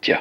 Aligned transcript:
Tiens. 0.00 0.18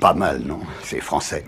Pas 0.00 0.14
mal, 0.14 0.40
non? 0.44 0.60
C'est 0.82 1.00
français. 1.00 1.44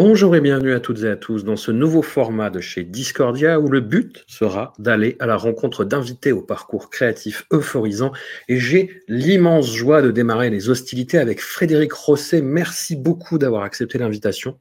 Bonjour 0.00 0.36
et 0.36 0.40
bienvenue 0.40 0.74
à 0.74 0.78
toutes 0.78 1.02
et 1.02 1.08
à 1.08 1.16
tous 1.16 1.42
dans 1.42 1.56
ce 1.56 1.72
nouveau 1.72 2.02
format 2.02 2.50
de 2.50 2.60
chez 2.60 2.84
Discordia 2.84 3.58
où 3.58 3.66
le 3.66 3.80
but 3.80 4.24
sera 4.28 4.72
d'aller 4.78 5.16
à 5.18 5.26
la 5.26 5.36
rencontre 5.36 5.84
d'invités 5.84 6.30
au 6.30 6.40
parcours 6.40 6.88
créatif 6.88 7.48
euphorisant 7.52 8.12
et 8.46 8.58
j'ai 8.58 9.02
l'immense 9.08 9.74
joie 9.74 10.00
de 10.00 10.12
démarrer 10.12 10.50
les 10.50 10.68
hostilités 10.68 11.18
avec 11.18 11.40
Frédéric 11.40 11.92
Rosset. 11.92 12.42
Merci 12.42 12.94
beaucoup 12.94 13.38
d'avoir 13.38 13.64
accepté 13.64 13.98
l'invitation. 13.98 14.56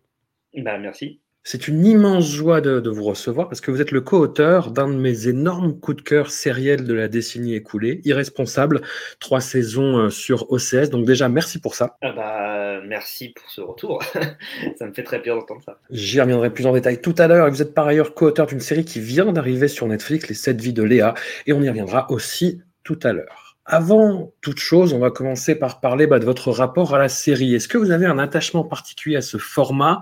Bah, 0.55 0.80
merci. 0.80 1.22
C'est 1.50 1.70
une 1.70 1.86
immense 1.86 2.30
joie 2.30 2.60
de, 2.60 2.82
de, 2.82 2.90
vous 2.90 3.06
recevoir 3.06 3.48
parce 3.48 3.62
que 3.62 3.72
vous 3.72 3.80
êtes 3.80 3.92
le 3.92 4.02
co-auteur 4.02 4.70
d'un 4.70 4.90
de 4.90 4.96
mes 4.96 5.30
énormes 5.30 5.80
coups 5.80 5.96
de 5.96 6.02
cœur 6.02 6.30
sériels 6.30 6.84
de 6.84 6.94
la 6.94 7.08
décennie 7.08 7.56
écoulée, 7.56 8.02
Irresponsable, 8.04 8.82
trois 9.22 9.40
saisons 9.40 9.98
euh, 9.98 10.10
sur 10.10 10.52
OCS. 10.52 10.90
Donc 10.90 11.06
déjà, 11.06 11.30
merci 11.30 11.62
pour 11.62 11.73
ça. 11.73 11.96
Ah 12.02 12.12
bah, 12.12 12.82
merci 12.86 13.30
pour 13.30 13.50
ce 13.50 13.62
retour. 13.62 14.04
ça 14.78 14.88
me 14.88 14.92
fait 14.92 15.04
très 15.04 15.22
plaisir 15.22 15.40
d'entendre 15.40 15.62
ça. 15.66 15.80
J'y 15.90 16.20
reviendrai 16.20 16.50
plus 16.50 16.66
en 16.66 16.73
détail 16.73 17.00
tout 17.00 17.16
à 17.18 17.28
l'heure. 17.28 17.50
Vous 17.50 17.62
êtes 17.62 17.73
par 17.73 17.88
ailleurs 17.88 18.14
co-auteur 18.14 18.48
d'une 18.48 18.59
série 18.59 18.84
qui 18.84 19.00
vient 19.00 19.32
d'arriver 19.32 19.70
sur 19.70 19.88
Netflix, 19.88 20.28
Les 20.28 20.36
7 20.36 20.59
vies 20.59 20.73
de 20.73 20.84
Léa, 20.84 21.14
et 21.45 21.54
on 21.54 21.61
y 21.61 21.70
reviendra 21.70 22.11
aussi 22.11 22.61
tout 22.84 23.00
à 23.04 23.14
l'heure. 23.14 23.56
Avant 23.64 24.34
toute 24.42 24.59
chose, 24.59 24.92
on 24.92 25.00
va 25.00 25.11
commencer 25.11 25.56
par 25.56 25.80
parler 25.80 26.08
bah, 26.08 26.20
de 26.20 26.26
votre 26.26 26.52
rapport 26.52 26.94
à 26.94 27.00
la 27.00 27.08
série. 27.08 27.56
Est-ce 27.56 27.70
que 27.70 27.78
vous 27.78 27.92
avez 27.92 28.06
un 28.06 28.20
attachement 28.20 28.66
particulier 28.66 29.16
à 29.16 29.22
ce 29.22 29.38
format? 29.38 30.02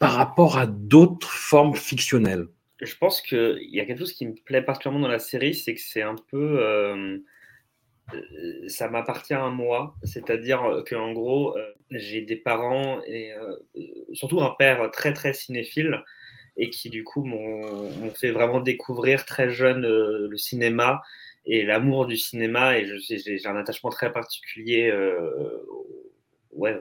Par 0.00 0.14
rapport 0.14 0.58
à 0.58 0.66
d'autres 0.66 1.30
formes 1.30 1.76
fictionnelles. 1.76 2.48
Je 2.80 2.96
pense 2.96 3.20
qu'il 3.20 3.68
y 3.70 3.78
a 3.78 3.84
quelque 3.84 4.00
chose 4.00 4.14
qui 4.14 4.26
me 4.26 4.34
plaît 4.34 4.62
particulièrement 4.62 5.06
dans 5.06 5.12
la 5.12 5.20
série, 5.20 5.54
c'est 5.54 5.74
que 5.74 5.80
c'est 5.80 6.02
un 6.02 6.16
peu... 6.30 6.58
Euh, 6.60 7.18
ça 8.66 8.88
m'appartient 8.88 9.34
à 9.34 9.48
moi, 9.50 9.94
c'est-à-dire 10.02 10.82
qu'en 10.88 11.12
gros, 11.12 11.56
euh, 11.56 11.72
j'ai 11.90 12.22
des 12.22 12.34
parents 12.34 13.00
et 13.06 13.32
euh, 13.32 13.56
surtout 14.12 14.40
un 14.40 14.54
père 14.58 14.90
très 14.90 15.12
très 15.12 15.32
cinéphile 15.32 16.02
et 16.56 16.70
qui 16.70 16.90
du 16.90 17.04
coup 17.04 17.24
m'ont 17.24 18.10
fait 18.14 18.30
vraiment 18.30 18.60
découvrir 18.60 19.24
très 19.24 19.50
jeune 19.50 19.84
euh, 19.84 20.28
le 20.28 20.36
cinéma 20.36 21.02
et 21.46 21.64
l'amour 21.64 22.06
du 22.06 22.16
cinéma. 22.16 22.78
Et 22.78 22.86
j'ai 23.08 23.46
un 23.46 23.56
attachement 23.56 23.90
très 23.90 24.12
particulier 24.12 24.90
euh, 24.90 25.66
ouais, 26.52 26.80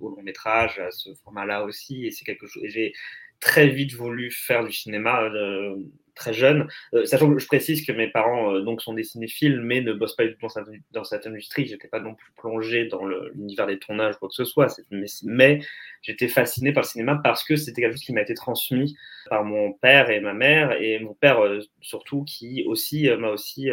au 0.00 0.10
long 0.10 0.22
métrage, 0.22 0.78
à 0.78 0.90
ce 0.90 1.14
format-là 1.24 1.64
aussi. 1.64 2.06
Et 2.06 2.10
c'est 2.10 2.24
quelque 2.24 2.46
chose. 2.46 2.62
J'ai 2.66 2.92
très 3.40 3.68
vite 3.68 3.94
voulu 3.94 4.30
faire 4.30 4.64
du 4.64 4.72
cinéma 4.72 5.22
euh, 5.22 5.76
très 6.14 6.32
jeune, 6.32 6.68
euh, 6.94 7.04
sachant 7.04 7.32
que 7.32 7.38
je 7.38 7.46
précise 7.46 7.84
que 7.84 7.92
mes 7.92 8.08
parents 8.08 8.54
euh, 8.54 8.62
donc 8.62 8.82
sont 8.82 8.94
des 8.94 9.04
cinéphiles, 9.04 9.60
mais 9.60 9.80
ne 9.80 9.92
bossent 9.92 10.16
pas 10.16 10.24
du 10.24 10.34
tout 10.34 10.40
dans 10.42 10.48
cette, 10.48 10.64
dans 10.92 11.04
cette 11.04 11.26
industrie. 11.26 11.66
J'étais 11.66 11.88
pas 11.88 12.00
non 12.00 12.14
plus 12.14 12.32
plongé 12.36 12.86
dans 12.86 13.04
l'univers 13.06 13.66
des 13.66 13.78
tournages 13.78 14.14
ou 14.16 14.18
quoi 14.20 14.28
que 14.28 14.34
ce 14.34 14.44
soit. 14.44 14.68
Mais, 14.90 15.60
j'étais 16.02 16.28
fasciné 16.28 16.72
par 16.72 16.82
le 16.82 16.88
cinéma 16.88 17.20
parce 17.22 17.44
que 17.44 17.56
c'était 17.56 17.80
quelque 17.80 17.92
chose 17.92 18.04
qui 18.04 18.12
m'a 18.12 18.20
été 18.20 18.34
transmis 18.34 18.94
par 19.30 19.42
mon 19.42 19.72
père 19.72 20.10
et 20.10 20.20
ma 20.20 20.34
mère, 20.34 20.72
et 20.72 20.98
mon 20.98 21.14
père 21.14 21.42
euh, 21.42 21.60
surtout 21.80 22.24
qui 22.24 22.62
aussi 22.66 23.08
m'a 23.18 23.30
aussi 23.30 23.70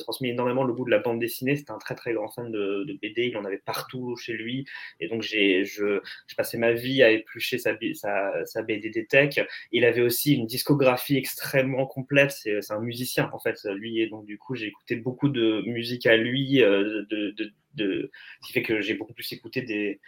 transmis 0.00 0.30
énormément 0.30 0.64
le 0.64 0.74
goût 0.74 0.84
de 0.84 0.90
la 0.90 0.98
bande 0.98 1.18
dessinée. 1.18 1.56
C'était 1.56 1.70
un 1.70 1.78
très 1.78 1.94
très 1.94 2.12
grand 2.12 2.28
fan 2.28 2.50
de, 2.50 2.86
BD. 3.00 3.28
Il 3.28 3.36
en 3.36 3.44
avait 3.44 3.62
partout 3.64 4.14
chez 4.16 4.34
lui, 4.34 4.66
et 5.00 5.08
donc 5.08 5.22
j'ai 5.22 5.64
je, 5.64 6.00
passais 6.36 6.58
ma 6.58 6.72
vie 6.72 7.02
à 7.02 7.10
éplucher 7.10 7.58
sa, 7.58 7.76
sa, 7.94 8.44
sa 8.44 8.62
BD 8.62 8.90
des 8.90 9.06
tech. 9.06 9.40
Il 9.72 9.84
avait 9.84 10.02
aussi 10.02 10.34
une 10.34 10.46
discographie 10.46 11.16
extrêmement 11.16 11.79
complète. 11.86 12.30
C'est 12.32 12.70
un 12.70 12.80
musicien 12.80 13.30
en 13.32 13.38
fait, 13.38 13.56
lui, 13.74 14.00
et 14.00 14.08
donc 14.08 14.26
du 14.26 14.38
coup 14.38 14.54
j'ai 14.54 14.66
écouté 14.66 14.96
beaucoup 14.96 15.28
de 15.28 15.62
musique 15.66 16.06
à 16.06 16.16
lui, 16.16 16.62
euh, 16.62 17.04
de, 17.10 17.30
de, 17.36 17.52
de, 17.74 18.10
ce 18.42 18.46
qui 18.46 18.52
fait 18.52 18.62
que 18.62 18.80
j'ai 18.80 18.94
beaucoup 18.94 19.14
plus 19.14 19.32
écouté 19.32 19.62
des 19.62 20.00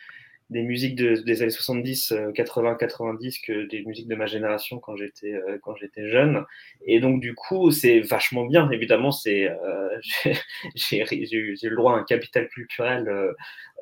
des 0.52 0.62
musiques 0.62 0.94
de, 0.94 1.16
des 1.16 1.42
années 1.42 1.50
70, 1.50 2.14
80, 2.34 2.76
90 2.76 3.38
que 3.40 3.66
des 3.68 3.82
musiques 3.84 4.08
de 4.08 4.14
ma 4.14 4.26
génération 4.26 4.78
quand 4.78 4.96
j'étais 4.96 5.32
euh, 5.32 5.58
quand 5.62 5.74
j'étais 5.76 6.08
jeune. 6.08 6.44
Et 6.86 7.00
donc 7.00 7.20
du 7.20 7.34
coup, 7.34 7.70
c'est 7.70 8.00
vachement 8.00 8.44
bien. 8.44 8.70
Évidemment, 8.70 9.10
c'est 9.10 9.48
euh, 9.50 9.98
j'ai 10.74 10.98
eu 11.00 11.56
le 11.62 11.76
droit 11.76 11.94
à 11.94 12.00
un 12.00 12.04
capital 12.04 12.48
culturel 12.48 13.08
euh, 13.08 13.32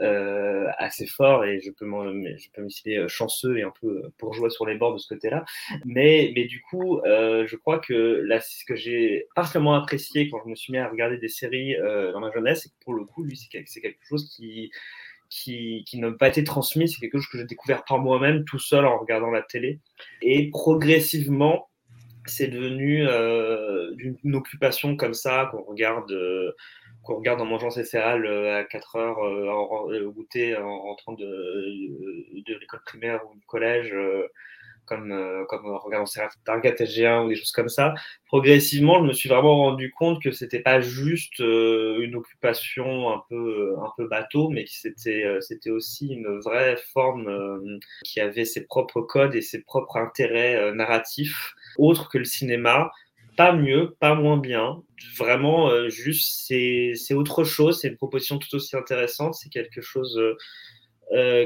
euh 0.00 0.66
assez 0.78 1.06
fort 1.06 1.44
et 1.44 1.60
je 1.60 1.70
peux 1.70 1.86
je 1.86 2.50
peux 2.52 2.62
me 2.62 2.68
citer 2.68 3.04
chanceux 3.08 3.58
et 3.58 3.62
un 3.62 3.72
peu 3.80 4.10
jouer 4.32 4.50
sur 4.50 4.66
les 4.66 4.76
bords 4.76 4.94
de 4.94 4.98
ce 4.98 5.08
côté-là. 5.08 5.44
Mais 5.84 6.32
mais 6.34 6.44
du 6.44 6.60
coup, 6.62 7.00
euh, 7.00 7.46
je 7.46 7.56
crois 7.56 7.80
que 7.80 8.22
là, 8.26 8.40
ce 8.40 8.64
que 8.64 8.76
j'ai 8.76 9.26
particulièrement 9.34 9.74
apprécié 9.74 10.30
quand 10.30 10.40
je 10.44 10.50
me 10.50 10.54
suis 10.54 10.72
mis 10.72 10.78
à 10.78 10.88
regarder 10.88 11.18
des 11.18 11.28
séries 11.28 11.76
dans 12.12 12.20
ma 12.20 12.30
jeunesse, 12.30 12.62
c'est 12.62 12.68
que 12.70 12.84
pour 12.84 12.94
le 12.94 13.04
coup, 13.04 13.24
lui, 13.24 13.36
c'est 13.36 13.80
quelque 13.80 14.04
chose 14.08 14.32
qui 14.34 14.70
qui, 15.30 15.84
qui 15.86 15.98
n'a 15.98 16.10
pas 16.10 16.28
été 16.28 16.44
transmis, 16.44 16.88
c'est 16.88 17.00
quelque 17.00 17.18
chose 17.18 17.28
que 17.28 17.38
j'ai 17.38 17.44
découvert 17.44 17.84
par 17.84 17.98
moi-même 17.98 18.44
tout 18.44 18.58
seul 18.58 18.84
en 18.84 18.98
regardant 18.98 19.30
la 19.30 19.42
télé. 19.42 19.78
Et 20.20 20.50
progressivement, 20.50 21.70
c'est 22.26 22.48
devenu 22.48 23.06
euh, 23.06 23.94
une 24.24 24.34
occupation 24.34 24.96
comme 24.96 25.14
ça 25.14 25.48
qu'on 25.50 25.62
regarde, 25.62 26.10
euh, 26.12 26.52
qu'on 27.02 27.16
regarde 27.16 27.40
en 27.40 27.46
mangeant 27.46 27.70
ses 27.70 27.84
céréales 27.84 28.26
euh, 28.26 28.58
à 28.58 28.64
4 28.64 28.96
heures 28.96 29.18
au 29.18 30.12
goûter 30.12 30.56
en 30.56 30.80
rentrant 30.80 31.12
de 31.12 32.32
l'école 32.32 32.82
primaire 32.84 33.20
ou 33.30 33.38
du 33.38 33.46
collège. 33.46 33.94
Euh, 34.90 34.96
comme, 34.96 35.12
euh, 35.12 35.44
comme 35.46 35.66
en 35.66 35.78
regardant 35.78 36.10
Target 36.44 36.74
SG1 36.74 37.24
ou 37.24 37.28
des 37.28 37.36
choses 37.36 37.52
comme 37.52 37.68
ça, 37.68 37.94
progressivement, 38.26 39.00
je 39.00 39.08
me 39.08 39.12
suis 39.12 39.28
vraiment 39.28 39.56
rendu 39.56 39.92
compte 39.92 40.22
que 40.22 40.32
c'était 40.32 40.60
pas 40.60 40.80
juste 40.80 41.40
euh, 41.40 42.00
une 42.00 42.16
occupation 42.16 43.10
un 43.12 43.22
peu, 43.28 43.76
un 43.78 43.90
peu 43.96 44.08
bateau, 44.08 44.48
mais 44.48 44.64
que 44.64 44.70
c'était, 44.70 45.24
euh, 45.24 45.40
aussi 45.70 46.08
une 46.08 46.40
vraie 46.40 46.76
forme 46.92 47.28
euh, 47.28 47.78
qui 48.04 48.20
avait 48.20 48.44
ses 48.44 48.66
propres 48.66 49.02
codes 49.02 49.34
et 49.34 49.42
ses 49.42 49.62
propres 49.62 49.96
intérêts 49.96 50.56
euh, 50.56 50.72
narratifs, 50.74 51.54
autres 51.78 52.08
que 52.08 52.18
le 52.18 52.24
cinéma. 52.24 52.90
Pas 53.36 53.52
mieux, 53.52 53.96
pas 54.00 54.14
moins 54.14 54.36
bien. 54.36 54.82
Vraiment, 55.16 55.70
euh, 55.70 55.88
juste, 55.88 56.44
c'est, 56.46 56.92
c'est 56.94 57.14
autre 57.14 57.44
chose. 57.44 57.80
C'est 57.80 57.88
une 57.88 57.96
proposition 57.96 58.38
tout 58.38 58.54
aussi 58.54 58.76
intéressante. 58.76 59.34
C'est 59.34 59.48
quelque 59.48 59.80
chose 59.80 60.18
euh, 60.18 60.36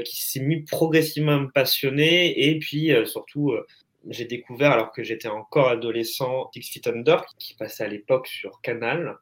qui 0.03 0.23
s'est 0.23 0.41
mis 0.41 0.61
progressivement 0.61 1.33
à 1.33 1.39
me 1.39 1.49
passionner. 1.49 2.47
Et 2.49 2.59
puis, 2.59 2.91
euh, 2.91 3.05
surtout, 3.05 3.51
euh, 3.51 3.65
j'ai 4.09 4.25
découvert, 4.25 4.71
alors 4.71 4.91
que 4.91 5.03
j'étais 5.03 5.27
encore 5.27 5.69
adolescent, 5.69 6.49
Six 6.53 6.71
Feet 6.71 6.87
Under, 6.87 7.25
qui 7.39 7.55
passait 7.55 7.83
à 7.83 7.87
l'époque 7.87 8.27
sur 8.27 8.61
Canal, 8.61 9.17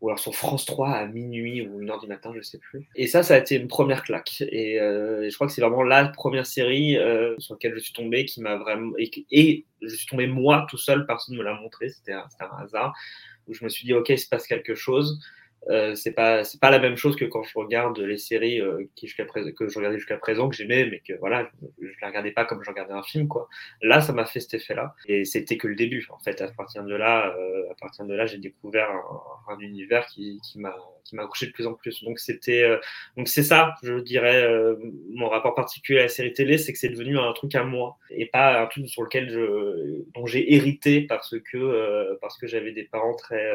ou 0.00 0.08
alors 0.08 0.18
sur 0.18 0.34
France 0.34 0.66
3 0.66 0.90
à 0.90 1.06
minuit 1.06 1.66
ou 1.66 1.80
une 1.80 1.90
heure 1.90 2.00
du 2.00 2.06
matin, 2.06 2.32
je 2.36 2.42
sais 2.42 2.58
plus. 2.58 2.86
Et 2.94 3.06
ça, 3.06 3.22
ça 3.22 3.34
a 3.34 3.38
été 3.38 3.56
une 3.56 3.68
première 3.68 4.02
claque. 4.02 4.42
Et 4.42 4.80
euh, 4.80 5.28
je 5.28 5.34
crois 5.34 5.46
que 5.46 5.52
c'est 5.52 5.62
vraiment 5.62 5.82
la 5.82 6.08
première 6.08 6.46
série 6.46 6.96
euh, 6.98 7.34
sur 7.38 7.54
laquelle 7.54 7.74
je 7.74 7.80
suis 7.80 7.92
tombé 7.92 8.24
qui 8.24 8.40
m'a 8.40 8.56
vraiment. 8.56 8.92
Et, 8.98 9.10
et, 9.30 9.64
je 9.82 9.94
suis 9.94 10.06
tombé 10.06 10.26
moi 10.26 10.66
tout 10.70 10.78
seul, 10.78 11.06
personne 11.06 11.34
ne 11.34 11.40
me 11.40 11.44
l'a 11.44 11.54
montré, 11.60 11.90
c'était 11.90 12.12
un, 12.12 12.26
un 12.40 12.64
hasard, 12.64 12.94
où 13.46 13.54
je 13.54 13.64
me 13.64 13.68
suis 13.68 13.84
dit, 13.84 13.92
OK, 13.92 14.08
il 14.08 14.18
se 14.18 14.28
passe 14.28 14.46
quelque 14.46 14.74
chose. 14.74 15.20
Euh, 15.68 15.94
c'est 15.94 16.12
pas 16.12 16.44
c'est 16.44 16.60
pas 16.60 16.70
la 16.70 16.78
même 16.78 16.96
chose 16.96 17.16
que 17.16 17.24
quand 17.24 17.42
je 17.42 17.58
regarde 17.58 17.98
les 17.98 18.18
séries 18.18 18.60
euh, 18.60 18.84
qui 18.94 19.06
jusqu'à 19.06 19.24
présent 19.24 19.50
que 19.52 19.68
je 19.68 19.78
regardais 19.78 19.98
jusqu'à 19.98 20.18
présent 20.18 20.48
que 20.48 20.54
j'aimais 20.54 20.86
mais 20.90 21.00
que 21.00 21.14
voilà 21.20 21.48
je, 21.80 21.86
les 21.86 22.06
regardais 22.06 22.32
pas 22.32 22.44
comme 22.44 22.62
je 22.62 22.68
regardais 22.68 22.92
un 22.92 23.02
film 23.02 23.28
quoi. 23.28 23.48
Là 23.80 24.00
ça 24.02 24.12
m'a 24.12 24.26
fait 24.26 24.40
cet 24.40 24.54
effet 24.54 24.74
là 24.74 24.94
et 25.06 25.24
c'était 25.24 25.56
que 25.56 25.66
le 25.66 25.74
début 25.74 26.06
en 26.10 26.18
fait. 26.18 26.40
À 26.42 26.48
partir 26.48 26.84
de 26.84 26.94
là 26.94 27.34
euh, 27.36 27.70
à 27.70 27.74
partir 27.74 28.04
de 28.04 28.14
là 28.14 28.26
j'ai 28.26 28.38
découvert 28.38 28.90
un, 28.90 29.54
un, 29.54 29.58
univers 29.58 30.06
qui 30.06 30.40
qui 30.42 30.58
m'a 30.58 30.76
qui 31.04 31.16
m'a 31.16 31.22
accroché 31.22 31.46
de 31.46 31.52
plus 31.52 31.66
en 31.66 31.74
plus. 31.74 32.02
Donc 32.04 32.18
c'était 32.18 32.62
euh, 32.62 32.78
donc 33.16 33.28
c'est 33.28 33.42
ça 33.42 33.74
je 33.82 34.00
dirais 34.00 34.44
euh, 34.44 34.76
mon 35.10 35.28
rapport 35.28 35.54
particulier 35.54 36.00
à 36.00 36.02
la 36.02 36.08
série 36.08 36.32
télé 36.32 36.58
c'est 36.58 36.72
que 36.72 36.78
c'est 36.78 36.88
devenu 36.88 37.18
un 37.18 37.32
truc 37.32 37.54
à 37.54 37.64
moi 37.64 37.96
et 38.10 38.26
pas 38.26 38.60
un 38.60 38.66
truc 38.66 38.88
sur 38.88 39.02
lequel 39.02 39.30
je 39.30 40.02
dont 40.14 40.26
j'ai 40.26 40.54
hérité 40.54 41.02
parce 41.02 41.34
que 41.40 41.56
euh, 41.56 42.16
parce 42.20 42.38
que 42.38 42.46
j'avais 42.46 42.72
des 42.72 42.84
parents 42.84 43.14
très 43.14 43.52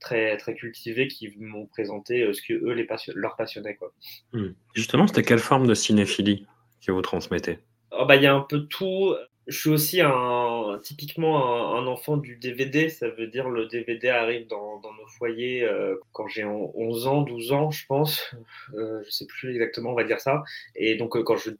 très, 0.00 0.36
très 0.36 0.54
cultivés 0.54 1.08
qui 1.08 1.34
m'ont 1.38 1.66
présenté 1.66 2.32
ce 2.32 2.42
que 2.42 2.54
eux 2.54 2.72
les 2.72 2.84
passion 2.84 3.12
leur 3.16 3.36
passionnait. 3.36 3.74
Quoi. 3.74 3.92
Mmh. 4.32 4.48
Justement, 4.74 5.06
c'était 5.06 5.22
quelle 5.22 5.38
forme 5.38 5.66
de 5.66 5.74
cinéphilie 5.74 6.46
que 6.84 6.92
vous 6.92 7.02
transmettez? 7.02 7.58
Oh 7.90 8.04
bah, 8.06 8.16
Il 8.16 8.22
y 8.22 8.26
a 8.26 8.34
un 8.34 8.40
peu 8.40 8.66
tout. 8.66 9.14
Je 9.46 9.56
suis 9.56 9.70
aussi 9.70 10.00
un, 10.00 10.80
typiquement 10.82 11.76
un, 11.76 11.78
un, 11.78 11.86
enfant 11.86 12.16
du 12.16 12.36
DVD, 12.36 12.88
ça 12.88 13.08
veut 13.08 13.28
dire 13.28 13.48
le 13.48 13.66
DVD 13.66 14.08
arrive 14.08 14.48
dans, 14.48 14.80
dans 14.80 14.92
nos 14.94 15.06
foyers 15.06 15.62
euh, 15.62 15.94
quand 16.10 16.26
j'ai 16.26 16.44
11 16.44 17.06
ans, 17.06 17.22
12 17.22 17.52
ans, 17.52 17.70
je 17.70 17.86
pense, 17.86 18.34
euh, 18.74 19.02
je 19.04 19.10
sais 19.10 19.26
plus 19.26 19.52
exactement, 19.52 19.92
on 19.92 19.94
va 19.94 20.02
dire 20.02 20.20
ça. 20.20 20.42
Et 20.74 20.96
donc, 20.96 21.16
euh, 21.16 21.22
quand 21.22 21.36
je 21.36 21.50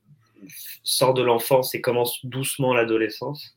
sort 0.82 1.14
de 1.14 1.22
l'enfance 1.22 1.74
et 1.74 1.80
commence 1.80 2.24
doucement 2.24 2.74
l'adolescence. 2.74 3.56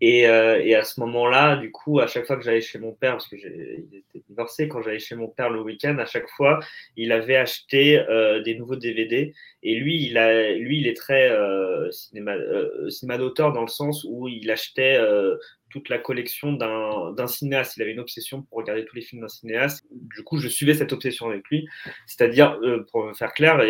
Et, 0.00 0.26
euh, 0.26 0.60
et, 0.62 0.74
à 0.74 0.82
ce 0.82 0.98
moment-là, 1.00 1.56
du 1.56 1.70
coup, 1.70 2.00
à 2.00 2.06
chaque 2.06 2.26
fois 2.26 2.36
que 2.36 2.42
j'allais 2.42 2.60
chez 2.60 2.78
mon 2.78 2.92
père, 2.92 3.12
parce 3.12 3.28
que 3.28 3.36
il 3.36 3.96
était 3.96 4.24
divorcé, 4.28 4.68
quand 4.68 4.80
j'allais 4.82 4.98
chez 4.98 5.14
mon 5.14 5.28
père 5.28 5.50
le 5.50 5.60
week-end, 5.60 5.98
à 5.98 6.06
chaque 6.06 6.28
fois, 6.30 6.60
il 6.96 7.12
avait 7.12 7.36
acheté 7.36 7.98
euh, 7.98 8.42
des 8.42 8.54
nouveaux 8.54 8.76
DVD. 8.76 9.34
Et 9.62 9.74
lui, 9.74 10.06
il, 10.06 10.16
a, 10.16 10.52
lui, 10.52 10.78
il 10.80 10.86
est 10.86 10.96
très 10.96 11.30
euh, 11.30 11.90
cinéma, 11.90 12.34
euh, 12.34 12.88
cinéma 12.88 13.18
d'auteur 13.18 13.52
dans 13.52 13.60
le 13.60 13.68
sens 13.68 14.06
où 14.08 14.26
il 14.28 14.50
achetait 14.50 14.96
euh, 14.96 15.36
toute 15.68 15.88
la 15.88 15.98
collection 15.98 16.52
d'un 16.52 17.26
cinéaste. 17.26 17.76
Il 17.76 17.82
avait 17.82 17.92
une 17.92 18.00
obsession 18.00 18.42
pour 18.42 18.58
regarder 18.58 18.84
tous 18.84 18.96
les 18.96 19.02
films 19.02 19.22
d'un 19.22 19.28
cinéaste. 19.28 19.84
Du 19.90 20.24
coup, 20.24 20.38
je 20.38 20.48
suivais 20.48 20.74
cette 20.74 20.92
obsession 20.92 21.28
avec 21.28 21.46
lui. 21.48 21.68
C'est-à-dire, 22.06 22.58
euh, 22.62 22.84
pour 22.90 23.04
me 23.04 23.12
faire 23.12 23.32
clair, 23.34 23.60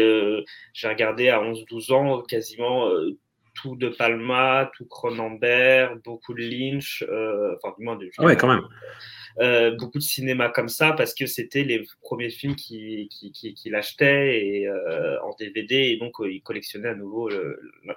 j'ai 0.73 0.89
regardé 0.89 1.29
à 1.29 1.41
11-12 1.41 1.93
ans 1.93 2.23
quasiment 2.23 2.89
tout 3.55 3.77
de 3.77 3.89
Palma, 3.89 4.71
tout 4.77 4.87
Cronenberg, 4.87 6.01
beaucoup 6.03 6.35
de 6.35 6.43
Lynch, 6.43 7.05
euh, 7.09 7.57
enfin 7.57 7.75
du 7.79 7.85
moins 7.85 7.97
de. 7.97 8.11
Ah 8.19 8.25
ouais, 8.25 8.37
quand 8.37 8.49
même. 8.49 8.67
Euh, 9.39 9.77
beaucoup 9.77 9.99
de 9.99 10.03
cinéma 10.03 10.49
comme 10.49 10.69
ça 10.69 10.93
parce 10.93 11.15
que 11.15 11.27
c'était 11.27 11.63
les 11.63 11.85
premiers 12.03 12.31
films 12.31 12.57
qu'il 12.57 13.09
qui, 13.09 13.31
qui, 13.31 13.55
qui 13.55 13.75
achetait 13.75 14.45
et, 14.45 14.67
euh, 14.67 15.23
en 15.23 15.35
DVD 15.39 15.77
et 15.77 15.97
donc 15.99 16.15
il 16.21 16.43
collectionnait 16.43 16.89
à 16.89 16.95
nouveau 16.95 17.31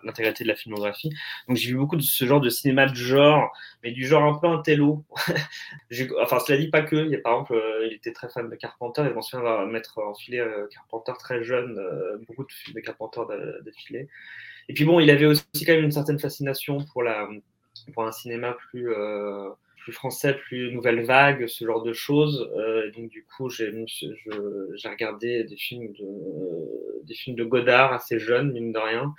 l'intégralité 0.03 0.43
de 0.43 0.49
la 0.49 0.55
filmographie. 0.55 1.09
Donc 1.47 1.57
j'ai 1.57 1.71
vu 1.71 1.77
beaucoup 1.77 1.95
de 1.95 2.01
ce 2.01 2.25
genre 2.25 2.39
de 2.39 2.49
cinéma 2.49 2.85
de 2.85 2.95
genre, 2.95 3.51
mais 3.83 3.91
du 3.91 4.05
genre 4.05 4.23
un 4.23 4.37
peu 4.37 4.47
intello. 4.47 5.03
enfin, 6.21 6.39
cela 6.39 6.57
dit 6.57 6.69
pas 6.69 6.81
que. 6.81 6.95
Il 6.95 7.11
y 7.11 7.15
a, 7.15 7.19
par 7.19 7.33
exemple, 7.33 7.61
il 7.87 7.93
était 7.93 8.13
très 8.13 8.29
fan 8.29 8.49
de 8.49 8.55
Carpenter 8.55 9.01
et 9.01 9.09
je 9.09 9.13
m'en 9.13 9.21
souviens 9.21 9.65
m'être 9.65 9.99
enfilé 10.01 10.39
euh, 10.39 10.67
Carpenter 10.67 11.13
très 11.19 11.43
jeune, 11.43 11.79
beaucoup 12.27 12.43
de 12.43 12.51
films 12.51 12.75
de 12.75 12.81
Carpenter 12.81 13.21
d'affilée. 13.65 14.07
Et 14.69 14.73
puis 14.73 14.85
bon, 14.85 14.99
il 14.99 15.09
avait 15.09 15.25
aussi 15.25 15.43
quand 15.65 15.73
même 15.73 15.83
une 15.83 15.91
certaine 15.91 16.19
fascination 16.19 16.83
pour, 16.91 17.03
la, 17.03 17.27
pour 17.93 18.05
un 18.05 18.11
cinéma 18.11 18.55
plus, 18.69 18.93
euh, 18.93 19.49
plus 19.83 19.93
français, 19.93 20.33
plus 20.33 20.71
nouvelle 20.71 21.03
vague, 21.03 21.47
ce 21.47 21.65
genre 21.65 21.83
de 21.83 21.93
choses. 21.93 22.49
Euh, 22.57 22.89
donc 22.91 23.09
du 23.09 23.25
coup, 23.25 23.49
j'ai 23.49 23.69
regardé 24.89 25.43
des 25.43 25.57
films 25.57 25.91
de 25.93 26.05
des 27.05 27.13
films 27.15 27.35
de 27.35 27.43
Godard 27.43 27.93
assez 27.93 28.19
jeunes, 28.19 28.51
mine 28.51 28.71
de 28.71 28.79
rien, 28.79 29.13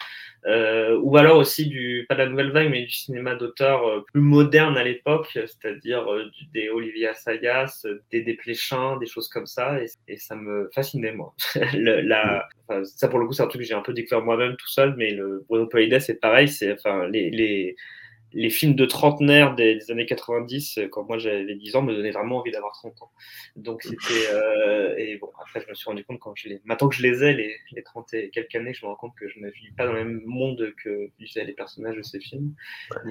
euh, 0.46 0.99
ou 1.02 1.16
alors 1.16 1.38
aussi 1.38 1.66
du 1.66 2.06
pas 2.08 2.14
de 2.14 2.20
la 2.20 2.28
nouvelle 2.28 2.50
vague, 2.50 2.70
mais 2.70 2.82
du 2.82 2.90
cinéma 2.90 3.34
d'auteur 3.34 3.87
euh, 3.87 4.05
plus 4.12 4.20
moderne 4.20 4.76
à 4.76 4.84
l'époque, 4.84 5.28
c'est-à-dire 5.32 6.11
euh, 6.11 6.25
des 6.52 6.69
Olivier 6.69 7.08
Assayas, 7.08 7.87
des 8.11 8.22
Desplechin, 8.22 8.96
des 8.99 9.06
choses 9.06 9.28
comme 9.28 9.46
ça, 9.46 9.78
et, 10.08 10.16
ça 10.16 10.37
me 10.37 10.70
fascinait 10.75 11.12
moi. 11.12 11.34
le, 11.75 12.00
la, 12.00 12.49
ça 12.84 13.08
pour 13.08 13.19
le 13.19 13.26
coup, 13.26 13.32
c'est 13.32 13.43
un 13.43 13.49
truc 13.49 13.62
que 13.62 13.69
j'ai 13.69 13.75
un 13.75 13.82
peu 13.82 13.93
découvert 13.93 14.22
moi-même 14.22 14.56
tout 14.56 14.69
seul, 14.69 14.94
mais 14.96 15.11
le 15.11 15.44
Bruno 15.49 15.66
Polides, 15.66 16.00
c'est 16.00 16.20
pareil, 16.20 16.49
c'est 16.49 16.72
enfin 16.72 17.06
les, 17.08 17.31
les 17.31 17.76
les 18.35 18.51
films 18.51 18.75
de 18.75 18.85
trentenaire 18.85 19.55
des, 19.55 19.77
des, 19.77 19.91
années 19.91 20.07
90, 20.07 20.79
euh, 20.79 20.89
quand 20.89 21.05
moi 21.05 21.19
j'avais 21.19 21.55
10 21.55 21.77
ans, 21.77 21.83
me 21.83 21.95
donnaient 21.95 22.11
vraiment 22.11 22.39
envie 22.39 22.51
d'avoir 22.51 22.73
30 22.73 23.03
ans. 23.03 23.11
Donc 23.57 23.83
c'était. 23.83 24.33
Euh, 24.33 24.95
et 24.99 25.17
bon, 25.19 25.29
après, 25.41 25.61
je 25.61 25.69
me 25.69 25.75
suis 25.75 25.89
rendu 25.89 26.05
compte, 26.05 26.19
quand 26.19 26.33
je 26.35 26.49
les, 26.49 26.61
maintenant 26.65 26.89
que 26.89 26.97
je 26.97 27.03
les 27.03 27.23
ai, 27.23 27.33
les, 27.33 27.55
les 27.73 27.83
30 27.83 28.13
et 28.15 28.31
quelques 28.31 28.55
années, 28.57 28.75
je 28.75 28.85
me 28.85 28.91
rends 28.91 28.97
compte 28.97 29.15
que 29.19 29.29
je 29.29 29.39
ne 29.39 29.49
vis 29.51 29.71
pas 29.77 29.87
dans 29.87 29.93
le 29.93 30.05
même 30.05 30.23
monde 30.27 30.73
que 30.83 31.11
vivaient 31.19 31.45
les 31.45 31.53
personnages 31.53 31.97
de 31.97 32.03
ces 32.03 32.21
films. 32.21 32.55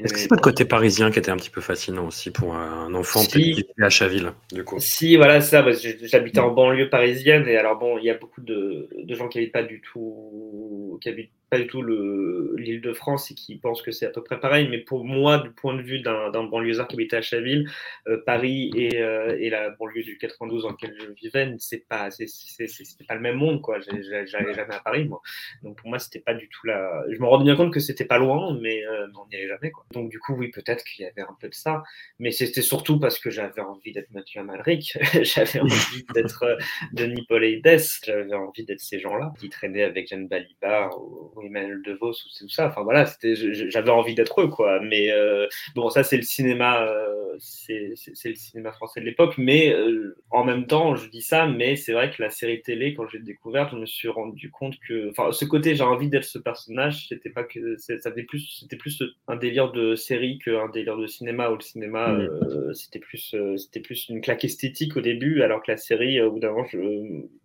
Est-ce 0.04 0.14
que 0.14 0.20
c'est 0.20 0.28
pas 0.28 0.36
le 0.36 0.42
côté 0.42 0.66
parisien 0.66 1.10
qui 1.10 1.20
était 1.20 1.31
un 1.31 1.38
petit 1.38 1.50
peu 1.50 1.62
fascinant 1.62 2.08
aussi 2.08 2.31
pour 2.31 2.56
un 2.56 2.94
enfant 2.94 3.20
si, 3.20 3.54
qui 3.54 3.66
à 3.81 3.90
Chaville, 3.90 4.34
du 4.52 4.64
coup? 4.64 4.80
Si, 4.80 5.16
voilà, 5.16 5.42
ça. 5.42 5.66
J'habitais 6.04 6.40
en 6.40 6.52
banlieue 6.52 6.90
parisienne, 6.90 7.48
et 7.48 7.56
alors 7.56 7.78
bon, 7.78 7.98
il 7.98 8.06
y 8.06 8.10
a 8.10 8.18
beaucoup 8.18 8.42
de, 8.42 8.90
de 8.98 9.16
gens 9.16 9.30
qui 9.30 9.38
n'habitent 9.38 9.54
pas 9.54 9.64
du 9.64 9.81
tout. 9.81 11.00
qui 11.02 11.10
habitent 11.10 11.31
pas 11.53 11.59
du 11.59 11.67
tout 11.67 11.83
l'île 11.83 12.81
de 12.81 12.94
France 12.94 13.29
et 13.29 13.35
qui 13.35 13.57
pensent 13.57 13.83
que 13.83 13.91
c'est 13.91 14.07
à 14.07 14.09
peu 14.09 14.23
près 14.23 14.39
pareil. 14.39 14.67
Mais 14.69 14.79
pour 14.79 15.05
moi, 15.05 15.38
du 15.38 15.51
point 15.51 15.75
de 15.75 15.83
vue 15.83 16.00
d'un 16.00 16.44
banlieusard 16.44 16.88
qui 16.88 16.95
habitait 16.95 17.17
à 17.17 17.21
Chaville, 17.21 17.69
euh, 18.07 18.23
Paris 18.25 18.71
et, 18.75 19.00
euh, 19.00 19.38
et, 19.39 19.51
la 19.51 19.69
banlieue 19.69 20.01
du 20.01 20.17
92 20.17 20.63
dans 20.63 20.69
laquelle 20.69 20.95
je 21.00 21.11
vivais, 21.11 21.53
c'est 21.59 21.88
pas, 21.88 22.09
pas 22.09 23.15
le 23.15 23.21
même 23.21 23.35
monde, 23.35 23.61
quoi. 23.61 23.79
J'allais 23.81 24.25
jamais 24.25 24.57
à 24.57 24.79
Paris, 24.79 25.05
moi. 25.05 25.21
Donc 25.61 25.77
pour 25.77 25.89
moi, 25.89 26.00
c'était 26.00 26.21
pas 26.21 26.33
du 26.33 26.50
tout 26.50 26.65
là. 26.65 27.03
Je 27.11 27.19
me 27.19 27.25
rendais 27.27 27.44
bien 27.44 27.55
compte 27.55 27.71
que 27.71 27.79
c'était 27.79 28.05
pas 28.05 28.17
loin, 28.17 28.57
mais 28.59 28.83
euh, 28.83 29.05
on 29.15 29.27
n'y 29.27 29.35
allait 29.35 29.47
jamais, 29.47 29.69
quoi. 29.69 29.85
Donc 29.91 30.09
du 30.09 30.17
coup, 30.17 30.33
oui, 30.33 30.50
peut-être 30.50 30.83
qu'il 30.83 31.05
y 31.05 31.07
avait 31.07 31.21
un 31.21 31.38
peu 31.39 31.50
de 31.50 31.53
ça. 31.53 31.83
Mais 32.17 32.31
c'était 32.31 32.63
surtout 32.63 33.00
parce 33.00 33.19
que 33.19 33.29
j'avais 33.29 33.61
envie 33.61 33.91
d'être 33.91 34.09
Mathieu 34.09 34.41
Amalric, 34.41 34.97
j'avais 35.21 35.59
envie 35.59 36.05
d'être 36.15 36.57
Denis 36.94 37.25
Pauleides, 37.29 37.79
j'avais 38.03 38.33
envie 38.33 38.65
d'être 38.65 38.79
ces 38.79 39.00
gens-là 39.00 39.33
qui 39.39 39.50
traînaient 39.50 39.83
avec 39.83 40.07
Jeanne 40.07 40.27
Balibar 40.27 41.00
ou, 41.00 41.43
Emmanuel 41.45 41.81
DeVos 41.84 42.12
ou 42.12 42.30
tout 42.40 42.50
ça. 42.50 42.68
Enfin 42.68 42.84
voilà, 42.84 43.06
j'avais 43.22 43.90
envie 43.90 44.16
d'être 44.16 44.42
eux, 44.42 44.48
quoi. 44.48 44.80
Mais 44.81 45.12
euh, 45.12 45.48
bon, 45.75 45.90
ça 45.90 46.04
c'est 46.04 46.18
le 46.18 46.24
cinéma, 46.24 46.84
euh, 46.84 47.36
c'est 47.40 48.30
le 48.30 48.36
cinéma 48.36 48.72
français 48.72 49.00
de 49.01 49.06
l'époque. 49.06 49.36
Mais 49.38 49.74
euh, 49.74 50.16
en 50.30 50.44
même 50.44 50.66
temps, 50.68 50.95
je 50.95 51.10
dis 51.10 51.22
ça, 51.22 51.48
mais 51.48 51.75
c'est 51.75 51.94
vrai 51.94 52.12
que 52.12 52.22
la 52.22 52.30
série 52.30 52.62
télé, 52.62 52.94
quand 52.94 53.07
j'ai 53.07 53.19
découvert, 53.19 53.69
je 53.69 53.75
me 53.75 53.86
suis 53.86 54.07
rendu 54.07 54.51
compte 54.51 54.75
que, 54.88 55.10
enfin, 55.12 55.31
ce 55.31 55.45
côté, 55.45 55.75
j'ai 55.75 55.84
envie 55.84 56.10
d'être 56.10 56.24
ce 56.24 56.40
personnage, 56.40 57.07
c'était 57.07 57.30
pas 57.30 57.44
que, 57.44 57.78
ça 57.78 58.12
plus, 58.12 58.57
c'était 58.60 58.78
plus 58.78 59.04
un 59.28 59.36
délire 59.36 59.72
de 59.72 59.96
série 59.96 60.39
qu'un 60.39 60.69
délire 60.69 60.98
de 60.98 61.07
cinéma. 61.07 61.50
Où 61.50 61.56
le 61.56 61.62
cinéma, 61.62 62.10
mmh. 62.10 62.74
c'était 62.74 63.00
plus, 63.00 63.36
c'était 63.57 63.81
plus 63.81 64.07
une 64.10 64.22
claque 64.22 64.46
esthétique 64.46 64.96
au 64.98 65.01
début, 65.01 65.42
alors 65.42 65.62
que 65.62 65.72
la 65.72 65.78
série, 65.78 66.22
au 66.22 66.31
bout 66.31 66.39
d'un 66.39 66.51
moment, 66.51 66.68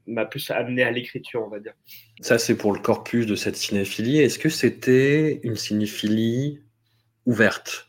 m'a 0.08 0.24
plus 0.24 0.50
amené 0.50 0.82
à 0.82 0.90
l'écriture, 0.90 1.42
on 1.44 1.48
va 1.48 1.60
dire. 1.60 1.74
Ça, 2.20 2.38
c'est 2.38 2.56
pour 2.56 2.72
le 2.72 2.80
corpus 2.80 3.26
de 3.26 3.34
cette 3.34 3.56
Est-ce 3.98 4.38
que 4.38 4.48
c'était 4.48 5.40
une 5.42 5.56
cinéphilie 5.56 6.60
ouverte? 7.26 7.88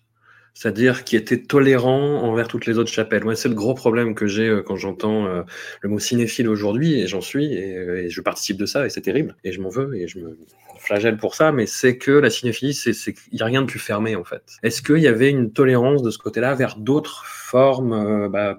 C'est-à-dire 0.54 1.06
qui 1.06 1.16
était 1.16 1.42
tolérant 1.42 2.22
envers 2.22 2.50
toutes 2.50 2.66
les 2.66 2.78
autres 2.78 2.92
chapelles. 2.92 3.24
Ouais, 3.24 3.38
c'est 3.38 3.48
le 3.48 3.56
gros 3.56 3.74
problème 3.74 4.14
que 4.14 4.28
j'ai 4.28 4.48
euh, 4.50 4.62
quand 4.62 4.76
j'entends 4.76 5.26
euh, 5.26 5.44
le 5.80 5.88
mot 5.88 6.00
cinéphile 6.00 6.50
aujourd'hui, 6.50 7.00
et 7.00 7.08
j'en 7.08 7.22
suis, 7.22 7.54
et, 7.54 7.78
euh, 7.78 8.04
et, 8.04 8.10
je 8.10 8.20
participe 8.20 8.58
de 8.58 8.66
ça, 8.66 8.86
et 8.86 8.90
c'est 8.90 9.00
terrible, 9.00 9.38
et 9.46 9.54
je 9.54 9.62
m'en 9.62 9.70
veux, 9.70 9.96
et 9.96 10.10
je 10.10 10.20
me 10.20 10.38
flagelle 10.78 11.16
pour 11.16 11.34
ça, 11.36 11.54
mais 11.54 11.66
c'est 11.66 11.98
que 11.98 12.12
la 12.12 12.30
cinéphilie, 12.30 12.74
c'est 12.74 12.92
il 13.32 13.36
n'y 13.36 13.42
a 13.42 13.46
rien 13.46 13.62
de 13.62 13.68
plus 13.68 13.80
fermé, 13.80 14.18
en 14.18 14.26
fait. 14.26 14.44
Est-ce 14.62 14.82
qu'il 14.82 14.98
y 14.98 15.08
avait 15.08 15.30
une 15.30 15.54
tolérance 15.54 16.04
de 16.04 16.12
ce 16.12 16.18
côté-là 16.18 16.56
vers 16.56 16.76
d'autres 16.76 17.24
formes 17.26 18.28
bah, 18.28 18.58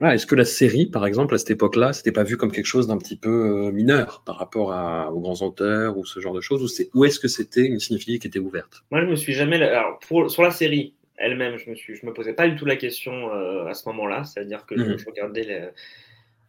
voilà, 0.00 0.14
Est-ce 0.14 0.26
que 0.26 0.34
la 0.34 0.44
série, 0.44 0.86
par 0.86 1.06
exemple, 1.06 1.34
à 1.34 1.38
cette 1.38 1.50
époque-là, 1.50 1.92
c'était 1.92 2.12
pas 2.12 2.22
vu 2.22 2.36
comme 2.36 2.52
quelque 2.52 2.66
chose 2.66 2.86
d'un 2.86 2.98
petit 2.98 3.16
peu 3.16 3.70
mineur 3.70 4.22
par 4.26 4.36
rapport 4.36 4.72
à, 4.72 5.12
aux 5.12 5.20
grands 5.20 5.42
auteurs 5.42 5.96
ou 5.96 6.04
ce 6.04 6.20
genre 6.20 6.34
de 6.34 6.40
choses 6.40 6.62
Ou, 6.62 6.82
est, 6.82 6.90
ou 6.94 7.04
est-ce 7.04 7.18
que 7.18 7.28
c'était 7.28 7.64
une 7.64 7.80
cinéphilie 7.80 8.18
qui 8.18 8.26
était 8.26 8.38
ouverte? 8.38 8.84
Moi, 8.90 9.00
je 9.02 9.06
me 9.06 9.16
suis 9.16 9.32
jamais. 9.32 9.60
Alors, 9.62 9.98
pour, 10.06 10.30
sur 10.30 10.42
la 10.42 10.50
série 10.50 10.94
elle-même, 11.16 11.56
je 11.56 11.70
me 11.70 11.74
suis, 11.74 11.94
je 11.94 12.04
me 12.04 12.12
posais 12.12 12.34
pas 12.34 12.46
du 12.46 12.56
tout 12.56 12.66
la 12.66 12.76
question 12.76 13.32
euh, 13.32 13.66
à 13.66 13.74
ce 13.74 13.88
moment-là. 13.88 14.24
C'est-à-dire 14.24 14.66
que 14.66 14.74
mmh. 14.74 14.84
je, 14.84 14.98
je 14.98 15.06
regardais 15.06 15.42
les 15.44 15.68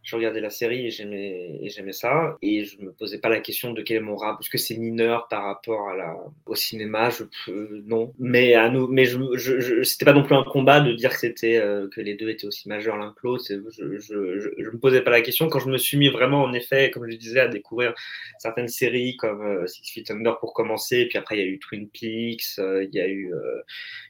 je 0.02 0.16
regardais 0.16 0.40
la 0.40 0.50
série 0.50 0.86
et 0.86 0.90
j'aimais 0.90 1.58
et 1.60 1.68
j'aimais 1.68 1.92
ça. 1.92 2.36
Et 2.40 2.64
je 2.64 2.80
me 2.80 2.92
posais 2.92 3.18
pas 3.18 3.28
la 3.28 3.40
question 3.40 3.72
de 3.72 3.82
quel 3.82 3.98
est 3.98 4.00
mon 4.00 4.16
rap 4.16 4.36
parce 4.36 4.48
que 4.48 4.58
c'est 4.58 4.76
mineur 4.76 5.28
par 5.28 5.44
rapport 5.44 5.88
à 5.88 5.96
la 5.96 6.16
au 6.46 6.54
cinéma 6.54 7.10
je 7.10 7.24
euh, 7.50 7.82
non. 7.86 8.14
Mais 8.18 8.54
à 8.54 8.68
nous 8.70 8.86
mais 8.88 9.04
je, 9.04 9.18
je, 9.34 9.60
je 9.60 9.82
c'était 9.82 10.04
pas 10.04 10.12
non 10.12 10.22
plus 10.22 10.34
un 10.34 10.44
combat 10.44 10.80
de 10.80 10.92
dire 10.92 11.10
que 11.10 11.18
c'était 11.18 11.56
euh, 11.58 11.88
que 11.94 12.00
les 12.00 12.14
deux 12.14 12.30
étaient 12.30 12.46
aussi 12.46 12.68
majeurs 12.68 12.96
l'un 12.96 13.12
que 13.12 13.20
l'autre. 13.24 13.44
Je, 13.48 13.98
je, 13.98 14.70
me 14.70 14.78
posais 14.78 15.02
pas 15.02 15.10
la 15.10 15.20
question. 15.20 15.48
Quand 15.48 15.58
je 15.58 15.68
me 15.68 15.78
suis 15.78 15.98
mis 15.98 16.08
vraiment 16.08 16.42
en 16.42 16.52
effet 16.52 16.90
comme 16.90 17.10
je 17.10 17.16
disais 17.16 17.40
à 17.40 17.48
découvrir 17.48 17.94
certaines 18.38 18.68
séries 18.68 19.16
comme 19.16 19.42
euh, 19.42 19.66
Six 19.66 19.92
Feet 19.92 20.10
Under 20.10 20.38
pour 20.38 20.54
commencer 20.54 21.06
puis 21.06 21.18
après 21.18 21.36
il 21.36 21.40
y 21.40 21.44
a 21.44 21.46
eu 21.46 21.58
Twin 21.58 21.88
Peaks 21.88 22.58
il 22.58 22.90
y 22.92 23.00
a 23.00 23.08
eu 23.08 23.32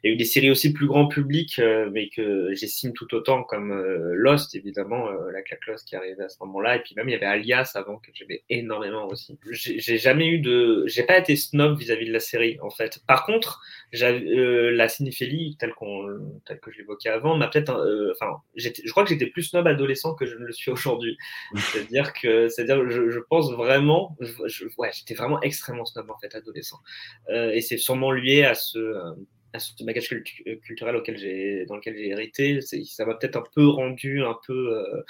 il 0.05 0.09
y 0.09 0.11
a 0.11 0.15
eu 0.15 0.17
des 0.17 0.25
séries 0.25 0.51
aussi 0.51 0.73
plus 0.73 0.87
grand 0.87 1.09
public 1.09 1.61
mais 1.93 2.09
que 2.09 2.55
j'estime 2.55 2.93
tout 2.93 3.13
autant 3.15 3.43
comme 3.43 3.73
Lost 4.13 4.55
évidemment 4.55 5.11
la 5.33 5.43
claque 5.43 5.67
Lost 5.67 5.78
qui 5.85 5.97
arrivait 5.97 6.25
à 6.25 6.29
ce 6.29 6.37
moment-là. 6.41 6.77
Et 6.77 6.81
puis 6.81 6.95
même, 6.97 7.09
il 7.09 7.13
y 7.13 7.15
avait 7.15 7.27
Alias 7.27 7.73
avant 7.75 7.99
que 7.99 8.11
j'aimais 8.13 8.43
énormément 8.49 9.07
aussi. 9.07 9.39
J'ai 9.51 9.99
jamais 9.99 10.27
eu 10.27 10.39
de... 10.39 10.85
J'ai 10.87 11.03
pas 11.03 11.19
été 11.19 11.37
snob 11.37 11.79
vis-à-vis 11.79 12.05
-vis 12.05 12.09
de 12.09 12.13
la 12.13 12.21
série, 12.21 12.59
en 12.61 12.71
fait. 12.71 13.01
Par 13.07 13.25
contre, 13.27 13.61
euh, 14.03 14.71
la 14.71 14.89
cinéphilie, 14.89 15.57
telle, 15.59 15.75
qu'on 15.75 16.41
telle 16.47 16.61
que 16.61 16.71
je 16.71 16.79
l'évoquais 16.79 17.11
avant, 17.11 17.37
m'a 17.37 17.49
peut-être... 17.49 17.73
Euh, 17.73 18.13
enfin, 18.13 18.43
je 18.57 18.91
crois 18.91 19.05
que 19.05 19.11
j'étais 19.11 19.27
plus 19.27 19.45
snob 19.45 19.67
adolescent 19.67 20.15
que 20.15 20.27
je 20.27 20.37
ne 20.37 20.45
le 20.45 20.53
suis 20.53 20.71
aujourd'hui. 20.71 21.17
C'est-à-dire 21.57 22.13
que... 22.13 22.49
C'est-à-dire, 22.49 22.89
je, 22.91 23.11
je, 23.11 23.21
pense 23.21 23.53
vraiment... 23.53 24.17
Je, 24.21 24.65
ouais, 24.79 24.91
j'étais 24.93 25.15
vraiment 25.15 25.41
extrêmement 25.43 25.85
snob, 25.85 26.11
en 26.11 26.19
fait, 26.19 26.35
adolescent. 26.35 26.81
Euh, 27.31 27.51
et 27.53 27.61
c'est 27.61 27.79
sûrement 27.79 28.13
lié 28.13 28.45
à 28.45 28.55
ce 28.55 28.79
à 29.55 29.59
ce 29.59 29.83
bagage 29.83 30.09
culturel 30.63 30.97
auquel 30.97 31.17
j'ai 31.17 31.65
dans 31.67 31.77
lequel 31.77 31.97
j'ai 31.97 32.09
hérité 32.09 32.61
ça 32.61 33.07
m'a 33.07 33.15
peut-être 33.15 33.37
un 33.37 33.45
peu 33.55 33.67
rendu 33.67 34.23
un 34.23 34.37
peu 34.47 34.77
euh, 34.77 35.03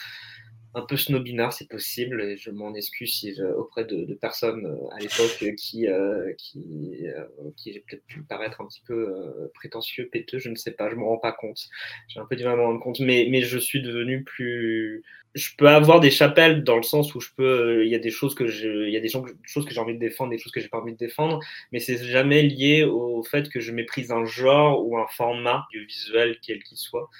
un 0.78 0.86
peu 0.86 0.96
snobinard, 0.96 1.52
c'est 1.52 1.68
possible, 1.68 2.22
et 2.22 2.36
je 2.36 2.50
m'en 2.50 2.74
excuse 2.74 3.42
auprès 3.56 3.84
de, 3.84 4.14
personnes 4.14 4.66
euh, 4.66 4.94
à 4.94 5.00
l'époque 5.00 5.56
qui, 5.56 5.88
euh, 5.88 6.32
qui, 6.38 7.06
euh, 7.06 7.24
qui 7.56 7.72
j'ai 7.72 7.80
peut-être 7.80 8.04
pu 8.06 8.22
paraître 8.22 8.60
un 8.60 8.66
petit 8.66 8.82
peu 8.86 9.50
prétentieux, 9.54 10.08
péteux, 10.10 10.38
je 10.38 10.48
ne 10.48 10.54
sais 10.54 10.70
pas, 10.70 10.88
je 10.88 10.94
ne 10.94 11.00
me 11.00 11.04
rends 11.04 11.18
pas 11.18 11.32
compte. 11.32 11.68
J'ai 12.08 12.20
un 12.20 12.26
peu 12.26 12.36
du 12.36 12.44
mal 12.44 12.54
à 12.54 12.56
me 12.56 12.62
rendre 12.62 12.80
compte, 12.80 13.00
mais, 13.00 13.26
mais 13.30 13.42
je 13.42 13.58
suis 13.58 13.82
devenu 13.82 14.22
plus. 14.22 15.02
Je 15.34 15.50
peux 15.56 15.68
avoir 15.68 16.00
des 16.00 16.10
chapelles 16.10 16.64
dans 16.64 16.76
le 16.76 16.82
sens 16.82 17.14
où 17.14 17.20
je 17.20 17.30
peux. 17.36 17.84
Il 17.84 17.90
y 17.90 17.94
a 17.94 17.98
des 17.98 18.10
choses 18.10 18.34
que 18.34 18.44
il 18.44 18.92
y 18.92 18.96
a 18.96 19.00
des 19.00 19.08
choses 19.08 19.64
que 19.66 19.72
j'ai 19.72 19.80
envie 19.80 19.94
de 19.94 19.98
défendre, 19.98 20.30
des 20.30 20.38
choses 20.38 20.52
que 20.52 20.60
j'ai 20.60 20.68
pas 20.68 20.80
envie 20.80 20.92
de 20.92 20.98
défendre, 20.98 21.40
mais 21.72 21.80
c'est 21.80 22.02
jamais 22.04 22.42
lié 22.42 22.84
au 22.84 23.22
fait 23.22 23.48
que 23.48 23.60
je 23.60 23.72
méprise 23.72 24.10
un 24.10 24.24
genre 24.24 24.86
ou 24.86 24.96
un 24.98 25.06
format 25.08 25.66
du 25.70 25.84
visuel 25.84 26.38
quel 26.42 26.62
qu'il 26.62 26.78
soit. 26.78 27.10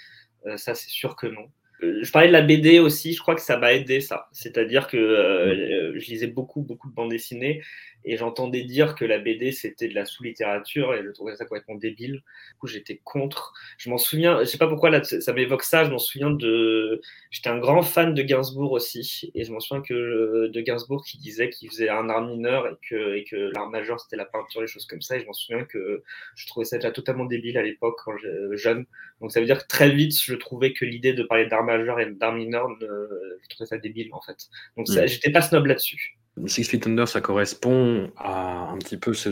ça, 0.56 0.74
c'est 0.74 0.90
sûr 0.90 1.16
que 1.16 1.26
non. 1.26 1.50
Euh, 1.82 2.00
je 2.02 2.10
parlais 2.10 2.28
de 2.28 2.32
la 2.32 2.42
BD 2.42 2.78
aussi, 2.78 3.12
je 3.12 3.20
crois 3.20 3.34
que 3.34 3.40
ça 3.40 3.56
m'a 3.56 3.72
aidé 3.72 4.00
ça. 4.00 4.28
C'est-à-dire 4.32 4.88
que 4.88 4.96
euh, 4.96 5.98
je 5.98 6.06
lisais 6.06 6.26
beaucoup, 6.26 6.62
beaucoup 6.62 6.88
de 6.88 6.94
bandes 6.94 7.10
dessinées 7.10 7.62
et 8.04 8.16
j'entendais 8.16 8.62
dire 8.62 8.94
que 8.94 9.04
la 9.04 9.18
BD 9.18 9.52
c'était 9.52 9.88
de 9.88 9.94
la 9.94 10.04
sous-littérature 10.04 10.94
et 10.94 11.02
je 11.04 11.10
trouvais 11.10 11.34
ça 11.36 11.44
complètement 11.44 11.74
débile. 11.74 12.14
Du 12.14 12.58
coup, 12.58 12.66
j'étais 12.66 13.00
contre. 13.04 13.52
Je 13.76 13.90
m'en 13.90 13.98
souviens, 13.98 14.40
je 14.40 14.44
sais 14.44 14.58
pas 14.58 14.68
pourquoi 14.68 14.90
là, 14.90 15.02
ça 15.02 15.32
m'évoque 15.32 15.62
ça. 15.62 15.84
Je 15.84 15.90
m'en 15.90 15.98
souviens 15.98 16.30
de. 16.30 17.00
J'étais 17.30 17.50
un 17.50 17.58
grand 17.58 17.82
fan 17.82 18.14
de 18.14 18.22
Gainsbourg 18.22 18.72
aussi 18.72 19.30
et 19.34 19.44
je 19.44 19.52
m'en 19.52 19.60
souviens 19.60 19.82
que 19.82 20.48
de 20.48 20.60
Gainsbourg 20.60 21.04
qui 21.04 21.18
disait 21.18 21.50
qu'il 21.50 21.70
faisait 21.70 21.88
un 21.88 22.08
art 22.08 22.26
mineur 22.26 22.66
et 22.68 22.76
que, 22.88 23.16
et 23.16 23.24
que 23.24 23.36
l'art 23.54 23.68
majeur 23.68 24.00
c'était 24.00 24.16
la 24.16 24.24
peinture, 24.24 24.60
les 24.60 24.68
choses 24.68 24.86
comme 24.86 25.02
ça. 25.02 25.16
Et 25.16 25.20
je 25.20 25.26
m'en 25.26 25.32
souviens 25.32 25.64
que 25.64 26.02
je 26.36 26.46
trouvais 26.46 26.64
ça 26.64 26.76
déjà 26.78 26.90
totalement 26.90 27.24
débile 27.24 27.58
à 27.58 27.62
l'époque 27.62 27.98
quand 28.04 28.16
j'étais 28.16 28.56
jeune. 28.56 28.86
Donc 29.20 29.32
ça 29.32 29.40
veut 29.40 29.46
dire 29.46 29.58
que 29.58 29.66
très 29.68 29.90
vite 29.90 30.18
je 30.20 30.34
trouvais 30.34 30.72
que 30.72 30.84
l'idée 30.84 31.12
de 31.12 31.22
parler 31.24 31.46
d'art 31.46 31.64
majeur 31.64 32.00
et 32.00 32.06
d'art 32.06 32.32
mineur, 32.32 32.68
je 32.80 33.48
trouvais 33.50 33.66
ça 33.66 33.78
débile 33.78 34.08
en 34.12 34.20
fait. 34.20 34.48
Donc 34.76 34.88
mm. 34.88 35.06
j'étais 35.06 35.30
pas 35.30 35.42
snob 35.42 35.66
là-dessus. 35.66 36.18
Six 36.46 36.64
Feet 36.64 36.86
Under, 36.86 37.08
ça 37.08 37.20
correspond 37.20 38.10
à 38.16 38.70
un 38.70 38.78
petit 38.78 38.96
peu 38.96 39.14
ce 39.14 39.30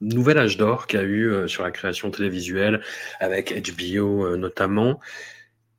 nouvel 0.00 0.38
âge 0.38 0.56
d'or 0.56 0.86
qu'il 0.86 0.98
y 0.98 1.02
a 1.02 1.06
eu 1.06 1.30
euh, 1.30 1.48
sur 1.48 1.62
la 1.62 1.70
création 1.70 2.10
télévisuelle, 2.10 2.80
avec 3.20 3.52
HBO 3.52 4.26
euh, 4.26 4.36
notamment. 4.36 5.00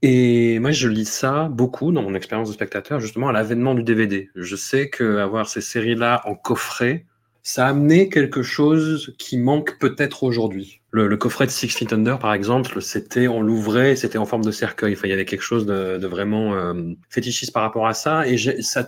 Et 0.01 0.59
moi, 0.59 0.71
je 0.71 0.87
lis 0.87 1.09
ça 1.09 1.47
beaucoup 1.49 1.91
dans 1.91 2.01
mon 2.01 2.13
expérience 2.13 2.49
de 2.49 2.53
spectateur, 2.53 2.99
justement 2.99 3.29
à 3.29 3.31
l'avènement 3.31 3.73
du 3.73 3.83
DVD. 3.83 4.29
Je 4.35 4.55
sais 4.55 4.89
qu'avoir 4.89 5.47
ces 5.47 5.61
séries-là 5.61 6.21
en 6.25 6.35
coffret, 6.35 7.05
ça 7.43 7.67
a 7.67 7.69
amené 7.71 8.07
quelque 8.07 8.41
chose 8.41 9.13
qui 9.19 9.37
manque 9.37 9.77
peut-être 9.77 10.23
aujourd'hui. 10.23 10.79
Le, 10.91 11.17
coffret 11.17 11.45
de 11.45 11.51
Six 11.51 11.69
Feet 11.69 11.91
Under, 11.91 12.17
par 12.19 12.33
exemple, 12.33 12.81
c'était, 12.81 13.27
on 13.27 13.41
l'ouvrait, 13.41 13.95
c'était 13.95 14.17
en 14.17 14.25
forme 14.25 14.45
de 14.45 14.51
cercueil. 14.51 14.93
Enfin, 14.93 15.07
il 15.07 15.09
y 15.09 15.13
avait 15.13 15.25
quelque 15.25 15.41
chose 15.41 15.65
de, 15.65 16.05
vraiment 16.05 16.53
euh, 16.53 16.93
fétichiste 17.09 17.51
par 17.51 17.63
rapport 17.63 17.87
à 17.87 17.93
ça. 17.93 18.27
Et 18.27 18.37
ça, 18.61 18.87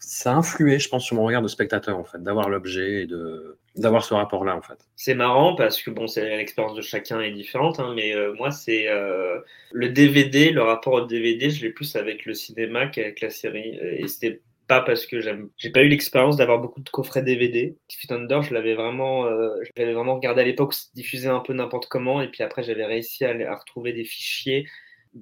ça 0.00 0.32
a 0.32 0.34
influé, 0.34 0.78
je 0.78 0.88
pense, 0.88 1.04
sur 1.04 1.16
mon 1.16 1.24
regard 1.24 1.42
de 1.42 1.48
spectateur, 1.48 1.98
en 1.98 2.04
fait, 2.04 2.20
d'avoir 2.22 2.48
l'objet 2.48 3.02
et 3.02 3.06
de, 3.06 3.58
d'avoir 3.76 4.04
ce 4.04 4.14
rapport-là, 4.14 4.56
en 4.56 4.62
fait. 4.62 4.78
C'est 4.96 5.14
marrant 5.14 5.54
parce 5.54 5.80
que, 5.82 5.90
bon, 5.90 6.06
c'est 6.06 6.36
l'expérience 6.36 6.74
de 6.74 6.82
chacun 6.82 7.20
est 7.20 7.32
différente, 7.32 7.78
hein, 7.78 7.92
mais 7.94 8.16
euh, 8.16 8.32
moi, 8.38 8.50
c'est 8.50 8.88
euh, 8.88 9.38
le 9.70 9.90
DVD, 9.90 10.50
le 10.50 10.62
rapport 10.62 10.94
au 10.94 11.06
DVD, 11.06 11.50
je 11.50 11.64
l'ai 11.64 11.72
plus 11.72 11.94
avec 11.94 12.24
le 12.24 12.34
cinéma 12.34 12.86
qu'avec 12.86 13.20
la 13.20 13.30
série. 13.30 13.78
Et 13.82 14.08
c'était 14.08 14.40
pas 14.68 14.82
parce 14.82 15.06
que. 15.06 15.20
J'ai 15.56 15.70
pas 15.70 15.82
eu 15.82 15.88
l'expérience 15.88 16.36
d'avoir 16.36 16.60
beaucoup 16.60 16.80
de 16.80 16.90
coffrets 16.90 17.22
DVD. 17.22 17.76
Feet 17.90 18.12
Under, 18.12 18.42
je 18.42 18.54
l'avais 18.54 18.74
vraiment, 18.74 19.26
euh, 19.26 19.56
vraiment 19.76 20.14
regardé 20.14 20.42
à 20.42 20.44
l'époque, 20.44 20.74
diffusé 20.94 21.28
un 21.28 21.40
peu 21.40 21.54
n'importe 21.54 21.86
comment, 21.86 22.20
et 22.20 22.28
puis 22.28 22.44
après 22.44 22.62
j'avais 22.62 22.84
réussi 22.84 23.24
à, 23.24 23.54
retrouver 23.56 23.92
des 23.92 24.04
fichiers. 24.04 24.66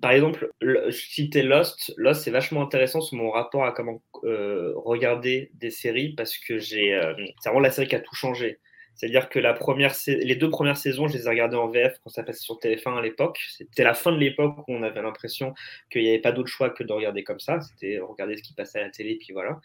Par 0.03 0.11
exemple, 0.11 0.51
je 0.61 1.43
Lost. 1.43 1.95
Lost, 1.97 2.25
c'est 2.25 2.31
vachement 2.31 2.63
intéressant 2.63 3.01
sur 3.01 3.17
mon 3.17 3.31
rapport 3.31 3.65
à 3.65 3.73
comment 3.73 4.03
euh, 4.25 4.73
regarder 4.75 5.53
des 5.55 5.71
séries 5.71 6.15
parce 6.15 6.37
que 6.37 6.59
j'ai, 6.59 6.93
euh, 6.95 7.15
c'est 7.41 7.49
vraiment 7.49 7.61
la 7.61 7.71
série 7.71 7.87
qui 7.87 7.95
a 7.95 8.01
tout 8.01 8.15
changé. 8.15 8.59
C'est-à-dire 8.97 9.29
que 9.29 9.39
les 9.39 10.37
deux 10.37 10.51
premières 10.51 10.77
saisons, 10.77 11.07
je 11.07 11.19
les 11.19 11.27
ai 11.27 11.29
regardées 11.29 11.57
en 11.57 11.69
VF 11.69 12.01
quand 12.03 12.11
ça 12.11 12.23
passait 12.23 12.41
sur 12.41 12.59
TF1 12.59 12.99
à 12.99 13.03
l'époque. 13.03 13.39
C'était 13.51 13.85
la 13.85 13.95
fin 13.95 14.11
de 14.11 14.19
l'époque 14.19 14.57
où 14.67 14.75
on 14.75 14.83
avait 14.83 15.03
l'impression 15.03 15.55
qu'il 15.91 16.03
n'y 16.03 16.09
avait 16.09 16.19
pas 16.19 16.33
d'autre 16.33 16.49
choix 16.49 16.71
que 16.71 16.83
de 16.83 16.93
regarder 16.93 17.23
comme 17.23 17.41
ça. 17.41 17.61
C'était 17.61 17.99
regarder 17.99 18.37
ce 18.37 18.43
qui 18.43 18.55
passait 18.55 18.79
à 18.79 18.83
la 18.83 18.91
télé, 18.91 19.17
puis 19.17 19.33
voilà. 19.33 19.61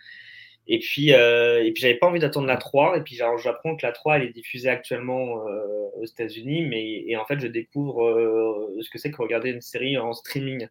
Et 0.67 0.79
puis, 0.79 1.13
euh, 1.13 1.63
et 1.63 1.71
puis 1.71 1.81
j'avais 1.81 1.95
pas 1.95 2.07
envie 2.07 2.19
d'attendre 2.19 2.47
la 2.47 2.57
3. 2.57 2.97
Et 2.97 3.01
puis, 3.01 3.15
j'apprends 3.15 3.75
que 3.75 3.85
la 3.85 3.91
3, 3.91 4.17
elle 4.17 4.23
est 4.23 4.33
diffusée 4.33 4.69
actuellement 4.69 5.47
euh, 5.47 5.89
aux 5.95 6.05
États-Unis. 6.05 6.65
Mais 6.65 7.03
et 7.07 7.17
en 7.17 7.25
fait, 7.25 7.39
je 7.39 7.47
découvre 7.47 8.05
euh, 8.07 8.77
ce 8.81 8.89
que 8.89 8.97
c'est 8.97 9.11
que 9.11 9.21
regarder 9.21 9.49
une 9.49 9.61
série 9.61 9.97
en 9.97 10.13
streaming. 10.13 10.67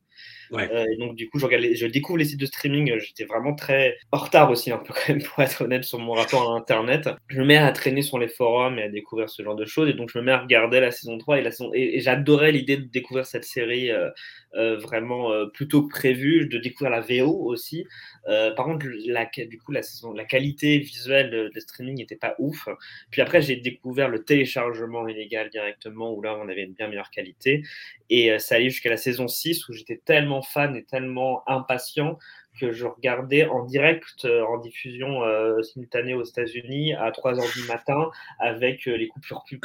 Euh, 0.53 0.87
et 0.91 0.97
donc, 0.97 1.15
du 1.15 1.29
coup, 1.29 1.39
je, 1.39 1.47
je 1.75 1.87
découvre 1.87 2.19
les 2.19 2.25
sites 2.25 2.41
de 2.41 2.47
streaming. 2.47 2.99
J'étais 2.99 3.25
vraiment 3.25 3.55
très 3.55 3.97
en 4.13 4.19
retard 4.19 4.51
aussi, 4.51 4.71
un 4.71 4.79
peu 4.79 4.93
quand 4.95 5.13
même, 5.13 5.23
pour 5.23 5.43
être 5.43 5.63
honnête, 5.63 5.85
sur 5.85 5.99
mon 5.99 6.13
rapport 6.13 6.53
à 6.53 6.57
Internet. 6.57 7.09
Je 7.29 7.41
me 7.41 7.47
mets 7.47 7.57
à 7.57 7.71
traîner 7.73 8.03
sur 8.03 8.19
les 8.19 8.29
forums 8.29 8.79
et 8.79 8.83
à 8.83 8.89
découvrir 8.89 9.29
ce 9.31 9.43
genre 9.43 9.57
de 9.57 9.65
choses. 9.65 9.89
Et 9.89 9.95
donc, 9.95 10.11
je 10.13 10.19
me 10.19 10.25
mets 10.25 10.33
à 10.33 10.39
regarder 10.39 10.81
la 10.81 10.91
saison 10.91 11.19
3. 11.19 11.41
Et, 11.41 11.51
saison... 11.51 11.71
et, 11.75 12.01
j'adorais 12.01 12.53
l'idée 12.53 12.77
de 12.77 12.85
découvrir 12.85 13.27
cette 13.27 13.45
série 13.45 13.91
euh, 13.91 14.11
euh, 14.55 14.77
vraiment 14.79 15.31
plutôt 15.55 15.83
que 15.83 15.91
prévu, 15.91 16.47
de 16.47 16.59
découvrir 16.59 16.91
la 16.91 17.01
VO 17.01 17.31
aussi. 17.45 17.87
par 18.27 18.65
contre, 18.65 18.87
la, 19.07 19.27
du 19.27 19.59
coup, 19.59 19.73
la, 19.73 19.83
saison, 19.83 20.13
la 20.13 20.25
qualité 20.25 20.79
visuelle 20.79 21.31
de, 21.31 21.61
streaming 21.61 21.97
n'était 21.97 22.17
pas 22.17 22.35
ouf. 22.39 22.69
Puis 23.11 23.21
après, 23.21 23.43
j'ai 23.43 23.57
découvert 23.57 24.09
le 24.09 24.25
téléchargement 24.25 25.07
illégal 25.07 25.51
directement, 25.51 26.13
où 26.13 26.23
là, 26.23 26.37
on 26.43 26.49
avait 26.49 26.65
une 26.65 26.73
bien 26.73 26.89
meilleure 26.89 27.11
qualité. 27.11 27.63
Et 28.09 28.37
ça 28.41 28.57
allait 28.57 28.71
jusqu'à 28.71 28.91
la 28.91 28.97
saison 28.97 29.29
6, 29.29 29.69
où 29.69 29.73
j'étais 29.73 30.01
tellement 30.11 30.43
fan 30.43 30.75
et 30.75 30.83
tellement 30.83 31.49
impatient 31.49 32.19
que 32.59 32.73
je 32.73 32.85
regardais 32.85 33.47
en 33.47 33.65
direct, 33.65 34.25
euh, 34.25 34.43
en 34.43 34.59
diffusion 34.59 35.23
euh, 35.23 35.63
simultanée 35.63 36.15
aux 36.15 36.25
États-Unis 36.25 36.95
à 36.95 37.13
3 37.13 37.35
h 37.35 37.55
du 37.55 37.69
matin 37.69 38.11
avec 38.41 38.89
euh, 38.89 38.97
les 38.97 39.07
coupures 39.07 39.45
pubs, 39.49 39.65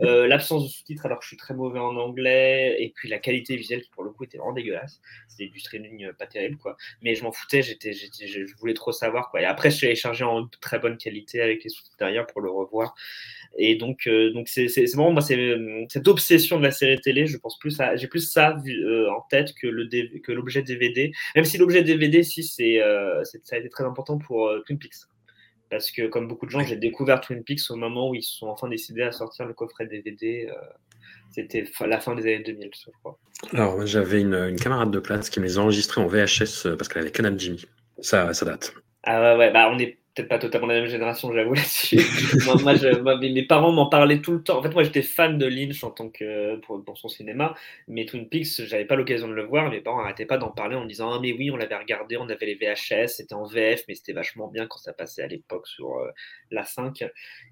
l'absence 0.00 0.64
de 0.64 0.68
sous-titres 0.68 1.06
alors 1.06 1.18
que 1.18 1.24
je 1.24 1.28
suis 1.28 1.38
très 1.38 1.54
mauvais 1.54 1.78
en 1.78 1.96
anglais 1.96 2.76
et 2.78 2.92
puis 2.94 3.08
la 3.08 3.18
qualité 3.18 3.56
visuelle 3.56 3.80
qui 3.80 3.88
pour 3.88 4.04
le 4.04 4.10
coup 4.10 4.24
était 4.24 4.36
vraiment 4.36 4.52
dégueulasse. 4.52 5.00
C'était 5.28 5.48
du 5.48 5.58
streaming 5.58 6.12
pas 6.12 6.26
terrible 6.26 6.58
quoi. 6.58 6.76
Mais 7.00 7.14
je 7.14 7.24
m'en 7.24 7.32
foutais, 7.32 7.62
j'étais, 7.62 7.94
je 7.94 8.54
voulais 8.58 8.74
trop 8.74 8.92
savoir 8.92 9.30
quoi. 9.30 9.40
Et 9.40 9.46
après 9.46 9.70
je 9.70 9.76
suis 9.76 9.86
allé 9.86 9.96
charger 9.96 10.24
en 10.24 10.46
très 10.60 10.78
bonne 10.78 10.98
qualité 10.98 11.40
avec 11.40 11.64
les 11.64 11.70
sous-titres 11.70 11.96
derrière 11.98 12.26
pour 12.26 12.42
le 12.42 12.50
revoir. 12.50 12.94
Et 13.58 13.76
donc, 13.76 14.08
donc 14.34 14.48
c'est, 14.48 14.66
vraiment 14.94 15.12
moi, 15.12 15.22
c'est 15.22 15.56
cette 15.88 16.08
obsession 16.08 16.58
de 16.58 16.64
la 16.64 16.70
série 16.70 17.00
télé. 17.00 17.26
Je 17.26 17.38
pense 17.38 17.58
plus 17.58 17.80
à, 17.80 17.96
j'ai 17.96 18.06
plus 18.06 18.30
ça 18.30 18.54
en 18.54 19.20
tête 19.30 19.54
que 19.60 19.66
le 19.66 19.86
que 20.20 20.32
l'objet 20.32 20.62
DVD. 20.62 21.12
Même 21.34 21.44
si 21.44 21.58
l'objet 21.58 21.82
DVD, 21.82 22.22
si, 22.22 22.40
euh, 22.80 23.22
c'est, 23.24 23.44
ça 23.44 23.56
a 23.56 23.58
été 23.58 23.68
très 23.68 23.84
important 23.84 24.18
pour 24.18 24.48
euh, 24.48 24.62
Twin 24.66 24.78
Peaks. 24.78 25.06
Parce 25.70 25.90
que, 25.90 26.06
comme 26.06 26.28
beaucoup 26.28 26.46
de 26.46 26.50
gens, 26.50 26.60
j'ai 26.60 26.76
découvert 26.76 27.20
Twin 27.20 27.42
Peaks 27.42 27.70
au 27.70 27.76
moment 27.76 28.10
où 28.10 28.14
ils 28.14 28.22
se 28.22 28.36
sont 28.36 28.46
enfin 28.46 28.68
décidés 28.68 29.02
à 29.02 29.12
sortir 29.12 29.46
le 29.46 29.54
coffret 29.54 29.86
DVD. 29.86 30.48
Euh, 30.48 30.54
c'était 31.30 31.64
la 31.84 32.00
fin 32.00 32.14
des 32.14 32.22
années 32.22 32.44
2000, 32.44 32.70
je 32.72 32.90
crois. 33.00 33.18
Alors, 33.52 33.84
j'avais 33.84 34.20
une, 34.20 34.56
camarade 34.56 34.90
de 34.90 35.00
classe 35.00 35.28
qui 35.28 35.40
me 35.40 35.44
les 35.44 35.58
a 35.58 35.62
enregistrés 35.62 36.00
en 36.00 36.06
VHS 36.06 36.76
parce 36.76 36.88
qu'elle 36.88 37.02
avait 37.02 37.10
Canal 37.10 37.38
Jimmy. 37.38 37.66
Ça, 38.00 38.32
ça 38.32 38.46
date. 38.46 38.74
Ah 39.02 39.20
ouais, 39.20 39.38
ouais, 39.38 39.52
bah 39.52 39.70
on 39.72 39.78
est 39.78 39.98
peut-être 40.16 40.28
pas 40.28 40.38
totalement 40.38 40.66
la 40.66 40.80
même 40.80 40.88
génération, 40.88 41.30
j'avoue 41.32 41.52
là-dessus. 41.54 42.00
moi, 43.02 43.18
mes 43.18 43.42
parents 43.42 43.70
m'en 43.70 43.86
parlaient 43.86 44.22
tout 44.22 44.32
le 44.32 44.42
temps. 44.42 44.58
En 44.58 44.62
fait, 44.62 44.72
moi, 44.72 44.82
j'étais 44.82 45.02
fan 45.02 45.36
de 45.36 45.46
Lynch 45.46 45.84
en 45.84 45.90
tant 45.90 46.08
que 46.08 46.56
pour, 46.56 46.96
son 46.96 47.08
cinéma, 47.08 47.54
mais 47.86 48.06
Twin 48.06 48.26
Peaks, 48.28 48.62
j'avais 48.66 48.86
pas 48.86 48.96
l'occasion 48.96 49.28
de 49.28 49.34
le 49.34 49.44
voir. 49.44 49.70
Mes 49.70 49.80
parents 49.80 50.00
n'arrêtaient 50.00 50.26
pas 50.26 50.38
d'en 50.38 50.50
parler 50.50 50.74
en 50.74 50.86
disant 50.86 51.12
ah 51.12 51.18
mais 51.20 51.32
oui, 51.32 51.50
on 51.50 51.56
l'avait 51.56 51.76
regardé, 51.76 52.16
on 52.16 52.28
avait 52.28 52.46
les 52.46 52.54
VHS, 52.54 53.08
c'était 53.08 53.34
en 53.34 53.44
VF, 53.44 53.84
mais 53.88 53.94
c'était 53.94 54.14
vachement 54.14 54.48
bien 54.48 54.66
quand 54.66 54.78
ça 54.78 54.94
passait 54.94 55.22
à 55.22 55.26
l'époque 55.26 55.66
sur 55.66 55.98
euh, 55.98 56.08
la 56.50 56.64
5. 56.64 57.04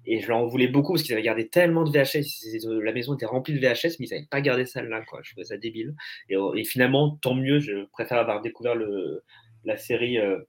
Et 0.07 0.19
je 0.19 0.27
leur 0.27 0.37
en 0.37 0.47
voulais 0.47 0.67
beaucoup 0.67 0.93
parce 0.93 1.03
qu'ils 1.03 1.13
avaient 1.13 1.21
gardé 1.21 1.47
tellement 1.47 1.83
de 1.83 1.91
VHS. 1.91 2.67
La 2.83 2.93
maison 2.93 3.13
était 3.13 3.27
remplie 3.27 3.53
de 3.53 3.59
VHS, 3.59 3.97
mais 3.99 4.07
ils 4.07 4.09
n'avaient 4.09 4.27
pas 4.29 4.41
gardé 4.41 4.65
celle-là. 4.65 5.01
Quoi. 5.01 5.19
Je 5.23 5.31
trouvais 5.31 5.45
ça 5.45 5.57
débile. 5.57 5.93
Et, 6.29 6.63
finalement, 6.63 7.17
tant 7.21 7.35
mieux. 7.35 7.59
Je 7.59 7.85
préfère 7.91 8.17
avoir 8.17 8.41
découvert 8.41 8.73
le, 8.73 9.23
la 9.65 9.77
série. 9.77 10.17
Euh, 10.17 10.39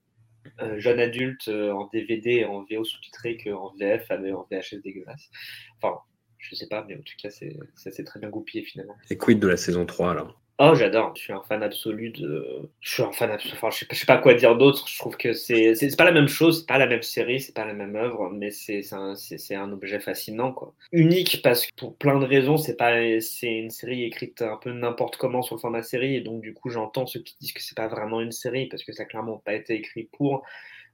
euh, 0.60 0.78
jeune 0.78 1.00
adulte 1.00 1.48
euh, 1.48 1.72
en 1.72 1.88
DVD 1.92 2.30
et 2.30 2.44
en 2.44 2.64
VO 2.64 2.84
sous-titré 2.84 3.36
qu'en 3.36 3.74
VF 3.78 4.10
en 4.10 4.46
VHS 4.50 4.82
dégueulasse. 4.82 5.30
Enfin, 5.76 5.98
je 6.38 6.54
sais 6.54 6.68
pas, 6.68 6.84
mais 6.88 6.94
en 6.94 7.02
tout 7.02 7.14
cas, 7.20 7.30
ça 7.30 7.90
s'est 7.90 8.04
très 8.04 8.20
bien 8.20 8.28
goupillé 8.28 8.64
finalement. 8.64 8.96
Et 9.10 9.16
quid 9.16 9.38
de 9.38 9.48
la 9.48 9.56
saison 9.56 9.86
3 9.86 10.12
alors? 10.12 10.40
Oh, 10.58 10.74
j'adore. 10.74 11.12
Je 11.16 11.22
suis 11.22 11.32
un 11.34 11.42
fan 11.42 11.62
absolu 11.62 12.08
de. 12.10 12.70
Je 12.80 12.90
suis 12.90 13.02
un 13.02 13.12
fan 13.12 13.30
absolu. 13.30 13.52
Enfin, 13.54 13.68
je 13.70 13.78
sais 13.78 13.86
pas, 13.86 13.94
sais 13.94 14.06
pas 14.06 14.16
quoi 14.16 14.32
dire 14.32 14.56
d'autre. 14.56 14.88
Je 14.88 14.98
trouve 14.98 15.14
que 15.18 15.34
c'est, 15.34 15.74
pas 15.98 16.04
la 16.04 16.12
même 16.12 16.28
chose, 16.28 16.60
c'est 16.60 16.66
pas 16.66 16.78
la 16.78 16.86
même 16.86 17.02
série, 17.02 17.40
c'est 17.40 17.54
pas 17.54 17.66
la 17.66 17.74
même 17.74 17.94
œuvre, 17.94 18.30
mais 18.30 18.50
c'est, 18.50 18.80
un, 18.94 19.14
un 19.50 19.72
objet 19.72 20.00
fascinant, 20.00 20.52
quoi. 20.52 20.74
Unique 20.92 21.42
parce 21.42 21.66
que 21.66 21.72
pour 21.76 21.94
plein 21.96 22.18
de 22.18 22.24
raisons, 22.24 22.56
c'est 22.56 22.76
pas, 22.76 23.20
c'est 23.20 23.52
une 23.52 23.68
série 23.68 24.04
écrite 24.04 24.40
un 24.40 24.56
peu 24.56 24.72
n'importe 24.72 25.18
comment 25.18 25.42
sur 25.42 25.56
le 25.56 25.60
format 25.60 25.82
série, 25.82 26.16
et 26.16 26.20
donc 26.22 26.40
du 26.40 26.54
coup, 26.54 26.70
j'entends 26.70 27.06
ceux 27.06 27.20
qui 27.20 27.36
disent 27.38 27.52
que 27.52 27.62
c'est 27.62 27.76
pas 27.76 27.88
vraiment 27.88 28.22
une 28.22 28.32
série 28.32 28.66
parce 28.66 28.82
que 28.82 28.92
ça 28.92 29.02
a 29.02 29.06
clairement 29.06 29.36
pas 29.38 29.54
été 29.54 29.74
écrit 29.74 30.08
pour. 30.16 30.42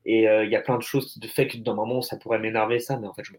Et 0.04 0.28
euh, 0.28 0.44
il 0.44 0.50
y 0.50 0.56
a 0.56 0.60
plein 0.60 0.76
de 0.76 0.82
choses 0.82 1.12
qui 1.12 1.20
te 1.20 1.28
fait 1.28 1.46
que 1.46 1.56
d'un 1.58 1.74
moment 1.74 2.02
ça 2.02 2.16
pourrait 2.16 2.40
m'énerver 2.40 2.80
ça, 2.80 2.98
mais 2.98 3.06
en 3.06 3.14
fait, 3.14 3.22
j'en 3.22 3.34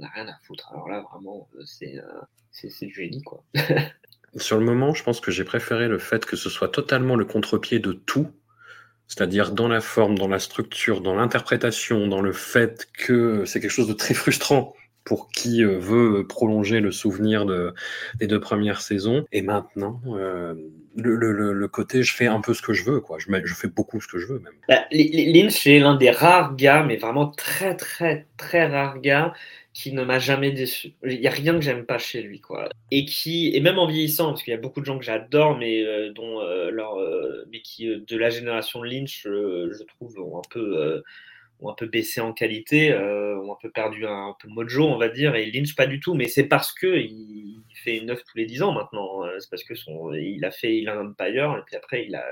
ai 0.00 0.06
rien 0.14 0.28
à 0.28 0.36
foutre. 0.42 0.70
Alors 0.70 0.88
là, 0.88 1.00
vraiment, 1.00 1.48
euh, 1.56 1.62
c'est, 1.64 1.96
euh, 1.96 2.68
du 2.82 2.92
génie, 2.92 3.22
quoi. 3.22 3.42
Sur 4.36 4.58
le 4.58 4.64
moment, 4.64 4.94
je 4.94 5.02
pense 5.02 5.20
que 5.20 5.30
j'ai 5.30 5.44
préféré 5.44 5.88
le 5.88 5.98
fait 5.98 6.24
que 6.24 6.36
ce 6.36 6.48
soit 6.48 6.68
totalement 6.68 7.16
le 7.16 7.24
contre-pied 7.24 7.78
de 7.78 7.92
tout 7.92 8.30
c'est-à-dire 9.12 9.52
dans 9.52 9.68
la 9.68 9.82
forme, 9.82 10.16
dans 10.16 10.28
la 10.28 10.38
structure, 10.38 11.02
dans 11.02 11.14
l'interprétation, 11.14 12.06
dans 12.06 12.22
le 12.22 12.32
fait 12.32 12.88
que 12.96 13.44
c'est 13.44 13.60
quelque 13.60 13.70
chose 13.70 13.88
de 13.88 13.92
très 13.92 14.14
frustrant 14.14 14.74
pour 15.04 15.28
qui 15.28 15.62
euh, 15.62 15.78
veut 15.78 16.26
prolonger 16.26 16.80
le 16.80 16.92
souvenir 16.92 17.44
de, 17.44 17.74
des 18.18 18.26
deux 18.26 18.40
premières 18.40 18.80
saisons. 18.80 19.26
Et 19.30 19.42
maintenant, 19.42 20.00
euh, 20.06 20.54
le, 20.96 21.66
côté 21.66 22.02
je 22.02 22.14
fais 22.14 22.26
un 22.26 22.40
peu 22.40 22.54
ce 22.54 22.62
que 22.62 22.72
je 22.72 22.84
veux, 22.84 23.00
quoi. 23.00 23.18
Je, 23.18 23.28
je 23.44 23.54
fais 23.54 23.68
beaucoup 23.68 24.00
ce 24.00 24.08
que 24.08 24.18
je 24.18 24.26
veux 24.28 24.38
même. 24.38 24.54
Bah, 24.66 24.84
Lynch 24.92 25.66
est 25.66 25.80
l'un 25.80 25.96
des 25.96 26.10
rares 26.10 26.56
gars, 26.56 26.82
mais 26.82 26.96
vraiment 26.96 27.26
très 27.26 27.76
très 27.76 28.28
très 28.38 28.66
rares 28.66 29.00
gars 29.00 29.34
qui 29.72 29.92
ne 29.92 30.04
m'a 30.04 30.18
jamais 30.18 30.50
déçu. 30.50 30.92
Il 31.04 31.20
n'y 31.20 31.26
a 31.26 31.30
rien 31.30 31.54
que 31.54 31.62
j'aime 31.62 31.86
pas 31.86 31.98
chez 31.98 32.22
lui, 32.22 32.40
quoi. 32.40 32.68
Et 32.90 33.04
qui, 33.06 33.54
et 33.54 33.60
même 33.60 33.78
en 33.78 33.86
vieillissant, 33.86 34.28
parce 34.28 34.42
qu'il 34.42 34.52
y 34.52 34.56
a 34.56 34.60
beaucoup 34.60 34.80
de 34.80 34.86
gens 34.86 34.98
que 34.98 35.04
j'adore, 35.04 35.56
mais 35.56 35.82
euh, 35.82 36.12
dont 36.12 36.40
leur, 36.70 36.98
mais 37.50 37.60
qui 37.62 37.86
de 37.86 38.16
la 38.16 38.30
génération 38.30 38.82
Lynch, 38.82 39.22
je 39.24 39.84
trouve, 39.84 40.18
ont 40.18 40.38
un 40.38 40.48
peu 40.50 41.02
ont 41.62 41.70
un 41.70 41.74
peu 41.74 41.86
baissé 41.86 42.20
en 42.20 42.32
qualité, 42.32 42.92
euh, 42.92 43.38
ont 43.38 43.52
un 43.52 43.58
peu 43.60 43.70
perdu 43.70 44.06
un, 44.06 44.34
peu 44.40 44.48
mojo, 44.48 44.84
on 44.84 44.98
va 44.98 45.08
dire, 45.08 45.34
et 45.34 45.50
Lynch 45.50 45.74
pas 45.74 45.86
du 45.86 46.00
tout, 46.00 46.14
mais 46.14 46.28
c'est 46.28 46.44
parce 46.44 46.72
que 46.72 46.98
il, 46.98 47.60
fait 47.74 47.96
une 47.96 48.14
tous 48.14 48.36
les 48.36 48.46
10 48.46 48.62
ans 48.62 48.72
maintenant. 48.72 49.24
Euh, 49.24 49.38
c'est 49.40 49.50
parce 49.50 49.64
que 49.64 49.74
son, 49.74 50.12
il 50.12 50.44
a 50.44 50.52
fait 50.52 50.76
il 50.76 50.88
a 50.88 50.96
un 50.96 51.08
Empire, 51.08 51.56
et 51.58 51.62
puis 51.66 51.74
après 51.74 52.04
il 52.06 52.14
a 52.14 52.24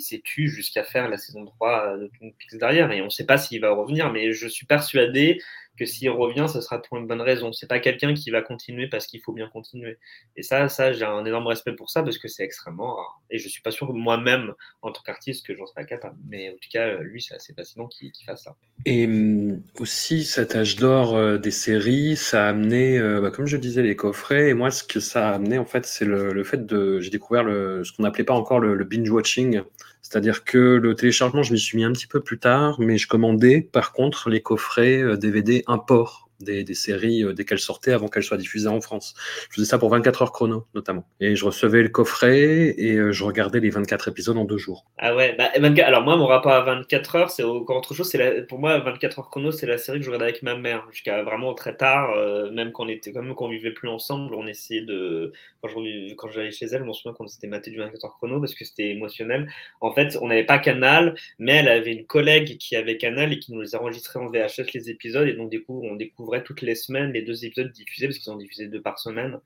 s'est 0.00 0.20
tué 0.24 0.46
jusqu'à 0.48 0.82
faire 0.82 1.08
la 1.08 1.16
saison 1.16 1.44
3 1.44 1.98
de 1.98 2.10
Twin 2.18 2.32
Peaks 2.34 2.58
derrière, 2.58 2.90
et 2.90 3.00
on 3.00 3.06
ne 3.06 3.10
sait 3.10 3.26
pas 3.26 3.38
s'il 3.38 3.60
va 3.60 3.70
revenir, 3.72 4.12
mais 4.12 4.32
je 4.32 4.48
suis 4.48 4.66
persuadé 4.66 5.38
que 5.80 5.86
s'il 5.86 6.10
revient, 6.10 6.46
ce 6.52 6.60
sera 6.60 6.80
pour 6.82 6.98
une 6.98 7.06
bonne 7.06 7.22
raison. 7.22 7.54
C'est 7.54 7.66
pas 7.66 7.80
quelqu'un 7.80 8.12
qui 8.12 8.30
va 8.30 8.42
continuer 8.42 8.86
parce 8.86 9.06
qu'il 9.06 9.22
faut 9.22 9.32
bien 9.32 9.48
continuer. 9.48 9.98
Et 10.36 10.42
ça, 10.42 10.68
ça 10.68 10.92
j'ai 10.92 11.06
un 11.06 11.24
énorme 11.24 11.46
respect 11.46 11.72
pour 11.72 11.88
ça 11.88 12.02
parce 12.02 12.18
que 12.18 12.28
c'est 12.28 12.44
extrêmement 12.44 12.96
rare. 12.96 13.22
Et 13.30 13.38
je 13.38 13.48
suis 13.48 13.62
pas 13.62 13.70
sûr 13.70 13.94
moi-même, 13.94 14.52
en 14.82 14.92
tant 14.92 15.00
qu'artiste, 15.00 15.46
que 15.46 15.54
j'en 15.54 15.64
serais 15.64 15.86
capable. 15.86 16.16
Mais 16.28 16.50
en 16.50 16.52
tout 16.52 16.68
cas, 16.70 16.98
lui, 16.98 17.22
c'est 17.22 17.34
assez 17.34 17.54
fascinant 17.54 17.86
qu'il 17.88 18.12
fasse 18.26 18.44
ça. 18.44 18.56
Et 18.84 19.06
hum, 19.06 19.62
aussi, 19.78 20.24
cet 20.24 20.54
âge 20.54 20.76
d'or 20.76 21.16
euh, 21.16 21.38
des 21.38 21.50
séries, 21.50 22.16
ça 22.16 22.44
a 22.44 22.50
amené, 22.50 22.98
euh, 22.98 23.22
bah, 23.22 23.30
comme 23.30 23.46
je 23.46 23.56
disais, 23.56 23.82
les 23.82 23.96
coffrets. 23.96 24.50
Et 24.50 24.54
moi, 24.54 24.70
ce 24.70 24.84
que 24.84 25.00
ça 25.00 25.30
a 25.30 25.34
amené, 25.36 25.56
en 25.56 25.64
fait, 25.64 25.86
c'est 25.86 26.04
le, 26.04 26.44
fait 26.44 26.66
de. 26.66 27.00
J'ai 27.00 27.10
découvert 27.10 27.44
ce 27.44 27.90
qu'on 27.92 28.02
n'appelait 28.02 28.24
pas 28.24 28.34
encore 28.34 28.60
le 28.60 28.84
binge-watching. 28.84 29.62
C'est-à-dire 30.02 30.44
que 30.44 30.58
le 30.58 30.94
téléchargement, 30.94 31.42
je 31.42 31.52
m'y 31.52 31.58
suis 31.58 31.76
mis 31.76 31.84
un 31.84 31.92
petit 31.92 32.06
peu 32.06 32.20
plus 32.20 32.38
tard, 32.38 32.80
mais 32.80 32.98
je 32.98 33.06
commandais 33.06 33.60
par 33.60 33.92
contre 33.92 34.30
les 34.30 34.40
coffrets 34.40 35.16
DVD 35.18 35.64
euh, 35.68 35.72
import 35.72 36.29
des, 36.40 36.74
séries 36.74 37.24
euh, 37.24 37.32
dès 37.32 37.44
qu'elles 37.44 37.58
sortaient 37.58 37.92
avant 37.92 38.08
qu'elles 38.08 38.22
soient 38.22 38.36
diffusées 38.36 38.68
en 38.68 38.80
France. 38.80 39.14
Je 39.50 39.56
faisais 39.56 39.66
ça 39.66 39.78
pour 39.78 39.90
24 39.90 40.22
heures 40.22 40.32
chrono, 40.32 40.66
notamment. 40.74 41.06
Et 41.20 41.36
je 41.36 41.44
recevais 41.44 41.82
le 41.82 41.88
coffret 41.88 42.74
et 42.78 42.96
euh, 42.96 43.12
je 43.12 43.24
regardais 43.24 43.60
les 43.60 43.70
24 43.70 44.08
épisodes 44.08 44.36
en 44.36 44.44
deux 44.44 44.58
jours. 44.58 44.86
Ah 44.98 45.14
ouais, 45.14 45.36
bah, 45.36 45.50
alors 45.84 46.02
moi, 46.02 46.16
mon 46.16 46.26
rapport 46.26 46.52
à 46.52 46.62
24 46.62 47.16
heures, 47.16 47.30
c'est 47.30 47.42
encore 47.42 47.78
autre 47.78 47.94
chose. 47.94 48.08
C'est 48.08 48.46
pour 48.46 48.58
moi, 48.58 48.78
24 48.78 49.18
heures 49.18 49.30
chrono, 49.30 49.50
c'est 49.52 49.66
la 49.66 49.78
série 49.78 49.98
que 49.98 50.04
je 50.04 50.10
regardais 50.10 50.30
avec 50.30 50.42
ma 50.42 50.56
mère 50.56 50.86
jusqu'à 50.90 51.22
vraiment 51.22 51.54
très 51.54 51.76
tard, 51.76 52.12
euh, 52.16 52.50
même 52.50 52.72
quand 52.72 52.84
on 52.84 52.88
était, 52.88 53.12
même 53.12 53.34
quand 53.34 53.46
on 53.46 53.50
vivait 53.50 53.72
plus 53.72 53.88
ensemble, 53.88 54.34
on 54.34 54.46
essayait 54.46 54.82
de. 54.82 55.32
Quand 55.62 56.28
j'allais 56.30 56.50
chez 56.52 56.66
elle, 56.66 56.80
je 56.80 56.84
m'en 56.84 56.94
souviens 56.94 57.12
qu'on 57.12 57.26
s'était 57.26 57.46
maté 57.46 57.70
du 57.70 57.78
24 57.78 58.04
heures 58.04 58.16
chrono 58.16 58.40
parce 58.40 58.54
que 58.54 58.64
c'était 58.64 58.88
émotionnel. 58.88 59.50
En 59.80 59.92
fait, 59.92 60.16
on 60.22 60.28
n'avait 60.28 60.44
pas 60.44 60.58
Canal, 60.58 61.14
mais 61.38 61.56
elle 61.56 61.68
avait 61.68 61.92
une 61.92 62.06
collègue 62.06 62.56
qui 62.56 62.76
avait 62.76 62.96
Canal 62.96 63.32
et 63.32 63.38
qui 63.38 63.52
nous 63.52 63.60
les 63.60 63.74
enregistrait 63.74 64.20
en 64.20 64.28
VHS 64.28 64.72
les 64.72 64.90
épisodes 64.90 65.28
et 65.28 65.34
donc 65.34 65.50
du 65.50 65.62
coup, 65.62 65.82
on 65.84 65.96
découvre 65.96 66.29
toutes 66.38 66.62
les 66.62 66.76
semaines 66.76 67.12
les 67.12 67.22
deux 67.22 67.44
épisodes 67.44 67.72
diffusés 67.72 68.06
parce 68.06 68.18
qu'ils 68.18 68.32
ont 68.32 68.36
diffusé 68.36 68.68
deux 68.68 68.80
par 68.80 69.00
semaine. 69.00 69.40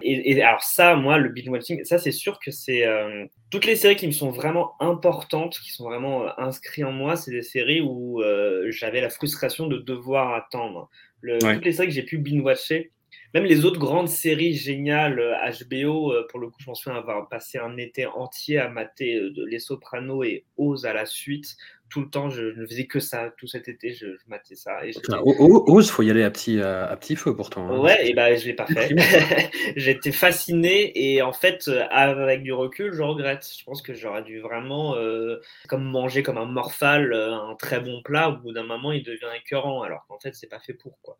Et, 0.00 0.42
alors 0.42 0.62
ça, 0.62 0.96
moi, 0.96 1.18
le 1.18 1.28
binge 1.28 1.48
watching, 1.48 1.84
ça 1.84 1.98
c'est 1.98 2.12
sûr 2.12 2.38
que 2.38 2.50
c'est 2.50 2.86
euh, 2.86 3.26
toutes 3.50 3.66
les 3.66 3.76
séries 3.76 3.96
qui 3.96 4.06
me 4.06 4.12
sont 4.12 4.30
vraiment 4.30 4.80
importantes, 4.80 5.58
qui 5.60 5.70
sont 5.70 5.84
vraiment 5.84 6.24
euh, 6.24 6.30
inscrites 6.38 6.84
en 6.84 6.92
moi, 6.92 7.16
c'est 7.16 7.30
des 7.30 7.42
séries 7.42 7.82
où 7.82 8.22
euh, 8.22 8.70
j'avais 8.70 9.00
la 9.00 9.10
frustration 9.10 9.66
de 9.66 9.76
devoir 9.76 10.34
attendre. 10.34 10.88
Le, 11.20 11.38
Toutes 11.38 11.64
les 11.64 11.72
séries 11.72 11.88
que 11.88 11.94
j'ai 11.94 12.02
pu 12.02 12.18
binge 12.18 12.42
watcher. 12.42 12.90
Même 13.34 13.44
les 13.44 13.64
autres 13.64 13.78
grandes 13.78 14.08
séries 14.08 14.54
géniales 14.54 15.20
HBO, 15.70 16.12
pour 16.30 16.38
le 16.38 16.48
coup, 16.48 16.56
je 16.58 16.66
m'en 16.66 16.74
souviens 16.74 16.98
avoir 16.98 17.28
passé 17.28 17.58
un 17.58 17.76
été 17.76 18.06
entier 18.06 18.58
à 18.58 18.68
mater 18.68 19.20
Les 19.46 19.58
Sopranos 19.58 20.24
et 20.24 20.44
Oz 20.56 20.84
à 20.84 20.92
la 20.92 21.06
suite 21.06 21.56
tout 21.92 22.00
le 22.00 22.08
temps, 22.08 22.30
je, 22.30 22.58
ne 22.58 22.66
faisais 22.66 22.86
que 22.86 23.00
ça. 23.00 23.30
Tout 23.36 23.46
cet 23.46 23.68
été, 23.68 23.92
je, 23.92 24.06
je 24.06 24.24
matais 24.26 24.54
ça. 24.54 24.84
Et 24.86 24.92
ose, 25.26 25.90
faut 25.90 26.02
y 26.02 26.10
aller 26.10 26.22
à 26.22 26.30
petit, 26.30 26.58
à, 26.58 26.96
petit 26.96 27.16
feu 27.16 27.36
pourtant. 27.36 27.68
Hein. 27.68 27.78
Ouais, 27.80 28.08
et 28.08 28.14
ben 28.14 28.34
je 28.34 28.46
l'ai 28.46 28.54
pas 28.54 28.64
fait. 28.64 28.88
J'étais 29.76 30.10
fasciné 30.10 30.90
et 30.94 31.20
en 31.20 31.34
fait, 31.34 31.70
avec 31.90 32.42
du 32.42 32.52
recul, 32.54 32.94
je 32.94 33.02
regrette. 33.02 33.46
Je 33.58 33.62
pense 33.64 33.82
que 33.82 33.92
j'aurais 33.92 34.22
dû 34.22 34.40
vraiment, 34.40 34.96
euh, 34.96 35.36
comme 35.68 35.84
manger 35.84 36.22
comme 36.22 36.38
un 36.38 36.46
morphal, 36.46 37.12
euh, 37.12 37.34
un 37.34 37.54
très 37.56 37.80
bon 37.80 38.00
plat. 38.02 38.30
Au 38.30 38.38
bout 38.38 38.52
d'un 38.52 38.64
moment, 38.64 38.92
il 38.92 39.02
devient 39.02 39.28
écœurant, 39.36 39.82
alors 39.82 40.06
qu'en 40.08 40.18
fait, 40.18 40.34
c'est 40.34 40.48
pas 40.48 40.60
fait 40.60 40.74
pour 40.74 40.98
quoi. 41.02 41.18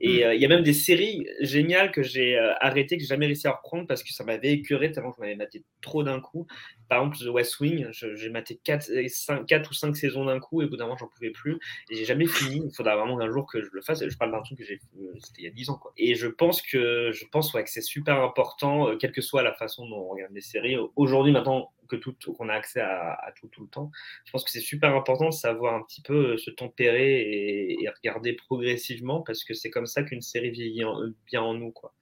Et 0.00 0.20
hmm. 0.20 0.26
euh, 0.28 0.34
il 0.36 0.40
y 0.40 0.46
a 0.46 0.48
même 0.48 0.62
des 0.62 0.72
séries 0.72 1.26
géniales 1.40 1.92
que 1.92 2.02
j'ai 2.02 2.38
arrêtées, 2.60 2.96
que 2.96 3.02
j'ai 3.02 3.08
jamais 3.08 3.26
réussi 3.26 3.46
à 3.46 3.52
reprendre 3.52 3.86
parce 3.86 4.02
que 4.02 4.10
ça 4.10 4.24
m'avait 4.24 4.52
écœuré 4.52 4.90
tellement 4.90 5.10
que 5.10 5.16
je 5.18 5.20
m'avais 5.20 5.36
maté 5.36 5.64
trop 5.82 6.02
d'un 6.02 6.20
coup. 6.20 6.46
Par 6.88 7.00
exemple, 7.00 7.18
The 7.18 7.28
West 7.28 7.60
Wing, 7.60 7.88
j'ai 7.92 8.30
maté 8.30 8.58
4, 8.64 8.90
5, 9.08 9.46
4 9.46 9.70
ou 9.70 9.74
5 9.74 9.96
saisons 9.96 10.13
d'un 10.22 10.38
coup 10.38 10.62
et 10.62 10.66
au 10.66 10.68
bout 10.68 10.76
d'un 10.76 10.84
moment 10.84 10.96
j'en 10.96 11.08
pouvais 11.08 11.30
plus 11.30 11.58
et 11.90 11.94
j'ai 11.96 12.04
jamais 12.04 12.26
fini. 12.26 12.62
Il 12.64 12.74
faudra 12.74 12.96
vraiment 12.96 13.18
un 13.18 13.30
jour 13.30 13.46
que 13.50 13.62
je 13.62 13.68
le 13.72 13.80
fasse. 13.80 14.06
Je 14.06 14.16
parle 14.16 14.32
d'un 14.32 14.42
truc 14.42 14.58
que 14.58 14.64
j'ai 14.64 14.76
fait, 14.76 14.86
c'était 15.20 15.42
il 15.42 15.44
y 15.44 15.48
a 15.48 15.50
10 15.50 15.70
ans 15.70 15.78
quoi. 15.78 15.92
Et 15.96 16.14
je 16.14 16.26
pense 16.26 16.60
que 16.60 17.10
je 17.12 17.24
pense 17.32 17.52
ouais, 17.54 17.64
que 17.64 17.70
c'est 17.70 17.80
super 17.80 18.20
important, 18.20 18.88
euh, 18.88 18.96
quelle 18.96 19.12
que 19.12 19.22
soit 19.22 19.42
la 19.42 19.54
façon 19.54 19.88
dont 19.88 19.96
on 19.96 20.08
regarde 20.08 20.32
les 20.32 20.40
séries. 20.40 20.76
Aujourd'hui 20.96 21.32
maintenant 21.32 21.72
que 21.88 21.96
tout 21.96 22.14
qu'on 22.36 22.48
a 22.48 22.54
accès 22.54 22.80
à, 22.80 23.32
tout 23.38 23.48
tout 23.48 23.62
le 23.62 23.68
temps, 23.68 23.90
je 24.24 24.32
pense 24.32 24.44
que 24.44 24.50
c'est 24.50 24.60
super 24.60 24.94
important 24.94 25.26
de 25.26 25.34
savoir 25.34 25.74
un 25.74 25.82
petit 25.82 26.02
peu 26.02 26.32
euh, 26.32 26.36
se 26.36 26.50
tempérer 26.50 27.20
et, 27.20 27.88
regarder 27.96 28.34
progressivement 28.34 29.22
parce 29.22 29.44
que 29.44 29.54
c'est 29.54 29.70
comme 29.70 29.86
ça 29.86 30.02
qu'une 30.02 30.20
série 30.20 30.50
vieillit 30.50 30.84
bien 31.26 31.42
en 31.42 31.54
nous 31.54 31.72
quoi. 31.72 31.94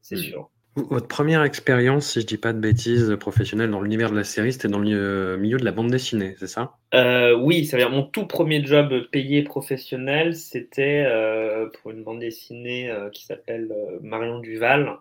C'est 0.00 0.16
mmh. 0.16 0.18
sûr. 0.18 0.50
Votre 0.76 1.08
première 1.08 1.42
expérience, 1.42 2.12
si 2.12 2.20
je 2.22 2.26
dis 2.26 2.38
pas 2.38 2.54
de 2.54 2.58
bêtises, 2.60 3.14
professionnelle 3.20 3.70
dans 3.70 3.82
l'univers 3.82 4.10
de 4.10 4.16
la 4.16 4.24
série, 4.24 4.52
c'était 4.52 4.68
dans 4.68 4.78
le 4.78 5.36
milieu 5.36 5.58
de 5.58 5.64
la 5.64 5.72
bande 5.72 5.90
dessinée, 5.90 6.36
c'est 6.38 6.46
ça? 6.46 6.78
Euh, 6.94 7.36
Oui, 7.36 7.66
ça 7.66 7.76
veut 7.76 7.82
dire 7.82 7.90
mon 7.90 8.02
tout 8.02 8.26
premier 8.26 8.64
job 8.64 9.08
payé 9.10 9.42
professionnel, 9.42 10.34
c'était 10.34 11.04
euh, 11.06 11.68
pour 11.68 11.90
une 11.90 12.02
bande 12.02 12.20
dessinée 12.20 12.90
euh, 12.90 13.10
qui 13.10 13.24
s'appelle 13.26 13.74
Marion 14.02 14.38
Duval, 14.38 14.96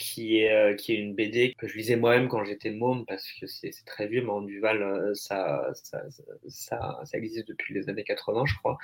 qui 0.00 0.38
est, 0.38 0.52
euh, 0.52 0.74
qui 0.74 0.92
est 0.92 0.96
une 0.96 1.14
BD 1.14 1.54
que 1.58 1.68
je 1.68 1.76
lisais 1.76 1.94
moi-même 1.94 2.28
quand 2.28 2.44
j'étais 2.44 2.70
môme, 2.70 3.04
parce 3.06 3.24
que 3.38 3.46
c'est 3.46 3.70
très 3.84 4.08
vieux, 4.08 4.22
mais 4.22 4.30
en 4.30 4.40
Duval, 4.40 4.82
euh, 4.82 5.14
ça, 5.14 5.70
ça, 5.74 6.02
ça, 6.48 6.98
ça, 7.04 7.18
existe 7.18 7.46
depuis 7.46 7.74
les 7.74 7.88
années 7.88 8.02
80, 8.02 8.44
je 8.46 8.54
crois. 8.56 8.78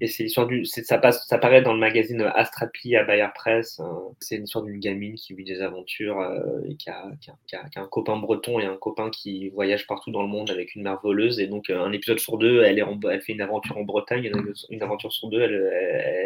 Et 0.00 0.08
c'est 0.08 0.24
l'histoire 0.24 0.46
du. 0.46 0.64
Ça, 0.64 0.98
passe, 0.98 1.26
ça 1.28 1.38
paraît 1.38 1.62
dans 1.62 1.74
le 1.74 1.78
magazine 1.78 2.22
Astrapi 2.34 2.96
à 2.96 3.04
Bayer 3.04 3.28
Press. 3.34 3.78
Hein. 3.80 3.98
C'est 4.18 4.36
une 4.36 4.44
histoire 4.44 4.64
d'une 4.64 4.80
gamine 4.80 5.14
qui 5.14 5.34
vit 5.34 5.44
des 5.44 5.60
aventures 5.60 6.20
euh, 6.20 6.40
et 6.68 6.76
qui 6.76 6.88
a, 6.88 7.04
qui, 7.20 7.30
a, 7.30 7.34
qui, 7.46 7.78
a, 7.78 7.82
un 7.82 7.86
copain 7.86 8.16
breton 8.16 8.58
et 8.58 8.64
un 8.64 8.76
copain 8.76 9.10
qui 9.10 9.50
voyage 9.50 9.86
partout 9.86 10.10
dans 10.10 10.22
le 10.22 10.28
monde 10.28 10.50
avec 10.50 10.74
une 10.74 10.82
mère 10.82 11.00
voleuse. 11.02 11.38
Et 11.38 11.46
donc, 11.46 11.68
un 11.68 11.92
épisode 11.92 12.18
sur 12.18 12.38
deux, 12.38 12.62
elle, 12.62 12.78
est 12.78 12.82
elle 12.82 13.20
fait 13.20 13.32
une 13.32 13.42
aventure 13.42 13.76
en 13.76 13.82
Bretagne, 13.82 14.32
une 14.70 14.82
aventure 14.82 15.12
sur 15.12 15.28
deux, 15.28 15.42
elle, 15.42 15.70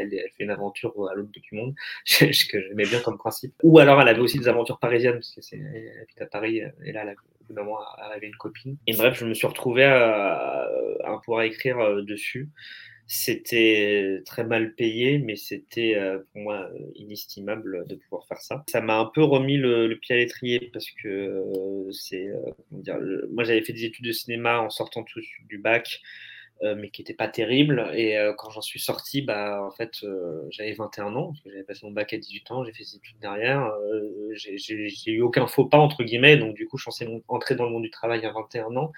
elle, 0.01 0.11
fait 0.37 0.45
une 0.45 0.51
aventure 0.51 0.95
à 1.11 1.15
l'autre 1.15 1.31
bout 1.33 1.41
du 1.41 1.55
monde, 1.55 1.75
que 2.21 2.61
j'aimais 2.63 2.85
bien 2.85 3.01
comme 3.01 3.19
principe. 3.19 3.53
Ou 3.65 3.81
alors, 3.81 4.01
elle 4.01 4.09
avait 4.09 4.21
aussi 4.21 4.36
des 4.39 4.49
aventures 4.49 4.79
parisiennes, 4.79 5.15
parce 5.15 5.35
que 5.35 5.41
c'est 5.41 5.57
habite 5.57 6.21
à 6.21 6.27
Paris, 6.27 6.61
et 6.85 6.93
là, 6.93 7.03
elle 7.03 7.09
a, 7.11 7.13
au 7.13 7.45
bout 7.49 7.55
d'un 7.55 7.65
moment, 7.65 7.79
une 8.23 8.37
copine. 8.37 8.77
Et 8.87 8.95
bref, 8.95 9.19
je 9.19 9.25
me 9.25 9.35
suis 9.35 9.47
retrouvé 9.47 9.85
à, 9.85 10.69
pouvoir 11.25 11.43
écrire 11.43 11.79
euh, 11.79 12.03
dessus. 12.03 12.49
C'était 13.09 14.21
très 14.27 14.45
mal 14.45 14.75
payé, 14.75 15.19
mais 15.19 15.37
c'était 15.37 15.95
euh, 15.95 16.19
pour 16.33 16.43
moi 16.43 16.69
inestimable 16.97 17.87
de 17.87 17.95
pouvoir 17.95 18.27
faire 18.27 18.41
ça. 18.41 18.65
Ça 18.69 18.81
m'a 18.81 18.99
un 18.99 19.07
peu 19.07 19.23
remis 19.23 19.57
le, 19.57 19.95
pied 19.95 20.17
à 20.17 20.19
l'étrier 20.19 20.71
parce 20.73 20.91
que 20.91 21.09
euh, 21.09 21.93
c'est, 21.93 22.29
moi 23.31 23.45
j'avais 23.45 23.63
fait 23.63 23.73
des 23.73 23.85
études 23.85 24.07
de 24.07 24.13
cinéma 24.13 24.59
en 24.61 24.71
sortant 24.71 25.05
tout 25.05 25.21
du 25.49 25.59
bac. 25.59 26.01
Euh, 26.63 26.75
mais 26.75 26.89
qui 26.89 27.03
n'était 27.03 27.13
pas 27.13 27.29
terrible. 27.29 27.91
Et 27.95 28.17
euh, 28.17 28.33
quand 28.33 28.49
j'en 28.49 28.63
suis 28.63 28.81
sorti, 28.81 29.21
bah, 29.21 29.63
en 29.63 29.71
fait, 29.71 29.91
euh, 30.05 30.41
j'avais 30.49 30.73
21 30.73 31.15
ans, 31.15 31.27
parce 31.27 31.41
que 31.43 31.51
j'avais 31.51 31.65
passé 31.65 31.81
mon 31.85 31.93
bac 31.93 32.15
à 32.15 32.17
18 32.17 32.51
ans, 32.51 32.65
j'ai 32.65 32.73
fait 32.73 32.83
des 32.83 32.97
études 32.97 33.19
derrière. 33.21 33.71
j'ai 34.33 35.13
eu 35.13 35.21
aucun 35.21 35.47
faux 35.49 35.67
pas, 35.67 35.77
entre 35.77 36.03
guillemets, 36.03 36.39
donc 36.39 36.55
du 36.55 36.67
coup, 36.67 36.79
je 36.79 36.91
suis 36.91 37.07
entré 37.29 37.57
dans 37.57 37.65
le 37.65 37.71
monde 37.73 37.83
du 37.83 37.91
travail 37.91 38.25
à 38.25 38.33
21 38.33 38.75
ans. 38.77 38.91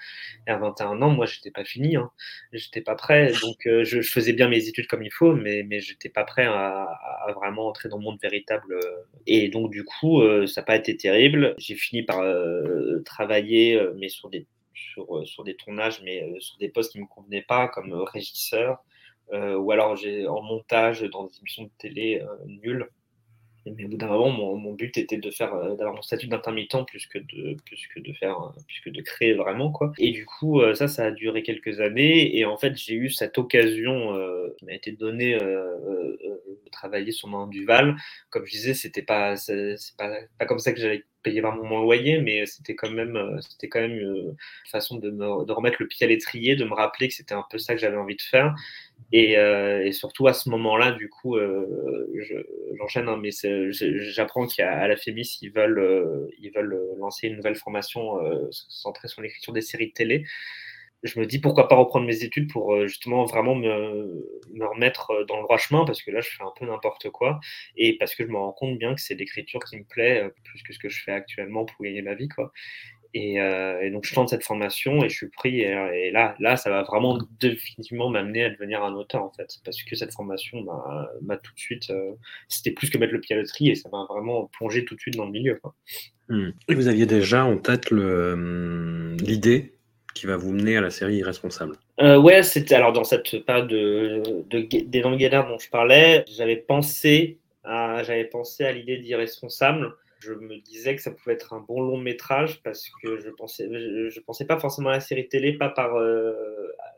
Et 0.47 0.51
à 0.51 0.57
21 0.57 1.01
ans, 1.01 1.09
moi, 1.09 1.25
j'étais 1.25 1.51
pas 1.51 1.65
fini, 1.65 1.97
hein. 1.97 2.09
j'étais 2.53 2.81
pas 2.81 2.95
prêt. 2.95 3.33
Donc, 3.41 3.57
je, 3.65 4.01
faisais 4.01 4.31
bien 4.31 4.47
mes 4.47 4.67
études 4.69 4.87
comme 4.87 5.03
il 5.03 5.11
faut, 5.11 5.33
mais, 5.33 5.63
mais 5.63 5.81
j'étais 5.81 6.09
pas 6.09 6.23
prêt 6.23 6.45
à, 6.45 6.83
à, 6.83 7.33
vraiment 7.33 7.67
entrer 7.67 7.89
dans 7.89 7.97
le 7.97 8.03
monde 8.03 8.19
véritable. 8.21 8.79
Et 9.27 9.49
donc, 9.49 9.69
du 9.69 9.83
coup, 9.83 10.21
ça 10.47 10.61
n'a 10.61 10.65
pas 10.65 10.77
été 10.77 10.95
terrible. 10.95 11.55
J'ai 11.57 11.75
fini 11.75 12.03
par 12.03 12.23
travailler, 13.03 13.77
mais 13.97 14.07
sur 14.07 14.29
des 14.29 14.47
sur, 14.79 15.17
euh, 15.17 15.25
sur 15.25 15.43
des 15.43 15.55
tournages, 15.55 16.01
mais 16.03 16.23
euh, 16.23 16.39
sur 16.39 16.57
des 16.57 16.69
postes 16.69 16.91
qui 16.91 16.97
ne 16.97 17.03
me 17.03 17.07
convenaient 17.07 17.45
pas, 17.47 17.67
comme 17.67 17.91
euh, 17.93 18.03
régisseur, 18.03 18.83
ou 19.31 19.71
alors 19.71 19.95
j'ai 19.95 20.27
en 20.27 20.41
montage 20.41 21.03
dans 21.03 21.27
des 21.27 21.37
émissions 21.37 21.65
de 21.65 21.69
télé 21.77 22.19
nulles. 22.47 22.89
Mais 23.67 23.85
au 23.85 23.89
bout 23.89 23.97
d'un 23.97 24.07
moment, 24.07 24.55
mon, 24.55 24.73
but 24.73 24.97
était 24.97 25.19
de 25.19 25.29
faire, 25.29 25.53
d'avoir 25.75 25.93
mon 25.93 26.01
statut 26.01 26.25
d'intermittent 26.25 26.87
plus 26.87 27.05
que 27.05 27.19
de, 27.19 27.55
plus 27.63 27.87
que 27.93 27.99
de 27.99 28.11
faire, 28.13 28.51
plus 28.67 28.81
que 28.81 28.89
de 28.89 29.03
créer 29.03 29.35
vraiment 29.35 29.71
quoi. 29.71 29.91
Et 29.99 30.09
du 30.09 30.25
coup, 30.25 30.59
ça, 30.73 30.87
ça 30.87 31.05
a 31.05 31.11
duré 31.11 31.43
quelques 31.43 31.79
années. 31.79 32.39
Et 32.39 32.45
en 32.45 32.57
fait, 32.57 32.75
j'ai 32.75 32.95
eu 32.95 33.11
cette 33.11 33.37
occasion 33.37 34.17
m'a 34.63 34.73
été 34.73 34.93
donnée 34.93 35.37
de 35.37 36.69
travailler 36.71 37.11
sur 37.11 37.27
mon 37.27 37.45
Duval. 37.45 37.97
Comme 38.31 38.47
je 38.47 38.51
disais, 38.51 38.73
c'était 38.73 39.03
pas, 39.03 39.35
c'est 39.35 39.75
pas, 39.95 40.09
pas 40.39 40.45
comme 40.47 40.57
ça 40.57 40.73
que 40.73 40.79
j'allais 40.79 41.05
payer 41.23 41.41
vraiment 41.41 41.63
mon 41.63 41.81
loyer, 41.81 42.19
mais 42.19 42.45
c'était 42.45 42.75
quand 42.75 42.89
même, 42.89 43.39
c'était 43.41 43.67
quand 43.67 43.81
même 43.81 43.97
une 43.99 44.35
façon 44.71 44.97
de 44.97 45.09
me 45.09 45.45
de 45.45 45.51
remettre 45.51 45.77
le 45.79 45.87
pied 45.87 46.05
à 46.05 46.09
l'étrier, 46.09 46.55
de 46.55 46.65
me 46.65 46.73
rappeler 46.73 47.07
que 47.07 47.13
c'était 47.13 47.33
un 47.33 47.45
peu 47.49 47.57
ça 47.57 47.73
que 47.75 47.81
j'avais 47.81 47.97
envie 47.97 48.15
de 48.15 48.21
faire. 48.21 48.55
Et, 49.11 49.37
euh, 49.37 49.83
et, 49.85 49.91
surtout 49.91 50.27
à 50.27 50.33
ce 50.33 50.49
moment-là, 50.49 50.91
du 50.91 51.09
coup, 51.09 51.35
euh, 51.35 52.07
j'enchaîne, 52.77 53.09
hein, 53.09 53.19
mais 53.21 53.31
j'apprends 53.71 54.45
qu'à 54.45 54.87
la 54.87 54.95
FEMIS, 54.95 55.39
ils 55.41 55.51
veulent, 55.51 55.79
euh, 55.79 56.27
ils 56.39 56.51
veulent 56.51 56.79
lancer 56.99 57.27
une 57.27 57.37
nouvelle 57.37 57.55
formation 57.55 58.23
euh, 58.23 58.47
centrée 58.51 59.07
sur 59.07 59.21
l'écriture 59.21 59.53
des 59.53 59.61
séries 59.61 59.87
de 59.87 59.93
télé. 59.93 60.25
Je 61.03 61.19
me 61.19 61.25
dis 61.25 61.39
pourquoi 61.39 61.67
pas 61.67 61.75
reprendre 61.75 62.05
mes 62.05 62.23
études 62.23 62.51
pour 62.51 62.73
euh, 62.73 62.87
justement 62.87 63.25
vraiment 63.25 63.55
me, 63.55 64.25
me, 64.53 64.65
remettre 64.65 65.25
dans 65.27 65.37
le 65.37 65.43
droit 65.43 65.57
chemin 65.57 65.85
parce 65.85 66.01
que 66.01 66.11
là 66.11 66.19
je 66.21 66.29
fais 66.29 66.43
un 66.43 66.51
peu 66.57 66.65
n'importe 66.65 67.09
quoi 67.09 67.39
et 67.77 67.97
parce 67.97 68.15
que 68.15 68.25
je 68.25 68.29
me 68.29 68.37
rends 68.37 68.51
compte 68.51 68.77
bien 68.77 68.95
que 68.95 69.01
c'est 69.01 69.15
l'écriture 69.15 69.61
qui 69.61 69.77
me 69.77 69.85
plaît 69.85 70.29
plus 70.43 70.61
que 70.63 70.73
ce 70.73 70.79
que 70.79 70.89
je 70.89 71.01
fais 71.03 71.13
actuellement 71.13 71.65
pour 71.65 71.83
gagner 71.83 72.01
ma 72.01 72.15
vie 72.15 72.27
quoi. 72.27 72.51
Euh, 73.15 73.81
et, 73.81 73.89
donc, 73.89 74.05
je 74.05 74.13
tente 74.13 74.29
cette 74.29 74.43
formation 74.43 75.03
et 75.03 75.09
je 75.09 75.15
suis 75.15 75.29
pris. 75.29 75.61
Et, 75.61 76.11
là, 76.11 76.35
là, 76.39 76.57
ça 76.57 76.69
va 76.69 76.83
vraiment 76.83 77.17
définitivement 77.39 78.09
m'amener 78.09 78.43
à 78.43 78.49
devenir 78.49 78.83
un 78.83 78.93
auteur, 78.93 79.23
en 79.23 79.31
fait. 79.31 79.59
Parce 79.65 79.81
que 79.83 79.95
cette 79.95 80.13
formation 80.13 80.63
m'a 81.21 81.37
tout 81.37 81.53
de 81.53 81.59
suite. 81.59 81.89
Euh, 81.89 82.13
c'était 82.47 82.71
plus 82.71 82.89
que 82.89 82.97
mettre 82.97 83.13
le 83.13 83.21
pied 83.21 83.35
à 83.35 83.39
l'étrier 83.39 83.71
et 83.71 83.75
ça 83.75 83.89
m'a 83.89 84.05
vraiment 84.09 84.45
plongé 84.57 84.85
tout 84.85 84.95
de 84.95 84.99
suite 84.99 85.15
dans 85.15 85.25
le 85.25 85.31
milieu. 85.31 85.59
Hmm. 86.29 86.51
Et 86.67 86.75
vous 86.75 86.87
aviez 86.87 87.05
déjà 87.05 87.45
en 87.45 87.57
tête 87.57 87.91
hum, 87.91 89.17
l'idée 89.17 89.73
qui 90.13 90.25
va 90.25 90.37
vous 90.37 90.51
mener 90.51 90.77
à 90.77 90.81
la 90.81 90.89
série 90.89 91.17
Irresponsable 91.17 91.75
euh, 92.01 92.17
Ouais, 92.17 92.43
c'était. 92.43 92.75
Alors, 92.75 92.93
dans 92.93 93.03
cette 93.03 93.45
période 93.45 93.67
de, 93.67 94.23
de, 94.49 94.61
des 94.61 95.01
dont 95.47 95.59
je 95.59 95.69
parlais, 95.69 96.25
j'avais 96.27 96.57
pensé 96.57 97.37
à, 97.63 98.03
pensé 98.25 98.65
à 98.65 98.71
l'idée 98.71 98.97
d'Irresponsable 98.97 99.93
je 100.19 100.33
me 100.33 100.57
disais 100.57 100.95
que 100.95 101.01
ça 101.01 101.11
pouvait 101.11 101.33
être 101.33 101.53
un 101.53 101.59
bon 101.59 101.81
long 101.81 101.97
métrage 101.97 102.61
parce 102.63 102.89
que 103.01 103.19
je 103.19 103.29
pensais, 103.29 103.69
je, 103.69 104.19
pensais 104.19 104.45
pas 104.45 104.59
forcément 104.59 104.89
à 104.89 104.93
la 104.93 104.99
série 104.99 105.27
télé, 105.27 105.53
pas 105.53 105.69
par, 105.69 105.95
euh, 105.95 106.33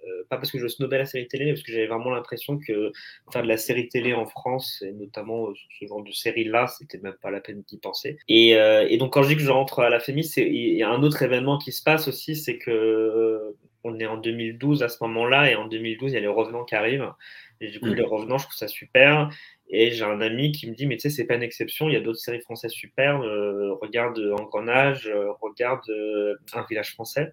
euh, 0.07 0.23
pas 0.29 0.37
parce 0.37 0.51
que 0.51 0.57
je 0.57 0.67
snobais 0.67 0.97
la 0.97 1.05
série 1.05 1.27
télé, 1.27 1.45
mais 1.45 1.53
parce 1.53 1.63
que 1.63 1.71
j'avais 1.71 1.87
vraiment 1.87 2.09
l'impression 2.09 2.57
que 2.57 2.91
faire 3.31 3.43
de 3.43 3.47
la 3.47 3.57
série 3.57 3.87
télé 3.89 4.13
en 4.13 4.25
France 4.25 4.83
et 4.85 4.91
notamment 4.91 5.49
euh, 5.49 5.53
ce 5.79 5.85
genre 5.85 6.03
de 6.03 6.11
série 6.11 6.45
là, 6.45 6.67
c'était 6.67 6.97
même 6.97 7.15
pas 7.21 7.31
la 7.31 7.41
peine 7.41 7.63
d'y 7.67 7.77
penser. 7.77 8.17
Et, 8.27 8.49
et, 8.51 8.97
donc 8.97 9.13
quand 9.13 9.23
je 9.23 9.29
dis 9.29 9.35
que 9.35 9.41
je 9.41 9.51
rentre 9.51 9.79
à 9.79 9.89
la 9.89 9.99
FEMI, 9.99 10.25
il 10.37 10.75
y 10.75 10.83
a 10.83 10.89
un 10.89 11.03
autre 11.03 11.21
événement 11.21 11.57
qui 11.57 11.71
se 11.71 11.83
passe 11.83 12.07
aussi, 12.07 12.35
c'est 12.35 12.57
que 12.57 13.55
on 13.83 13.99
est 13.99 14.05
en 14.05 14.17
2012 14.17 14.83
à 14.83 14.89
ce 14.89 14.97
moment-là 15.01 15.49
et 15.49 15.55
en 15.55 15.67
2012 15.67 16.11
il 16.11 16.15
y 16.15 16.17
a 16.17 16.21
les 16.21 16.27
revenants 16.27 16.65
qui 16.65 16.75
arrivent. 16.75 17.11
Et 17.61 17.69
du 17.69 17.79
coup, 17.79 17.87
mmh. 17.87 17.93
les 17.93 18.03
revenants, 18.03 18.39
je 18.39 18.45
trouve 18.45 18.57
ça 18.57 18.67
super. 18.67 19.29
Et 19.69 19.91
j'ai 19.91 20.03
un 20.03 20.19
ami 20.19 20.51
qui 20.51 20.69
me 20.69 20.75
dit, 20.75 20.87
mais 20.87 20.97
tu 20.97 21.03
sais, 21.03 21.09
c'est 21.09 21.25
pas 21.25 21.35
une 21.35 21.43
exception, 21.43 21.87
il 21.87 21.93
y 21.93 21.95
a 21.95 22.01
d'autres 22.01 22.19
séries 22.19 22.41
françaises 22.41 22.71
superbes, 22.71 23.23
euh, 23.23 23.73
regarde 23.81 24.19
Engrenage, 24.37 25.07
euh, 25.07 25.31
regarde 25.39 25.87
euh, 25.89 26.35
Un 26.53 26.65
village 26.69 26.91
français. 26.91 27.31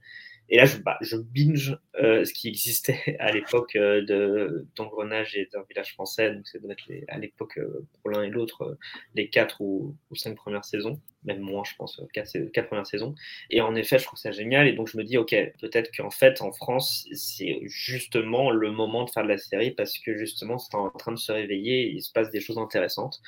Et 0.51 0.57
là, 0.57 0.65
je, 0.65 0.79
bah, 0.79 0.97
je 1.03 1.17
binge 1.17 1.77
euh, 1.97 2.25
ce 2.25 2.33
qui 2.33 2.49
existait 2.49 3.17
à 3.21 3.33
l'époque 3.33 3.77
euh, 3.77 4.65
d'Engrenage 4.77 5.37
et 5.37 5.49
d'un 5.53 5.63
village 5.69 5.93
français. 5.93 6.35
Donc, 6.35 6.47
c'est 6.47 6.59
être 6.65 7.05
à 7.09 7.19
l'époque, 7.19 7.59
euh, 7.59 7.87
pour 8.01 8.11
l'un 8.11 8.23
et 8.23 8.31
l'autre, 8.31 8.63
euh, 8.63 8.79
les 9.15 9.29
quatre 9.29 9.61
ou, 9.61 9.95
ou, 10.11 10.17
cinq 10.17 10.37
premières 10.37 10.65
saisons, 10.65 11.01
même 11.25 11.41
moins, 11.41 11.65
je 11.65 11.75
pense, 11.77 12.01
quatre, 12.15 12.39
quatre, 12.53 12.69
premières 12.69 12.87
saisons. 12.87 13.15
Et 13.51 13.61
en 13.61 13.75
effet, 13.75 13.99
je 13.99 14.05
trouve 14.05 14.19
ça 14.19 14.31
génial. 14.31 14.69
Et 14.69 14.73
donc, 14.73 14.89
je 14.89 14.97
me 14.97 15.05
dis, 15.05 15.19
OK, 15.19 15.37
peut-être 15.61 15.91
qu'en 15.95 16.11
fait, 16.11 16.41
en 16.41 16.53
France, 16.53 17.07
c'est 17.13 17.61
justement 17.65 18.51
le 18.51 18.71
moment 18.73 19.05
de 19.05 19.11
faire 19.11 19.25
de 19.25 19.29
la 19.29 19.39
série 19.39 19.73
parce 19.73 19.99
que 19.99 20.17
justement, 20.17 20.59
c'est 20.59 20.75
en 20.75 20.91
train 20.91 21.13
de 21.13 21.19
se 21.19 21.33
réveiller, 21.33 21.91
il 21.91 22.01
se 22.01 22.11
passe 22.11 22.31
des 22.31 22.41
choses 22.41 22.59
intéressantes. 22.59 23.21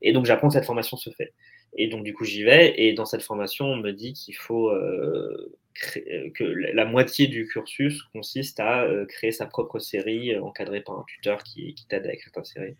Et 0.00 0.12
donc, 0.12 0.24
j'apprends 0.24 0.48
que 0.48 0.54
cette 0.54 0.64
formation 0.64 0.96
se 0.96 1.10
fait. 1.10 1.34
Et 1.76 1.88
donc, 1.88 2.04
du 2.04 2.14
coup, 2.14 2.24
j'y 2.24 2.44
vais. 2.44 2.74
Et 2.80 2.92
dans 2.92 3.06
cette 3.06 3.22
formation, 3.22 3.66
on 3.66 3.76
me 3.76 3.92
dit 3.92 4.12
qu'il 4.12 4.36
faut 4.36 4.68
euh, 4.70 5.54
que 5.74 6.44
la 6.44 6.84
moitié 6.84 7.26
du 7.26 7.46
cursus 7.46 8.02
consiste 8.12 8.60
à 8.60 8.82
euh, 8.82 9.06
créer 9.06 9.32
sa 9.32 9.46
propre 9.46 9.78
série 9.78 10.34
euh, 10.34 10.42
encadrée 10.42 10.80
par 10.80 10.98
un 10.98 11.04
tuteur 11.06 11.42
qui, 11.42 11.74
t'aide 11.88 12.06
à 12.06 12.12
écrire 12.12 12.32
ta 12.32 12.44
série. 12.44 12.76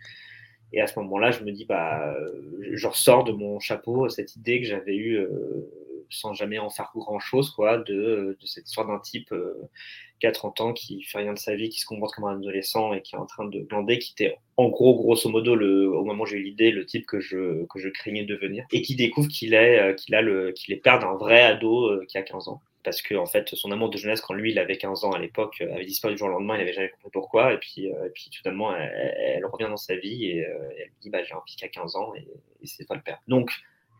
Et 0.73 0.81
à 0.81 0.87
ce 0.87 0.99
moment-là, 1.01 1.31
je 1.31 1.45
me 1.45 1.53
dis, 1.53 1.67
bah, 1.67 2.17
je 2.61 2.87
ressors 2.87 3.25
de 3.25 3.33
mon 3.33 3.61
chapeau 3.61 4.09
cette 4.09 4.37
idée 4.37 4.61
que 4.61 4.67
j'avais 4.67 4.97
eue 4.97 5.19
euh, 5.19 5.69
sans 6.13 6.35
jamais 6.35 6.59
en 6.59 6.71
faire 6.71 6.91
grand-chose, 6.95 7.51
quoi, 7.51 7.79
de, 7.79 8.37
cette 8.45 8.69
histoire 8.69 8.87
d'un 8.87 8.99
type 8.99 9.33
euh, 9.33 9.55
qui 10.21 10.27
a 10.27 10.33
30 10.33 10.61
ans, 10.61 10.73
qui 10.73 11.03
fait 11.03 11.19
rien 11.19 11.33
de 11.33 11.39
sa 11.39 11.55
vie, 11.55 11.69
qui 11.69 11.81
se 11.81 11.87
comporte 11.87 12.15
comme 12.15 12.27
un 12.27 12.37
adolescent 12.37 12.93
et 12.93 13.03
qui 13.03 13.15
est 13.15 13.19
en 13.19 13.27
train 13.27 13.47
de 13.47 13.61
glander, 13.61 13.99
qui 13.99 14.13
était 14.13 14.37
en 14.57 14.69
gros, 14.69 14.95
grosso 14.95 15.29
modo, 15.29 15.55
le, 15.55 15.89
au 15.89 16.05
moment 16.05 16.25
où 16.25 16.27
j'ai 16.27 16.37
eu 16.39 16.43
l'idée, 16.43 16.71
le 16.71 16.87
type 16.87 17.07
que 17.07 17.21
je, 17.21 17.65
que 17.67 17.79
je 17.79 17.89
craignais 17.89 18.25
devenir, 18.25 18.65
et 18.71 18.83
qui 18.83 18.95
découvre 18.95 19.29
qu'il 19.29 19.55
est, 19.55 19.81
euh, 19.81 19.95
qu'il 19.95 20.15
a 20.15 20.23
le, 20.23 20.53
qu'il 20.53 20.75
est 20.75 20.79
père 20.79 20.99
d'un 20.99 21.15
vrai 21.15 21.43
ado 21.43 21.87
euh, 21.87 22.05
qui 22.09 22.19
a 22.19 22.23
15 22.23 22.49
ans 22.49 22.63
parce 22.85 23.03
que 23.03 23.15
en 23.15 23.27
fait 23.27 23.49
son 23.55 23.71
amour 23.71 23.91
de 23.91 23.97
jeunesse 23.97 24.21
quand 24.21 24.35
lui 24.35 24.53
il 24.53 24.59
avait 24.59 24.79
15 24.79 25.05
ans 25.05 25.13
à 25.13 25.19
l'époque 25.19 25.59
euh, 25.61 25.75
avait 25.75 25.85
disparu 25.85 26.15
du 26.15 26.19
jour 26.19 26.29
au 26.29 26.33
lendemain 26.33 26.55
il 26.55 26.59
n'avait 26.59 26.73
jamais 26.73 26.91
compris 26.91 27.11
pourquoi 27.13 27.53
et 27.53 27.59
puis 27.59 27.93
euh, 27.93 28.07
et 28.07 28.11
puis 28.11 28.29
soudainement 28.31 28.75
elle, 28.77 29.15
elle, 29.19 29.47
revient 29.47 29.69
dans 29.69 29.77
sa 29.77 29.97
vie 29.97 30.27
et, 30.27 30.47
euh, 30.47 30.69
elle 30.79 30.91
dit 31.01 31.11
bah 31.11 31.23
j'ai 31.23 31.35
un 31.35 31.43
fils 31.47 31.57
qui 31.57 31.65
a 31.65 31.69
15 31.69 31.97
ans 31.97 32.15
et, 32.15 32.27
et 32.63 32.67
c'est 32.67 32.87
pas 32.87 32.95
le 32.95 33.03
père. 33.03 33.21
Donc 33.29 33.51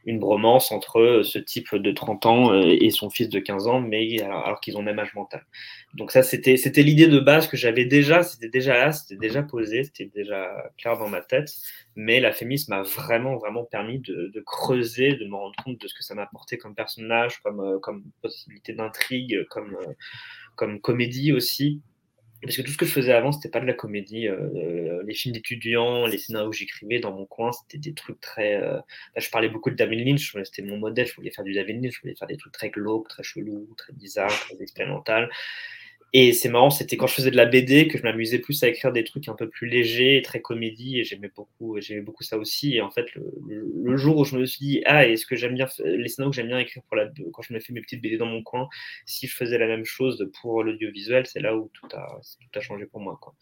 une 0.05 0.19
bromance 0.19 0.73
entre 0.73 1.23
ce 1.25 1.39
type 1.39 1.75
de 1.75 1.93
30 1.93 2.27
ans 2.27 2.61
et 2.61 2.91
son 2.91 3.11
fils 3.11 3.29
de 3.29 3.39
15 3.39 3.67
ans, 3.69 3.81
mais 3.81 4.21
alors, 4.23 4.61
qu'ils 4.61 4.77
ont 4.77 4.83
même 4.83 4.99
âge 4.99 5.15
mental. 5.15 5.45
Donc 5.95 6.11
ça, 6.11 6.23
c'était, 6.23 6.57
c'était 6.57 6.83
l'idée 6.83 7.07
de 7.07 7.21
base 7.21 7.47
que 7.47 7.57
j'avais 7.57 7.85
déjà, 7.85 8.23
c'était 8.23 8.49
déjà 8.49 8.77
là, 8.79 8.93
c'était 8.93 9.17
déjà 9.17 9.43
posé, 9.43 9.85
c'était 9.85 10.11
déjà 10.15 10.71
clair 10.79 10.99
dans 10.99 11.09
ma 11.09 11.21
tête, 11.21 11.55
mais 11.95 12.21
la 12.21 12.33
féminisme 12.33 12.73
m'a 12.73 12.83
vraiment, 12.83 13.37
vraiment 13.37 13.65
permis 13.65 13.99
de, 13.99 14.31
de, 14.33 14.41
creuser, 14.41 15.15
de 15.15 15.27
me 15.27 15.35
rendre 15.35 15.55
compte 15.63 15.81
de 15.81 15.87
ce 15.87 15.95
que 15.95 16.03
ça 16.03 16.15
m'apportait 16.15 16.59
comme 16.59 16.75
personnage, 16.75 17.41
comme, 17.41 17.79
comme 17.81 18.05
possibilité 18.23 18.73
d'intrigue, 18.73 19.47
comme, 19.51 19.77
comme 20.57 20.81
comédie 20.81 21.33
aussi. 21.33 21.81
Parce 22.43 22.57
que 22.57 22.63
tout 22.63 22.73
ce 22.73 22.77
que 22.77 22.87
je 22.87 22.91
faisais 22.91 23.13
avant, 23.13 23.31
c'était 23.31 23.49
pas 23.49 23.61
de 23.61 23.67
la 23.67 23.73
comédie. 23.73 24.27
Euh, 24.27 25.03
les 25.07 25.15
films 25.15 25.33
d'étudiants, 25.33 26.07
les 26.07 26.19
scénarios 26.19 26.51
que 26.51 26.57
j'écrivais 26.57 26.99
dans 26.99 27.13
mon 27.13 27.25
coin, 27.25 27.53
c'était 27.53 27.79
des 27.79 27.95
trucs 27.95 28.21
très. 28.21 28.61
Euh... 28.61 28.81
Je 29.17 29.31
parlais 29.31 29.49
beaucoup 29.49 29.71
de 29.71 29.77
David 29.77 30.07
Lynch, 30.07 30.37
c'était 30.45 30.63
mon 30.63 30.79
modèle. 30.79 31.07
Je 31.07 31.15
voulais 31.15 31.31
faire 31.31 31.45
du 31.45 31.55
David 31.55 31.83
Lynch, 31.83 31.95
je 31.95 32.01
voulais 32.01 32.17
faire 32.17 32.27
des 32.27 32.37
trucs 32.37 32.53
très 32.53 32.71
glauques, 32.71 33.09
très 33.09 33.23
chelous, 33.23 33.69
très 33.77 33.93
bizarres, 33.93 34.37
très 34.49 34.61
expérimentales. 34.61 35.31
Et 36.15 36.35
c'est 36.35 36.51
marrant, 36.51 36.69
c'était 36.69 36.99
quand 36.99 37.07
je 37.07 37.15
faisais 37.15 37.31
de 37.31 37.37
la 37.37 37.47
BD 37.47 37.89
que 37.89 37.97
je 37.97 38.03
m'amusais 38.03 38.39
plus 38.39 38.63
à 38.63 38.69
écrire 38.69 38.93
des 38.93 39.03
trucs 39.03 39.29
un 39.29 39.35
peu 39.35 39.49
plus 39.49 39.67
légers, 39.67 40.21
très 40.23 40.43
comédie, 40.43 41.01
et 41.01 41.05
j'aimais 41.05 41.31
beaucoup, 41.35 41.81
j'aimais 41.81 42.03
beaucoup 42.03 42.23
ça 42.23 42.37
aussi. 42.37 42.77
Et 42.77 42.83
en 42.83 42.91
fait, 42.91 43.07
le, 43.15 43.97
jour 43.97 44.19
où 44.19 44.25
je 44.25 44.37
me 44.37 44.45
suis 44.45 44.59
dit, 44.59 44.83
ah, 44.85 45.07
est-ce 45.07 45.25
que 45.25 45.37
j'aime 45.37 45.55
bien 45.55 45.67
les 45.85 46.09
scénarios 46.09 46.31
que 46.31 46.37
j'aime 46.37 46.49
bien 46.49 46.59
écrire 46.59 46.83
pour 46.83 46.97
la, 46.97 47.11
quand 47.33 47.41
je 47.41 47.55
me 47.55 47.61
fais 47.61 47.73
mes 47.73 47.81
petites 47.81 48.03
BD 48.03 48.19
dans 48.19 48.27
mon 48.27 48.43
coin, 48.43 48.69
si 49.07 49.27
je 49.27 49.35
faisais 49.35 49.57
la 49.57 49.67
même 49.67 49.87
chose 49.87 50.29
pour 50.41 50.63
l'audiovisuel, 50.63 51.27
c'est 51.27 51.41
là 51.41 51.57
où 51.57 51.71
tout 51.73 51.89
a, 51.95 52.21
tout 52.41 52.59
a 52.59 52.61
changé 52.61 52.85
pour 52.85 53.01
moi, 53.01 53.19
quoi. 53.21 53.35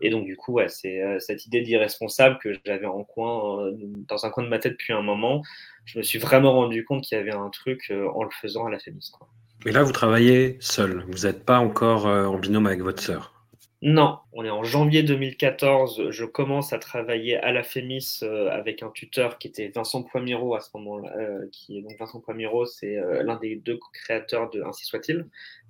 Et 0.00 0.10
donc, 0.10 0.24
du 0.24 0.36
coup, 0.36 0.52
ouais, 0.52 0.68
c'est 0.68 1.02
euh, 1.02 1.18
cette 1.18 1.46
idée 1.46 1.62
d'irresponsable 1.62 2.38
que 2.38 2.52
j'avais 2.64 2.86
en 2.86 3.02
coin, 3.02 3.66
euh, 3.66 3.72
dans 4.08 4.26
un 4.26 4.30
coin 4.30 4.44
de 4.44 4.48
ma 4.48 4.60
tête 4.60 4.72
depuis 4.72 4.92
un 4.92 5.02
moment. 5.02 5.42
Je 5.86 5.98
me 5.98 6.04
suis 6.04 6.20
vraiment 6.20 6.52
rendu 6.52 6.84
compte 6.84 7.02
qu'il 7.02 7.18
y 7.18 7.20
avait 7.20 7.34
un 7.34 7.50
truc 7.50 7.90
euh, 7.90 8.08
en 8.14 8.22
le 8.22 8.30
faisant 8.30 8.66
à 8.66 8.70
la 8.70 8.78
fémis, 8.78 9.10
quoi. 9.12 9.28
Et 9.64 9.70
là, 9.70 9.84
vous 9.84 9.92
travaillez 9.92 10.56
seul. 10.58 11.04
Vous 11.08 11.26
n'êtes 11.26 11.44
pas 11.44 11.58
encore 11.58 12.08
euh, 12.08 12.26
en 12.26 12.36
binôme 12.38 12.66
avec 12.66 12.80
votre 12.80 13.00
sœur. 13.00 13.32
Non, 13.80 14.18
on 14.32 14.44
est 14.44 14.50
en 14.50 14.64
janvier 14.64 15.04
2014. 15.04 16.10
Je 16.10 16.24
commence 16.24 16.72
à 16.72 16.78
travailler 16.78 17.36
à 17.36 17.52
la 17.52 17.62
FEMIS 17.62 18.20
euh, 18.22 18.50
avec 18.50 18.82
un 18.82 18.90
tuteur 18.90 19.38
qui 19.38 19.46
était 19.48 19.68
Vincent 19.68 20.02
Poimiro 20.02 20.56
à 20.56 20.60
ce 20.60 20.70
moment-là. 20.74 21.12
Euh, 21.16 21.46
qui 21.52 21.78
est 21.78 21.82
donc 21.82 21.96
Vincent 21.96 22.20
Poimiro, 22.20 22.66
c'est 22.66 22.96
l'un 23.22 23.36
des 23.36 23.54
deux 23.54 23.78
créateurs 23.92 24.50
de 24.50 24.62
Ainsi 24.62 24.84
soit-il, 24.84 25.26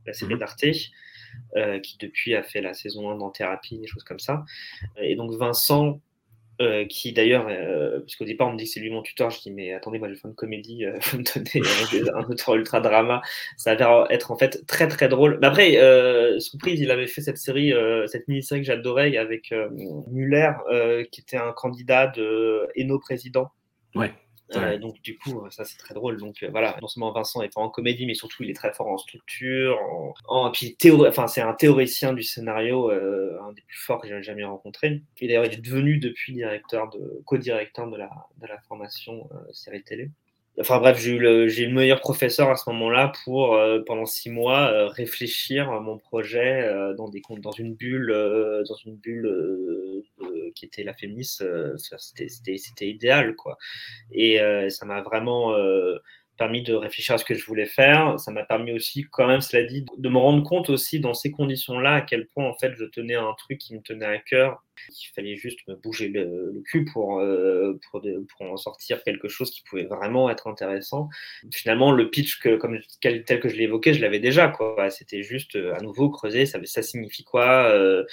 la 0.07 0.14
série 0.14 0.35
mmh. 0.35 0.38
d'Arte, 0.38 0.64
qui 1.83 1.98
depuis 1.98 2.35
a 2.35 2.42
fait 2.42 2.61
la 2.62 2.74
saison 2.74 3.11
1 3.11 3.16
dans 3.16 3.31
Thérapie, 3.31 3.78
des 3.78 3.87
choses 3.87 4.05
comme 4.05 4.20
ça. 4.20 4.44
Et 4.96 5.16
donc 5.16 5.33
Vincent 5.33 6.00
euh, 6.61 6.85
qui 6.87 7.12
d'ailleurs, 7.12 7.47
euh, 7.49 8.01
parce 8.01 8.17
qu'au 8.17 8.25
départ 8.25 8.49
on 8.49 8.53
me 8.53 8.59
dit 8.59 8.65
que 8.65 8.71
c'est 8.71 8.81
lui 8.81 8.91
mon 8.91 9.03
tuteur, 9.03 9.31
je 9.31 9.41
dis 9.41 9.51
mais 9.51 9.73
attendez, 9.73 9.99
moi 9.99 10.09
je 10.09 10.15
fais 10.15 10.29
une 10.29 10.35
comédie, 10.35 10.85
euh, 10.85 10.99
vous 11.11 11.19
me 11.19 11.25
donnez 11.25 12.11
un 12.15 12.31
autre 12.31 12.57
ultra 12.57 12.81
drama, 12.81 13.23
ça 13.57 13.75
va 13.75 14.07
être 14.11 14.31
en 14.31 14.37
fait 14.37 14.67
très 14.67 14.87
très 14.87 15.09
drôle. 15.09 15.38
Mais 15.41 15.47
après, 15.47 15.79
euh, 15.79 16.38
surprise, 16.41 16.81
il 16.81 16.91
avait 16.91 17.07
fait 17.07 17.23
cette 17.23 17.38
série, 17.38 17.73
euh, 17.73 18.07
cette 18.07 18.29
mini-série 18.29 18.61
que 18.61 18.67
j'adorais 18.67 19.17
avec 19.17 19.55
Muller, 20.11 20.53
qui 21.11 21.21
était 21.23 21.38
un 21.38 21.53
candidat 21.53 22.07
de 22.09 22.69
Eno 22.77 22.99
président. 22.99 23.51
Ouais. 23.95 24.12
Euh, 24.57 24.79
donc 24.79 25.01
du 25.03 25.17
coup, 25.17 25.45
ça 25.51 25.65
c'est 25.65 25.79
très 25.79 25.95
drôle. 25.95 26.19
Donc 26.19 26.45
voilà, 26.51 26.77
non 26.81 26.88
seulement 26.88 27.12
Vincent 27.12 27.43
est 27.43 27.53
fort 27.53 27.62
en 27.62 27.71
comédie, 27.71 28.07
mais 28.07 28.15
surtout 28.15 28.43
il 28.43 28.51
est 28.51 28.55
très 28.55 28.73
fort 28.73 28.88
en 28.88 28.99
structure. 28.99 29.79
En, 30.29 30.51
puis 30.51 30.77
enfin 31.07 31.27
c'est 31.27 31.41
un 31.41 31.55
théoricien 31.55 32.12
du 32.12 32.23
scénario, 32.23 32.91
un 32.91 33.53
des 33.53 33.62
plus 33.62 33.79
forts 33.79 34.01
que 34.01 34.09
j'ai 34.09 34.23
jamais 34.23 34.45
rencontré. 34.45 35.03
Et 35.19 35.27
d'ailleurs, 35.27 35.47
il 35.47 35.55
est 35.55 35.61
devenu 35.62 35.99
depuis 35.99 36.33
directeur 36.33 36.91
de 36.91 37.23
co-directeur 37.25 37.88
de 37.88 37.97
la, 37.97 38.11
de 38.41 38.47
la 38.47 38.59
formation 38.69 39.29
série 39.53 39.83
télé. 39.83 40.11
Enfin 40.61 40.79
bref, 40.81 40.99
j'ai 41.01 41.12
eu, 41.12 41.19
le, 41.19 41.49
j'ai 41.49 41.65
le 41.65 41.73
meilleur 41.73 42.01
professeur 42.01 42.51
à 42.51 42.57
ce 42.57 42.69
moment-là 42.71 43.11
pour, 43.25 43.55
euh, 43.55 43.81
pendant 43.87 44.05
six 44.05 44.29
mois, 44.29 44.71
euh, 44.71 44.87
réfléchir 44.87 45.71
à 45.71 45.81
mon 45.81 45.97
projet 45.97 46.62
euh, 46.62 46.93
dans, 46.93 47.09
des, 47.09 47.23
dans 47.38 47.53
une 47.53 47.75
bulle, 47.75 48.15
dans 48.69 48.75
une 48.75 48.97
bulle 48.97 50.05
qui 50.55 50.65
était 50.65 50.85
la 50.85 50.95
Fémis. 50.95 51.38
c'était, 51.77 52.29
c'était, 52.29 52.88
idéal, 52.88 53.35
quoi. 53.37 53.57
Et 54.12 54.38
ça 54.69 54.87
m'a 54.87 55.03
vraiment 55.03 55.55
permis 56.38 56.62
de 56.62 56.75
réfléchir 56.75 57.15
à 57.15 57.19
ce 57.19 57.25
que 57.25 57.35
je 57.35 57.45
voulais 57.47 57.67
faire. 57.67 58.19
Ça 58.19 58.33
m'a 58.33 58.45
permis 58.45 58.73
aussi, 58.73 59.07
quand 59.11 59.27
même, 59.27 59.41
cela 59.41 59.65
dit, 59.65 59.85
de 59.97 60.09
me 60.09 60.19
rendre 60.19 60.43
compte 60.43 60.71
aussi 60.71 61.01
dans 61.01 61.15
ces 61.15 61.31
conditions-là 61.31 61.95
à 61.95 62.01
quel 62.01 62.27
point, 62.29 62.47
en 62.47 62.55
fait, 62.59 62.75
je 62.75 62.85
tenais 62.85 63.15
un 63.15 63.35
truc 63.38 63.59
qui 63.59 63.75
me 63.75 63.81
tenait 63.81 64.07
à 64.07 64.19
cœur. 64.19 64.62
Il 64.88 65.12
fallait 65.14 65.37
juste 65.37 65.61
me 65.68 65.75
bouger 65.75 66.09
le, 66.09 66.62
cul 66.64 66.85
pour, 66.85 67.21
euh, 67.21 67.79
pour, 67.90 68.01
pour, 68.01 68.53
en 68.53 68.57
sortir 68.57 69.03
quelque 69.03 69.29
chose 69.29 69.51
qui 69.51 69.62
pouvait 69.62 69.85
vraiment 69.85 70.31
être 70.31 70.47
intéressant. 70.47 71.09
Finalement, 71.53 71.92
le 71.92 72.11
pitch, 72.11 72.40
tel 73.01 73.40
que 73.40 73.49
je 73.49 73.61
évoqué, 73.61 73.95
je 73.95 74.01
l'avais 74.01 74.21
déjà. 74.21 74.49
Quoi. 74.49 74.90
C'était 74.90 75.23
juste, 75.23 75.57
euh, 75.57 75.75
à 75.75 75.81
nouveau, 75.81 76.11
creuser, 76.11 76.47
ça, 76.47 76.59
ça 76.64 76.83
signifie 76.83 77.25
quoi 77.25 77.71
euh, 77.71 78.05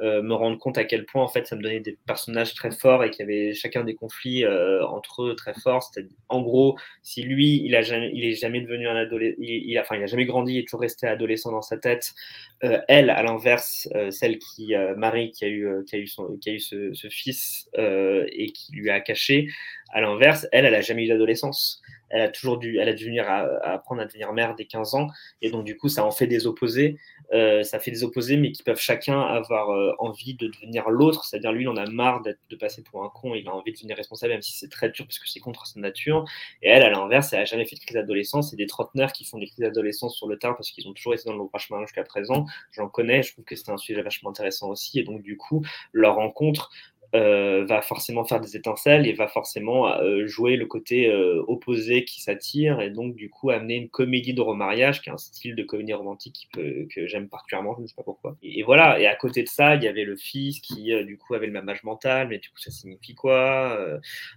me 0.00 0.34
rendre 0.34 0.58
compte 0.58 0.76
à 0.76 0.84
quel 0.84 1.06
point 1.06 1.22
en 1.22 1.28
fait 1.28 1.46
ça 1.46 1.54
me 1.54 1.62
donnait 1.62 1.78
des 1.78 1.96
personnages 2.04 2.52
très 2.54 2.72
forts 2.72 3.04
et 3.04 3.10
qu'il 3.10 3.20
y 3.20 3.22
avait 3.22 3.54
chacun 3.54 3.84
des 3.84 3.94
conflits 3.94 4.44
entre 4.44 5.22
eux 5.22 5.36
très 5.36 5.54
forts. 5.54 5.92
En 6.28 6.42
gros, 6.42 6.76
si 7.04 7.22
lui 7.22 7.62
il 7.64 7.76
a 7.76 7.82
jamais, 7.82 8.10
il 8.12 8.24
est 8.24 8.34
jamais 8.34 8.60
devenu 8.60 8.88
un 8.88 8.96
adolescent, 8.96 9.36
il, 9.38 9.78
a, 9.78 9.82
enfin 9.82 9.94
il 9.96 10.02
a 10.02 10.06
jamais 10.06 10.24
grandi, 10.24 10.54
il 10.54 10.58
est 10.58 10.62
toujours 10.64 10.80
resté 10.80 11.06
adolescent 11.06 11.52
dans 11.52 11.62
sa 11.62 11.76
tête. 11.76 12.12
Elle, 12.60 13.08
à 13.08 13.22
l'inverse, 13.22 13.88
celle 14.10 14.38
qui 14.38 14.74
Marie 14.96 15.32
a 15.42 15.46
eu 15.46 15.84
qui 15.86 15.94
a 15.94 15.98
eu 15.98 16.06
qui 16.40 16.50
a 16.50 16.52
eu 16.52 16.60
ce, 16.60 17.08
fils 17.10 17.68
et 17.76 18.52
qui 18.52 18.72
lui 18.72 18.90
a 18.90 19.00
caché, 19.00 19.48
à 19.92 20.00
l'inverse, 20.00 20.46
elle, 20.52 20.66
elle 20.66 20.74
a 20.74 20.80
jamais 20.80 21.04
eu 21.04 21.08
d'adolescence 21.08 21.80
elle 22.14 22.22
a 22.22 22.28
toujours 22.28 22.58
dû, 22.58 22.78
elle 22.78 22.88
a 22.88 22.92
dû 22.92 23.06
venir 23.06 23.28
à, 23.28 23.40
apprendre 23.64 24.00
à 24.00 24.04
devenir 24.04 24.32
mère 24.32 24.54
dès 24.54 24.66
15 24.66 24.94
ans. 24.94 25.08
Et 25.42 25.50
donc, 25.50 25.64
du 25.64 25.76
coup, 25.76 25.88
ça 25.88 26.04
en 26.04 26.12
fait 26.12 26.28
des 26.28 26.46
opposés. 26.46 26.96
Euh, 27.32 27.64
ça 27.64 27.80
fait 27.80 27.90
des 27.90 28.04
opposés, 28.04 28.36
mais 28.36 28.52
qui 28.52 28.62
peuvent 28.62 28.80
chacun 28.80 29.20
avoir 29.20 29.70
euh, 29.70 29.92
envie 29.98 30.34
de 30.34 30.46
devenir 30.46 30.90
l'autre. 30.90 31.24
C'est-à-dire, 31.24 31.50
lui, 31.50 31.64
il 31.64 31.68
en 31.68 31.76
a 31.76 31.90
marre 31.90 32.22
de 32.22 32.56
passer 32.56 32.84
pour 32.84 33.02
un 33.02 33.08
con. 33.08 33.34
Il 33.34 33.48
a 33.48 33.54
envie 33.54 33.72
de 33.72 33.76
devenir 33.76 33.96
responsable, 33.96 34.32
même 34.32 34.42
si 34.42 34.56
c'est 34.56 34.68
très 34.68 34.90
dur 34.90 35.06
parce 35.06 35.18
que 35.18 35.28
c'est 35.28 35.40
contre 35.40 35.66
sa 35.66 35.80
nature. 35.80 36.24
Et 36.62 36.68
elle, 36.68 36.84
à 36.84 36.90
l'inverse, 36.90 37.32
elle 37.32 37.40
n'a 37.40 37.44
jamais 37.46 37.66
fait 37.66 37.74
de 37.74 37.80
crise 37.80 37.96
d'adolescence. 37.96 38.50
C'est 38.50 38.56
des 38.56 38.66
trentenaires 38.66 39.12
qui 39.12 39.24
font 39.24 39.38
des 39.38 39.46
crises 39.46 39.64
d'adolescence 39.64 40.16
sur 40.16 40.28
le 40.28 40.38
terrain 40.38 40.54
parce 40.54 40.70
qu'ils 40.70 40.86
ont 40.86 40.92
toujours 40.92 41.14
été 41.14 41.24
dans 41.24 41.32
le 41.32 41.38
droit 41.38 41.58
chemin 41.58 41.80
jusqu'à 41.80 42.04
présent. 42.04 42.46
J'en 42.70 42.88
connais. 42.88 43.24
Je 43.24 43.32
trouve 43.32 43.44
que 43.44 43.56
c'est 43.56 43.70
un 43.70 43.76
sujet 43.76 44.02
vachement 44.02 44.30
intéressant 44.30 44.68
aussi. 44.68 45.00
Et 45.00 45.02
donc, 45.02 45.20
du 45.22 45.36
coup, 45.36 45.64
leur 45.92 46.14
rencontre 46.14 46.70
euh, 47.14 47.64
va 47.64 47.80
forcément 47.80 48.24
faire 48.24 48.40
des 48.40 48.56
étincelles 48.56 49.06
et 49.06 49.12
va 49.12 49.28
forcément 49.28 49.88
euh, 49.88 50.26
jouer 50.26 50.56
le 50.56 50.66
côté 50.66 51.08
euh, 51.08 51.44
opposé 51.46 52.04
qui 52.04 52.20
s'attire 52.20 52.80
et 52.80 52.90
donc 52.90 53.14
du 53.14 53.30
coup 53.30 53.50
amener 53.50 53.76
une 53.76 53.88
comédie 53.88 54.34
de 54.34 54.40
remariage 54.40 55.00
qui 55.00 55.10
est 55.10 55.12
un 55.12 55.18
style 55.18 55.54
de 55.54 55.62
comédie 55.62 55.92
romantique 55.92 56.48
qui 56.52 56.88
que 56.88 57.06
j'aime 57.06 57.28
particulièrement, 57.28 57.74
je 57.76 57.82
ne 57.82 57.86
sais 57.86 57.94
pas 57.94 58.02
pourquoi. 58.02 58.36
Et, 58.42 58.62
voilà, 58.62 58.98
et 58.98 59.06
à 59.06 59.14
côté 59.14 59.42
de 59.42 59.48
ça, 59.48 59.76
il 59.76 59.82
y 59.82 59.88
avait 59.88 60.04
le 60.04 60.16
fils 60.16 60.60
qui 60.60 60.92
du 61.04 61.16
coup 61.16 61.34
avait 61.34 61.46
le 61.46 61.52
même 61.52 61.68
âge 61.68 61.84
mental, 61.84 62.28
mais 62.28 62.38
du 62.38 62.48
coup 62.48 62.58
ça 62.58 62.70
signifie 62.70 63.14
quoi 63.14 63.78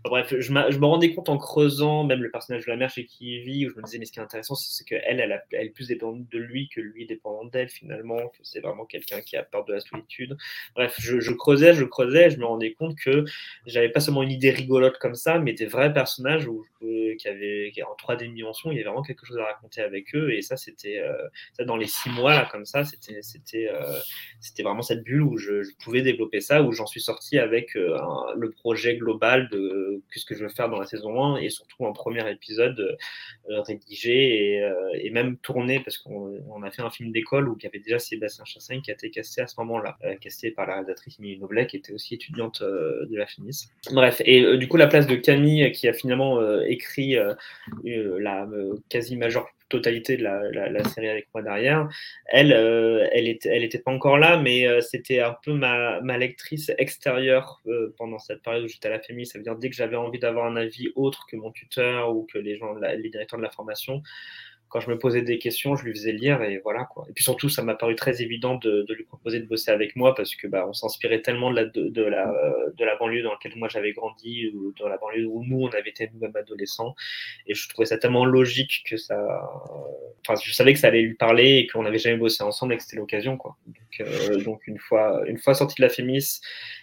Bref, 0.03 0.33
je, 0.37 0.41
je, 0.41 0.51
me 0.51 0.85
rendais 0.85 1.13
compte 1.13 1.29
en 1.29 1.37
creusant 1.37 2.03
même 2.03 2.21
le 2.21 2.29
personnage 2.29 2.65
de 2.65 2.71
la 2.71 2.77
mère 2.77 2.89
chez 2.89 3.05
qui 3.05 3.37
il 3.37 3.43
vit, 3.43 3.67
où 3.67 3.71
je 3.71 3.75
me 3.75 3.83
disais 3.83 3.97
mais 3.97 4.05
ce 4.05 4.11
qui 4.11 4.19
est 4.19 4.23
intéressant 4.23 4.55
c'est 4.55 4.85
qu'elle, 4.85 5.01
elle, 5.19 5.43
elle, 5.51 5.67
est 5.67 5.69
plus 5.69 5.87
dépendante 5.87 6.29
de 6.29 6.37
lui 6.37 6.69
que 6.69 6.81
lui 6.81 7.05
dépendant 7.05 7.45
d'elle 7.45 7.69
finalement, 7.69 8.27
que 8.29 8.37
c'est 8.43 8.59
vraiment 8.59 8.85
quelqu'un 8.85 9.21
qui 9.21 9.35
a 9.35 9.43
peur 9.43 9.65
de 9.65 9.73
la 9.73 9.79
solitude. 9.79 10.37
Bref, 10.75 10.95
je, 10.99 11.19
je 11.19 11.31
creusais, 11.31 11.73
je 11.73 11.83
creusais, 11.83 12.29
je 12.29 12.37
me 12.37 12.45
rendais 12.45 12.66
compte 12.73 12.95
que 12.97 13.25
j'avais 13.65 13.89
pas 13.89 13.99
seulement 13.99 14.23
une 14.23 14.31
idée 14.31 14.51
rigolote 14.51 14.97
comme 14.97 15.15
ça, 15.15 15.39
mais 15.39 15.53
des 15.53 15.65
vrais 15.65 15.93
personnages 15.93 16.47
où, 16.47 16.65
qui 17.17 17.27
avaient 17.27 17.71
en 17.83 17.95
trois 17.95 18.15
dimensions, 18.15 18.71
il 18.71 18.75
y 18.75 18.77
avait 18.77 18.85
vraiment 18.85 19.01
quelque 19.01 19.25
chose 19.25 19.37
à 19.37 19.45
raconter 19.45 19.81
avec 19.81 20.15
eux. 20.15 20.31
Et 20.31 20.41
ça, 20.41 20.57
c'était 20.57 20.99
euh, 20.99 21.65
dans 21.65 21.77
les 21.77 21.87
six 21.87 22.09
mois 22.09 22.33
là, 22.33 22.47
comme 22.51 22.65
ça, 22.65 22.83
c'était 22.83 23.21
c'était 23.21 23.69
euh, 23.69 23.99
c'était 24.39 24.63
vraiment 24.63 24.81
cette 24.81 25.03
bulle 25.03 25.23
où 25.23 25.37
je, 25.37 25.63
pouvais 25.83 26.01
développer 26.01 26.41
ça, 26.41 26.61
où 26.61 26.71
j'en 26.71 26.85
suis 26.85 27.01
sorti 27.01 27.39
avec 27.39 27.75
euh, 27.75 27.97
le 28.35 28.51
projet 28.51 28.97
global 28.97 29.49
de 29.49 30.01
qu'est-ce 30.11 30.25
que 30.25 30.35
je 30.35 30.43
veux 30.43 30.49
faire 30.49 30.69
dans 30.69 30.79
la 30.79 30.85
saison 30.85 31.35
1 31.35 31.37
et 31.37 31.49
surtout 31.49 31.85
un 31.85 31.93
premier 31.93 32.29
épisode 32.29 32.97
rédigé 33.47 34.61
et, 34.93 35.09
même 35.09 35.37
tourné 35.37 35.79
parce 35.79 35.97
qu'on 35.97 36.61
a 36.61 36.69
fait 36.69 36.83
un 36.83 36.91
film 36.91 37.11
d'école 37.11 37.49
où 37.49 37.57
il 37.59 37.63
y 37.63 37.67
avait 37.67 37.79
déjà 37.79 37.97
Sébastien 37.97 38.45
Chassagne 38.45 38.81
qui 38.81 38.91
a 38.91 38.93
été 38.93 39.09
casté 39.09 39.41
à 39.41 39.47
ce 39.47 39.55
moment-là, 39.61 39.97
casté 40.21 40.51
par 40.51 40.67
la 40.67 40.73
réalisatrice 40.73 41.17
Mille 41.17 41.39
Noblet 41.39 41.65
qui 41.65 41.77
était 41.77 41.91
aussi 41.91 42.13
étudiante 42.13 42.46
de 42.49 43.15
la 43.15 43.25
Finis. 43.25 43.69
Bref, 43.91 44.21
et 44.25 44.57
du 44.57 44.67
coup 44.67 44.77
la 44.77 44.87
place 44.87 45.07
de 45.07 45.15
Camille 45.15 45.71
qui 45.71 45.87
a 45.87 45.93
finalement 45.93 46.41
écrit 46.61 47.17
euh, 47.17 47.33
euh, 47.85 48.19
la 48.19 48.43
euh, 48.43 48.75
quasi 48.89 49.15
majeure 49.15 49.47
totalité 49.69 50.15
de 50.15 50.23
la, 50.23 50.83
série 50.85 51.09
avec 51.09 51.27
moi 51.33 51.43
derrière. 51.43 51.89
Elle, 52.27 52.53
elle 52.53 53.27
était, 53.27 53.49
elle 53.49 53.65
était 53.65 53.79
pas 53.79 53.91
encore 53.91 54.17
là, 54.17 54.37
mais 54.37 54.65
c'était 54.81 55.19
un 55.19 55.35
peu 55.43 55.51
ma, 55.51 55.99
ma 55.99 56.17
lectrice 56.17 56.71
extérieure 56.77 57.61
pendant 57.97 58.17
cette 58.17 58.41
période 58.41 58.63
où 58.63 58.69
j'étais 58.69 58.87
à 58.87 58.91
la 58.91 59.01
famille. 59.01 59.25
Ça 59.25 59.37
veut 59.37 59.43
dire 59.43 59.57
dès 59.57 59.69
que 59.69 59.75
j'avais 59.75 59.97
envie 59.97 60.19
d'avoir 60.19 60.45
un 60.45 60.55
avis 60.55 60.87
autre 60.95 61.25
que 61.29 61.35
mon 61.35 61.51
tuteur 61.51 62.15
ou 62.15 62.25
que 62.31 62.37
les 62.37 62.55
gens, 62.55 62.75
les 62.75 63.09
directeurs 63.09 63.39
de 63.39 63.43
la 63.43 63.51
formation, 63.51 64.01
quand 64.69 64.79
je 64.79 64.89
me 64.89 64.97
posais 64.97 65.21
des 65.21 65.37
questions, 65.39 65.75
je 65.75 65.85
lui 65.85 65.93
faisais 65.93 66.11
lire 66.11 66.41
et 66.41 66.59
voilà 66.63 66.85
quoi. 66.85 67.05
Et 67.09 67.13
puis 67.13 67.23
surtout, 67.23 67.49
ça 67.49 67.63
m'a 67.63 67.75
paru 67.75 67.95
très 67.95 68.21
évident 68.21 68.55
de, 68.55 68.85
lui 68.89 69.03
proposer 69.03 69.39
de 69.39 69.45
bosser 69.45 69.71
avec 69.71 69.95
moi 69.95 70.13
parce 70.15 70.35
que 70.35 70.47
bah, 70.47 70.65
on 70.67 70.73
s'inspirait 70.73 71.21
tellement 71.21 71.51
de 71.51 71.55
la, 71.55 71.65
de, 71.65 72.03
la, 72.03 72.33
de 72.75 72.85
la 72.85 72.95
banlieue 72.97 73.23
dans 73.23 73.31
laquelle 73.31 73.53
moi 73.55 73.67
j'avais 73.69 73.93
grandi 73.93 74.51
ou 74.53 74.73
dans 74.79 74.87
la 74.87 74.97
banlieue 74.97 75.25
où 75.25 75.43
nous 75.43 75.61
on 75.61 75.69
avait 75.69 75.89
été 75.89 76.09
nous-mêmes 76.13 76.35
adolescents 76.35 76.95
et 77.45 77.53
je 77.53 77.69
trouvais 77.69 77.85
ça 77.85 77.97
tellement 77.97 78.25
logique 78.25 78.83
que 78.89 78.97
ça. 78.97 79.17
Enfin, 80.27 80.39
je 80.43 80.51
savais 80.51 80.73
que 80.73 80.79
ça 80.79 80.87
allait 80.87 81.01
lui 81.01 81.15
parler 81.15 81.57
et 81.57 81.67
qu'on 81.67 81.83
n'avait 81.83 81.99
jamais 81.99 82.17
bossé 82.17 82.43
ensemble 82.43 82.73
et 82.73 82.77
que 82.77 82.83
c'était 82.83 82.97
l'occasion 82.97 83.37
quoi. 83.37 83.57
Donc, 83.67 84.01
euh, 84.01 84.57
une 84.67 84.79
fois, 84.79 85.23
une 85.27 85.37
fois 85.37 85.53
sorti 85.53 85.75
de 85.77 85.81
la 85.81 85.89
Fémis 85.89 86.41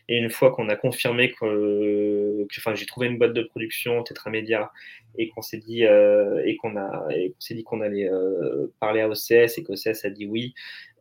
et 0.09 0.17
une 0.17 0.31
fois 0.31 0.53
qu'on 0.53 0.69
a 0.69 0.77
confirmé 0.77 1.33
que, 1.33 2.47
enfin, 2.59 2.75
j'ai 2.75 2.87
trouvé 2.87 3.07
une 3.07 3.19
boîte 3.19 3.35
de 3.35 3.43
production 3.43 4.03
Tetramédia 4.03 4.71
et 5.17 5.29
qu'on 5.29 5.43
s'est 5.43 5.59
dit 5.59 5.85
euh, 5.85 6.43
et 6.45 6.57
qu'on 6.57 6.77
a 6.77 7.09
s'est 7.39 7.55
dit 7.55 7.63
qu'on 7.75 7.81
allait 7.81 8.09
euh, 8.09 8.73
parler 8.81 9.01
à 9.01 9.09
OCS 9.09 9.59
et 9.59 9.65
qu'OCS 9.65 10.05
a 10.05 10.11
dit 10.11 10.27
oui 10.27 10.55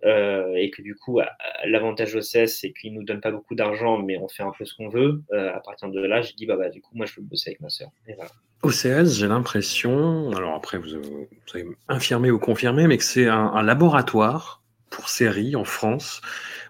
euh, 0.05 0.53
et 0.55 0.69
que 0.69 0.81
du 0.81 0.95
coup 0.95 1.19
l'avantage 1.65 2.15
OCS 2.15 2.47
c'est 2.47 2.73
qu'il 2.73 2.93
nous 2.93 3.03
donne 3.03 3.21
pas 3.21 3.31
beaucoup 3.31 3.55
d'argent 3.55 3.97
mais 3.97 4.17
on 4.17 4.27
fait 4.27 4.43
un 4.43 4.51
peu 4.57 4.65
ce 4.65 4.75
qu'on 4.75 4.89
veut 4.89 5.21
à 5.31 5.59
partir 5.59 5.89
de 5.89 6.01
là 6.01 6.21
j'ai 6.21 6.33
dit 6.33 6.45
bah, 6.45 6.57
bah, 6.57 6.69
du 6.69 6.81
coup 6.81 6.91
moi 6.93 7.05
je 7.05 7.15
veux 7.15 7.21
bosser 7.21 7.51
avec 7.51 7.61
ma 7.61 7.69
sœur. 7.69 7.89
OCS 8.63 9.17
j'ai 9.17 9.27
l'impression 9.27 10.31
alors 10.31 10.55
après 10.55 10.77
vous, 10.77 11.01
vous 11.01 11.27
avez 11.53 11.65
infirmé 11.87 12.31
ou 12.31 12.39
confirmé 12.39 12.87
mais 12.87 12.97
que 12.97 13.03
c'est 13.03 13.27
un 13.27 13.61
laboratoire 13.61 14.61
pour 14.89 15.09
séries 15.09 15.55
en 15.55 15.63
France 15.63 16.21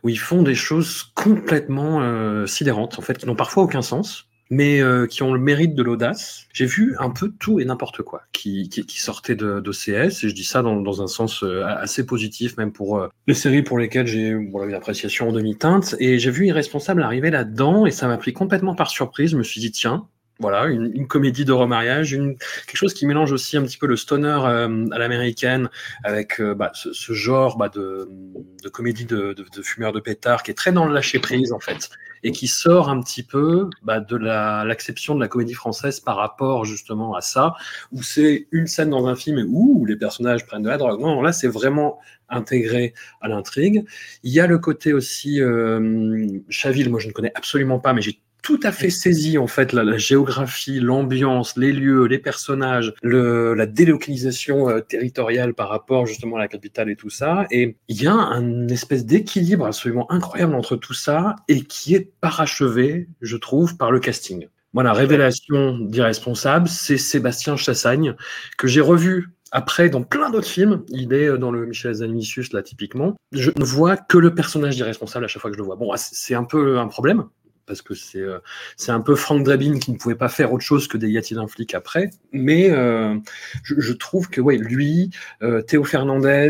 où 0.04 0.10
ils 0.10 0.20
font 0.20 0.44
des 0.44 0.56
choses 0.56 1.04
complètement 1.16 2.46
sidérantes 2.46 3.00
en 3.00 3.02
fait 3.02 3.18
qui 3.18 3.26
n'ont 3.26 3.36
parfois 3.36 3.64
aucun 3.64 3.82
sens 3.82 4.28
mais 4.50 4.82
euh, 4.82 5.08
qui 5.08 5.24
ont 5.24 5.34
le 5.34 5.40
mérite 5.40 5.76
de 5.76 5.84
l'audace. 5.84 6.46
J'ai 6.54 6.66
vu 6.66 6.96
un 7.00 7.10
peu 7.10 7.32
tout 7.40 7.60
et 7.60 7.66
n'importe 7.66 8.02
quoi 8.02 8.24
qui, 8.32 8.70
qui, 8.70 8.86
qui 8.86 9.00
sortait 9.00 9.36
d'OCS, 9.36 10.24
et 10.24 10.30
je 10.30 10.34
dis 10.34 10.44
ça 10.44 10.62
dans, 10.62 10.82
dans 10.82 11.02
un 11.02 11.08
sens 11.08 11.44
euh, 11.44 11.64
assez 11.66 12.06
positif, 12.06 12.58
même 12.58 12.72
pour 12.72 12.98
euh, 12.98 13.08
les 13.28 13.34
séries 13.34 13.64
pour 13.64 13.78
lesquelles 13.80 14.08
j'ai 14.08 14.34
voilà, 14.34 14.70
une 14.70 14.76
appréciation 14.76 15.30
en 15.30 15.32
demi-teinte, 15.32 15.96
et 16.00 16.20
j'ai 16.20 16.32
vu 16.32 16.48
Irresponsable 16.48 17.04
arriver 17.04 17.32
là-dedans, 17.32 17.86
et 17.86 17.92
ça 17.92 18.08
m'a 18.08 18.18
pris 18.18 18.34
complètement 18.34 18.76
par 18.76 18.90
surprise, 18.90 19.32
je 19.32 19.38
me 19.38 19.44
suis 19.44 19.62
dit, 19.62 19.72
tiens, 19.72 20.08
voilà, 20.40 20.66
une, 20.66 20.92
une, 20.96 21.08
comédie 21.08 21.46
de 21.46 21.52
remariage, 21.52 22.12
une, 22.12 22.38
quelque 22.38 22.76
chose 22.76 22.94
qui 22.94 23.06
mélange 23.06 23.32
aussi 23.32 23.56
un 23.56 23.64
petit 23.64 23.78
peu 23.78 23.88
le 23.88 23.96
stoner 23.96 24.40
euh, 24.46 24.88
à 24.92 24.98
l'américaine 24.98 25.70
avec 26.04 26.42
euh, 26.42 26.56
bah, 26.56 26.72
ce, 26.74 26.92
ce, 26.92 27.14
genre 27.14 27.58
bah, 27.58 27.70
de, 27.70 28.10
de, 28.64 28.70
comédie 28.70 29.06
de, 29.06 29.34
de, 29.34 29.46
de, 29.56 29.62
fumeur 29.62 29.94
de 29.94 30.00
pétard 30.00 30.44
qui 30.44 30.52
est 30.52 30.56
très 30.56 30.72
dans 30.72 30.86
le 30.86 30.94
lâcher 30.94 31.20
prise 31.20 31.54
en 31.54 31.60
fait 31.60 31.90
et 32.24 32.32
qui 32.32 32.48
sort 32.48 32.90
un 32.90 33.02
petit 33.02 33.24
peu 33.24 33.70
bah, 33.84 34.00
de 34.00 34.16
l'acception 34.16 35.16
de 35.16 35.20
la 35.20 35.28
comédie 35.28 35.54
française 35.54 36.00
par 36.00 36.18
rapport 36.18 36.66
justement 36.66 37.16
à 37.16 37.22
ça, 37.22 37.54
où 37.92 38.02
c'est 38.02 38.48
une 38.52 38.68
scène 38.68 38.90
dans 38.90 39.08
un 39.08 39.16
film 39.16 39.46
où 39.50 39.86
les 39.86 39.96
personnages 39.96 40.46
prennent 40.46 40.64
de 40.64 40.70
la 40.70 40.78
drogue. 40.78 41.00
Non, 41.00 41.22
là 41.22 41.34
c'est 41.34 41.48
vraiment 41.48 42.00
intégré 42.30 42.94
à 43.22 43.28
l'intrigue. 43.28 43.86
Il 44.24 44.32
y 44.32 44.40
a 44.40 44.48
le 44.48 44.58
côté 44.58 44.94
aussi 44.94 45.42
euh, 45.42 46.40
Chaville, 46.50 46.90
moi 46.90 47.00
je 47.00 47.08
ne 47.08 47.14
connais 47.14 47.32
absolument 47.36 47.80
pas, 47.80 47.94
mais 47.94 48.02
j'ai 48.02 48.23
tout 48.44 48.60
à 48.62 48.72
fait 48.72 48.92
saisi 48.92 49.38
en 49.38 49.48
fait 49.48 49.74
la, 49.74 49.84
la 49.84 49.98
géographie, 49.98 50.80
l'ambiance, 50.80 51.58
les 51.58 51.72
lieux, 51.72 52.06
les 52.06 52.20
personnages, 52.20 52.94
le, 53.02 53.56
la 53.56 53.66
délocalisation 53.66 54.70
euh, 54.70 54.82
territoriale 54.82 55.54
par 55.56 55.70
rapport 55.70 56.06
justement 56.06 56.36
à 56.36 56.40
la 56.40 56.48
capitale 56.48 56.90
et 56.90 56.96
tout 56.96 57.10
ça. 57.10 57.48
Et 57.50 57.78
il 57.88 58.04
y 58.04 58.06
a 58.06 58.14
un 58.14 58.68
espèce 58.68 59.06
d'équilibre 59.06 59.66
absolument 59.66 60.12
incroyable 60.12 60.54
entre 60.56 60.76
tout 60.76 60.94
ça 60.94 61.38
et 61.48 61.62
qui 61.62 61.96
est 61.96 62.12
parachevé, 62.20 63.08
je 63.22 63.38
trouve, 63.38 63.78
par 63.78 63.92
le 63.92 64.00
casting. 64.00 64.48
Voilà, 64.74 64.92
révélation 64.92 65.78
d'irresponsable, 65.78 66.68
c'est 66.68 66.98
Sébastien 66.98 67.56
Chassagne, 67.56 68.16
que 68.58 68.68
j'ai 68.68 68.82
revu 68.82 69.30
après 69.52 69.90
dans 69.90 70.02
plein 70.02 70.32
d'autres 70.32 70.48
films. 70.48 70.84
Il 70.90 71.14
est 71.14 71.38
dans 71.38 71.52
le 71.52 71.68
Michel 71.68 71.94
Zanimicius, 71.94 72.52
là, 72.54 72.64
typiquement. 72.64 73.16
Je 73.32 73.52
ne 73.56 73.64
vois 73.64 73.96
que 73.96 74.18
le 74.18 74.34
personnage 74.34 74.76
d'irresponsable 74.76 75.26
à 75.26 75.28
chaque 75.28 75.42
fois 75.42 75.52
que 75.52 75.56
je 75.56 75.62
le 75.62 75.66
vois. 75.66 75.76
Bon, 75.76 75.92
c'est 75.96 76.34
un 76.34 76.44
peu 76.44 76.80
un 76.80 76.88
problème, 76.88 77.26
parce 77.66 77.82
que 77.82 77.94
c'est 77.94 78.20
euh, 78.20 78.40
c'est 78.78 78.92
un 78.92 79.02
peu 79.02 79.16
Frank 79.16 79.44
Drabin 79.44 79.80
qui 79.80 79.92
ne 79.92 79.98
pouvait 79.98 80.16
pas 80.16 80.30
faire 80.30 80.54
autre 80.54 80.64
chose 80.64 80.88
que 80.88 80.98
des 80.98 81.10
y 81.10 81.18
a 81.18 81.40
un 81.40 81.48
flic 81.48 81.74
après. 81.74 82.10
Mais 82.32 82.70
euh, 82.70 83.16
je, 83.64 83.80
je, 83.80 83.94
trouve 83.94 84.30
que 84.30 84.42
ouais, 84.42 84.58
lui, 84.58 85.12
euh, 85.42 85.62
Théo 85.62 85.84
Fernandez, 85.84 86.50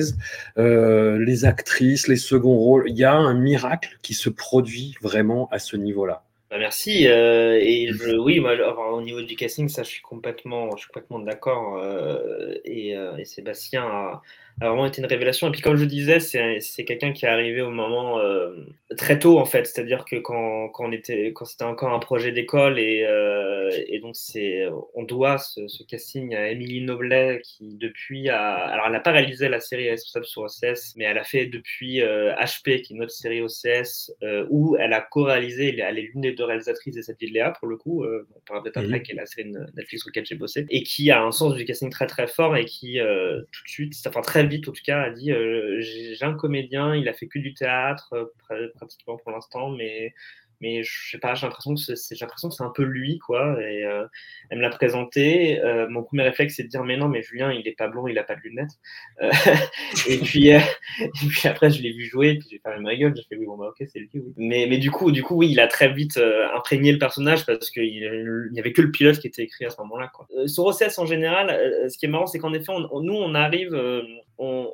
euh, 0.57 1.17
les 1.19 1.45
actrices, 1.45 2.07
les 2.07 2.17
seconds 2.17 2.57
rôles, 2.57 2.85
il 2.87 2.97
y 2.97 3.03
a 3.03 3.13
un 3.13 3.33
miracle 3.33 3.97
qui 4.01 4.13
se 4.13 4.29
produit 4.29 4.95
vraiment 5.01 5.49
à 5.51 5.59
ce 5.59 5.75
niveau-là. 5.75 6.23
Bah 6.49 6.57
merci. 6.59 7.07
Euh, 7.07 7.57
et 7.59 7.89
je, 7.91 8.15
oui, 8.15 8.39
moi, 8.39 8.53
au 8.93 9.01
niveau 9.01 9.21
du 9.21 9.35
casting, 9.35 9.69
ça, 9.69 9.83
je 9.83 9.89
suis 9.89 10.01
complètement, 10.01 10.75
je 10.75 10.83
suis 10.83 10.87
complètement 10.87 11.19
d'accord. 11.19 11.83
Et, 12.65 12.89
et, 12.91 13.25
Sébastien 13.25 13.83
a, 13.83 14.21
a 14.61 14.67
vraiment 14.67 14.85
été 14.85 15.01
une 15.01 15.07
révélation. 15.07 15.47
Et 15.47 15.51
puis, 15.51 15.61
comme 15.61 15.75
je 15.75 15.85
disais, 15.85 16.19
c'est 16.19 16.85
quelqu'un 16.85 17.11
qui 17.11 17.25
est 17.25 17.29
arrivé 17.29 17.61
au 17.61 17.71
moment 17.71 18.19
euh, 18.19 18.51
très 18.97 19.19
tôt, 19.19 19.39
en 19.39 19.45
fait. 19.45 19.65
C'est-à-dire 19.65 20.05
que 20.05 20.17
quand, 20.17 20.69
quand, 20.69 20.85
on 20.85 20.91
était, 20.91 21.33
quand 21.33 21.45
c'était 21.45 21.63
encore 21.63 21.93
un 21.93 21.99
projet 21.99 22.31
d'école, 22.31 22.79
et, 22.79 23.03
euh, 23.03 23.69
et 23.87 23.99
donc 23.99 24.15
c'est, 24.15 24.65
on 24.93 25.03
doit 25.03 25.37
ce, 25.37 25.67
ce, 25.67 25.83
casting 25.83 26.35
à 26.35 26.49
Émilie 26.49 26.81
Noblet, 26.81 27.41
qui 27.43 27.75
depuis 27.75 28.29
a. 28.29 28.53
Alors, 28.53 28.85
elle 28.87 28.93
n'a 28.93 28.99
pas 28.99 29.11
réalisé 29.11 29.49
la 29.49 29.59
série 29.59 29.89
responsable 29.89 30.25
sur 30.25 30.43
OCS, 30.43 30.95
mais 30.95 31.05
elle 31.05 31.17
a 31.17 31.23
fait 31.23 31.45
depuis 31.45 32.01
euh, 32.01 32.33
HP, 32.35 32.81
qui 32.81 32.93
est 32.93 32.95
une 32.95 33.03
autre 33.03 33.11
série 33.11 33.41
OCS, 33.41 34.11
euh, 34.23 34.45
où 34.49 34.75
elle 34.77 34.93
a 34.93 35.01
co-réalisé, 35.01 35.77
elle 35.79 35.97
est 35.97 36.01
l'une 36.01 36.21
des 36.21 36.33
deux 36.33 36.45
réalisatrices 36.45 36.95
de 36.95 37.01
cette 37.01 37.19
vie 37.19 37.27
de 37.27 37.33
Léa, 37.33 37.51
pour 37.51 37.67
le 37.67 37.77
coup, 37.77 38.03
euh, 38.03 38.27
on 38.35 38.39
parlera 38.41 38.63
peut-être 38.63 38.77
après, 38.77 39.01
qui 39.01 39.11
est 39.11 39.15
la 39.15 39.25
série 39.25 39.51
Netflix 39.75 40.03
sur 40.03 40.09
laquelle 40.09 40.25
j'ai 40.25 40.35
bossé, 40.35 40.65
et 40.69 40.83
qui 40.83 41.11
a 41.11 41.23
un 41.23 41.31
sens 41.31 41.55
du 41.55 41.65
casting 41.65 41.89
très 41.89 42.07
très 42.07 42.27
fort 42.27 42.55
et 42.55 42.65
qui, 42.65 42.99
tout 42.99 43.63
de 43.63 43.69
suite, 43.69 43.93
enfin 44.07 44.21
très 44.21 44.42
vite, 44.45 44.67
en 44.67 44.71
tout 44.71 44.81
cas, 44.85 45.01
a 45.01 45.09
dit 45.09 45.31
euh, 45.31 45.79
j'ai 45.81 46.23
un 46.23 46.33
comédien, 46.33 46.95
il 46.95 47.07
a 47.07 47.13
fait 47.13 47.27
que 47.27 47.39
du 47.39 47.53
théâtre, 47.53 48.13
euh, 48.51 48.69
pratiquement 48.75 49.17
pour 49.17 49.31
l'instant, 49.31 49.69
mais 49.69 50.13
mais 50.63 50.81
je 50.81 51.11
sais 51.11 51.17
pas, 51.17 51.35
j'ai 51.35 51.45
l'impression 51.45 51.75
que 51.75 51.95
c'est, 51.95 52.63
un 52.63 52.71
peu 52.73 52.83
lui, 52.83 53.19
quoi. 53.19 53.57
Et 53.61 53.83
euh, 53.83 54.05
elle 54.49 54.59
me 54.59 54.61
l'a 54.61 54.69
présenté. 54.69 55.61
Euh, 55.61 55.89
mon 55.89 56.03
premier 56.03 56.23
réflexe, 56.23 56.55
c'est 56.55 56.63
de 56.63 56.69
dire, 56.69 56.85
mais 56.85 56.95
non, 56.95 57.09
mais 57.09 57.21
Julien, 57.21 57.51
il 57.51 57.67
est 57.67 57.77
pas 57.77 57.89
blond, 57.89 58.07
il 58.07 58.17
a 58.17 58.23
pas 58.23 58.35
de 58.35 58.39
lunettes. 58.39 58.71
Euh, 59.21 59.29
et 60.07 60.17
puis, 60.19 60.47
et 60.49 60.61
puis 61.27 61.49
après, 61.49 61.69
je 61.69 61.81
l'ai 61.81 61.91
vu 61.91 62.05
jouer, 62.05 62.35
puis 62.35 62.47
j'ai 62.49 62.59
fermé 62.59 62.81
ma 62.81 62.95
gueule, 62.95 63.13
j'ai 63.13 63.23
fait, 63.23 63.35
oui, 63.35 63.45
bon, 63.45 63.57
bah, 63.57 63.73
ok, 63.77 63.85
c'est 63.91 63.99
lui, 63.99 64.09
oui. 64.13 64.33
Mais, 64.37 64.65
mais 64.69 64.77
du 64.77 64.89
coup, 64.89 65.11
du 65.11 65.21
coup, 65.21 65.35
oui, 65.35 65.49
il 65.51 65.59
a 65.59 65.67
très 65.67 65.91
vite 65.91 66.17
imprégné 66.55 66.93
le 66.93 66.99
personnage 66.99 67.45
parce 67.45 67.69
qu'il 67.69 68.49
n'y 68.53 68.59
avait 68.59 68.71
que 68.71 68.81
le 68.81 68.91
pilote 68.91 69.19
qui 69.19 69.27
était 69.27 69.43
écrit 69.43 69.65
à 69.65 69.69
ce 69.69 69.81
moment-là, 69.81 70.09
quoi. 70.13 70.27
sur 70.47 70.65
OCS 70.65 70.97
en 70.97 71.05
général, 71.05 71.49
ce 71.89 71.97
qui 71.97 72.05
est 72.05 72.09
marrant, 72.09 72.27
c'est 72.27 72.39
qu'en 72.39 72.53
effet, 72.53 72.71
nous, 72.71 73.13
on 73.13 73.35
arrive, 73.35 73.75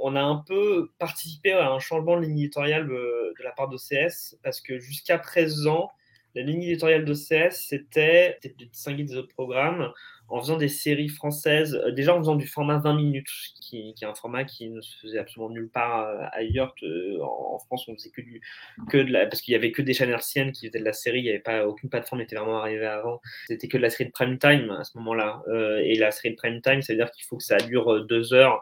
on, 0.01 0.15
a 0.15 0.21
un 0.21 0.43
peu 0.47 0.91
participé 0.97 1.51
à 1.51 1.71
un 1.71 1.79
changement 1.79 2.17
de 2.17 2.23
ligne 2.23 2.39
éditoriale 2.39 2.87
de 2.87 3.43
la 3.43 3.51
part 3.51 3.69
d'OCS 3.69 4.37
parce 4.43 4.61
que 4.61 4.79
jusqu'à 4.79 5.17
présent, 5.17 5.91
la 6.35 6.43
ligne 6.43 6.63
éditoriale 6.63 7.05
d'OCS, 7.05 7.51
c'était 7.51 8.39
de 8.43 8.65
distinguer 8.65 9.03
des 9.03 9.15
autres 9.15 9.33
programmes 9.33 9.91
en 10.29 10.39
faisant 10.41 10.57
des 10.57 10.67
séries 10.67 11.09
françaises, 11.09 11.75
euh, 11.75 11.91
déjà 11.91 12.15
en 12.15 12.19
faisant 12.19 12.35
du 12.35 12.47
format 12.47 12.77
20 12.77 12.93
minutes, 12.93 13.29
qui, 13.61 13.95
est 13.99 14.05
un 14.05 14.13
format 14.13 14.43
qui 14.43 14.69
ne 14.69 14.79
se 14.79 14.95
faisait 14.99 15.17
absolument 15.17 15.49
nulle 15.49 15.69
part 15.69 16.07
euh, 16.07 16.23
ailleurs. 16.33 16.75
Euh, 16.83 17.19
en, 17.21 17.57
France, 17.59 17.87
on 17.87 17.95
faisait 17.95 18.11
que, 18.11 18.21
du, 18.21 18.41
que 18.89 18.97
de 18.97 19.11
la, 19.11 19.25
parce 19.25 19.41
qu'il 19.41 19.53
y 19.53 19.55
avait 19.55 19.71
que 19.71 19.81
des 19.81 19.93
chaînes 19.93 20.11
hertziennes 20.11 20.51
qui 20.51 20.67
faisaient 20.67 20.79
de 20.79 20.85
la 20.85 20.93
série, 20.93 21.21
il 21.21 21.29
avait 21.29 21.39
pas 21.39 21.67
aucune 21.67 21.89
plateforme 21.89 22.21
n'était 22.21 22.35
vraiment 22.35 22.59
arrivée 22.59 22.85
avant. 22.85 23.21
C'était 23.47 23.67
que 23.67 23.77
de 23.77 23.81
la 23.81 23.89
série 23.89 24.05
de 24.05 24.11
prime 24.11 24.37
time 24.37 24.69
à 24.71 24.83
ce 24.83 24.97
moment-là. 24.99 25.43
et 25.83 25.95
la 25.95 26.11
série 26.11 26.31
de 26.31 26.35
prime 26.35 26.61
time, 26.61 26.81
c'est-à-dire 26.81 27.11
qu'il 27.11 27.25
faut 27.25 27.37
que 27.37 27.43
ça 27.43 27.57
dure 27.57 28.05
deux 28.05 28.33
heures 28.33 28.61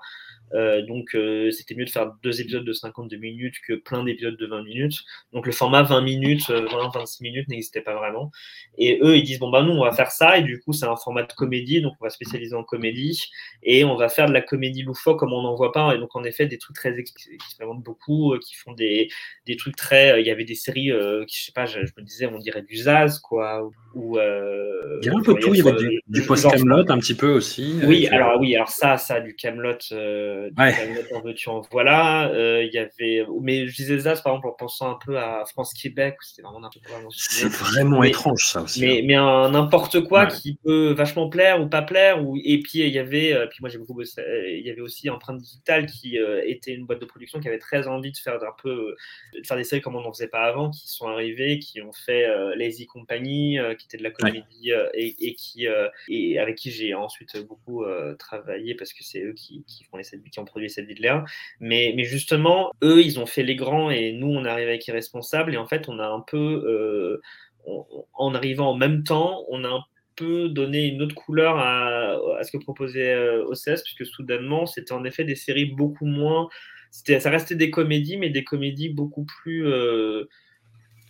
euh, 0.53 0.81
donc 0.83 1.15
euh, 1.15 1.51
c'était 1.51 1.75
mieux 1.75 1.85
de 1.85 1.89
faire 1.89 2.11
deux 2.23 2.41
épisodes 2.41 2.63
de 2.63 2.73
52 2.73 3.17
minutes 3.17 3.55
que 3.67 3.73
plein 3.73 4.03
d'épisodes 4.03 4.37
de 4.37 4.45
20 4.45 4.63
minutes. 4.63 5.03
Donc 5.33 5.45
le 5.45 5.51
format 5.51 5.83
20 5.83 6.01
minutes, 6.01 6.49
20-26 6.49 6.51
euh, 6.51 7.05
minutes 7.21 7.49
n'existait 7.49 7.81
pas 7.81 7.95
vraiment. 7.95 8.31
Et 8.77 8.99
eux, 9.01 9.17
ils 9.17 9.23
disent, 9.23 9.39
bon, 9.39 9.49
bah 9.49 9.63
nous, 9.63 9.73
on 9.73 9.83
va 9.83 9.91
faire 9.91 10.11
ça. 10.11 10.37
Et 10.37 10.43
du 10.43 10.59
coup, 10.59 10.73
c'est 10.73 10.85
un 10.85 10.95
format 10.95 11.23
de 11.23 11.33
comédie, 11.33 11.81
donc 11.81 11.93
on 11.99 12.05
va 12.05 12.09
spécialiser 12.09 12.55
en 12.55 12.63
comédie. 12.63 13.25
Et 13.63 13.83
on 13.83 13.95
va 13.95 14.09
faire 14.09 14.27
de 14.27 14.33
la 14.33 14.41
comédie 14.41 14.83
loufoque 14.83 15.19
comme 15.19 15.33
on 15.33 15.41
n'en 15.41 15.55
voit 15.55 15.71
pas. 15.71 15.93
Et 15.95 15.97
donc, 15.97 16.15
en 16.15 16.23
effet, 16.23 16.45
des 16.45 16.57
trucs 16.57 16.75
très 16.75 16.95
expérimentent 16.97 17.83
beaucoup, 17.83 18.35
qui 18.39 18.55
font 18.55 18.73
des, 18.73 19.09
des 19.45 19.57
trucs 19.57 19.75
très... 19.75 20.21
Il 20.21 20.27
y 20.27 20.31
avait 20.31 20.45
des 20.45 20.55
séries 20.55 20.91
qui, 21.27 21.39
je 21.39 21.45
sais 21.45 21.51
pas, 21.51 21.65
je, 21.65 21.79
me 21.79 22.03
disais, 22.03 22.27
on 22.27 22.39
dirait 22.39 22.61
du 22.61 22.77
Zaz, 22.77 23.19
quoi. 23.19 23.69
Ou, 23.95 24.17
il 24.17 25.05
y 25.05 25.09
a 25.09 25.13
un 25.13 25.21
peu 25.21 25.33
tout, 25.35 25.53
il 25.53 25.63
y 25.63 25.67
avait 25.67 25.77
du, 25.77 26.01
du 26.07 26.21
post-Camelot 26.21 26.89
un 26.89 26.99
petit 26.99 27.15
peu 27.15 27.31
aussi. 27.31 27.79
Oui, 27.83 28.07
alors 28.07 28.39
oui, 28.39 28.55
alors 28.55 28.69
ça, 28.69 28.97
ça, 28.97 29.19
du 29.19 29.35
Camelot 29.35 29.77
ouais. 30.57 31.13
en 31.13 31.21
veux-tu 31.21 31.49
en 31.49 31.61
voilà. 31.71 32.29
Euh, 32.29 32.63
il 32.63 32.73
y 32.73 32.77
avait, 32.77 33.25
mais 33.41 33.67
je 33.67 33.75
disais 33.75 33.99
ça 33.99 34.15
par 34.21 34.33
exemple 34.33 34.47
en 34.47 34.51
pensant 34.51 34.91
un 34.91 34.99
peu 35.03 35.17
à 35.17 35.43
France-Québec, 35.45 36.17
c'était 36.21 36.41
vraiment 36.41 36.69
C'est 37.11 37.47
vraiment 37.47 38.03
étrange 38.03 38.45
ça 38.45 38.61
aussi. 38.61 38.81
Mais, 38.81 38.99
hein. 38.99 39.03
mais 39.05 39.15
un 39.15 39.49
n'importe 39.51 40.01
quoi 40.01 40.25
ouais. 40.25 40.31
qui 40.31 40.55
peut 40.63 40.93
vachement 40.93 41.29
plaire 41.29 41.61
ou 41.61 41.67
pas 41.67 41.81
plaire. 41.81 42.25
Ou, 42.25 42.37
et 42.43 42.59
puis 42.61 42.79
il 42.79 42.89
y 42.89 42.99
avait, 42.99 43.33
euh, 43.33 43.47
puis 43.47 43.59
moi 43.61 43.69
j'ai 43.69 43.77
beaucoup 43.77 44.01
il 44.01 44.65
y 44.65 44.69
avait 44.69 44.81
aussi 44.81 45.09
Empreinte 45.09 45.39
Digitale 45.39 45.85
qui 45.87 46.19
euh, 46.19 46.41
était 46.45 46.73
une 46.73 46.85
boîte 46.85 46.99
de 46.99 47.05
production 47.05 47.39
qui 47.39 47.47
avait 47.47 47.59
très 47.59 47.87
envie 47.87 48.11
de 48.11 48.17
faire 48.17 48.35
un 48.35 48.55
peu, 48.61 48.95
de 49.33 49.45
faire 49.45 49.57
des 49.57 49.63
séries 49.63 49.81
comme 49.81 49.95
on 49.95 50.01
n'en 50.01 50.13
faisait 50.13 50.27
pas 50.27 50.43
avant, 50.43 50.69
qui 50.69 50.87
sont 50.89 51.07
arrivés, 51.07 51.59
qui 51.59 51.81
ont 51.81 51.93
fait 51.93 52.27
Lazy 52.55 52.85
Company, 52.85 53.57
qui 53.77 53.85
était 53.85 53.97
de 53.97 54.03
la 54.03 54.11
comédie 54.11 54.73
ouais. 54.73 54.89
et, 54.93 55.27
et, 55.27 55.35
qui, 55.35 55.67
et 56.09 56.39
avec 56.39 56.55
qui 56.55 56.71
j'ai 56.71 56.93
ensuite 56.93 57.37
beaucoup 57.45 57.85
travaillé 58.19 58.75
parce 58.75 58.93
que 58.93 59.03
c'est 59.03 59.23
eux 59.23 59.33
qui, 59.33 59.63
qui 59.65 59.83
font 59.85 59.97
les 59.97 60.03
qui 60.29 60.39
ont 60.39 60.45
produit 60.45 60.69
cette 60.69 60.85
vidéo 60.85 60.97
mais, 61.59 61.93
mais 61.95 62.03
justement, 62.03 62.71
eux, 62.83 63.01
ils 63.01 63.19
ont 63.19 63.25
fait 63.25 63.43
les 63.43 63.55
grands 63.55 63.89
et 63.91 64.13
nous, 64.13 64.27
on 64.27 64.45
arrive 64.45 64.67
avec 64.67 64.87
Irresponsable. 64.87 65.53
Et 65.53 65.57
en 65.57 65.67
fait, 65.67 65.89
on 65.89 65.99
a 65.99 66.07
un 66.07 66.21
peu, 66.21 66.37
euh, 66.37 67.21
en 68.13 68.33
arrivant 68.33 68.71
en 68.71 68.77
même 68.77 69.03
temps, 69.03 69.45
on 69.49 69.63
a 69.63 69.69
un 69.69 69.83
peu 70.15 70.49
donné 70.49 70.87
une 70.87 71.01
autre 71.01 71.15
couleur 71.15 71.57
à, 71.57 72.17
à 72.39 72.43
ce 72.43 72.51
que 72.51 72.57
proposait 72.57 73.13
euh, 73.13 73.45
OCS, 73.45 73.83
puisque 73.83 74.05
soudainement, 74.05 74.65
c'était 74.65 74.93
en 74.93 75.03
effet 75.03 75.23
des 75.23 75.35
séries 75.35 75.65
beaucoup 75.65 76.05
moins. 76.05 76.49
Ça 76.91 77.29
restait 77.29 77.55
des 77.55 77.69
comédies, 77.69 78.17
mais 78.17 78.29
des 78.29 78.43
comédies 78.43 78.89
beaucoup 78.89 79.25
plus. 79.25 79.67
Euh, 79.67 80.27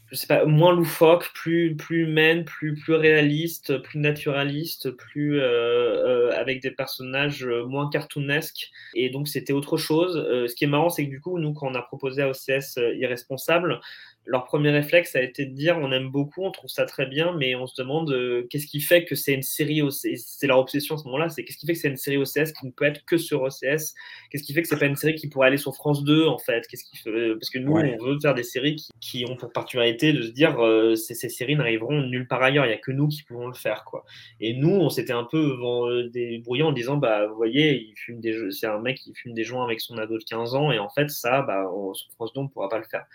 je 0.09 0.15
sais 0.15 0.27
pas, 0.27 0.45
moins 0.45 0.73
loufoque, 0.73 1.31
plus, 1.33 1.75
plus 1.75 2.03
humaine, 2.03 2.45
plus, 2.45 2.75
plus 2.75 2.93
réaliste, 2.93 3.77
plus 3.79 3.99
naturaliste, 3.99 4.91
plus 4.91 5.39
euh, 5.39 5.43
euh, 5.45 6.31
avec 6.31 6.61
des 6.61 6.71
personnages 6.71 7.45
moins 7.45 7.89
cartoonesques. 7.89 8.69
Et 8.93 9.09
donc 9.09 9.27
c'était 9.27 9.53
autre 9.53 9.75
chose. 9.77 10.15
Euh, 10.15 10.47
ce 10.47 10.55
qui 10.55 10.63
est 10.63 10.67
marrant, 10.67 10.89
c'est 10.89 11.05
que 11.05 11.09
du 11.09 11.19
coup, 11.19 11.37
nous, 11.39 11.53
quand 11.53 11.67
on 11.67 11.75
a 11.75 11.81
proposé 11.81 12.21
à 12.21 12.29
OCS 12.29 12.77
Irresponsable, 12.77 13.81
leur 14.27 14.43
premier 14.43 14.71
réflexe 14.71 15.15
a 15.15 15.21
été 15.21 15.45
de 15.45 15.53
dire 15.53 15.77
on 15.77 15.91
aime 15.91 16.09
beaucoup, 16.09 16.43
on 16.43 16.51
trouve 16.51 16.69
ça 16.69 16.85
très 16.85 17.05
bien, 17.05 17.33
mais 17.37 17.55
on 17.55 17.65
se 17.65 17.81
demande 17.81 18.11
euh, 18.11 18.45
qu'est-ce 18.49 18.67
qui 18.67 18.81
fait 18.81 19.05
que 19.05 19.15
c'est 19.15 19.33
une 19.33 19.41
série 19.41 19.81
OCS. 19.81 20.17
C'est 20.17 20.47
leur 20.47 20.59
obsession 20.59 20.95
à 20.95 20.97
ce 20.97 21.05
moment-là, 21.05 21.29
c'est 21.29 21.43
qu'est-ce 21.43 21.57
qui 21.57 21.65
fait 21.65 21.73
que 21.73 21.79
c'est 21.79 21.87
une 21.87 21.97
série 21.97 22.17
OCS 22.17 22.51
qui 22.51 22.65
ne 22.65 22.71
peut 22.71 22.85
être 22.85 23.05
que 23.05 23.17
sur 23.17 23.41
OCS 23.41 23.93
Qu'est-ce 24.29 24.43
qui 24.43 24.53
fait 24.53 24.61
que 24.61 24.67
c'est 24.67 24.77
pas 24.77 24.85
une 24.85 24.97
série 24.97 25.15
qui 25.15 25.27
pourrait 25.27 25.47
aller 25.47 25.57
sur 25.57 25.73
France 25.73 26.03
2 26.03 26.27
en 26.27 26.37
fait? 26.37 26.67
Qu'est-ce 26.67 26.83
qui 26.83 26.97
fait... 26.97 27.33
Parce 27.35 27.49
que 27.49 27.59
nous, 27.59 27.71
ouais. 27.71 27.97
on 27.99 28.03
veut 28.03 28.19
faire 28.21 28.35
des 28.35 28.43
séries 28.43 28.75
qui, 28.75 28.91
qui, 28.99 29.25
ont 29.29 29.35
pour 29.37 29.51
particularité 29.51 30.11
de 30.11 30.21
se 30.21 30.31
dire 30.31 30.59
euh, 30.59 30.95
ces, 30.95 31.13
ces, 31.13 31.29
séries 31.29 31.55
n'arriveront 31.55 32.01
nulle 32.01 32.27
part 32.27 32.43
ailleurs, 32.43 32.65
il 32.65 32.69
n'y 32.69 32.75
a 32.75 32.77
que 32.77 32.91
nous 32.91 33.07
qui 33.07 33.23
pouvons 33.23 33.47
le 33.47 33.53
faire. 33.53 33.85
quoi. 33.85 34.03
Et 34.41 34.53
nous, 34.53 34.75
on 34.75 34.89
s'était 34.89 35.13
un 35.13 35.23
peu 35.23 35.57
euh, 35.63 36.09
débrouillé 36.09 36.63
en 36.63 36.73
disant 36.73 36.97
bah, 36.97 37.27
vous 37.27 37.35
voyez, 37.35 37.81
il 37.81 37.93
fume 37.95 38.19
des 38.19 38.51
c'est 38.51 38.67
un 38.67 38.79
mec 38.79 38.97
qui 38.97 39.13
fume 39.13 39.33
des 39.33 39.43
joints 39.43 39.63
avec 39.63 39.79
son 39.79 39.97
ado 39.97 40.17
de 40.17 40.23
15 40.23 40.55
ans, 40.55 40.71
et 40.71 40.79
en 40.79 40.89
fait, 40.89 41.09
ça, 41.09 41.41
bah, 41.41 41.69
on, 41.73 41.93
sur 41.93 42.11
France 42.13 42.33
2, 42.33 42.41
on 42.41 42.43
ne 42.43 42.49
pourra 42.49 42.69
pas 42.69 42.77
le 42.77 42.83
faire. 42.83 43.05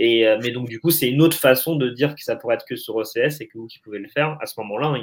Euh, 0.00 0.38
mais 0.42 0.50
donc, 0.50 0.68
du 0.68 0.80
coup, 0.80 0.90
c'est 0.90 1.08
une 1.08 1.20
autre 1.20 1.36
façon 1.36 1.76
de 1.76 1.90
dire 1.90 2.14
que 2.14 2.22
ça 2.22 2.36
pourrait 2.36 2.54
être 2.54 2.66
que 2.66 2.76
sur 2.76 2.96
OCS 2.96 3.40
et 3.40 3.48
que 3.48 3.58
vous 3.58 3.66
qui 3.66 3.78
pouvez 3.80 3.98
le 3.98 4.08
faire. 4.08 4.38
À 4.40 4.46
ce 4.46 4.58
moment-là, 4.60 4.92
a, 4.92 4.98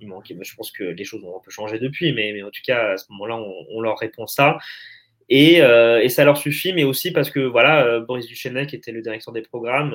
il 0.00 0.08
manquait, 0.08 0.36
je 0.40 0.54
pense 0.54 0.70
que 0.70 0.84
les 0.84 1.04
choses 1.04 1.24
ont 1.24 1.36
un 1.36 1.40
peu 1.44 1.50
changé 1.50 1.78
depuis, 1.78 2.12
mais, 2.12 2.42
en 2.42 2.50
tout 2.50 2.60
cas, 2.64 2.92
à 2.92 2.96
ce 2.96 3.06
moment-là, 3.10 3.36
on, 3.36 3.80
leur 3.80 3.98
répond 3.98 4.26
ça. 4.26 4.58
Et, 5.28 5.62
euh, 5.62 6.00
et, 6.00 6.08
ça 6.08 6.24
leur 6.24 6.36
suffit, 6.36 6.72
mais 6.72 6.84
aussi 6.84 7.12
parce 7.12 7.30
que 7.30 7.40
voilà, 7.40 7.84
euh, 7.84 8.00
Boris 8.00 8.26
Duchesne, 8.26 8.66
qui 8.66 8.76
était 8.76 8.92
le 8.92 9.02
directeur 9.02 9.32
des 9.32 9.42
programmes, 9.42 9.94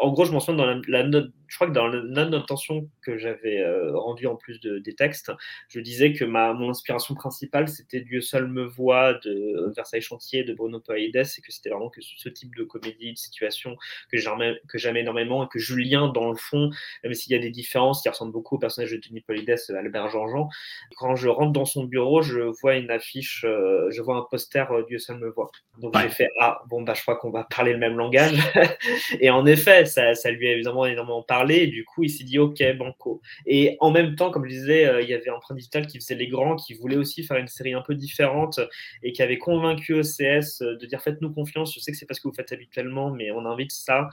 en 0.00 0.12
gros, 0.12 0.24
je 0.24 0.32
mentionne 0.32 0.56
dans 0.56 0.66
la, 0.66 0.80
la, 0.88 1.02
note, 1.02 1.30
je 1.46 1.56
crois 1.56 1.66
que 1.66 1.72
dans 1.72 1.86
la 1.86 2.02
note 2.02 2.30
d'intention 2.30 2.88
que 3.02 3.18
j'avais 3.18 3.60
euh, 3.60 3.96
rendue 3.96 4.26
en 4.26 4.36
plus 4.36 4.60
de, 4.60 4.78
des 4.78 4.94
textes, 4.94 5.32
je 5.68 5.80
disais 5.80 6.12
que 6.12 6.24
ma, 6.24 6.52
mon 6.52 6.70
inspiration 6.70 7.14
principale, 7.14 7.68
c'était 7.68 8.00
Dieu 8.00 8.20
seul 8.20 8.48
me 8.48 8.64
voit 8.64 9.14
de 9.14 9.72
Versailles 9.74 10.02
Chantier 10.02 10.44
de 10.44 10.54
Bruno 10.54 10.80
Païdes, 10.80 11.16
et 11.16 11.40
que 11.40 11.52
c'était 11.52 11.70
vraiment 11.70 11.90
que 11.90 12.00
ce 12.02 12.28
type 12.28 12.54
de 12.56 12.64
comédie, 12.64 13.12
de 13.12 13.18
situation 13.18 13.76
que 14.10 14.18
j'aime 14.18 14.56
que 14.68 14.96
énormément, 14.96 15.44
et 15.44 15.48
que 15.48 15.58
Julien, 15.58 16.08
dans 16.08 16.30
le 16.30 16.36
fond, 16.36 16.70
même 17.04 17.14
s'il 17.14 17.32
y 17.32 17.36
a 17.36 17.38
des 17.38 17.50
différences 17.50 18.02
qui 18.02 18.08
ressemblent 18.08 18.32
beaucoup 18.32 18.56
au 18.56 18.58
personnage 18.58 18.90
de 18.92 18.96
Denis 18.96 19.20
Païdes, 19.20 19.54
Albert 19.70 20.10
Jean-Jean, 20.10 20.48
quand 20.96 21.16
je 21.16 21.28
rentre 21.28 21.52
dans 21.52 21.64
son 21.64 21.84
bureau, 21.84 22.22
je 22.22 22.40
vois 22.60 22.76
une 22.76 22.90
affiche 22.90 23.44
euh, 23.44 23.90
je 23.90 24.02
vois 24.02 24.16
un 24.16 24.26
poster 24.30 24.70
euh, 24.70 24.84
Dieu 24.86 24.98
seul 24.98 25.18
me 25.18 25.30
voit. 25.30 25.50
Donc 25.78 25.94
ouais. 25.94 26.02
j'ai 26.02 26.08
fait 26.08 26.28
ah 26.40 26.62
bon 26.68 26.82
bah 26.82 26.94
je 26.94 27.02
crois 27.02 27.16
qu'on 27.16 27.30
va 27.30 27.44
parler 27.44 27.72
le 27.72 27.78
même 27.78 27.96
langage. 27.96 28.38
et 29.20 29.30
en 29.30 29.46
effet, 29.46 29.86
ça, 29.88 30.30
lui 30.30 30.48
a 30.48 30.52
évidemment 30.52 30.86
énormément 30.86 31.22
parlé. 31.22 31.56
Et 31.56 31.66
du 31.66 31.84
coup, 31.84 32.04
il 32.04 32.10
s'est 32.10 32.24
dit, 32.24 32.38
OK, 32.38 32.62
banco. 32.76 33.20
Et 33.46 33.76
en 33.80 33.90
même 33.90 34.14
temps, 34.14 34.30
comme 34.30 34.44
je 34.44 34.50
disais, 34.50 34.86
euh, 34.86 35.02
il 35.02 35.08
y 35.08 35.14
avait 35.14 35.30
Emprunt 35.30 35.56
Digital 35.56 35.86
qui 35.86 35.98
faisait 35.98 36.14
les 36.14 36.28
grands, 36.28 36.56
qui 36.56 36.74
voulait 36.74 36.96
aussi 36.96 37.24
faire 37.24 37.36
une 37.36 37.48
série 37.48 37.74
un 37.74 37.82
peu 37.82 37.94
différente 37.94 38.60
et 39.02 39.12
qui 39.12 39.22
avait 39.22 39.38
convaincu 39.38 39.94
OCS 39.94 40.60
de 40.60 40.86
dire, 40.86 41.02
faites-nous 41.02 41.32
confiance. 41.32 41.74
Je 41.74 41.80
sais 41.80 41.90
que 41.90 41.98
c'est 41.98 42.06
pas 42.06 42.14
ce 42.14 42.20
que 42.20 42.28
vous 42.28 42.34
faites 42.34 42.52
habituellement, 42.52 43.10
mais 43.10 43.30
on 43.30 43.44
invite 43.46 43.72
ça. 43.72 44.08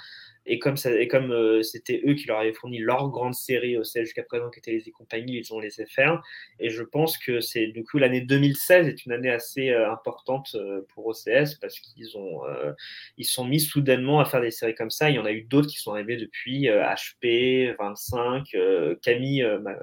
Et 0.48 0.60
comme, 0.60 0.78
ça, 0.78 0.92
et 0.92 1.08
comme 1.08 1.32
euh, 1.32 1.64
c'était 1.64 2.02
eux 2.06 2.14
qui 2.14 2.28
leur 2.28 2.40
avaient 2.40 2.54
fourni 2.54 2.78
leur 2.78 3.10
grande 3.10 3.34
série 3.34 3.78
OCS 3.78 4.02
jusqu'à 4.02 4.24
présent, 4.24 4.50
qui 4.52 4.60
était 4.60 4.80
les 4.86 4.92
compagnies, 4.92 5.38
ils 5.38 5.54
ont 5.54 5.60
laissé 5.60 5.86
faire. 5.86 6.22
Et 6.60 6.70
je 6.70 6.84
pense 6.84 7.18
que 7.18 7.40
c'est 7.40 7.68
du 7.68 7.84
coup 7.84 7.98
l'année 7.98 8.22
2016 8.22 8.88
est 8.88 9.06
une 9.06 9.12
année 9.12 9.32
assez 9.32 9.70
euh, 9.70 9.92
importante 9.92 10.56
euh, 10.56 10.86
pour 10.94 11.08
OCS 11.08 11.56
parce 11.60 11.80
qu'ils 11.80 12.18
ont 12.18 12.42
ils 13.18 13.26
sont 13.26 13.46
mis 13.46 13.60
soudainement 13.60 14.20
à 14.20 14.26
faire 14.26 14.42
des 14.42 14.52
séries 14.52 14.76
comme 14.76 14.92
ça. 14.92 15.10
Il 15.10 15.16
y 15.16 15.20
en 15.20 15.26
a 15.26 15.32
eu 15.32 15.42
d'autres 15.42 15.68
qui 15.68 15.78
sont 15.78 15.94
arrivés 15.94 16.18
depuis 16.18 16.68
HP 16.68 17.76
25. 17.78 18.56
Camille, 19.02 19.46
ma 19.62 19.76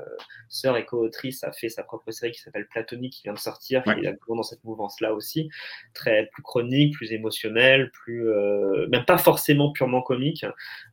sœur 0.49 0.77
et 0.77 0.85
co-autrice, 0.85 1.43
a 1.45 1.53
fait 1.53 1.69
sa 1.69 1.83
propre 1.83 2.11
série 2.11 2.33
qui 2.33 2.41
s'appelle 2.41 2.67
Platonique 2.69 3.15
qui 3.15 3.23
vient 3.25 3.33
de 3.33 3.39
sortir, 3.39 3.83
qui 3.83 3.91
est 3.91 4.19
dans 4.29 4.43
cette 4.43 4.63
mouvance-là 4.65 5.15
aussi, 5.15 5.49
très 5.95 6.29
plus 6.33 6.43
chronique, 6.43 6.95
plus 6.95 7.13
émotionnelle, 7.13 7.91
plus 7.91 8.25
même 8.91 9.05
pas 9.05 9.19
forcément 9.19 9.73
purement 9.73 10.03
comique. 10.03 10.45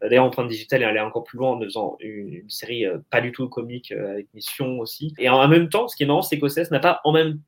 Euh, 0.03 0.09
d'ailleurs, 0.09 0.25
Empreinte 0.25 0.47
Digitale 0.47 0.81
est 0.81 0.85
allée 0.85 0.99
encore 0.99 1.23
plus 1.23 1.37
loin 1.37 1.51
en 1.51 1.59
faisant 1.59 1.97
une, 1.99 2.49
série 2.49 2.85
euh, 2.85 2.97
pas 3.09 3.21
du 3.21 3.31
tout 3.31 3.47
comique 3.49 3.91
euh, 3.91 4.13
avec 4.13 4.33
Mission 4.33 4.79
aussi. 4.79 5.13
Et 5.17 5.29
en 5.29 5.47
même 5.47 5.69
temps, 5.69 5.87
ce 5.87 5.95
qui 5.95 6.03
est 6.03 6.05
marrant, 6.05 6.21
c'est 6.21 6.39
qu'OCS 6.39 6.71
n'a 6.71 6.79
pas 6.79 7.01
en 7.03 7.11
même, 7.11 7.39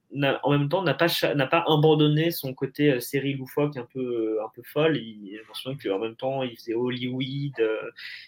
en 0.44 0.52
même 0.52 0.70
temps 0.70 0.84
n'a 0.84 0.94
pas, 0.94 1.08
n'a 1.36 1.48
pas 1.48 1.64
abandonné 1.68 2.32
son 2.32 2.54
côté 2.54 3.00
série 3.00 3.34
loufoque 3.34 3.78
un 3.78 3.88
peu, 3.94 4.40
un 4.44 4.50
peu 4.54 4.62
folle. 4.64 4.98
Il, 4.98 5.40
je 5.44 5.50
me 5.50 5.54
souviens 5.54 5.92
qu'en 5.92 6.00
même 6.00 6.16
temps, 6.16 6.44
il 6.44 6.56
faisait 6.58 6.74
Hollywood, 6.74 7.70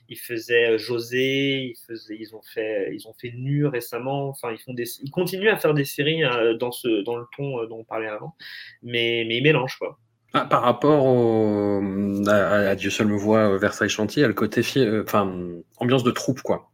il 0.10 0.18
faisait 0.18 0.78
José, 0.78 1.74
il 1.74 1.76
faisait, 1.88 2.18
ils 2.20 2.36
ont 2.36 2.42
fait, 2.42 2.90
ils 2.94 3.08
ont 3.08 3.14
fait 3.14 3.32
Nu 3.32 3.66
récemment. 3.66 4.30
Enfin, 4.30 4.52
ils 4.52 4.60
font 4.60 4.74
ils 4.76 5.12
continuent 5.12 5.50
à 5.50 5.58
faire 5.58 5.74
des 5.74 5.86
séries 5.86 6.24
dans 6.60 6.72
ce, 6.72 7.04
dans 7.04 7.18
le 7.18 7.26
ton 7.36 7.64
dont 7.66 7.80
on 7.80 7.84
parlait 7.84 8.08
avant, 8.08 8.36
mais, 8.82 9.26
mais 9.28 9.38
ils 9.38 9.44
mélangent 9.44 9.78
quoi. 9.78 10.00
Ah, 10.36 10.46
par 10.46 10.64
rapport 10.64 11.06
au, 11.06 11.80
à, 12.28 12.76
Dieu 12.76 12.90
seul 12.90 13.06
me 13.08 13.16
voit 13.16 13.54
euh, 13.54 13.58
Versailles 13.58 13.90
Chantier, 13.90 14.24
à 14.24 14.28
le 14.28 14.34
côté 14.34 14.62
euh, 14.78 15.04
enfin 15.04 15.32
ambiance 15.78 16.04
de 16.04 16.10
troupe 16.10 16.42
quoi. 16.42 16.72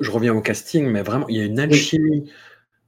Je, 0.00 0.10
reviens 0.10 0.34
au 0.34 0.40
casting, 0.40 0.88
mais 0.88 1.02
vraiment 1.02 1.28
il 1.28 1.36
y 1.36 1.40
a 1.40 1.44
une 1.44 1.58
alchimie 1.58 2.30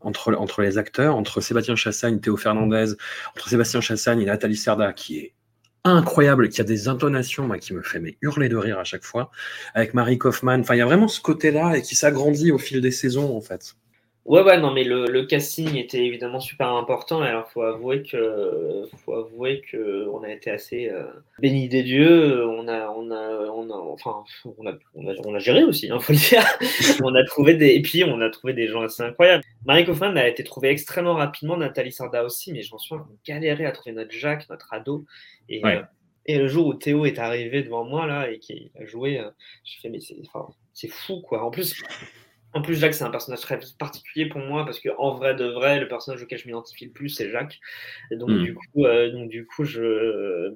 entre, 0.01 0.35
entre 0.35 0.63
les 0.63 0.79
acteurs, 0.79 1.17
entre 1.17 1.41
Sébastien 1.41 1.75
Chassagne, 1.75 2.21
Théo 2.21 2.37
Fernandez, 2.37 2.95
entre 3.35 3.49
Sébastien 3.49 3.81
Chassagne 3.81 4.21
et 4.21 4.25
Nathalie 4.25 4.57
Serda 4.57 4.93
qui 4.93 5.19
est 5.19 5.35
incroyable, 5.83 6.49
qui 6.49 6.61
a 6.61 6.65
des 6.65 6.87
intonations 6.87 7.49
qui 7.59 7.75
me 7.75 7.83
fait 7.83 7.99
mais, 7.99 8.17
hurler 8.23 8.49
de 8.49 8.57
rire 8.57 8.79
à 8.79 8.85
chaque 8.85 9.05
fois, 9.05 9.31
avec 9.75 9.95
Marie 9.95 10.19
Kaufmann. 10.19 10.61
Enfin, 10.61 10.75
il 10.77 10.79
y 10.79 10.83
a 10.83 10.87
vraiment 10.87 11.09
ce 11.09 11.21
côté-là 11.21 11.77
et 11.77 11.83
qui 11.83 11.97
s'agrandit 11.97 12.53
au 12.53 12.59
fil 12.59 12.81
des 12.81 12.93
saisons 12.93 13.37
en 13.37 13.41
fait. 13.41 13.75
Ouais, 14.29 14.43
ouais, 14.43 14.61
non, 14.61 14.73
mais 14.73 14.85
le, 14.85 15.07
le, 15.07 15.25
casting 15.25 15.77
était 15.77 16.05
évidemment 16.05 16.39
super 16.39 16.69
important. 16.75 17.23
Alors, 17.23 17.49
faut 17.49 17.63
avouer 17.63 18.03
que, 18.03 18.87
faut 19.03 19.15
avouer 19.15 19.63
que 19.63 20.07
on 20.09 20.23
a 20.23 20.31
été 20.31 20.51
assez 20.51 20.91
euh, 20.91 21.07
béni 21.39 21.67
des 21.67 21.83
dieux. 21.83 22.47
On 22.47 22.69
a, 22.69 22.91
on 22.91 23.11
a, 23.11 23.51
on 23.51 23.71
a, 23.71 23.75
enfin, 23.75 24.25
on 24.59 24.67
a, 24.67 24.75
on 25.25 25.35
a, 25.35 25.39
géré 25.39 25.65
aussi, 25.65 25.91
hein, 25.91 25.99
faut 25.99 26.13
le 26.13 26.19
dire. 26.19 26.45
on 27.03 27.15
a 27.15 27.25
trouvé 27.25 27.55
des, 27.55 27.69
et 27.69 27.81
puis 27.81 28.05
on 28.05 28.21
a 28.21 28.29
trouvé 28.29 28.53
des 28.53 28.69
gens 28.69 28.83
assez 28.83 29.03
incroyables. 29.03 29.43
Marie 29.65 29.87
Kaufmann 29.87 30.19
a 30.19 30.29
été 30.29 30.45
trouvée 30.45 30.69
extrêmement 30.69 31.15
rapidement, 31.15 31.57
Nathalie 31.57 31.93
Sarda 31.93 32.23
aussi, 32.23 32.53
mais 32.53 32.61
je 32.61 32.71
m'en 32.71 32.79
souviens 32.79 33.05
qu'on 33.05 33.17
galérait 33.27 33.65
à 33.65 33.73
trouver 33.73 33.93
notre 33.93 34.13
Jacques, 34.13 34.47
notre 34.51 34.75
ado. 34.75 35.07
Et, 35.49 35.65
euh, 35.65 35.81
et 36.27 36.37
le 36.37 36.49
jour 36.49 36.67
où 36.67 36.75
Théo 36.75 37.07
est 37.07 37.19
arrivé 37.19 37.63
devant 37.63 37.85
moi 37.85 38.07
là 38.07 38.31
et 38.31 38.41
qu'il 38.41 38.71
a 38.79 38.85
joué, 38.85 39.21
euh, 39.21 39.31
je 39.65 39.81
fais 39.81 39.89
mais 39.89 40.01
c'est, 40.01 40.17
enfin, 40.27 40.53
c'est 40.75 40.89
fou 40.89 41.23
quoi. 41.23 41.43
En 41.43 41.51
plus. 41.51 41.75
En 42.55 42.63
plus, 42.63 42.77
Jacques, 42.77 42.95
c'est 42.95 43.05
un 43.05 43.11
personnage 43.11 43.41
très 43.41 43.61
particulier 43.79 44.27
pour 44.27 44.41
moi 44.41 44.65
parce 44.65 44.81
que 44.81 44.89
en 44.99 45.15
vrai 45.15 45.35
de 45.35 45.45
vrai, 45.45 45.81
le 45.81 45.89
personnage 45.89 46.23
auquel 46.23 46.39
je 46.39 46.47
m'identifie 46.47 46.87
le 46.87 46.93
plus, 46.93 47.11
c'est 47.11 47.31
Jacques. 47.31 47.61
Et 48.11 48.17
donc, 48.17 48.31
hmm. 48.31 48.43
du 48.43 48.55
coup, 48.55 48.87
euh, 48.87 49.11
donc, 49.11 49.29
du 49.29 49.47
coup, 49.47 49.65
je, 49.65 50.55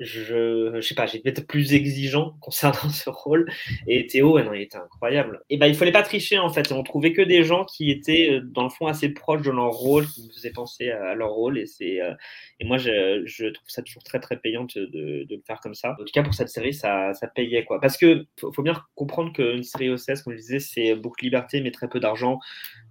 je, 0.00 0.80
sais 0.80 0.94
pas, 0.94 1.06
j'étais 1.06 1.30
peut-être 1.30 1.46
plus 1.46 1.74
exigeant 1.74 2.34
concernant 2.40 2.90
ce 2.90 3.10
rôle. 3.10 3.50
Et 3.86 4.06
Théo, 4.06 4.40
non, 4.40 4.52
il 4.52 4.62
était 4.62 4.78
incroyable. 4.78 5.40
Et 5.50 5.56
ben, 5.56 5.66
il 5.66 5.74
fallait 5.74 5.92
pas 5.92 6.02
tricher 6.02 6.38
en 6.38 6.48
fait. 6.48 6.72
on 6.72 6.82
trouvait 6.82 7.12
que 7.12 7.22
des 7.22 7.44
gens 7.44 7.64
qui 7.64 7.90
étaient 7.90 8.30
euh, 8.30 8.40
dans 8.42 8.64
le 8.64 8.70
fond 8.70 8.86
assez 8.86 9.08
proches 9.08 9.42
de 9.42 9.50
leur 9.50 9.70
rôle, 9.70 10.06
qui 10.06 10.22
nous 10.22 10.32
faisaient 10.32 10.52
penser 10.52 10.90
à 10.90 11.14
leur 11.14 11.30
rôle. 11.30 11.58
Et 11.58 11.66
c'est, 11.66 12.00
euh, 12.00 12.14
et 12.60 12.64
moi, 12.64 12.78
je, 12.78 13.52
trouve 13.52 13.68
ça 13.68 13.82
toujours 13.82 14.02
très 14.02 14.20
très 14.20 14.36
payant 14.36 14.64
de, 14.64 14.86
de, 14.86 15.26
le 15.30 15.42
faire 15.46 15.60
comme 15.60 15.74
ça. 15.74 15.92
En 15.92 16.04
tout 16.04 16.12
cas, 16.12 16.22
pour 16.22 16.34
cette 16.34 16.48
série, 16.48 16.74
ça, 16.74 17.14
ça 17.14 17.26
payait 17.26 17.64
quoi. 17.64 17.80
Parce 17.80 17.96
que 17.96 18.26
faut, 18.40 18.62
bien 18.62 18.74
comprendre 18.94 19.32
qu'une 19.32 19.62
série 19.62 19.90
OCS, 19.90 20.22
comme 20.24 20.34
je 20.34 20.38
disais, 20.38 20.60
c'est 20.60 20.94
beaucoup 20.94 21.16
de 21.18 21.24
liberté 21.24 21.60
mais 21.60 21.70
très 21.70 21.88
peu 21.88 22.00
d'argent 22.00 22.38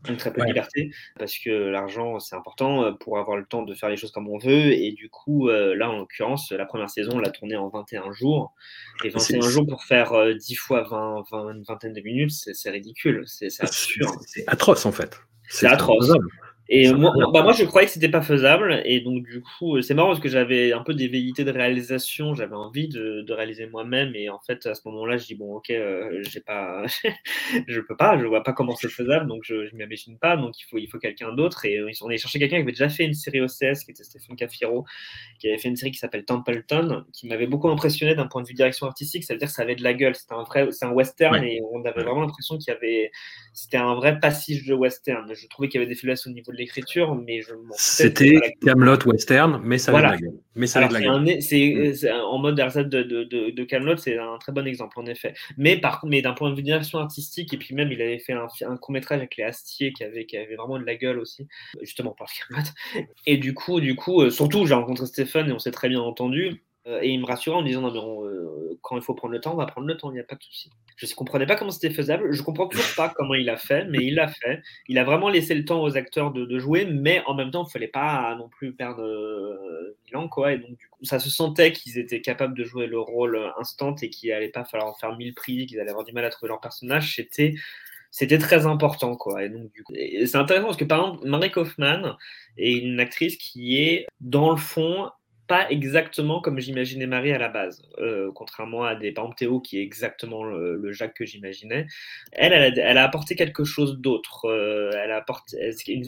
donc 0.06 0.18
très 0.18 0.32
peu 0.32 0.41
de 0.41 0.45
liberté, 0.45 0.91
parce 1.18 1.38
que 1.38 1.50
l'argent, 1.50 2.20
c'est 2.20 2.36
important 2.36 2.84
euh, 2.84 2.91
pour 2.91 3.18
avoir 3.18 3.38
le 3.38 3.45
temps 3.45 3.64
de 3.64 3.74
faire 3.74 3.89
les 3.89 3.98
choses 3.98 4.12
comme 4.12 4.28
on 4.30 4.38
veut. 4.38 4.74
Et 4.74 4.91
du 4.91 5.10
coup, 5.10 5.50
euh, 5.50 5.76
là, 5.76 5.89
en 5.89 5.98
l'occurrence, 5.98 6.52
la 6.52 6.66
première 6.66 6.89
saison, 6.89 7.14
on 7.16 7.20
l'a 7.20 7.32
tournée 7.32 7.58
en 7.58 7.70
21 7.70 8.12
jours. 8.12 8.54
Et 9.04 9.10
21 9.10 9.41
jours 9.41 9.66
pour 9.68 9.84
faire 9.84 10.12
10 10.36 10.54
euh, 10.54 10.56
fois 10.58 10.84
20, 10.84 11.24
20, 11.32 11.52
une 11.54 11.64
vingtaine 11.64 11.93
de 11.93 12.02
minutes, 12.02 12.32
c'est 12.32 12.70
ridicule. 12.70 13.24
C'est 13.26 13.50
atroce, 14.48 14.86
en 14.86 14.91
fait. 14.91 15.20
C'est 15.50 15.68
atroce. 15.68 16.12
Et 16.70 16.91
moi, 16.91 17.13
bah 17.34 17.43
moi, 17.43 17.53
je 17.53 17.63
croyais 17.63 17.88
que 17.88 17.93
c'était 17.93 18.09
pas 18.09 18.22
faisable. 18.22 18.82
Et 18.84 18.99
donc, 18.99 19.24
du 19.24 19.41
coup, 19.41 19.82
c'est 19.82 19.93
marrant 19.93 20.09
parce 20.09 20.20
que 20.20 20.28
j'avais 20.28 20.74
un 20.74 20.84
peu 20.84 20.93
des 20.93 21.07
velléités 21.07 21.45
de 21.45 21.51
réalisation. 21.51 22.36
J'avais 22.36 22.55
envie 22.55 22.89
de, 22.89 23.22
de 23.22 23.34
réaliser 23.34 23.68
moi-même. 23.68 24.13
Et 24.15 24.30
en 24.30 24.39
fait, 24.39 24.65
à 24.65 24.76
ce 24.76 24.82
moment-là, 24.86 25.15
je 25.15 25.26
dis, 25.28 25.36
bon, 25.36 25.55
ok, 25.55 25.70
euh, 25.70 26.22
j'ai 26.30 26.41
pas, 26.41 26.84
je 27.68 27.80
peux 27.80 27.95
pas, 27.95 28.18
je 28.20 28.26
vois 28.26 28.43
pas 28.43 28.51
comment 28.51 28.76
c'est 28.76 28.89
faisable. 28.89 29.28
Donc, 29.28 29.43
je, 29.45 29.65
je 29.65 29.76
m'imagine 29.76 30.18
pas. 30.20 30.36
Donc, 30.36 30.59
il 30.59 30.63
faut, 30.63 30.78
il 30.78 30.88
faut 30.88 30.99
quelqu'un 30.99 31.32
d'autre. 31.32 31.63
Et 31.63 31.80
ils 31.88 31.95
sont 31.95 32.07
allés 32.07 32.18
chercher 32.18 32.39
quelqu'un 32.39 32.57
qui 32.57 32.63
avait 32.63 32.72
déjà 32.74 32.89
fait 32.89 33.05
une 33.05 33.13
série 33.13 33.39
OCS, 33.39 33.86
qui 33.86 33.91
était 33.91 34.03
Stéphane 34.03 34.36
Cafiro, 34.36 34.86
qui 35.39 35.47
avait 35.47 35.57
fait 35.57 35.70
une 35.70 35.78
série 35.78 35.91
qui 35.91 35.99
s'appelle 35.99 36.26
Templeton, 36.26 37.05
qui 37.13 37.28
m'avait 37.28 37.47
beaucoup 37.47 37.70
impressionné 37.70 38.13
d'un 38.13 38.28
point 38.28 38.41
de 38.41 38.47
vue 38.47 38.53
direction 38.53 38.88
artistique. 38.88 39.24
Ça 39.24 39.34
veut 39.34 39.39
dire 39.39 39.47
que 39.47 39.53
ça 39.53 39.61
avait 39.61 39.76
de 39.76 39.84
la 39.84 39.93
gueule. 39.93 40.15
C'était 40.15 40.34
un 40.34 40.43
vrai, 40.43 40.68
c'est 40.72 40.86
un 40.86 40.91
western. 40.91 41.41
Et 41.45 41.61
on 41.72 41.86
avait 41.86 42.03
vraiment 42.03 42.22
l'impression 42.22 42.57
qu'il 42.57 42.74
y 42.74 42.76
avait, 42.76 43.11
c'était 43.53 43.78
un 43.78 43.95
vrai 43.95 44.20
passage 44.20 44.65
de 44.65 44.74
western. 44.74 45.34
Je 45.34 45.47
trouvais 45.47 45.70
qu'il 45.70 45.80
y 45.80 45.84
avait 45.84 45.89
des 45.89 45.97
faiblesses 45.97 46.28
au 46.28 46.30
niveau 46.30 46.51
de 46.51 46.57
l'écriture, 46.58 47.16
mais 47.16 47.41
je 47.41 47.53
C'était 47.76 48.55
Camelot 48.62 48.97
western, 49.05 49.62
mais 49.64 49.78
ça 49.78 49.91
voilà. 49.91 50.12
la 50.12 50.18
gueule. 50.18 50.34
Mais 50.55 50.68
ça 50.68 50.82
la 50.82 50.88
gueule. 50.88 51.41
C'est 51.41 51.99
mm. 52.03 52.16
en 52.26 52.39
mode 52.39 52.55
de, 52.55 53.03
de, 53.03 53.24
de, 53.24 53.49
de 53.51 53.64
Camelot, 53.64 53.97
c'est 53.97 54.18
un 54.18 54.38
très 54.39 54.51
bon 54.51 54.66
exemple 54.68 54.99
en 54.99 55.05
effet. 55.05 55.34
Mais 55.58 55.78
par 55.78 56.05
mais 56.05 56.22
d'un 56.22 56.34
point 56.34 56.49
de 56.49 56.55
vue 56.55 56.64
direction 56.64 56.99
artistique, 56.99 57.53
et 57.53 57.58
puis 57.58 57.76
même 57.76 57.91
il 57.91 58.01
avait 58.01 58.20
fait 58.20 58.34
un, 58.34 58.47
un 58.68 58.78
court 58.78 58.91
métrage 58.91 59.20
avec 59.20 59.38
les 59.38 59.43
Astiers 59.43 59.93
qui 59.93 60.03
avait, 60.03 60.26
qui 60.26 60.38
avait 60.38 60.55
vraiment 60.55 60.80
de 60.80 60.86
la 60.86 60.95
gueule 60.95 61.20
aussi, 61.20 61.47
justement 61.82 62.12
par 62.12 62.28
Camelot. 62.32 62.68
Et 63.26 63.38
du 63.38 63.53
coup, 63.53 63.80
du 63.80 63.95
coup, 63.95 64.22
euh, 64.22 64.30
surtout 64.30 64.66
j'ai 64.66 64.74
rencontré 64.74 65.05
Stéphane 65.05 65.49
et 65.49 65.53
on 65.53 65.60
s'est 65.60 65.72
très 65.72 65.89
bien 65.89 66.01
entendu. 66.01 66.64
Euh, 66.88 67.00
et 67.02 67.10
il 67.10 67.20
me 67.20 67.26
rassurait 67.26 67.56
en 67.56 67.62
me 67.62 67.68
disant 67.68 67.82
non, 67.82 67.92
mais 67.92 68.00
euh, 68.00 68.80
quand 68.82 68.96
il 68.96 69.02
faut 69.02 69.14
prendre 69.14 69.34
le 69.34 69.42
temps, 69.42 69.54
on 69.54 69.58
va 69.58 69.66
prendre 69.66 69.88
le 69.88 69.98
temps, 69.98 70.10
il 70.10 70.14
n'y 70.14 70.20
a 70.20 70.24
pas 70.24 70.36
de 70.36 70.44
souci. 70.44 70.70
Je 70.96 71.06
ne 71.06 71.12
comprenais 71.14 71.46
pas 71.46 71.56
comment 71.56 71.72
c'était 71.72 71.94
faisable, 71.94 72.32
je 72.32 72.40
ne 72.40 72.46
comprends 72.46 72.68
toujours 72.68 72.86
pas 72.96 73.10
comment 73.10 73.34
il 73.34 73.50
a 73.50 73.58
fait, 73.58 73.86
mais 73.86 74.00
il 74.00 74.16
l'a 74.16 74.28
fait. 74.28 74.62
Il 74.88 74.98
a 74.98 75.04
vraiment 75.04 75.30
laissé 75.30 75.54
le 75.54 75.66
temps 75.66 75.84
aux 75.84 75.98
acteurs 75.98 76.32
de, 76.32 76.60
jouer, 76.60 76.86
mais 76.86 77.22
en 77.26 77.34
même 77.34 77.52
temps, 77.52 77.64
il 77.64 77.68
ne 77.68 77.72
fallait 77.72 77.88
pas 77.88 78.36
non 78.36 78.48
plus 78.48 78.74
perdre 78.74 79.04
euh, 79.04 79.98
ans, 80.16 80.30
quoi. 80.30 80.54
Et 80.54 80.58
donc, 80.58 80.78
du 80.78 80.88
coup, 80.90 81.04
ça 81.04 81.20
se 81.20 81.30
sentait 81.30 81.74
qu'ils 81.74 81.98
étaient 81.98 82.22
capables 82.22 82.58
de 82.58 82.64
jouer 82.64 82.88
le 82.88 83.00
rôle 83.00 83.38
instant 83.60 83.94
et 84.02 84.10
qu'il 84.10 84.30
n'allait 84.30 84.48
pas 84.50 84.64
falloir 84.64 84.90
en 84.90 84.96
faire 84.96 85.16
mille 85.18 85.34
prix, 85.34 85.66
qu'ils 85.66 85.80
allaient 85.82 85.90
avoir 85.90 86.06
du 86.06 86.14
mal 86.14 86.24
à 86.24 86.30
trouver 86.30 86.48
leur 86.48 86.62
personnage. 86.62 87.16
C'était 88.10 88.38
très 88.38 88.66
important 88.66 89.16
quoi 89.16 89.44
et 89.44 89.50
donc 89.50 89.70
c'est 89.92 90.36
intéressant 90.36 90.68
parce 90.68 90.78
que 90.78 90.86
par 90.86 91.00
exemple 91.00 91.28
Marie 91.28 91.52
Kaufman 91.52 92.16
est 92.58 92.72
une 92.72 93.00
actrice 93.00 93.38
qui 93.38 93.78
est 93.78 94.08
dans 94.22 94.50
le 94.50 94.58
fond 94.58 95.12
pas 95.48 95.70
exactement 95.72 96.41
comme 96.41 96.60
j'imaginais 96.60 97.08
Marie 97.08 97.32
à 97.32 97.38
la 97.38 97.48
base, 97.48 97.82
euh, 98.00 98.32
contrairement 98.34 98.84
à 98.84 98.95
des 98.95 99.12
par 99.12 99.34
Théo 99.36 99.60
qui 99.60 99.80
est 99.80 99.82
exactement 99.82 100.43
le, 100.43 100.91
Jacques 100.91 101.16
que 101.16 101.26
j'imaginais. 101.26 101.88
Elle, 102.34 102.54
elle 102.54 102.98
a, 102.98 103.04
apporté 103.04 103.36
quelque 103.36 103.64
chose 103.64 104.00
d'autre. 104.00 104.45
Euh, 104.45 104.91
elle, 105.04 105.12
a 105.12 105.18
apporté, 105.18 105.58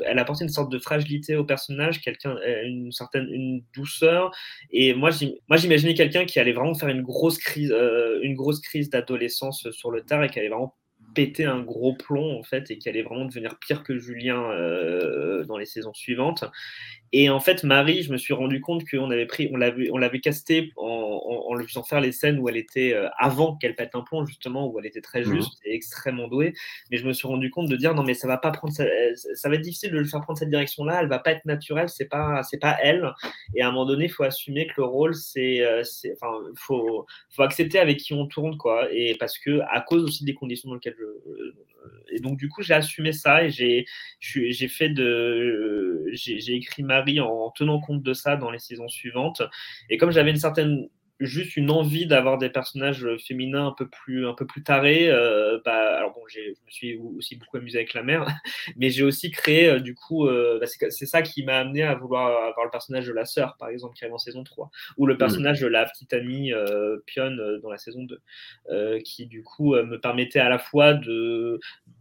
elle 0.06 0.20
a 0.20 0.22
apporté 0.22 0.44
une 0.44 0.50
sorte 0.50 0.72
de 0.72 0.80
fragilité 0.80 1.36
au 1.36 1.44
personnage, 1.44 2.02
quelqu'un, 2.02 2.36
euh, 2.38 2.64
une 2.66 2.92
certaine 2.92 3.28
une 3.30 3.64
douceur. 3.74 4.32
Et 4.72 4.94
moi, 4.94 5.10
j'imaginais 5.12 5.94
quelqu'un 5.94 6.26
qui 6.26 6.40
allait 6.40 6.54
vraiment 6.54 6.76
faire 6.76 6.90
une 6.90 7.02
grosse 7.02 7.38
crise, 7.38 7.74
une 8.22 8.36
grosse 8.36 8.60
crise 8.60 8.90
d'adolescence 8.90 9.70
sur 9.72 9.92
le 9.92 10.02
tard 10.02 10.24
et 10.24 10.30
qui 10.30 10.40
allait 10.40 10.50
vraiment 10.50 10.76
péter 11.16 11.46
un 11.46 11.62
gros 11.62 11.96
plomb 11.96 12.38
en 12.38 12.44
fait 12.44 12.70
et 12.70 12.78
qui 12.78 12.88
allait 12.88 13.02
vraiment 13.02 13.26
devenir 13.26 13.58
pire 13.58 13.84
que 13.84 13.98
Julien 13.98 14.42
dans 15.48 15.58
les 15.58 15.66
saisons 15.66 15.94
suivantes. 15.94 16.44
Et 17.12 17.30
en 17.30 17.40
fait, 17.40 17.64
Marie, 17.64 18.04
je 18.04 18.12
me 18.12 18.18
suis 18.18 18.34
rendu 18.34 18.62
compte 18.62 18.84
qu'on 18.90 19.10
avait 19.12 19.26
pris, 19.26 19.50
on 19.52 19.58
l'avait, 19.58 19.90
on 19.92 19.98
l'avait 19.98 20.20
casté 20.20 20.72
en, 20.78 21.56
lui 21.56 21.68
faisant 21.68 21.84
faire 21.84 22.00
les 22.00 22.12
scènes 22.12 22.40
où 22.40 22.48
elle 22.48 22.58
était 22.58 22.96
avant 23.18 23.56
qu'elle 23.58 23.76
pète 23.76 23.96
un 23.96 24.02
plomb, 24.02 24.26
justement, 24.26 24.68
où 24.68 24.80
elle 24.80 24.86
était 24.86 25.02
très 25.02 25.22
mmh. 25.22 25.36
juste 25.36 25.60
et 25.66 25.74
extrêmement 25.74 26.28
douée. 26.28 26.54
Mais 26.92 26.98
je 26.98 27.08
me 27.08 27.14
suis 27.14 27.28
rendu 27.28 27.50
compte 27.50 27.68
de 27.68 27.76
dire 27.76 27.96
non, 27.96 28.04
mais 28.04 28.14
ça 28.14 28.28
va 28.28 28.38
pas 28.38 28.52
prendre, 28.52 28.74
ça, 28.74 28.86
va 29.50 29.56
être 29.56 29.62
difficile 29.62 29.92
de 29.92 29.98
le 29.98 30.06
faire 30.06 30.22
prendre 30.22 30.38
cette 30.38 30.50
direction-là. 30.50 31.02
Elle 31.02 31.08
va 31.08 31.20
pas 31.20 31.32
être 31.32 31.46
naturelle, 31.46 31.90
c'est 31.90 32.08
pas, 32.08 32.44
c'est 32.44 32.60
pas 32.60 32.78
elle. 32.82 33.12
Et 33.56 33.62
à 33.62 33.68
un 33.68 33.72
moment 33.72 33.86
donné, 33.86 34.06
il 34.06 34.12
faut 34.12 34.24
assumer 34.24 34.68
que 34.68 34.74
le 34.78 34.86
rôle, 34.86 35.16
c'est, 35.16 35.66
enfin, 36.14 36.32
faut, 36.56 37.06
faut 37.32 37.44
accepter 37.44 37.80
avec 37.80 37.98
qui 37.98 38.14
on 38.14 38.28
tourne, 38.28 38.58
quoi. 38.58 38.88
Et 38.92 39.16
parce 39.20 39.38
que 39.38 39.62
à 39.72 39.82
cause 39.82 40.04
aussi 40.04 40.24
des 40.24 40.34
conditions 40.34 40.70
dans 40.70 40.76
lesquelles 40.76 40.96
je, 40.98 41.06
et 42.12 42.20
donc 42.20 42.38
du 42.38 42.50
coup, 42.50 42.62
j'ai 42.62 42.74
assumé 42.74 43.12
ça 43.12 43.44
et 43.44 43.50
j'ai, 43.50 43.86
j'ai 44.20 44.68
fait 44.68 44.90
de, 44.90 46.06
j'ai 46.14 46.54
écrit 46.54 46.84
Marie 46.84 47.20
en 47.20 47.52
tenant 47.52 47.80
compte 47.80 48.04
de 48.04 48.14
ça 48.14 48.36
dans 48.36 48.52
les 48.52 48.60
saisons 48.60 48.88
suivantes. 48.88 49.42
Et 49.90 49.98
comme 49.98 50.12
j'avais 50.12 50.32
une 50.32 50.38
certaine 50.38 50.90
juste 51.20 51.58
une 51.58 51.70
envie 51.70 52.08
d'avoir 52.08 52.38
des 52.38 52.50
personnages 52.50 53.06
féminins 53.26 53.68
un 53.68 53.72
peu 53.78 53.88
plus, 53.88 54.28
un 54.28 54.34
peu 54.34 54.46
plus 54.46 54.64
tarés. 54.64 55.10
Euh, 55.10 55.60
bah, 55.66 55.98
alors 55.98 56.14
bon, 56.14 56.22
je 56.28 56.40
me 56.40 56.70
suis 56.70 56.98
aussi 57.18 57.36
beaucoup 57.36 57.58
amusé 57.58 57.80
avec 57.80 57.94
la 57.94 58.04
mère, 58.04 58.26
mais 58.78 58.90
j'ai 58.90 59.04
aussi 59.04 59.30
créé, 59.32 59.68
euh, 59.68 59.80
du 59.80 59.96
coup, 59.96 60.28
euh, 60.28 60.60
bah, 60.60 60.68
c'est 60.68 61.06
ça 61.06 61.22
qui 61.22 61.44
m'a 61.44 61.58
amené 61.58 61.84
à 61.84 61.96
vouloir 61.96 62.28
avoir 62.48 62.66
le 62.66 62.72
personnage 62.72 63.08
de 63.08 63.14
la 63.14 63.26
sœur, 63.26 63.58
par 63.58 63.70
exemple, 63.70 63.96
qui 63.96 64.06
arrive 64.06 64.16
en 64.16 64.20
saison 64.20 64.44
3, 64.44 64.72
ou 64.98 65.06
le 65.06 65.16
mmh. 65.16 65.18
personnage 65.18 65.60
de 65.60 65.68
la 65.68 65.86
petite 65.86 66.14
amie 66.14 66.52
Pionne 67.06 67.60
dans 67.62 67.70
la 67.70 67.78
saison 67.78 68.04
2, 68.04 69.00
qui 69.00 69.26
du 69.26 69.44
coup 69.44 69.76
me 69.76 70.00
permettait 70.00 70.40
à 70.40 70.50
la 70.50 70.60
fois 70.60 70.94
de, 70.94 71.60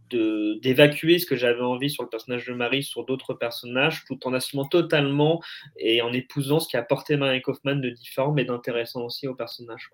d'évacuer 0.09 1.19
ce 1.19 1.25
que 1.25 1.35
j'avais 1.35 1.61
envie 1.61 1.89
sur 1.89 2.03
le 2.03 2.09
personnage 2.09 2.45
de 2.45 2.53
Marie 2.53 2.83
sur 2.83 3.05
d'autres 3.05 3.33
personnages, 3.33 4.03
tout 4.05 4.27
en 4.27 4.33
assumant 4.33 4.65
totalement 4.65 5.41
et 5.77 6.01
en 6.01 6.11
épousant 6.13 6.59
ce 6.59 6.67
qui 6.67 6.77
a 6.77 6.83
porté 6.83 7.17
Marie 7.17 7.41
Kaufman 7.41 7.75
de 7.75 7.89
différent 7.89 8.31
mais 8.31 8.45
d'intéressant 8.45 9.05
aussi 9.05 9.27
au 9.27 9.35
personnage. 9.35 9.89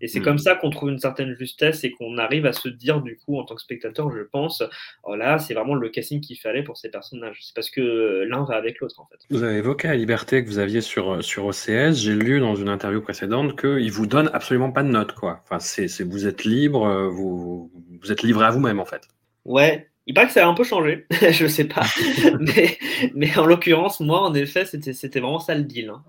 Et 0.00 0.08
c'est 0.08 0.20
hmm. 0.20 0.24
comme 0.24 0.38
ça 0.38 0.54
qu'on 0.54 0.70
trouve 0.70 0.90
une 0.90 0.98
certaine 0.98 1.34
justesse 1.34 1.84
et 1.84 1.90
qu'on 1.90 2.18
arrive 2.18 2.46
à 2.46 2.52
se 2.52 2.68
dire 2.68 3.00
du 3.00 3.16
coup 3.16 3.38
en 3.38 3.44
tant 3.44 3.54
que 3.54 3.60
spectateur, 3.60 4.10
je 4.10 4.22
pense, 4.22 4.62
oh 5.04 5.14
là 5.14 5.38
c'est 5.38 5.54
vraiment 5.54 5.74
le 5.74 5.88
casting 5.88 6.20
qu'il 6.20 6.38
fallait 6.38 6.62
pour 6.62 6.76
ces 6.76 6.90
personnages. 6.90 7.38
C'est 7.42 7.54
parce 7.54 7.70
que 7.70 8.24
l'un 8.28 8.44
va 8.44 8.56
avec 8.56 8.80
l'autre 8.80 9.00
en 9.00 9.06
fait. 9.06 9.18
Vous 9.30 9.42
avez 9.42 9.58
évoqué 9.58 9.88
la 9.88 9.96
liberté 9.96 10.42
que 10.42 10.48
vous 10.48 10.58
aviez 10.58 10.80
sur, 10.80 11.22
sur 11.22 11.46
OCS. 11.46 11.94
J'ai 11.94 12.14
lu 12.14 12.40
dans 12.40 12.54
une 12.54 12.68
interview 12.68 13.00
précédente 13.00 13.58
qu'il 13.60 13.92
vous 13.92 14.06
donne 14.06 14.30
absolument 14.32 14.72
pas 14.72 14.82
de 14.82 14.88
notes 14.88 15.12
quoi. 15.12 15.40
Enfin, 15.44 15.58
c'est, 15.58 15.88
vous 16.02 16.26
êtes 16.26 16.44
libre, 16.44 17.08
vous, 17.08 17.70
vous 18.00 18.12
êtes 18.12 18.22
livré 18.22 18.46
à 18.46 18.50
vous-même 18.50 18.80
en 18.80 18.84
fait. 18.84 19.08
Ouais, 19.44 19.90
il 20.08 20.14
paraît 20.14 20.26
que 20.26 20.32
ça 20.32 20.46
a 20.46 20.48
un 20.48 20.54
peu 20.54 20.64
changé, 20.64 21.04
je 21.30 21.46
sais 21.46 21.66
pas. 21.66 21.84
mais, 22.40 22.78
mais, 23.14 23.36
en 23.36 23.44
l'occurrence, 23.44 24.00
moi, 24.00 24.22
en 24.22 24.32
effet, 24.32 24.64
c'était 24.64 25.20
vraiment 25.20 25.38
ça 25.38 25.54
le 25.54 25.64
deal. 25.64 25.90
Hein. 25.90 26.02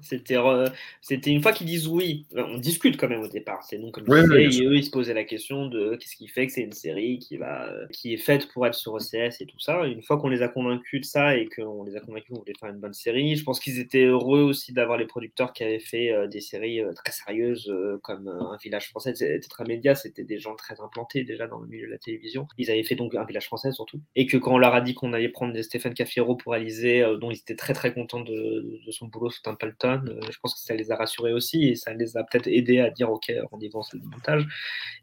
C'était 1.02 1.30
une 1.30 1.42
fois 1.42 1.52
qu'ils 1.52 1.68
disent 1.68 1.86
oui, 1.86 2.26
on 2.34 2.58
discute 2.60 2.96
quand 2.96 3.10
même 3.10 3.20
au 3.20 3.28
départ. 3.28 3.62
C'est 3.64 3.78
donc 3.78 3.96
comme 3.96 4.06
et 4.38 4.48
eux, 4.48 4.78
ils 4.78 4.86
se 4.86 4.90
posaient 4.90 5.14
la 5.14 5.26
question 5.26 5.68
de 5.68 5.98
qu'est-ce 5.98 6.16
qui 6.16 6.30
fait 6.30 6.48
que 6.48 6.54
c'est 6.54 6.62
une 6.62 6.72
série 6.72 7.20
qui, 7.20 7.36
va, 7.36 7.70
qui 7.92 8.14
est 8.14 8.18
faite 8.18 8.48
pour 8.54 8.66
être 8.66 8.74
sur 8.74 8.94
OCS 8.94 9.42
et 9.42 9.46
tout 9.46 9.60
ça. 9.60 9.86
une 9.86 10.02
fois 10.02 10.18
qu'on 10.18 10.30
les 10.30 10.42
a 10.44 10.48
convaincus 10.48 11.02
de 11.02 11.06
ça 11.06 11.36
et 11.36 11.50
qu'on 11.50 11.84
les 11.84 11.98
a 11.98 12.00
convaincus 12.00 12.30
qu'on 12.30 12.40
voulait 12.40 12.54
faire 12.58 12.70
une 12.70 12.80
bonne 12.80 12.94
série, 12.94 13.36
je 13.36 13.44
pense 13.44 13.60
qu'ils 13.60 13.80
étaient 13.80 14.06
heureux 14.06 14.44
aussi 14.44 14.72
d'avoir 14.72 14.98
les 14.98 15.08
producteurs 15.08 15.52
qui 15.52 15.66
avaient 15.66 15.80
fait 15.80 16.14
euh, 16.14 16.28
des 16.28 16.40
séries 16.40 16.80
euh, 16.80 16.94
très 16.94 17.12
sérieuses 17.12 17.70
euh, 17.70 18.00
comme 18.02 18.30
Un 18.30 18.56
village 18.64 18.88
français. 18.88 19.12
Tetra 19.12 19.66
Media, 19.66 19.94
c'était 19.94 20.24
des 20.24 20.40
gens 20.40 20.56
très 20.56 20.80
implantés 20.80 21.26
déjà 21.26 21.48
dans 21.48 21.60
le 21.60 21.68
milieu 21.68 21.88
de 21.88 21.92
la 21.92 21.98
télévision. 21.98 22.48
Ils 22.58 22.72
avaient 22.72 22.84
fait 22.84 22.96
donc 22.96 23.14
Un 23.14 23.26
village 23.26 23.48
français 23.48 23.72
et 24.16 24.26
que 24.26 24.38
quand 24.38 24.54
on 24.54 24.58
leur 24.58 24.74
a 24.74 24.82
dit 24.82 24.94
qu'on 24.94 25.14
allait 25.14 25.30
prendre 25.30 25.60
Stéphane 25.62 25.94
Caffiero 25.94 26.36
pour 26.36 26.54
réaliser, 26.54 27.02
euh, 27.02 27.18
dont 27.18 27.32
ils 27.32 27.38
étaient 27.38 27.56
très 27.56 27.74
très 27.74 27.94
contents 27.94 28.22
de, 28.22 28.80
son 28.92 29.08
boulot 29.08 29.30
sous 29.30 29.42
Templeton, 29.42 30.04
euh, 30.08 30.20
je 30.32 30.38
pense 30.42 30.56
que 30.56 30.60
ça 30.62 30.76
les 30.76 30.92
a 30.92 30.96
rassurés 30.96 31.34
aussi 31.34 31.70
et 31.70 31.76
ça 31.76 31.94
les 31.94 32.18
a 32.18 32.24
peut-être 32.24 32.48
aidés 32.48 32.80
à 32.80 32.90
dire 32.90 33.10
ok, 33.12 33.32
rendez-vous 33.52 33.80
en 33.80 33.84
salle 33.84 34.02
de 34.02 34.06
montage. 34.06 34.46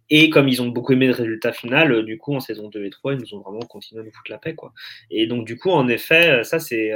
Et 0.08 0.30
comme 0.30 0.48
ils 0.48 0.62
ont 0.62 0.68
beaucoup 0.68 0.92
aimé 0.92 1.06
le 1.06 1.12
résultat 1.12 1.52
final, 1.52 1.92
euh, 1.92 2.02
du 2.02 2.18
coup 2.18 2.34
en 2.34 2.40
saison 2.40 2.68
2 2.68 2.84
et 2.84 2.90
3, 2.90 3.14
ils 3.14 3.20
nous 3.20 3.34
ont 3.34 3.40
vraiment 3.40 3.60
continué 3.60 4.02
à 4.02 4.04
nous 4.04 4.12
foutre 4.12 4.30
la 4.30 4.38
paix. 4.38 4.54
Quoi. 4.54 4.72
Et 5.10 5.26
donc 5.26 5.46
du 5.46 5.58
coup, 5.58 5.70
en 5.70 5.88
effet, 5.88 6.44
ça 6.44 6.58
c'est 6.58 6.92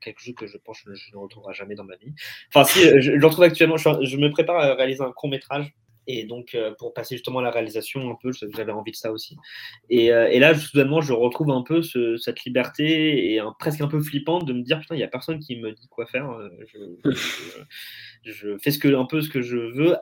quelque 0.00 0.20
chose 0.20 0.34
que 0.34 0.46
je 0.46 0.58
pense 0.58 0.82
que 0.82 0.94
je 0.94 1.10
ne 1.12 1.18
retrouverai 1.18 1.54
jamais 1.54 1.74
dans 1.74 1.84
ma 1.84 1.96
vie. 1.96 2.12
Enfin 2.48 2.64
si, 2.64 2.80
je, 3.00 3.12
retrouve 3.24 3.44
actuellement, 3.44 3.76
je 3.76 4.16
me 4.16 4.30
prépare 4.30 4.56
à 4.56 4.74
réaliser 4.74 5.02
un 5.02 5.12
court 5.12 5.30
métrage 5.30 5.74
et 6.06 6.24
donc, 6.24 6.54
euh, 6.54 6.72
pour 6.78 6.92
passer 6.92 7.16
justement 7.16 7.38
à 7.38 7.42
la 7.42 7.50
réalisation, 7.50 8.10
un 8.10 8.16
peu, 8.20 8.30
j'avais 8.32 8.72
envie 8.72 8.92
de 8.92 8.96
ça 8.96 9.12
aussi. 9.12 9.36
Et, 9.88 10.12
euh, 10.12 10.28
et, 10.28 10.38
là, 10.38 10.54
soudainement, 10.54 11.00
je 11.00 11.12
retrouve 11.12 11.50
un 11.50 11.62
peu 11.62 11.82
cette 11.82 12.44
liberté 12.44 13.32
et 13.32 13.38
un, 13.38 13.54
presque 13.58 13.80
un 13.80 13.88
peu 13.88 14.00
flippante 14.00 14.44
de 14.44 14.52
me 14.52 14.62
dire 14.62 14.80
putain, 14.80 14.94
il 14.94 14.98
n'y 14.98 15.04
a 15.04 15.08
personne 15.08 15.38
qui 15.38 15.56
me 15.56 15.72
dit 15.72 15.88
quoi 15.88 16.06
faire. 16.06 16.30
Euh, 16.30 16.48
je, 16.72 17.12
je, 18.24 18.58
fais 18.58 18.70
ce 18.70 18.78
que, 18.78 18.94
un 18.94 19.06
peu 19.06 19.20
ce 19.20 19.30
que 19.30 19.40
je 19.40 19.56
veux. 19.56 19.96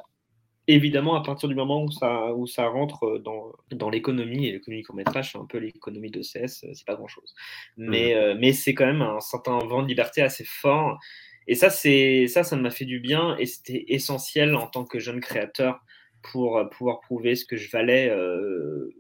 Évidemment, 0.69 1.17
à 1.17 1.23
partir 1.23 1.49
du 1.49 1.57
moment 1.57 1.83
où 1.83 1.91
ça, 1.91 2.33
où 2.35 2.47
ça 2.47 2.69
rentre 2.69 3.19
dans, 3.19 3.53
dans 3.73 3.91
l'économie, 3.91 4.47
et 4.47 4.53
l'économie 4.53 4.83
qu'on 4.85 4.95
métrage, 4.95 5.33
c'est 5.33 5.39
un 5.39 5.45
peu 5.45 5.59
l'économie 5.59 6.11
de 6.11 6.21
CS, 6.21 6.65
c'est 6.73 6.87
pas 6.87 6.95
grand 6.95 7.09
chose. 7.09 7.35
Mais, 7.77 8.15
mmh. 8.15 8.39
mais 8.39 8.53
c'est 8.53 8.73
quand 8.73 8.87
même 8.87 9.03
un 9.03 9.19
certain 9.19 9.59
vent 9.59 9.83
de 9.83 9.89
liberté 9.89 10.23
assez 10.23 10.45
fort. 10.45 11.01
Et 11.49 11.55
ça, 11.55 11.70
ça, 11.70 12.57
m'a 12.57 12.70
fait 12.70 12.84
du 12.84 13.01
bien 13.01 13.36
et 13.38 13.47
c'était 13.47 13.84
essentiel 13.88 14.55
en 14.55 14.66
tant 14.66 14.84
que 14.84 14.99
jeune 14.99 15.20
créateur 15.20 15.80
pour 16.22 16.59
euh, 16.59 16.64
pouvoir 16.64 17.01
prouver 17.01 17.34
ce 17.34 17.45
que 17.45 17.57
je 17.57 17.70
valais 17.70 18.09
euh, 18.09 18.95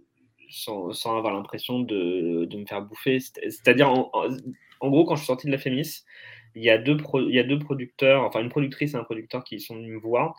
sans, 0.50 0.92
avoir 1.06 1.34
l'impression 1.34 1.80
de, 1.80 2.48
me 2.52 2.66
faire 2.66 2.82
bouffer. 2.82 3.20
C'est-à-dire, 3.20 3.88
en, 3.88 4.10
en, 4.80 4.90
gros, 4.90 5.04
quand 5.04 5.14
je 5.14 5.20
suis 5.20 5.26
sorti 5.26 5.46
de 5.46 5.52
la 5.52 5.58
Fémis, 5.58 6.02
il 6.54 6.62
y, 6.62 6.70
a 6.70 6.78
deux 6.78 6.96
il 7.28 7.34
y 7.34 7.38
a 7.38 7.44
deux 7.44 7.58
producteurs, 7.58 8.24
enfin 8.24 8.40
une 8.40 8.50
productrice 8.50 8.92
et 8.92 8.96
un 8.96 9.04
producteur 9.04 9.42
qui 9.44 9.58
sont 9.60 9.76
venus 9.76 9.94
me 9.94 9.98
voir. 9.98 10.36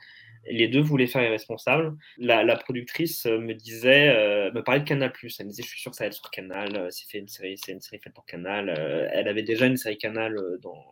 Les 0.50 0.68
deux 0.68 0.82
voulaient 0.82 1.08
faire 1.08 1.24
irresponsable. 1.24 1.96
La, 2.18 2.56
productrice 2.58 3.26
me 3.26 3.54
disait, 3.54 4.10
euh, 4.10 4.52
me 4.52 4.64
parlait 4.64 4.82
de 4.82 4.86
Canal+. 4.86 5.12
Elle 5.22 5.46
me 5.46 5.50
disait, 5.52 5.64
je 5.64 5.70
suis 5.70 5.82
sûr 5.82 5.92
que 5.92 5.98
ça 5.98 6.04
va 6.04 6.08
être 6.08 6.14
sur 6.14 6.30
Canal. 6.32 6.88
c'est 6.92 7.10
fait 7.10 7.20
une 7.20 7.28
série, 7.28 7.58
c'est 7.58 7.72
une 7.72 7.82
série 7.82 8.00
faite 8.00 8.14
pour 8.14 8.26
Canal. 8.26 8.70
elle 9.14 9.28
avait 9.28 9.44
déjà 9.44 9.66
une 9.66 9.78
série 9.78 9.98
Canal 9.98 10.38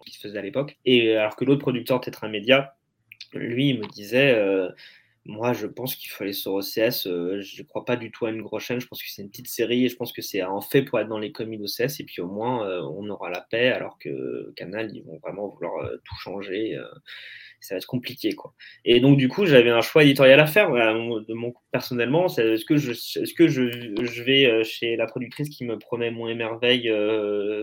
qui 0.06 0.14
se 0.14 0.20
faisait 0.20 0.40
à 0.40 0.42
l'époque. 0.42 0.78
Et 0.86 1.16
alors 1.18 1.36
que 1.36 1.46
l'autre 1.46 1.62
producteur, 1.62 2.02
Tetra 2.02 2.28
Media, 2.28 2.76
lui, 3.34 3.70
il 3.70 3.80
me 3.80 3.88
disait, 3.88 4.34
moi, 5.26 5.54
je 5.54 5.68
pense 5.68 5.96
qu'il 5.96 6.10
faut 6.10 6.24
aller 6.24 6.34
sur 6.34 6.54
OCS. 6.54 7.06
Euh, 7.06 7.42
je 7.42 7.62
ne 7.62 7.68
crois 7.68 7.86
pas 7.86 7.96
du 7.96 8.12
tout 8.12 8.26
à 8.26 8.32
une 8.32 8.42
grosse 8.42 8.64
chaîne. 8.64 8.82
Je 8.82 8.88
pense 8.88 9.04
que 9.04 9.10
c'est 9.10 9.22
une 9.22 9.30
petite 9.30 9.48
série 9.48 9.86
et 9.86 9.90
je 9.90 9.96
pense 9.96 10.14
que 10.14 10.22
c'est 10.22 10.42
en 10.42 10.62
fait 10.62 10.82
pour 10.82 11.00
être 11.00 11.08
dans 11.08 11.20
les 11.20 11.32
commis 11.32 11.58
d'OCS. 11.58 12.00
Et 12.00 12.04
puis 12.06 12.22
au 12.22 12.28
moins, 12.28 12.68
euh, 12.68 12.82
on 12.82 13.08
aura 13.10 13.30
la 13.30 13.42
paix 13.42 13.70
alors 13.70 14.00
que 14.00 14.52
Canal, 14.56 14.96
ils 14.96 15.04
vont 15.04 15.20
vraiment 15.20 15.48
vouloir 15.48 15.86
euh, 15.86 15.98
tout 16.06 16.16
changer. 16.16 16.78
Ça 17.62 17.76
va 17.76 17.78
être 17.78 17.86
compliqué. 17.86 18.34
Quoi. 18.34 18.54
Et 18.86 19.00
donc, 19.00 19.18
du 19.18 19.28
coup, 19.28 19.46
j'avais 19.46 19.70
un 19.70 19.82
choix 19.82 20.04
éditorial 20.04 20.40
à 20.40 20.48
faire. 20.48 20.72
de 20.72 21.34
mon, 21.34 21.54
personnellement, 21.72 22.28
est-ce 22.28 22.66
que, 22.66 22.78
je, 22.78 22.92
est-ce 22.92 23.34
que 23.34 23.48
je, 23.48 23.70
je, 24.02 24.24
vais 24.24 24.64
chez 24.64 24.96
la 24.96 25.06
productrice 25.06 25.50
qui 25.50 25.66
me 25.66 25.78
promet 25.78 26.12
mon 26.12 26.28
émerveil 26.28 26.84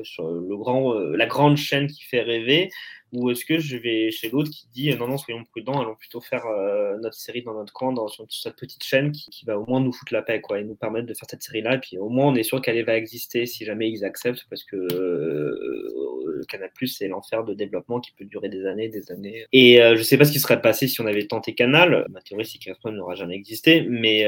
sur 0.05 0.29
le 0.29 0.57
grand, 0.57 0.95
la 0.95 1.27
grande 1.27 1.57
chaîne 1.57 1.87
qui 1.87 2.05
fait 2.05 2.23
rêver 2.23 2.71
ou 3.13 3.31
est-ce 3.31 3.45
que 3.45 3.59
je 3.59 3.77
vais 3.77 4.11
chez 4.11 4.29
l'autre 4.29 4.51
qui 4.51 4.69
dit 4.69 4.95
non, 4.97 5.09
non, 5.09 5.17
soyons 5.17 5.45
prudents, 5.45 5.81
allons 5.81 5.95
plutôt 5.95 6.21
faire 6.21 6.47
euh, 6.47 6.99
notre 6.99 7.17
série 7.17 7.43
dans 7.43 7.55
notre 7.55 7.73
coin, 7.73 7.93
dans 7.93 8.09
cette 8.09 8.57
petite 8.57 8.85
chaîne 8.85 9.13
qui, 9.13 9.45
va 9.47 9.59
au 9.59 9.65
moins 9.65 9.81
nous 9.81 9.93
foutre 9.93 10.13
la 10.13 10.23
paix 10.23 10.41
quoi, 10.41 10.61
et 10.61 10.65
nous 10.65 10.75
permettre 10.75 11.07
de 11.07 11.15
faire 11.15 11.29
cette 11.29 11.43
série-là. 11.43 11.77
Et 11.77 11.79
puis 11.79 11.99
au 11.99 12.09
moins, 12.09 12.27
on 12.27 12.35
est 12.35 12.43
sûr 12.43 12.61
qu'elle 12.61 12.85
va 12.85 12.97
exister 12.97 13.47
si 13.47 13.65
jamais 13.65 13.91
ils 13.91 14.05
acceptent, 14.05 14.47
parce 14.51 14.65
que 14.65 14.77
euh, 14.77 16.28
Canal, 16.47 16.71
c'est 16.87 17.09
l'enfer 17.09 17.45
de 17.45 17.55
développement 17.55 18.01
qui 18.01 18.13
peut 18.13 18.25
durer 18.25 18.49
des 18.49 18.67
années, 18.67 18.89
des 18.89 19.11
années. 19.11 19.47
Et 19.53 19.83
euh, 19.83 19.97
je 19.97 20.03
sais 20.03 20.17
pas 20.17 20.25
ce 20.25 20.33
qui 20.33 20.41
serait 20.41 20.61
passé 20.61 20.89
si 20.89 21.01
on 21.01 21.07
avait 21.07 21.27
tenté 21.27 21.55
Canal. 21.55 22.07
Ma 22.11 22.21
théorie, 22.21 22.45
c'est 22.45 22.59
qu'Airstone 22.59 22.97
n'aura 22.97 23.15
jamais 23.15 23.35
existé, 23.35 23.87
mais, 23.89 24.27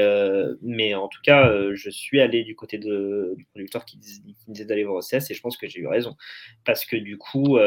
mais 0.61 0.93
en 0.95 1.07
tout 1.07 1.21
cas, 1.23 1.51
je 1.73 1.89
suis 1.89 2.19
allé 2.19 2.43
du 2.43 2.55
côté 2.55 2.77
de, 2.77 3.35
du 3.37 3.45
producteur 3.45 3.85
qui, 3.85 3.99
qui 3.99 4.35
disait 4.47 4.65
d'aller 4.65 4.83
voir 4.83 4.97
OCS 4.97 5.29
et 5.29 5.33
je 5.33 5.41
pense 5.41 5.57
que 5.57 5.67
j'ai 5.67 5.79
eu 5.79 5.87
raison. 5.87 6.15
Parce 6.65 6.85
que 6.85 6.95
du 6.95 7.17
coup, 7.17 7.57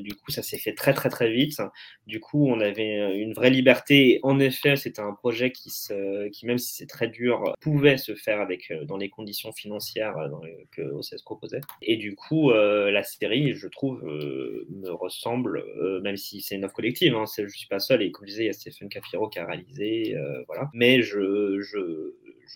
du 0.00 0.14
coup 0.14 0.30
ça 0.30 0.42
s'est 0.42 0.58
fait 0.58 0.74
très 0.74 0.94
très 0.94 1.08
très 1.08 1.30
vite. 1.30 1.60
Du 2.06 2.20
coup, 2.20 2.48
on 2.48 2.60
avait 2.60 2.98
euh, 2.98 3.14
une 3.16 3.32
vraie 3.32 3.50
liberté. 3.50 4.18
En 4.22 4.40
effet, 4.40 4.76
c'était 4.76 5.02
un 5.02 5.12
projet 5.12 5.52
qui, 5.52 5.70
se, 5.70 6.28
qui 6.28 6.46
même 6.46 6.58
si 6.58 6.74
c'est 6.74 6.86
très 6.86 7.08
dur, 7.08 7.54
pouvait 7.60 7.96
se 7.96 8.14
faire 8.14 8.40
avec 8.40 8.70
euh, 8.70 8.84
dans 8.84 8.96
les 8.96 9.08
conditions 9.08 9.52
financières 9.52 10.16
euh, 10.18 10.28
que 10.72 10.82
OCS 10.82 11.22
proposait. 11.24 11.60
Et 11.80 11.96
du 11.96 12.14
coup, 12.16 12.50
la 12.52 13.02
série, 13.02 13.54
je 13.54 13.68
trouve, 13.68 13.81
me 13.90 14.90
ressemble, 14.90 15.64
même 16.02 16.16
si 16.16 16.40
c'est 16.40 16.56
une 16.56 16.64
offre 16.64 16.74
collective. 16.74 17.14
Hein, 17.14 17.24
je 17.36 17.46
suis 17.48 17.68
pas 17.68 17.80
seul. 17.80 18.02
Et 18.02 18.10
comme 18.10 18.26
je 18.26 18.30
disais, 18.30 18.44
il 18.44 18.46
y 18.46 18.50
a 18.50 18.52
Stéphane 18.52 18.88
Cafiro 18.88 19.28
qui 19.28 19.38
a 19.38 19.46
réalisé, 19.46 20.16
voilà. 20.46 20.70
Mais 20.74 21.02
je 21.02 22.12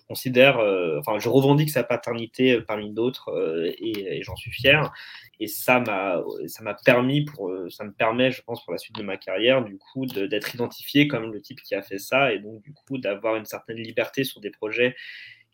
considère, 0.08 0.58
enfin, 0.98 1.18
je 1.18 1.28
revendique 1.28 1.70
sa 1.70 1.82
paternité 1.82 2.60
parmi 2.60 2.92
d'autres 2.92 3.72
et, 3.78 4.18
et 4.18 4.22
j'en 4.22 4.36
suis 4.36 4.50
fier 4.50 4.92
et 5.40 5.46
ça 5.46 5.80
m'a 5.80 6.22
ça 6.46 6.62
m'a 6.62 6.74
permis 6.74 7.24
pour 7.24 7.52
ça 7.70 7.84
me 7.84 7.92
permet 7.92 8.30
je 8.30 8.42
pense 8.42 8.64
pour 8.64 8.72
la 8.72 8.78
suite 8.78 8.96
de 8.96 9.02
ma 9.02 9.16
carrière 9.16 9.64
du 9.64 9.78
coup 9.78 10.06
d'être 10.06 10.54
identifié 10.54 11.08
comme 11.08 11.32
le 11.32 11.40
type 11.40 11.60
qui 11.62 11.74
a 11.74 11.82
fait 11.82 11.98
ça 11.98 12.32
et 12.32 12.38
donc 12.38 12.62
du 12.62 12.72
coup 12.72 12.98
d'avoir 12.98 13.36
une 13.36 13.44
certaine 13.44 13.78
liberté 13.78 14.24
sur 14.24 14.40
des 14.40 14.50
projets 14.50 14.96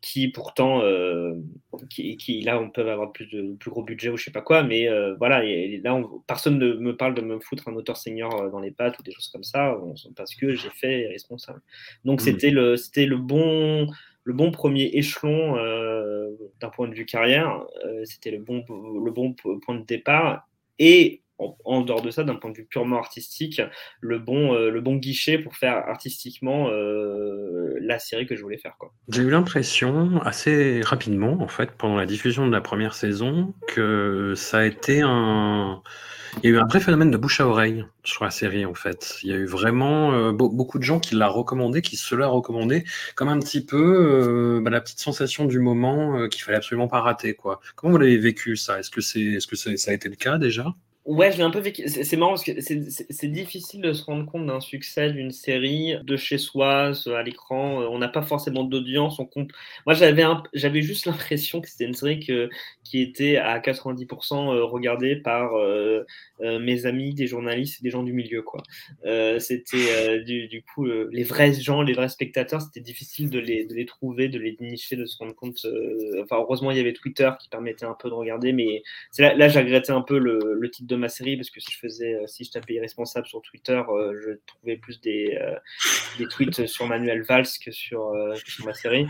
qui 0.03 0.29
pourtant, 0.29 0.83
euh, 0.83 1.35
qui, 1.89 2.43
là, 2.43 2.61
on 2.61 2.69
peut 2.69 2.91
avoir 2.91 3.13
plus 3.13 3.27
de 3.27 3.55
plus 3.55 3.71
gros 3.71 3.85
budget 3.85 4.11
ou 4.11 4.17
je 4.17 4.25
sais 4.25 4.33
pas 4.33 4.43
quoi, 4.43 4.65
mais 4.65 4.89
euh, 4.89 5.15
voilà, 5.15 5.45
et, 5.45 5.81
là, 5.83 5.99
personne 6.27 6.59
ne 6.59 6.75
me 6.75 6.97
parle 6.97 7.15
de 7.15 7.23
me 7.23 7.39
foutre 7.39 7.69
un 7.69 7.75
auteur 7.75 7.97
senior 7.97 8.35
euh, 8.35 8.51
dans 8.51 8.59
les 8.59 8.73
pattes 8.73 8.99
ou 8.99 9.03
des 9.03 9.13
choses 9.13 9.29
comme 9.29 9.45
ça, 9.45 9.79
parce 10.17 10.35
que 10.35 10.55
j'ai 10.55 10.71
fait 10.71 11.07
responsable. 11.07 11.63
Donc 12.05 12.21
mmh. 12.21 12.25
c'était 12.25 12.51
le, 12.51 12.77
c'était 12.77 13.07
le 13.07 13.17
bon, 13.17 13.87
le 14.25 14.33
bon 14.33 14.51
premier 14.51 14.91
échelon 14.93 15.57
d'un 16.61 16.69
point 16.69 16.89
de 16.89 16.95
vue 16.95 17.07
carrière, 17.07 17.65
c'était 18.05 18.33
le 18.33 18.39
bon, 18.39 18.65
le 18.69 19.11
bon 19.13 19.35
point 19.35 19.77
de 19.77 19.87
départ. 19.87 20.49
Et 20.81 21.22
en, 21.65 21.81
dehors 21.83 22.03
de 22.03 22.11
ça, 22.11 22.25
d'un 22.25 22.35
point 22.35 22.51
de 22.51 22.57
vue 22.57 22.65
purement 22.65 22.99
artistique, 22.99 23.61
le 24.01 24.19
bon, 24.19 24.55
euh, 24.55 24.71
le 24.71 24.81
bon 24.81 24.97
guichet 24.97 25.39
pour 25.39 25.57
faire 25.57 25.77
artistiquement 25.89 26.69
euh, 26.71 27.75
la 27.81 27.99
série 27.99 28.27
que 28.27 28.37
je 28.37 28.43
voulais 28.43 28.59
faire. 28.59 28.77
J'ai 29.09 29.23
eu 29.23 29.31
l'impression, 29.31 30.21
assez 30.23 30.81
rapidement, 30.83 31.39
en 31.41 31.49
fait, 31.49 31.73
pendant 31.73 31.97
la 31.97 32.07
diffusion 32.07 32.47
de 32.47 32.53
la 32.53 32.61
première 32.61 32.95
saison, 32.95 33.55
que 33.69 34.35
ça 34.37 34.59
a 34.59 34.65
été 34.65 35.01
un. 35.03 35.83
Il 36.43 36.49
y 36.49 36.53
a 36.53 36.57
eu 36.57 36.59
un 36.59 36.67
vrai 36.67 36.81
phénomène 36.81 37.11
de 37.11 37.19
bouche 37.19 37.43
à 37.43 37.47
oreille 37.47 37.85
sur 38.05 38.25
la 38.25 38.31
série, 38.31 38.65
en 38.65 38.73
fait. 38.73 39.19
Il 39.23 39.29
y 39.29 39.35
a 39.35 39.37
eu 39.37 39.45
vraiment 39.45 40.15
euh, 40.15 40.33
beaucoup 40.33 40.79
de 40.79 40.83
gens 40.83 40.99
qui 40.99 41.15
l'ont 41.15 41.31
recommandé, 41.31 41.83
qui 41.83 41.97
se 41.97 42.15
l'a 42.15 42.27
recommandé, 42.27 42.85
comme 43.17 43.29
un 43.29 43.39
petit 43.39 43.63
peu 43.63 44.61
bah, 44.65 44.71
la 44.71 44.81
petite 44.81 45.01
sensation 45.01 45.45
du 45.45 45.59
moment 45.59 46.27
qu'il 46.29 46.43
fallait 46.43 46.57
absolument 46.57 46.89
pas 46.89 47.01
rater. 47.01 47.35
Quoi. 47.35 47.61
Comment 47.77 47.93
vous 47.93 47.99
l'avez 47.99 48.17
vécu, 48.17 48.57
ça? 48.57 48.79
Est-ce 48.79 48.89
que, 48.89 49.03
c'est, 49.03 49.21
est-ce 49.21 49.47
que 49.47 49.57
ça 49.57 49.91
a 49.91 49.95
été 49.95 50.09
le 50.09 50.17
cas 50.17 50.39
déjà? 50.39 50.75
Ouais, 51.05 51.33
je 51.33 51.39
l'ai 51.39 51.43
un 51.43 51.51
peu 51.51 51.59
vécu. 51.59 51.83
C'est 51.89 52.17
marrant 52.17 52.33
parce 52.33 52.45
que 52.45 52.61
c'est 52.61 53.27
difficile 53.27 53.81
de 53.81 53.93
se 53.93 54.05
rendre 54.05 54.25
compte 54.25 54.47
d'un 54.47 54.61
succès 54.61 55.11
d'une 55.11 55.33
série 55.33 55.97
de 56.05 56.17
chez 56.17 56.39
soi, 56.39 56.93
à 57.07 57.23
l'écran. 57.25 57.81
On 57.91 57.99
n'a 57.99 58.07
pas 58.07 58.23
forcément 58.23 58.63
d'audience. 58.63 59.19
Moi, 59.85 59.95
j'avais 59.95 60.83
juste 60.83 61.07
l'impression 61.07 61.61
que 61.61 61.69
c'était 61.69 61.87
une 61.87 61.95
série 61.95 62.21
qui 62.21 63.01
était 63.01 63.37
à 63.37 63.59
90% 63.59 64.55
euh, 64.55 64.65
regardée 64.65 65.17
par 65.17 65.57
euh, 65.57 66.05
euh, 66.41 66.61
mes 66.61 66.87
amis, 66.87 67.15
des 67.15 67.27
journalistes 67.27 67.81
et 67.81 67.83
des 67.83 67.91
gens 67.91 68.05
du 68.05 68.13
milieu. 68.13 68.45
c'était 69.41 70.21
du, 70.21 70.63
coup 70.73 70.85
les 70.87 71.25
vrais 71.25 71.53
gens, 71.53 71.83
les 71.83 71.95
vrais 71.95 72.11
spectateurs. 72.11 72.63
C'était 72.63 72.81
difficile 72.81 73.29
de 73.29 73.41
les, 73.41 73.87
trouver, 73.87 74.29
de 74.29 74.39
les 74.39 74.57
nicher, 74.61 74.95
de 74.95 75.07
se 75.07 75.19
rendre 75.19 75.35
compte. 75.35 75.67
enfin, 76.23 76.37
heureusement, 76.37 76.71
il 76.71 76.77
y 76.77 76.81
avait 76.81 76.93
Twitter 76.93 77.29
qui 77.41 77.49
permettait 77.49 77.87
un 77.87 77.97
peu 77.99 78.09
de 78.09 78.15
regarder, 78.15 78.53
mais 78.53 78.85
là, 79.19 79.35
là 79.35 79.49
un 79.89 80.01
peu 80.03 80.19
le, 80.19 80.57
le 80.59 80.71
titre 80.71 80.89
de 80.89 80.92
ma 80.97 81.09
série 81.09 81.37
parce 81.37 81.51
que 81.51 81.61
si 81.61 81.73
je 81.73 81.79
faisais, 81.79 82.15
euh, 82.15 82.27
si 82.27 82.45
je 82.45 82.51
tapais 82.51 82.75
irresponsable 82.75 83.27
sur 83.27 83.43
Twitter, 83.43 83.81
euh, 83.89 84.19
je 84.25 84.31
trouvais 84.47 84.77
plus 84.77 85.01
des, 85.01 85.39
euh, 85.41 85.57
des 86.19 86.27
tweets 86.27 86.67
sur 86.67 86.87
Manuel 86.87 87.23
Valls 87.23 87.47
que 87.65 87.71
sur, 87.71 88.13
sur, 88.45 88.67
ma 88.67 88.75
série. 88.75 89.07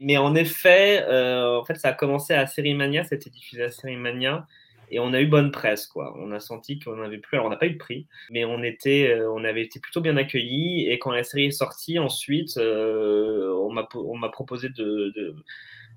Mais 0.00 0.16
en 0.16 0.34
effet, 0.34 1.04
en 1.04 1.64
fait, 1.64 1.76
ça 1.76 1.88
a 1.88 1.92
commencé 1.92 2.34
à 2.34 2.46
Série 2.46 2.74
Mania, 2.74 3.04
c'était 3.04 3.30
diffusé 3.30 3.64
à 3.64 3.70
Série 3.70 3.96
Mania 3.96 4.46
et 4.90 5.00
on 5.00 5.12
a 5.14 5.20
eu 5.20 5.26
bonne 5.26 5.50
presse 5.50 5.86
quoi. 5.86 6.14
On 6.18 6.30
a 6.32 6.40
senti 6.40 6.78
qu'on 6.78 6.96
n'avait 6.96 7.18
plus, 7.18 7.36
alors 7.36 7.46
on 7.46 7.50
n'a 7.50 7.56
pas 7.56 7.66
eu 7.66 7.72
de 7.72 7.78
prix, 7.78 8.06
mais 8.30 8.44
on 8.44 8.62
était, 8.62 9.18
on 9.30 9.42
avait 9.44 9.62
été 9.62 9.80
plutôt 9.80 10.00
bien 10.00 10.16
accueillis 10.16 10.88
et 10.88 10.98
quand 10.98 11.10
la 11.10 11.24
série 11.24 11.46
est 11.46 11.50
sortie 11.50 11.98
ensuite, 11.98 12.58
on 12.58 13.72
m'a 13.72 14.28
proposé 14.28 14.68
de, 14.68 15.12
de, 15.16 15.34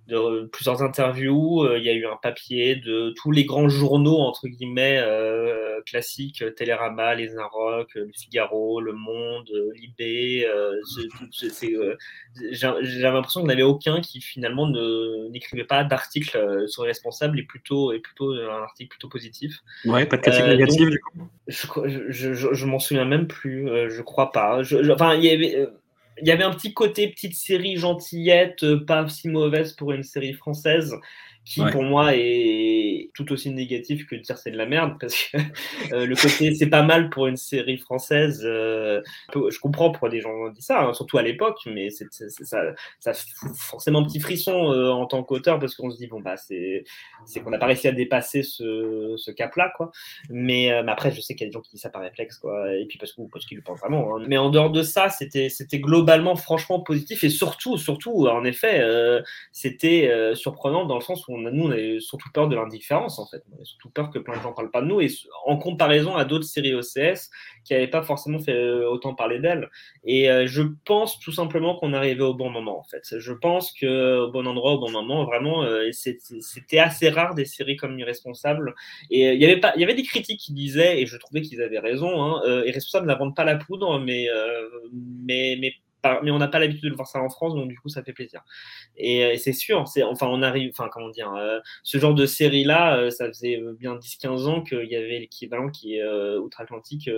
de 0.08 0.46
plusieurs 0.52 0.82
interviews. 0.82 1.64
Euh, 1.64 1.78
il 1.78 1.84
y 1.84 1.90
a 1.90 1.94
eu 1.94 2.06
un 2.06 2.16
papier 2.16 2.76
de 2.76 3.14
tous 3.18 3.32
les 3.32 3.46
grands 3.46 3.70
journaux, 3.70 4.20
entre 4.20 4.48
guillemets, 4.48 5.00
euh, 5.00 5.82
classiques, 5.86 6.44
Télérama, 6.56 7.14
Les 7.16 7.36
Inrocks, 7.38 7.96
Le 7.96 8.10
Figaro, 8.14 8.80
Le 8.80 8.94
Monde, 8.94 9.50
Libé. 9.76 10.48
Euh, 10.48 10.80
J'avais 12.52 13.14
l'impression 13.14 13.42
qu'il 13.42 13.48
n'y 13.48 13.54
avait 13.54 13.64
aucun 13.64 14.02
qui 14.02 14.22
finalement 14.22 14.70
n'écrivait 15.30 15.66
pas 15.66 15.84
d'article 15.84 16.66
sur 16.68 16.84
les 16.84 16.90
responsables 16.90 17.40
et 17.40 17.44
plutôt, 17.44 17.92
et 17.92 18.00
plutôt 18.00 18.34
un 18.34 18.64
article 18.64 18.90
plutôt 18.90 19.10
positif. 19.10 19.60
Ouais, 19.86 20.06
pas 20.06 20.18
de 20.18 20.22
critique 20.22 20.46
négative 20.46 20.90
du 20.90 21.00
coup 21.00 21.28
Je, 21.48 22.10
je, 22.10 22.34
je, 22.34 22.66
m'en 22.66 22.80
souviens 22.80 23.06
même 23.06 23.28
plus, 23.28 23.68
je 23.90 24.02
crois 24.02 24.32
pas. 24.32 24.62
enfin, 24.92 25.16
il 25.16 25.24
y 25.24 25.30
avait 25.30 25.68
il 26.22 26.28
y 26.28 26.32
avait 26.32 26.44
un 26.44 26.52
petit 26.52 26.74
côté 26.74 27.08
petite 27.10 27.36
série 27.36 27.78
gentillette, 27.78 28.64
euh, 28.64 28.84
pas 28.86 29.08
si 29.08 29.30
mauvaise 29.30 29.74
pour 29.74 29.92
une 29.92 30.04
série 30.04 30.34
française 30.34 30.96
qui 31.48 31.62
pour 31.72 31.84
moi 31.84 32.12
est 32.14 33.10
tout 33.14 33.32
aussi 33.32 33.50
négatif 33.52 34.06
que 34.06 34.16
de 34.16 34.22
dire 34.22 34.38
c'est 34.38 34.52
de 34.52 34.58
la 34.58 34.66
merde 34.66 34.98
parce 35.00 35.16
que 35.16 35.38
euh, 35.94 36.06
le 36.06 36.16
côté 36.16 36.54
c'est 36.54 36.70
pas 36.70 36.84
mal 36.84 37.10
pour 37.10 37.28
une 37.28 37.38
série 37.38 37.78
française 37.78 38.42
euh, 38.44 39.02
je 39.34 39.60
comprends 39.60 39.92
pourquoi 39.92 40.10
des 40.10 40.20
gens 40.20 40.50
disent 40.50 40.66
ça 40.66 40.82
hein, 40.82 40.94
surtout 40.94 41.18
à 41.18 41.22
l'époque 41.22 41.60
mais 41.66 41.90
c'est, 41.90 42.08
ça, 42.12 42.62
ça 43.00 43.14
fout 43.14 43.56
forcément 43.56 44.00
un 44.00 44.04
petit 44.04 44.20
frisson 44.20 44.72
euh, 44.72 44.92
en 44.92 45.06
tant 45.06 45.24
qu'auteur 45.24 45.60
parce 45.60 45.76
qu'on 45.76 45.90
se 45.90 45.98
dit 45.98 46.08
bon 46.08 46.20
bah 46.20 46.36
c'est, 46.36 46.84
c'est 47.26 47.40
qu'on 47.40 47.50
n'a 47.50 47.58
pas 47.58 47.68
réussi 47.68 47.88
à 47.88 47.94
dépasser 47.94 48.44
ce, 48.44 49.16
ce 49.18 49.32
cap 49.32 49.56
là 49.56 49.72
quoi 49.76 49.92
mais, 50.30 50.72
après 50.72 51.12
je 51.12 51.22
sais 51.22 51.34
qu'il 51.34 51.46
y 51.46 51.48
a 51.48 51.50
des 51.50 51.54
gens 51.54 51.62
qui 51.62 51.72
disent 51.72 51.82
ça 51.82 51.90
par 51.90 52.02
réflexe 52.02 52.38
quoi 52.40 52.74
et 52.74 52.86
puis 52.86 52.98
parce, 52.98 53.14
que, 53.14 53.22
parce 53.32 53.46
qu'ils 53.46 53.58
le 53.58 53.64
pensent 53.64 53.80
vraiment 53.80 54.18
hein. 54.18 54.26
mais 54.28 54.38
en 54.38 54.50
dehors 54.50 54.72
de 54.72 54.84
ça 54.84 55.10
c'était, 55.10 55.50
c'était 55.50 55.80
globalement 55.80 56.36
franchement 56.36 56.82
positif 56.82 57.24
et 57.24 57.30
surtout 57.30 57.78
surtout 57.78 58.28
en 58.28 58.44
effet 58.44 58.84
c'était 59.52 60.12
surprenant 60.36 60.86
dans 60.86 60.96
le 60.96 61.02
sens 61.02 61.28
où 61.28 61.37
nous, 61.40 61.68
on 61.68 61.72
a 61.72 62.00
surtout 62.00 62.30
peur 62.34 62.48
de 62.48 62.56
l'indifférence, 62.56 63.20
en 63.20 63.28
fait. 63.28 63.44
On 63.52 63.62
a 63.62 63.66
surtout 63.66 63.90
peur 63.90 64.10
que 64.10 64.20
plein 64.20 64.38
de 64.38 64.42
gens 64.42 64.52
ne 64.52 64.56
parlent 64.56 64.72
pas 64.72 64.82
de 64.82 64.88
nous, 64.88 65.02
et 65.02 65.10
en 65.46 65.58
comparaison 65.58 66.16
à 66.16 66.26
d'autres 66.26 66.46
séries 66.46 66.74
OCS 66.74 67.30
qui 67.64 67.74
n'avaient 67.74 67.88
pas 67.88 68.02
forcément 68.04 68.40
fait 68.40 68.54
euh, 68.54 68.90
autant 68.90 69.14
parler 69.14 69.40
d'elles. 69.40 69.70
Et 70.04 70.30
euh, 70.30 70.48
je 70.48 70.64
pense 70.86 71.20
tout 71.20 71.32
simplement 71.32 71.76
qu'on 71.76 71.94
arrivait 71.94 72.24
au 72.24 72.34
bon 72.34 72.50
moment, 72.50 72.80
en 72.80 72.84
fait. 72.84 73.04
Je 73.18 73.34
pense 73.34 73.72
qu'au 73.72 74.32
bon 74.32 74.48
endroit, 74.48 74.74
au 74.74 74.80
bon 74.80 74.92
moment, 74.92 75.26
vraiment, 75.26 75.64
euh, 75.64 75.90
c'était 75.92 76.80
assez 76.80 77.10
rare 77.10 77.36
des 77.36 77.46
séries 77.46 77.76
comme 77.76 77.98
Irresponsable. 78.00 78.76
Et 79.10 79.34
il 79.34 79.42
y 79.42 79.46
avait 79.46 79.62
il 79.76 79.82
y 79.82 79.84
avait 79.84 79.96
des 79.96 80.04
critiques 80.04 80.40
qui 80.40 80.54
disaient, 80.54 81.02
et 81.02 81.06
je 81.06 81.18
trouvais 81.18 81.42
qu'ils 81.42 81.62
avaient 81.62 81.80
raison, 81.80 82.22
hein, 82.24 82.42
Irresponsable 82.66 83.08
n'invente 83.08 83.36
pas 83.36 83.44
la 83.44 83.56
poudre, 83.56 84.00
mais, 84.00 84.28
mais 85.26 85.74
mais 86.24 86.32
on 86.32 86.38
n'a 86.38 86.48
pas 86.48 86.60
l'habitude 86.60 86.90
de 86.90 86.96
voir 86.96 87.08
ça 87.08 87.22
en 87.22 87.30
France, 87.30 87.56
donc 87.56 87.68
du 87.70 87.78
coup, 87.80 87.90
ça 87.90 88.04
fait 88.04 88.14
plaisir. 88.14 88.44
Et, 88.96 89.24
euh, 89.26 89.36
c'est 89.38 89.54
sûr, 89.54 89.88
c'est, 89.88 90.04
enfin, 90.04 90.28
on 90.28 90.42
arrive, 90.42 90.72
enfin, 90.74 90.90
comment 90.92 91.10
dire, 91.10 91.34
euh, 91.34 91.60
ce 91.84 91.98
genre 91.98 92.14
de 92.14 92.26
série-là, 92.26 92.98
euh, 92.98 93.10
ça 93.10 93.28
faisait 93.28 93.62
bien 93.78 93.96
10-15 93.96 94.48
ans 94.48 94.62
qu'il 94.64 94.88
y 94.88 94.96
avait 94.96 95.20
l'équivalent 95.20 95.70
qui 95.70 95.96
est 95.98 96.08
outre-Atlantique, 96.38 97.10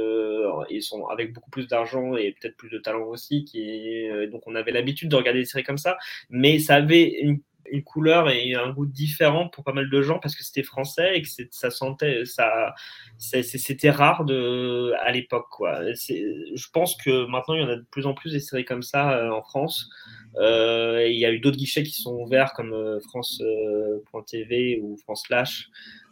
et 0.70 0.82
sont 0.82 1.08
avec 1.08 1.34
beaucoup 1.34 1.50
plus 1.52 1.68
d'argent 1.68 2.16
et 2.16 2.36
peut-être 2.40 2.58
plus 2.58 2.70
de 2.70 2.78
talent 2.80 3.04
aussi, 3.06 3.46
qui 3.46 4.08
donc 4.32 4.44
on 4.48 4.56
avait 4.56 4.72
l'habitude 4.72 5.10
de 5.10 5.16
regarder 5.16 5.40
des 5.40 5.46
séries 5.46 5.64
comme 5.64 5.78
ça, 5.78 5.98
mais 6.30 6.60
ça 6.60 6.76
avait 6.76 7.20
une 7.22 7.40
une 7.72 7.84
couleur 7.84 8.30
et 8.30 8.55
un 8.55 8.72
goût 8.72 8.86
différent 8.86 9.49
pour 9.49 9.63
pas 9.63 9.74
mal 9.74 9.89
de 9.89 10.01
gens 10.01 10.20
parce 10.20 10.36
que 10.36 10.43
c'était 10.43 10.63
français 10.63 11.17
et 11.17 11.22
que 11.22 11.28
ça 11.51 11.70
sentait 11.70 12.26
ça 12.26 12.74
c'était 13.17 13.91
rare 13.91 14.26
de 14.26 14.93
à 14.99 15.11
l'époque 15.11 15.47
je 15.59 16.67
pense 16.72 16.95
que 16.97 17.26
maintenant 17.28 17.55
il 17.55 17.61
y 17.61 17.63
en 17.63 17.70
a 17.70 17.76
de 17.76 17.86
plus 17.91 18.05
en 18.05 18.13
plus 18.13 18.32
des 18.32 18.39
séries 18.39 18.65
comme 18.65 18.84
ça 18.84 19.11
euh, 19.11 19.32
en 19.32 19.41
France. 19.41 19.89
Euh, 20.36 21.07
il 21.07 21.17
y 21.17 21.26
a 21.26 21.32
eu 21.32 21.39
d'autres 21.39 21.57
guichets 21.57 21.84
qui 21.84 21.91
sont 21.91 22.13
ouverts 22.15 22.53
comme 22.53 22.74
euh, 22.74 22.99
France.tv 22.99 24.80
ou 24.82 24.97
France 24.97 25.24
Flash 25.26 25.70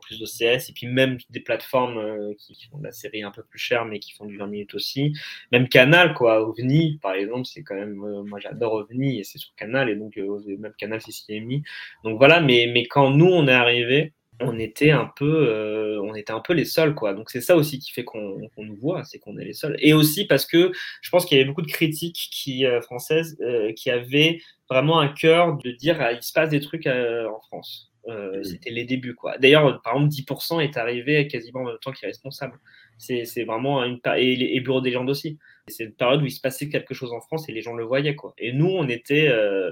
plus 0.08 0.20
d'OCS, 0.20 0.70
et 0.70 0.74
puis 0.74 0.88
même 0.88 1.18
des 1.30 1.40
plateformes 1.40 1.98
euh, 1.98 2.34
qui, 2.38 2.68
font 2.70 2.78
de 2.78 2.84
la 2.84 2.92
série 2.92 3.24
un 3.24 3.32
peu 3.32 3.44
plus 3.44 3.60
chère, 3.60 3.86
mais 3.86 4.00
qui 4.00 4.14
font 4.14 4.26
du 4.26 4.38
20 4.38 4.48
minutes 4.48 4.74
aussi. 4.74 5.14
Même 5.52 5.68
Canal, 5.68 6.14
quoi, 6.14 6.48
OVNI, 6.48 7.00
par 7.02 7.14
exemple, 7.14 7.46
c'est 7.46 7.64
quand 7.64 7.76
même, 7.76 8.02
euh, 8.04 8.24
moi 8.24 8.40
j'adore 8.40 8.74
OVNI, 8.74 9.20
et 9.20 9.24
c'est 9.24 9.38
sur 9.38 9.54
Canal, 9.56 9.90
et 9.90 9.96
donc 9.96 10.18
euh, 10.18 10.58
même 10.58 10.74
Canal, 10.78 11.02
c'est 11.02 11.12
CMI. 11.12 11.64
Donc 12.04 12.18
voilà, 12.18 12.40
mais, 12.42 12.70
mais 12.74 12.86
quand 12.86 13.12
nous, 13.12 13.28
on 13.28 13.48
est 13.48 13.54
arrivé, 13.54 14.14
on 14.40 14.60
était 14.60 14.92
un 14.92 15.12
peu 15.16 16.00
on 16.04 16.14
était 16.14 16.32
un 16.32 16.42
peu 16.42 16.54
les 16.54 16.64
seuls 16.64 16.94
quoi 16.94 17.16
donc 17.16 17.32
c'est 17.32 17.42
ça 17.42 17.56
aussi 17.56 17.80
qui 17.80 17.92
fait 17.92 18.04
qu'on 18.04 18.38
nous 18.56 18.76
voit 18.76 19.04
c'est 19.04 19.18
qu'on 19.18 19.36
est 19.40 19.44
les 19.44 19.54
seuls 19.54 19.76
et 19.80 19.94
aussi 19.94 20.26
parce 20.26 20.46
que 20.46 20.72
je 21.02 21.10
pense 21.10 21.26
qu'il 21.26 21.40
y 21.40 21.42
avait 21.42 21.48
beaucoup 21.48 21.64
de 21.64 21.72
critiques 21.72 22.30
qui 22.32 22.64
françaises 22.84 23.36
qui 23.76 23.90
avaient 23.90 24.38
vraiment 24.70 25.00
un 25.00 25.08
cœur 25.08 25.58
de 25.58 25.72
dire 25.72 25.98
ah, 26.00 26.14
il 26.14 26.22
se 26.22 26.34
passe 26.34 26.50
des 26.50 26.60
trucs 26.60 26.88
en 26.88 27.40
France 27.48 27.92
euh, 28.10 28.42
c'était 28.44 28.70
les 28.70 28.86
débuts. 28.86 29.16
quoi. 29.16 29.38
D'ailleurs, 29.38 29.82
par 29.82 29.96
exemple, 29.96 30.14
10% 30.14 30.64
est 30.64 30.78
arrivé 30.78 31.28
quasiment 31.28 31.62
en 31.62 31.66
même 31.66 31.78
temps 31.82 31.92
qu'il 31.92 32.06
est 32.06 32.12
responsable. 32.12 32.58
C'est 32.98 33.44
vraiment 33.44 33.84
une 33.84 34.00
et, 34.16 34.56
et 34.56 34.60
Bureau 34.62 34.82
des 34.82 34.90
légendes 34.90 35.10
aussi. 35.10 35.38
C'est 35.68 35.84
une 35.84 35.94
période 35.94 36.22
où 36.22 36.26
il 36.26 36.32
se 36.32 36.40
passait 36.40 36.70
quelque 36.70 36.94
chose 36.94 37.12
en 37.12 37.20
France 37.20 37.50
et 37.50 37.52
les 37.52 37.62
gens 37.62 37.74
le 37.74 37.84
voyaient. 37.84 38.16
quoi. 38.16 38.34
Et 38.38 38.54
nous, 38.54 38.70
on 38.70 38.88
était, 38.88 39.28
euh, 39.28 39.72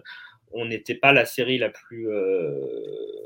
on 0.52 0.66
n'était 0.66 0.96
pas 0.96 1.14
la 1.14 1.26
série 1.26 1.58
la 1.58 1.70
plus, 1.70 2.10
euh, 2.10 2.52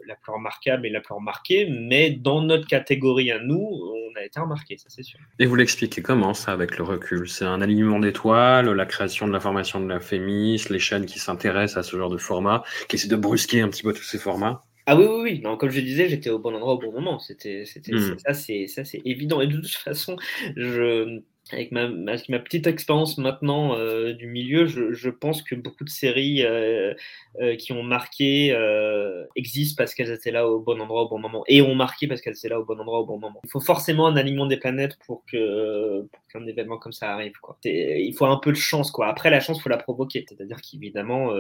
la 0.08 0.16
plus 0.16 0.32
remarquable 0.32 0.88
et 0.88 0.90
la 0.90 1.02
plus 1.02 1.14
remarquée, 1.14 1.70
mais 1.70 2.12
dans 2.12 2.42
notre 2.42 2.68
catégorie 2.68 3.32
à 3.32 3.40
nous, 3.40 3.60
on 3.62 4.20
a 4.20 4.24
été 4.24 4.40
remarqué, 4.40 4.78
ça 4.78 4.88
c'est 4.90 5.04
sûr. 5.04 5.20
Et 5.38 5.46
vous 5.46 5.56
l'expliquez 5.56 6.02
comment 6.02 6.34
ça 6.34 6.52
avec 6.52 6.78
le 6.78 6.84
recul? 6.84 7.30
C'est 7.30 7.46
un 7.46 7.62
alignement 7.62 8.00
d'étoiles, 8.00 8.70
la 8.72 8.86
création 8.86 9.28
de 9.28 9.34
l'information 9.34 9.80
de 9.80 9.88
la 9.88 10.00
FEMIS, 10.00 10.66
les 10.70 10.80
chaînes 10.80 11.06
qui 11.06 11.20
s'intéressent 11.20 11.78
à 11.78 11.84
ce 11.84 11.96
genre 11.98 12.10
de 12.10 12.18
format, 12.18 12.64
qui 12.88 12.96
essaient 12.96 13.08
de 13.08 13.16
brusquer 13.16 13.62
un 13.62 13.70
petit 13.70 13.84
peu 13.84 13.94
tous 13.94 14.04
ces 14.04 14.18
formats? 14.18 14.64
Ah 14.92 14.96
oui, 14.96 15.06
oui, 15.06 15.22
oui. 15.22 15.42
Non, 15.44 15.56
comme 15.56 15.70
je 15.70 15.82
disais, 15.82 16.10
j'étais 16.10 16.32
au 16.32 16.40
bon 16.40 16.56
endroit 16.56 16.74
au 16.74 16.80
bon 16.80 16.92
moment. 16.92 17.20
C'était, 17.20 17.64
c'était, 17.66 17.94
hmm. 17.94 18.18
ça, 18.26 18.34
c'est, 18.34 18.66
ça, 18.66 18.84
c'est 18.84 19.02
évident. 19.06 19.40
Et 19.40 19.46
de 19.46 19.58
toute 19.58 19.68
façon, 19.68 20.18
je, 20.56 21.22
avec 21.52 21.72
ma, 21.72 21.88
petite 22.40 22.68
expérience 22.68 23.18
maintenant 23.18 23.76
euh, 23.76 24.14
du 24.14 24.28
milieu, 24.28 24.66
je, 24.66 25.10
pense 25.10 25.42
que 25.42 25.56
beaucoup 25.56 25.84
de 25.84 25.90
séries 25.90 26.44
euh, 26.44 26.94
euh, 27.42 27.56
qui 27.56 27.72
ont 27.72 27.84
marqué 27.84 28.56
existent 29.36 29.76
parce 29.78 29.94
qu'elles 29.94 30.12
étaient 30.12 30.32
là 30.32 30.48
au 30.48 30.60
bon 30.60 30.80
endroit 30.80 31.04
au 31.04 31.10
bon 31.10 31.20
moment 31.20 31.44
et 31.48 31.62
ont 31.62 31.76
marqué 31.76 32.08
parce 32.08 32.22
qu'elles 32.22 32.38
étaient 32.38 32.50
là 32.50 32.60
au 32.60 32.66
bon 32.66 32.80
endroit 32.80 33.00
au 33.00 33.06
bon 33.06 33.18
moment. 33.20 33.40
Il 33.44 33.50
faut 33.50 33.60
forcément 33.60 34.08
un 34.08 34.16
alignement 34.16 34.46
des 34.46 34.58
planètes 34.58 34.98
pour 35.06 35.24
que 35.26 36.02
pour 36.02 36.28
qu'un 36.32 36.46
événement 36.46 36.78
comme 36.78 36.92
ça 36.92 37.12
arrive. 37.12 37.34
Quoi. 37.42 37.58
Il 37.64 38.14
faut 38.14 38.26
un 38.26 38.38
peu 38.38 38.52
de 38.52 38.58
chance. 38.58 38.92
Après, 39.02 39.30
la 39.30 39.40
chance, 39.40 39.58
il 39.58 39.62
faut 39.62 39.70
la 39.70 39.78
provoquer. 39.78 40.26
C'est-à-dire 40.28 40.62
qu'évidemment, 40.62 41.32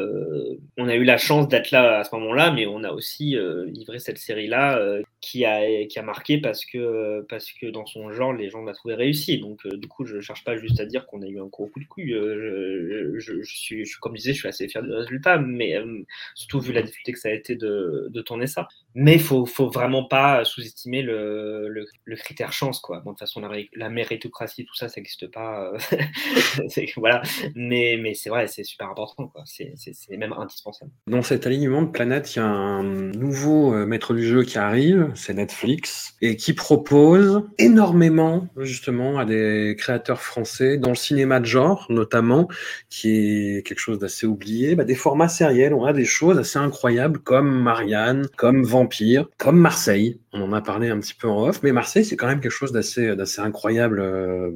on 0.77 0.87
a 0.87 0.95
eu 0.95 1.03
la 1.03 1.17
chance 1.17 1.47
d'être 1.47 1.71
là 1.71 1.99
à 1.99 2.03
ce 2.03 2.15
moment-là, 2.15 2.51
mais 2.51 2.65
on 2.65 2.83
a 2.83 2.91
aussi 2.91 3.37
livré 3.67 3.99
cette 3.99 4.17
série-là 4.17 4.79
qui, 5.21 5.45
a, 5.45 5.85
qui 5.85 5.99
a 5.99 6.01
marqué 6.01 6.37
parce 6.37 6.65
que, 6.65 7.25
parce 7.29 7.51
que 7.51 7.67
dans 7.67 7.85
son 7.85 8.11
genre, 8.11 8.33
les 8.33 8.49
gens 8.49 8.61
l'ont 8.61 8.73
trouvé 8.73 8.95
réussi. 8.95 9.39
Donc, 9.39 9.65
du 9.67 9.87
coup, 9.87 10.05
je 10.05 10.19
cherche 10.21 10.43
pas 10.43 10.57
juste 10.57 10.79
à 10.79 10.85
dire 10.85 11.05
qu'on 11.05 11.21
a 11.21 11.27
eu 11.27 11.39
un 11.39 11.45
gros 11.45 11.67
coup 11.67 11.79
de 11.79 11.85
couille. 11.85 12.13
Euh, 12.13 13.15
je, 13.19 13.19
je, 13.19 13.43
je, 13.43 13.57
suis, 13.57 13.83
comme 13.99 14.15
je 14.15 14.21
disais, 14.21 14.33
je 14.33 14.39
suis 14.39 14.47
assez 14.47 14.67
fier 14.67 14.83
du 14.83 14.91
résultat, 14.91 15.37
mais 15.37 15.75
euh, 15.75 16.03
surtout 16.35 16.59
vu 16.59 16.73
la 16.73 16.81
difficulté 16.81 17.13
que 17.13 17.19
ça 17.19 17.29
a 17.29 17.33
été 17.33 17.55
de, 17.55 18.07
de 18.09 18.21
tourner 18.21 18.47
ça. 18.47 18.67
Mais 18.95 19.13
il 19.13 19.21
faut, 19.21 19.45
faut 19.45 19.69
vraiment 19.69 20.05
pas 20.05 20.43
sous-estimer 20.45 21.01
le, 21.01 21.69
le, 21.69 22.15
critère 22.15 22.51
chance. 22.51 22.79
Quoi. 22.79 22.99
De 22.99 23.03
toute 23.03 23.19
façon, 23.19 23.39
la, 23.41 23.49
la 23.75 23.89
méritocratie, 23.89 24.65
tout 24.65 24.75
ça, 24.75 24.89
ça 24.89 24.99
n'existe 24.99 25.27
pas. 25.27 25.71
Euh, 25.73 26.67
voilà. 26.97 27.21
Mais, 27.55 27.97
mais 28.01 28.13
c'est 28.13 28.29
vrai, 28.29 28.47
c'est 28.47 28.63
super 28.63 28.89
important. 28.89 29.31
C'est 29.45 29.73
même 30.17 30.33
indispensable. 30.33 30.91
Dans 31.07 31.21
cet 31.21 31.45
alignement 31.45 31.81
de 31.81 31.91
planètes, 31.91 32.35
il 32.35 32.39
y 32.39 32.41
a 32.41 32.45
un 32.45 32.83
nouveau 32.83 33.71
maître 33.85 34.13
du 34.13 34.25
jeu 34.25 34.43
qui 34.43 34.57
arrive, 34.57 35.08
c'est 35.15 35.33
Netflix, 35.33 36.13
et 36.21 36.35
qui 36.35 36.53
propose 36.53 37.43
énormément 37.57 38.47
justement 38.57 39.19
à 39.19 39.25
des 39.25 39.75
créateurs 39.77 40.21
français 40.21 40.77
dans 40.77 40.89
le 40.89 40.95
cinéma 40.95 41.39
de 41.39 41.45
genre, 41.45 41.85
notamment, 41.89 42.47
qui 42.89 43.57
est 43.57 43.67
quelque 43.67 43.79
chose 43.79 43.99
d'assez 43.99 44.25
oublié, 44.25 44.75
bah, 44.75 44.83
des 44.83 44.95
formats 44.95 45.29
sériels. 45.29 45.73
On 45.73 45.85
a 45.85 45.93
des 45.93 46.05
choses 46.05 46.37
assez 46.37 46.59
incroyables 46.59 47.19
comme 47.19 47.61
Marianne, 47.61 48.27
comme 48.37 48.63
Vampire, 48.63 49.27
comme 49.37 49.59
Marseille. 49.59 50.19
On 50.31 50.43
en 50.43 50.53
a 50.53 50.61
parlé 50.61 50.89
un 50.89 50.99
petit 50.99 51.15
peu 51.15 51.27
en 51.27 51.47
off, 51.47 51.61
mais 51.63 51.71
Marseille, 51.71 52.05
c'est 52.05 52.15
quand 52.15 52.27
même 52.27 52.39
quelque 52.39 52.51
chose 52.51 52.71
d'assez, 52.71 53.15
incroyable 53.39 53.99
euh, 53.99 54.51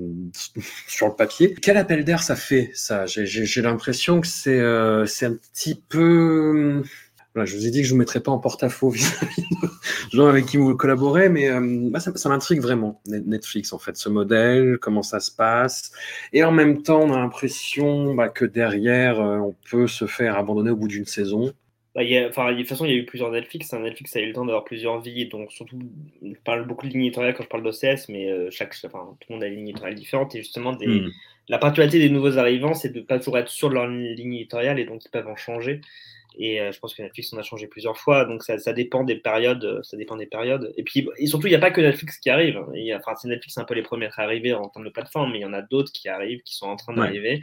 sur 0.87 1.07
le 1.07 1.15
papier. 1.15 1.55
Quel 1.61 1.77
appel 1.77 2.03
d'air 2.03 2.21
ça 2.21 2.35
fait, 2.35 2.71
ça? 2.73 3.05
J'ai 3.05 3.61
l'impression 3.61 4.21
que 4.21 4.27
c'est, 4.27 4.59
euh, 4.59 5.05
c'est 5.05 5.25
un 5.25 5.35
petit 5.35 5.81
peu 5.89 6.83
voilà, 7.33 7.45
je 7.45 7.55
vous 7.55 7.65
ai 7.65 7.71
dit 7.71 7.81
que 7.81 7.87
je 7.87 7.93
vous 7.93 7.99
mettrais 7.99 8.19
pas 8.19 8.31
en 8.31 8.37
porte-à-faux 8.37 8.89
vis-à-vis 8.89 9.41
de 9.41 9.67
gens 10.17 10.27
avec 10.27 10.45
qui 10.45 10.57
vous 10.57 10.75
collaborez, 10.75 11.29
mais 11.29 11.49
euh, 11.49 11.89
bah, 11.89 11.99
ça, 11.99 12.15
ça 12.15 12.29
m'intrigue 12.29 12.61
vraiment, 12.61 13.01
Netflix, 13.07 13.73
en 13.73 13.79
fait, 13.79 13.97
ce 13.97 14.07
modèle, 14.09 14.77
comment 14.79 15.01
ça 15.01 15.19
se 15.19 15.31
passe. 15.31 15.91
Et 16.31 16.43
en 16.43 16.51
même 16.51 16.83
temps, 16.83 17.01
on 17.01 17.13
a 17.13 17.17
l'impression 17.17 18.13
bah, 18.13 18.29
que 18.29 18.45
derrière, 18.45 19.19
euh, 19.19 19.37
on 19.37 19.55
peut 19.69 19.87
se 19.87 20.05
faire 20.05 20.37
abandonner 20.37 20.69
au 20.69 20.75
bout 20.75 20.87
d'une 20.87 21.05
saison. 21.05 21.53
Bah, 21.95 22.03
y 22.03 22.17
a, 22.17 22.27
enfin, 22.27 22.51
de 22.51 22.57
toute 22.57 22.69
façon, 22.69 22.85
il 22.85 22.91
y 22.91 22.93
a 22.93 22.97
eu 22.97 23.05
plusieurs 23.05 23.31
Netflix. 23.31 23.73
Hein. 23.73 23.79
Netflix 23.79 24.15
a 24.15 24.19
eu 24.19 24.27
le 24.27 24.33
temps 24.33 24.45
d'avoir 24.45 24.63
plusieurs 24.63 24.99
vies. 25.01 25.27
Donc, 25.27 25.51
surtout, 25.51 25.79
je 26.21 26.33
parle 26.43 26.67
beaucoup 26.67 26.87
de 26.87 26.93
lignes 26.93 27.05
éditoriales 27.05 27.33
quand 27.35 27.43
je 27.43 27.49
parle 27.49 27.63
d'OCS, 27.63 28.09
mais 28.09 28.31
euh, 28.31 28.49
chaque, 28.51 28.75
enfin, 28.85 29.15
tout 29.19 29.27
le 29.29 29.35
monde 29.35 29.43
a 29.43 29.47
une 29.47 29.55
ligne 29.55 29.69
éditoriale 29.69 29.95
différente. 29.95 30.35
Et 30.35 30.39
justement, 30.39 30.73
des, 30.73 30.87
mm. 30.87 31.11
la 31.49 31.57
particularité 31.57 31.97
des 31.97 32.09
nouveaux 32.09 32.37
arrivants, 32.37 32.75
c'est 32.75 32.89
de 32.89 32.99
ne 32.99 33.05
pas 33.05 33.17
toujours 33.17 33.39
être 33.39 33.49
sur 33.49 33.69
leur 33.69 33.87
ligne 33.87 34.33
éditoriale 34.33 34.79
et 34.79 34.85
donc 34.85 35.03
ils 35.03 35.09
peuvent 35.09 35.27
en 35.27 35.35
changer. 35.35 35.81
Et 36.37 36.59
euh, 36.59 36.71
je 36.71 36.79
pense 36.79 36.93
que 36.93 37.01
Netflix 37.01 37.33
en 37.33 37.37
a 37.37 37.43
changé 37.43 37.67
plusieurs 37.67 37.97
fois, 37.97 38.25
donc 38.25 38.43
ça, 38.43 38.57
ça, 38.57 38.73
dépend 38.73 39.03
des 39.03 39.15
périodes. 39.15 39.63
Euh, 39.63 39.83
ça 39.83 39.97
dépend 39.97 40.15
des 40.15 40.25
périodes. 40.25 40.73
Et 40.77 40.83
puis, 40.83 41.07
et 41.17 41.27
surtout, 41.27 41.47
il 41.47 41.51
n'y 41.51 41.55
a 41.55 41.59
pas 41.59 41.71
que 41.71 41.81
Netflix 41.81 42.17
qui 42.17 42.29
arrive. 42.29 42.59
Enfin, 42.95 43.15
c'est 43.15 43.27
Netflix 43.27 43.57
un 43.57 43.65
peu 43.65 43.73
les 43.73 43.81
premiers 43.81 44.07
à 44.07 44.21
arriver 44.21 44.53
en 44.53 44.67
termes 44.69 44.85
de 44.85 44.91
plateforme, 44.91 45.31
mais 45.31 45.39
il 45.39 45.41
y 45.41 45.45
en 45.45 45.53
a 45.53 45.61
d'autres 45.61 45.91
qui 45.91 46.09
arrivent, 46.09 46.41
qui 46.43 46.55
sont 46.55 46.67
en 46.67 46.75
train 46.75 46.93
d'arriver, 46.93 47.35
ouais. 47.35 47.41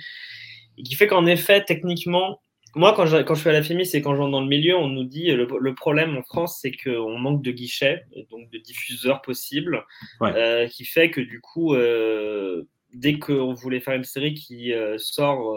et 0.78 0.82
qui 0.82 0.94
fait 0.94 1.06
qu'en 1.06 1.26
effet, 1.26 1.64
techniquement, 1.64 2.40
moi, 2.76 2.94
quand 2.94 3.06
je, 3.06 3.18
quand 3.18 3.34
je 3.34 3.42
fais 3.42 3.50
à 3.50 3.54
la 3.54 3.62
FEMI, 3.62 3.84
c'est 3.84 4.00
quand 4.00 4.14
je 4.14 4.20
rentre 4.20 4.32
dans 4.32 4.40
le 4.40 4.46
milieu, 4.46 4.76
on 4.76 4.88
nous 4.88 5.04
dit 5.04 5.30
le, 5.32 5.46
le 5.58 5.74
problème 5.74 6.16
en 6.16 6.22
France, 6.22 6.58
c'est 6.60 6.72
qu'on 6.72 7.18
manque 7.18 7.42
de 7.42 7.50
guichets, 7.50 8.04
donc 8.30 8.48
de 8.50 8.58
diffuseurs 8.58 9.22
possibles, 9.22 9.84
ouais. 10.20 10.32
euh, 10.36 10.68
qui 10.68 10.84
fait 10.84 11.10
que 11.10 11.20
du 11.20 11.40
coup, 11.40 11.74
euh, 11.74 12.62
dès 12.94 13.18
qu'on 13.18 13.54
voulait 13.54 13.80
faire 13.80 13.94
une 13.94 14.04
série 14.04 14.34
qui 14.34 14.72
sort 14.98 15.56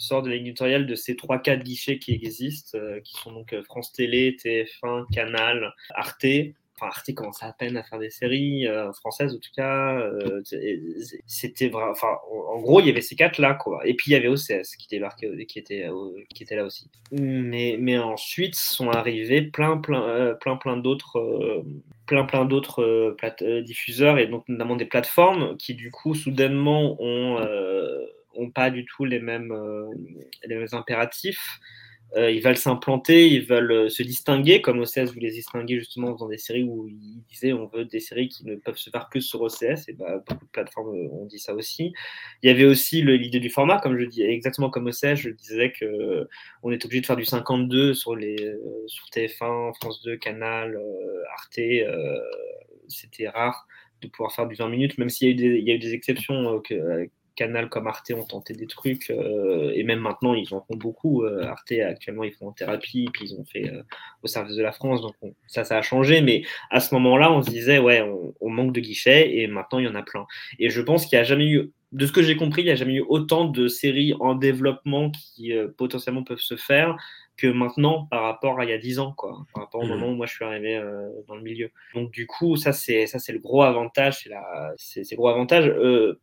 sort 0.00 0.22
de 0.22 0.30
l'éditorial 0.30 0.86
de 0.86 0.94
ces 0.94 1.14
trois 1.14 1.38
quatre 1.38 1.62
guichets 1.62 1.98
qui 1.98 2.12
existent, 2.12 2.78
euh, 2.78 3.00
qui 3.00 3.14
sont 3.14 3.32
donc 3.32 3.52
euh, 3.52 3.62
France 3.62 3.92
Télé, 3.92 4.36
TF1, 4.42 5.04
Canal, 5.12 5.74
Arte. 5.90 6.24
Enfin, 6.76 6.86
Arte 6.86 7.14
commence 7.14 7.42
à 7.42 7.52
peine 7.52 7.76
à 7.76 7.82
faire 7.82 7.98
des 7.98 8.08
séries 8.08 8.66
euh, 8.66 8.90
françaises 8.94 9.34
en 9.34 9.38
tout 9.38 9.50
cas. 9.54 10.02
C'était 11.26 11.68
vrai. 11.68 11.84
Enfin, 11.90 12.16
en 12.32 12.58
gros, 12.60 12.80
il 12.80 12.86
y 12.86 12.90
avait 12.90 13.02
ces 13.02 13.14
quatre 13.14 13.38
là 13.38 13.52
quoi. 13.52 13.86
Et 13.86 13.92
puis 13.92 14.10
il 14.10 14.14
y 14.14 14.16
avait 14.16 14.28
OCS 14.28 14.76
qui 14.78 14.88
débarquait, 14.88 15.44
qui 15.44 15.58
était, 15.58 15.86
qui 16.34 16.42
était 16.42 16.56
là 16.56 16.64
aussi. 16.64 16.88
Mais, 17.12 17.76
mais 17.78 17.98
ensuite 17.98 18.54
sont 18.54 18.88
arrivés 18.88 19.42
plein, 19.42 19.76
plein, 19.76 20.34
plein, 20.40 20.56
plein 20.56 20.76
d'autres 20.78 21.62
plein 22.06 22.24
plein 22.24 22.44
d'autres 22.44 23.14
diffuseurs 23.60 24.18
et 24.18 24.26
donc 24.26 24.48
notamment 24.48 24.74
des 24.74 24.86
plateformes 24.86 25.56
qui 25.58 25.74
du 25.74 25.90
coup 25.92 26.14
soudainement 26.14 26.96
ont 26.98 27.38
ont 28.34 28.50
pas 28.50 28.70
du 28.70 28.84
tout 28.84 29.04
les 29.04 29.20
mêmes, 29.20 29.52
euh, 29.52 29.88
les 30.44 30.56
mêmes 30.56 30.68
impératifs. 30.72 31.60
Euh, 32.16 32.28
ils 32.28 32.42
veulent 32.42 32.56
s'implanter, 32.56 33.28
ils 33.28 33.46
veulent 33.46 33.70
euh, 33.70 33.88
se 33.88 34.02
distinguer, 34.02 34.60
comme 34.60 34.80
OCS 34.80 35.12
voulait 35.12 35.30
se 35.30 35.36
distinguer 35.36 35.78
justement 35.78 36.10
dans 36.10 36.26
des 36.26 36.38
séries 36.38 36.64
où 36.64 36.88
ils 36.88 37.22
disaient 37.28 37.52
on 37.52 37.66
veut 37.66 37.84
des 37.84 38.00
séries 38.00 38.28
qui 38.28 38.44
ne 38.46 38.56
peuvent 38.56 38.76
se 38.76 38.90
faire 38.90 39.08
que 39.12 39.20
sur 39.20 39.42
OCS, 39.42 39.86
et 39.86 39.92
bah, 39.92 40.20
beaucoup 40.26 40.44
de 40.44 40.50
plateformes 40.50 40.88
ont 40.88 41.26
dit 41.26 41.38
ça 41.38 41.54
aussi. 41.54 41.92
Il 42.42 42.48
y 42.48 42.50
avait 42.50 42.64
aussi 42.64 43.02
l'idée 43.02 43.38
du 43.38 43.48
format, 43.48 43.78
comme 43.78 43.96
je 43.96 44.04
dis, 44.06 44.22
exactement 44.22 44.70
comme 44.70 44.88
OCS, 44.88 45.14
je 45.14 45.30
disais 45.30 45.70
que 45.70 46.28
on 46.64 46.72
est 46.72 46.84
obligé 46.84 47.00
de 47.00 47.06
faire 47.06 47.16
du 47.16 47.24
52 47.24 47.94
sur, 47.94 48.16
les, 48.16 48.36
sur 48.88 49.06
TF1, 49.14 49.74
France 49.80 50.02
2, 50.02 50.16
Canal, 50.16 50.80
Arte, 51.32 51.60
c'était 52.88 53.28
rare 53.28 53.68
de 54.02 54.08
pouvoir 54.08 54.32
faire 54.32 54.48
du 54.48 54.56
20 54.56 54.68
minutes, 54.68 54.98
même 54.98 55.10
s'il 55.10 55.40
y, 55.40 55.62
y, 55.62 55.70
a 55.70 55.74
eu 55.74 55.78
des 55.78 55.94
exceptions 55.94 56.60
Canal 57.36 57.68
comme 57.68 57.86
Arte 57.86 58.10
ont 58.12 58.24
tenté 58.24 58.54
des 58.54 58.66
trucs, 58.66 59.10
euh, 59.10 59.72
et 59.74 59.82
même 59.82 60.00
maintenant, 60.00 60.34
ils 60.34 60.52
en 60.54 60.60
font 60.60 60.76
beaucoup. 60.76 61.24
Euh, 61.24 61.44
Arte, 61.44 61.72
actuellement, 61.72 62.24
ils 62.24 62.32
font 62.32 62.48
en 62.48 62.52
thérapie, 62.52 63.08
puis 63.12 63.26
ils 63.26 63.34
ont 63.34 63.44
fait 63.44 63.68
euh, 63.70 63.82
au 64.22 64.26
service 64.26 64.56
de 64.56 64.62
la 64.62 64.72
France, 64.72 65.02
donc 65.02 65.14
on, 65.22 65.34
ça, 65.46 65.64
ça 65.64 65.78
a 65.78 65.82
changé. 65.82 66.20
Mais 66.20 66.42
à 66.70 66.80
ce 66.80 66.94
moment-là, 66.94 67.32
on 67.32 67.42
se 67.42 67.50
disait, 67.50 67.78
ouais, 67.78 68.02
on, 68.02 68.34
on, 68.40 68.50
manque 68.50 68.72
de 68.72 68.80
guichets, 68.80 69.38
et 69.38 69.46
maintenant, 69.46 69.78
il 69.78 69.86
y 69.86 69.88
en 69.88 69.94
a 69.94 70.02
plein. 70.02 70.26
Et 70.58 70.70
je 70.70 70.80
pense 70.80 71.06
qu'il 71.06 71.16
n'y 71.18 71.20
a 71.20 71.24
jamais 71.24 71.46
eu, 71.46 71.70
de 71.92 72.06
ce 72.06 72.12
que 72.12 72.22
j'ai 72.22 72.36
compris, 72.36 72.62
il 72.62 72.66
n'y 72.66 72.70
a 72.70 72.76
jamais 72.76 72.94
eu 72.94 73.04
autant 73.08 73.46
de 73.46 73.66
séries 73.66 74.14
en 74.20 74.34
développement 74.34 75.10
qui 75.10 75.52
potentiellement 75.76 76.22
peuvent 76.22 76.38
se 76.38 76.56
faire 76.56 76.96
que 77.40 77.46
maintenant 77.46 78.06
par 78.10 78.22
rapport 78.22 78.60
à 78.60 78.64
il 78.64 78.70
y 78.70 78.72
a 78.72 78.78
10 78.78 78.98
ans, 78.98 79.12
quoi, 79.16 79.46
par 79.54 79.64
rapport 79.64 79.80
au 79.80 79.86
mmh. 79.86 79.88
moment 79.88 80.08
où 80.08 80.14
moi 80.14 80.26
je 80.26 80.34
suis 80.34 80.44
arrivé 80.44 80.76
euh, 80.76 81.08
dans 81.26 81.36
le 81.36 81.42
milieu. 81.42 81.70
Donc 81.94 82.10
du 82.10 82.26
coup, 82.26 82.56
ça 82.56 82.72
c'est 82.72 83.06
ça 83.06 83.18
c'est 83.18 83.32
le 83.32 83.38
gros 83.38 83.62
avantage, 83.62 84.28
c'est 84.76 85.10
le 85.10 85.16
gros 85.16 85.28
avantage. 85.28 85.66
Euh, 85.66 86.20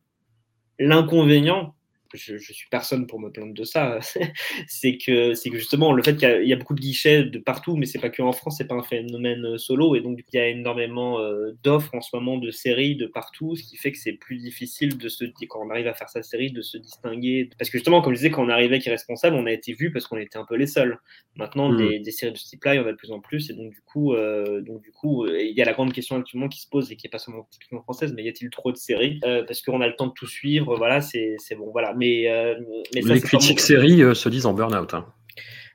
L'inconvénient, 0.80 1.76
je, 2.14 2.38
je, 2.38 2.54
suis 2.54 2.68
personne 2.70 3.08
pour 3.08 3.20
me 3.20 3.30
plaindre 3.30 3.54
de 3.54 3.64
ça, 3.64 4.00
c'est 4.68 4.98
que, 4.98 5.34
c'est 5.34 5.50
que 5.50 5.58
justement 5.58 5.94
le 5.94 6.04
fait 6.04 6.16
qu'il 6.16 6.44
y, 6.44 6.50
y, 6.50 6.54
a 6.54 6.56
beaucoup 6.56 6.76
de 6.76 6.80
guichets 6.80 7.24
de 7.24 7.40
partout, 7.40 7.76
mais 7.76 7.86
c'est 7.86 8.00
pas 8.00 8.10
que 8.10 8.22
en 8.22 8.32
France, 8.32 8.56
c'est 8.58 8.68
pas 8.68 8.76
un 8.76 8.84
phénomène 8.84 9.46
euh, 9.46 9.58
solo, 9.58 9.96
et 9.96 10.02
donc 10.02 10.20
il 10.32 10.38
y 10.38 10.40
a 10.40 10.48
énormément 10.48 11.20
euh, 11.20 11.52
d'offres 11.64 11.94
en 11.94 12.02
ce 12.02 12.16
moment 12.16 12.38
de 12.38 12.52
séries 12.52 12.96
de 12.96 13.08
partout, 13.08 13.56
ce 13.56 13.64
qui 13.64 13.78
fait 13.78 13.92
que 13.92 13.98
c'est 13.98 14.14
plus 14.14 14.38
difficile 14.38 14.98
de 14.98 15.10
se 15.10 15.26
quand 15.48 15.66
on 15.66 15.70
arrive 15.70 15.88
à 15.88 15.94
faire 15.94 16.10
sa 16.10 16.24
série 16.24 16.52
de 16.52 16.62
se 16.62 16.78
distinguer, 16.78 17.50
parce 17.58 17.70
que 17.70 17.78
justement 17.78 18.02
comme 18.02 18.14
je 18.14 18.20
disais 18.20 18.32
quand 18.32 18.46
on 18.46 18.50
arrivait 18.50 18.76
avec 18.76 18.86
Irresponsable, 18.86 19.36
on 19.36 19.46
a 19.46 19.52
été 19.52 19.74
vu 19.74 19.92
parce 19.92 20.08
qu'on 20.08 20.18
était 20.18 20.38
un 20.38 20.46
peu 20.46 20.56
les 20.56 20.68
seuls. 20.68 21.00
Maintenant 21.36 21.70
mmh. 21.72 21.78
des, 21.78 22.00
des, 22.00 22.12
séries 22.12 22.34
de 22.34 22.38
ce 22.38 22.48
type-là, 22.50 22.76
il 22.76 22.78
y 22.78 22.80
en 22.80 22.88
a 22.88 22.92
de 22.92 22.98
plus 22.98 23.12
en 23.12 23.20
plus, 23.20 23.50
et 23.50 23.54
donc 23.54 23.72
du 23.72 23.82
coup, 23.82 24.14
euh, 24.14 24.62
donc 24.62 24.82
du 24.82 24.92
coup, 24.92 25.28
il 25.28 25.56
y 25.56 25.62
a 25.62 25.66
la 25.66 25.74
grande 25.74 25.94
question 25.94 26.16
actuellement 26.16 26.48
qui 26.48 26.62
se 26.62 26.68
pose 26.68 26.92
et 26.92 26.96
qui 26.96 27.08
est 27.08 27.10
pas 27.10 27.20
seulement 27.20 27.48
typiquement 27.52 27.82
française, 27.82 28.14
mais 28.16 28.24
y 28.24 28.30
a-t-il 28.30 28.50
trop 28.50 28.72
de 28.72 28.78
séries? 28.78 29.20
Euh, 29.24 29.44
parce 29.44 29.62
qu'on 29.62 29.82
a 29.82 29.88
le 29.88 29.96
temps 29.96 30.08
de 30.08 30.14
tout 30.14 30.28
suivre, 30.28 30.76
voilà, 30.78 31.02
c'est 31.02 31.38
bon, 31.58 31.70
voilà, 31.72 31.94
mais, 31.98 32.30
euh, 32.30 32.56
mais 32.94 33.02
ça, 33.02 33.14
les 33.14 33.22
critiques 33.22 33.60
séries 33.60 34.02
euh, 34.04 34.14
se 34.14 34.30
disent 34.30 34.46
en 34.46 34.54
burn-out. 34.54 34.94
Hein. 34.94 35.06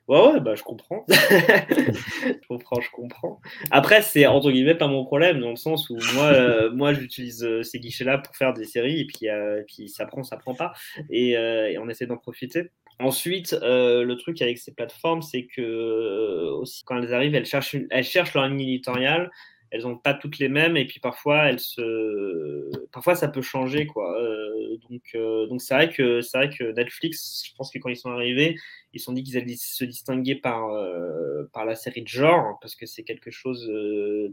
Ouais, 0.09 0.19
ouais, 0.19 0.41
bah, 0.41 0.55
je 0.57 0.63
comprends. 0.63 1.07
je 1.09 2.47
comprends, 2.49 2.81
je 2.81 2.91
comprends. 2.91 3.41
Après, 3.71 4.03
c'est 4.03 4.27
entre 4.27 4.51
guillemets 4.51 4.75
pas 4.75 4.89
mon 4.89 5.05
problème, 5.05 5.41
dans 5.41 5.51
le 5.51 5.57
sens 5.57 5.89
où 5.91 5.97
moi, 6.15 6.25
euh, 6.25 6.71
moi 6.75 6.93
j'utilise 6.93 7.45
euh, 7.45 7.63
ces 7.63 7.79
guichets-là 7.79 8.19
pour 8.19 8.35
faire 8.37 8.53
des 8.53 8.65
séries, 8.65 9.01
et 9.01 9.07
puis, 9.07 9.29
euh, 9.29 9.63
puis 9.67 9.89
ça 9.89 10.05
prend, 10.05 10.25
ça 10.25 10.37
prend 10.37 10.55
pas, 10.55 10.73
et, 11.09 11.31
et 11.31 11.79
on 11.79 11.89
essaie 11.89 12.07
d'en 12.07 12.17
profiter. 12.17 12.71
Ensuite, 12.99 13.57
le 13.63 14.15
truc 14.15 14.43
avec 14.43 14.59
ces 14.59 14.75
plateformes, 14.75 15.23
c'est 15.23 15.47
que 15.47 16.51
aussi, 16.51 16.83
quand 16.85 17.01
elles 17.01 17.15
arrivent, 17.15 17.35
elles 17.35 17.47
cherchent, 17.47 17.77
elles 17.91 18.05
cherchent 18.05 18.35
leur 18.35 18.47
ligne 18.49 18.61
éditoriale, 18.61 19.31
elles 19.73 19.87
ont 19.87 19.97
pas 19.97 20.13
toutes 20.13 20.39
les 20.39 20.51
mêmes 20.51 20.77
et 20.77 20.85
puis 20.87 21.01
parfois 21.01 21.47
elles 21.49 21.59
se 21.59 22.71
parfois 22.93 23.15
ça 23.15 23.29
peut 23.29 23.41
changer 23.41 23.87
quoi. 23.87 24.21
Euh, 24.21 24.77
donc 24.91 25.03
euh, 25.15 25.47
donc 25.47 25.63
c'est 25.63 25.75
vrai 25.75 25.89
que 25.89 26.21
c'est 26.21 26.37
vrai 26.37 26.51
que 26.51 26.73
Netflix 26.73 27.43
je 27.47 27.55
pense 27.57 27.71
que 27.73 27.79
quand 27.79 27.89
ils 27.89 27.97
sont 27.97 28.11
arrivés 28.11 28.55
ils 28.93 29.01
sont 29.01 29.15
dit 29.15 29.23
qu'ils 29.23 29.39
allaient 29.39 29.57
se 29.57 29.85
distinguer 29.85 30.35
par 30.35 30.69
euh, 30.69 31.45
par 31.55 31.65
la 31.65 31.75
série 31.75 32.03
de 32.03 32.09
genre 32.09 32.59
parce 32.61 32.77
que 32.77 32.85
c'est 32.85 33.03
quelque 33.03 33.31
chose 33.31 33.67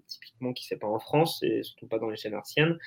typiquement 0.08 0.52
qui 0.52 0.66
se 0.66 0.70
fait 0.70 0.80
pas 0.80 0.88
en 0.88 1.00
France 1.00 1.42
et 1.42 1.64
surtout 1.64 1.88
pas 1.88 2.00
dans 2.00 2.10
les 2.10 2.18
chaînes 2.18 2.34
artiennes 2.34 2.78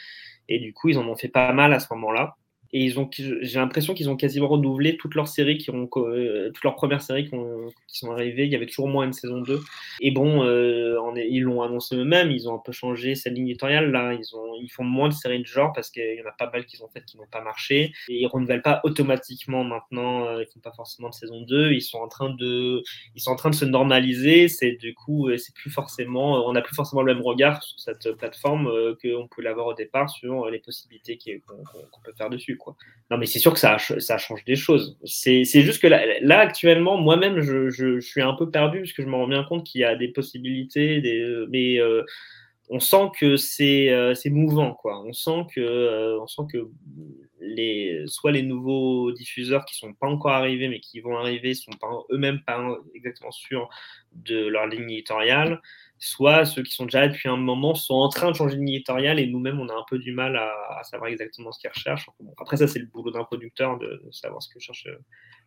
et 0.48 0.58
du 0.58 0.74
coup 0.74 0.90
ils 0.90 0.98
en 0.98 1.08
ont 1.08 1.16
fait 1.16 1.28
pas 1.28 1.52
mal 1.54 1.72
à 1.72 1.80
ce 1.80 1.86
moment-là 1.94 2.36
et 2.74 2.84
ils 2.84 2.98
ont, 2.98 3.08
j'ai 3.12 3.58
l'impression 3.58 3.92
qu'ils 3.92 4.08
ont 4.08 4.16
quasiment 4.16 4.48
renouvelé 4.48 4.96
toutes 4.96 5.14
leurs 5.14 5.28
séries, 5.28 5.58
qui 5.58 5.70
ont, 5.70 5.90
euh, 5.96 6.50
toutes 6.54 6.64
leurs 6.64 6.74
premières 6.74 7.02
séries 7.02 7.28
qui, 7.28 7.34
ont, 7.34 7.68
qui, 7.86 7.98
sont 7.98 8.10
arrivées. 8.12 8.46
Il 8.46 8.50
y 8.50 8.56
avait 8.56 8.66
toujours 8.66 8.88
moins 8.88 9.04
une 9.04 9.12
saison 9.12 9.42
2. 9.42 9.60
Et 10.00 10.10
bon, 10.10 10.42
euh, 10.42 10.98
ils 11.16 11.42
l'ont 11.42 11.60
annoncé 11.60 11.96
eux-mêmes, 11.96 12.30
ils 12.30 12.48
ont 12.48 12.54
un 12.54 12.62
peu 12.64 12.72
changé 12.72 13.14
cette 13.14 13.34
ligne 13.34 13.48
éditoriale. 13.48 13.90
Là, 13.90 14.14
ils, 14.14 14.34
ont, 14.34 14.54
ils 14.58 14.70
font 14.70 14.84
moins 14.84 15.10
de 15.10 15.12
séries 15.12 15.40
de 15.40 15.46
genre 15.46 15.72
parce 15.74 15.90
qu'il 15.90 16.14
y 16.14 16.22
en 16.22 16.28
a 16.28 16.32
pas 16.32 16.50
mal 16.50 16.64
qu'ils 16.64 16.82
ont 16.82 16.88
faites 16.88 17.04
qui 17.04 17.18
n'ont 17.18 17.26
pas 17.30 17.42
marché. 17.42 17.92
Et 18.08 18.22
ils 18.22 18.26
renouvellent 18.26 18.62
pas 18.62 18.80
automatiquement 18.84 19.64
maintenant, 19.64 20.24
euh, 20.28 20.42
ils 20.42 20.50
font 20.50 20.60
pas 20.60 20.72
forcément 20.72 21.10
de 21.10 21.14
saison 21.14 21.42
2. 21.42 21.72
Ils 21.72 21.82
sont 21.82 21.98
en 21.98 22.08
train 22.08 22.30
de, 22.30 22.82
ils 23.14 23.20
sont 23.20 23.32
en 23.32 23.36
train 23.36 23.50
de 23.50 23.54
se 23.54 23.66
normaliser. 23.66 24.48
C'est 24.48 24.72
du 24.72 24.94
coup, 24.94 25.28
c'est 25.36 25.54
plus 25.54 25.70
forcément, 25.70 26.46
on 26.48 26.52
n'a 26.54 26.62
plus 26.62 26.74
forcément 26.74 27.02
le 27.02 27.12
même 27.12 27.22
regard 27.22 27.62
sur 27.62 27.78
cette 27.78 28.12
plateforme 28.12 28.70
qu'on 29.02 29.28
peut 29.28 29.42
l'avoir 29.42 29.66
au 29.66 29.74
départ 29.74 30.08
sur 30.08 30.48
les 30.48 30.58
possibilités 30.58 31.18
qu'on 31.46 32.00
peut 32.02 32.12
faire 32.16 32.30
dessus. 32.30 32.56
Non, 33.10 33.18
mais 33.18 33.26
c'est 33.26 33.38
sûr 33.38 33.52
que 33.52 33.58
ça, 33.58 33.76
ça 33.78 34.16
change 34.16 34.44
des 34.44 34.56
choses. 34.56 34.98
C'est 35.04 35.44
juste 35.44 35.82
que 35.82 35.86
là, 35.86 36.38
actuellement, 36.38 36.96
moi-même, 36.96 37.40
je, 37.40 37.68
je, 37.68 38.00
suis 38.00 38.22
un 38.22 38.32
peu 38.32 38.50
perdu 38.50 38.80
parce 38.80 38.92
que 38.92 39.02
je 39.02 39.08
me 39.08 39.14
rends 39.14 39.28
bien 39.28 39.44
compte 39.44 39.64
qu'il 39.66 39.82
y 39.82 39.84
a 39.84 39.96
des 39.96 40.08
possibilités, 40.08 41.00
des, 41.02 41.44
mais 41.50 41.78
euh, 41.78 42.02
on 42.70 42.80
sent 42.80 43.10
que 43.20 43.36
c'est 43.36 43.90
euh, 43.90 44.14
mouvant, 44.30 44.72
quoi. 44.72 45.04
On 45.04 45.12
sent 45.12 45.46
que, 45.54 45.60
euh, 45.60 46.18
on 46.22 46.26
sent 46.26 46.42
que 46.50 46.70
les, 47.40 48.04
soit 48.06 48.32
les 48.32 48.42
nouveaux 48.42 49.12
diffuseurs 49.12 49.66
qui 49.66 49.76
sont 49.76 49.92
pas 49.92 50.06
encore 50.06 50.32
arrivés, 50.32 50.68
mais 50.68 50.80
qui 50.80 51.00
vont 51.00 51.18
arriver, 51.18 51.52
sont 51.52 51.72
pas 51.78 51.90
eux-mêmes 52.10 52.40
pas 52.46 52.78
exactement 52.94 53.30
sûrs 53.30 53.68
de 54.12 54.46
leur 54.46 54.66
ligne 54.66 54.90
éditoriale 54.90 55.60
soit 56.04 56.44
ceux 56.44 56.64
qui 56.64 56.72
sont 56.72 56.86
déjà 56.86 57.06
depuis 57.06 57.28
un 57.28 57.36
moment 57.36 57.76
sont 57.76 57.94
en 57.94 58.08
train 58.08 58.32
de 58.32 58.34
changer 58.34 58.56
de 58.56 58.62
et 59.20 59.26
nous-mêmes, 59.28 59.60
on 59.60 59.68
a 59.68 59.72
un 59.72 59.84
peu 59.88 60.00
du 60.00 60.10
mal 60.10 60.36
à, 60.36 60.82
savoir 60.82 61.08
exactement 61.08 61.52
ce 61.52 61.60
qu'ils 61.60 61.70
recherchent. 61.70 62.10
après, 62.38 62.56
ça, 62.56 62.66
c'est 62.66 62.80
le 62.80 62.86
boulot 62.86 63.12
d'un 63.12 63.22
producteur 63.22 63.78
de, 63.78 64.02
savoir 64.10 64.42
ce 64.42 64.52
que 64.52 64.58
cherche 64.58 64.84
euh, 64.88 64.98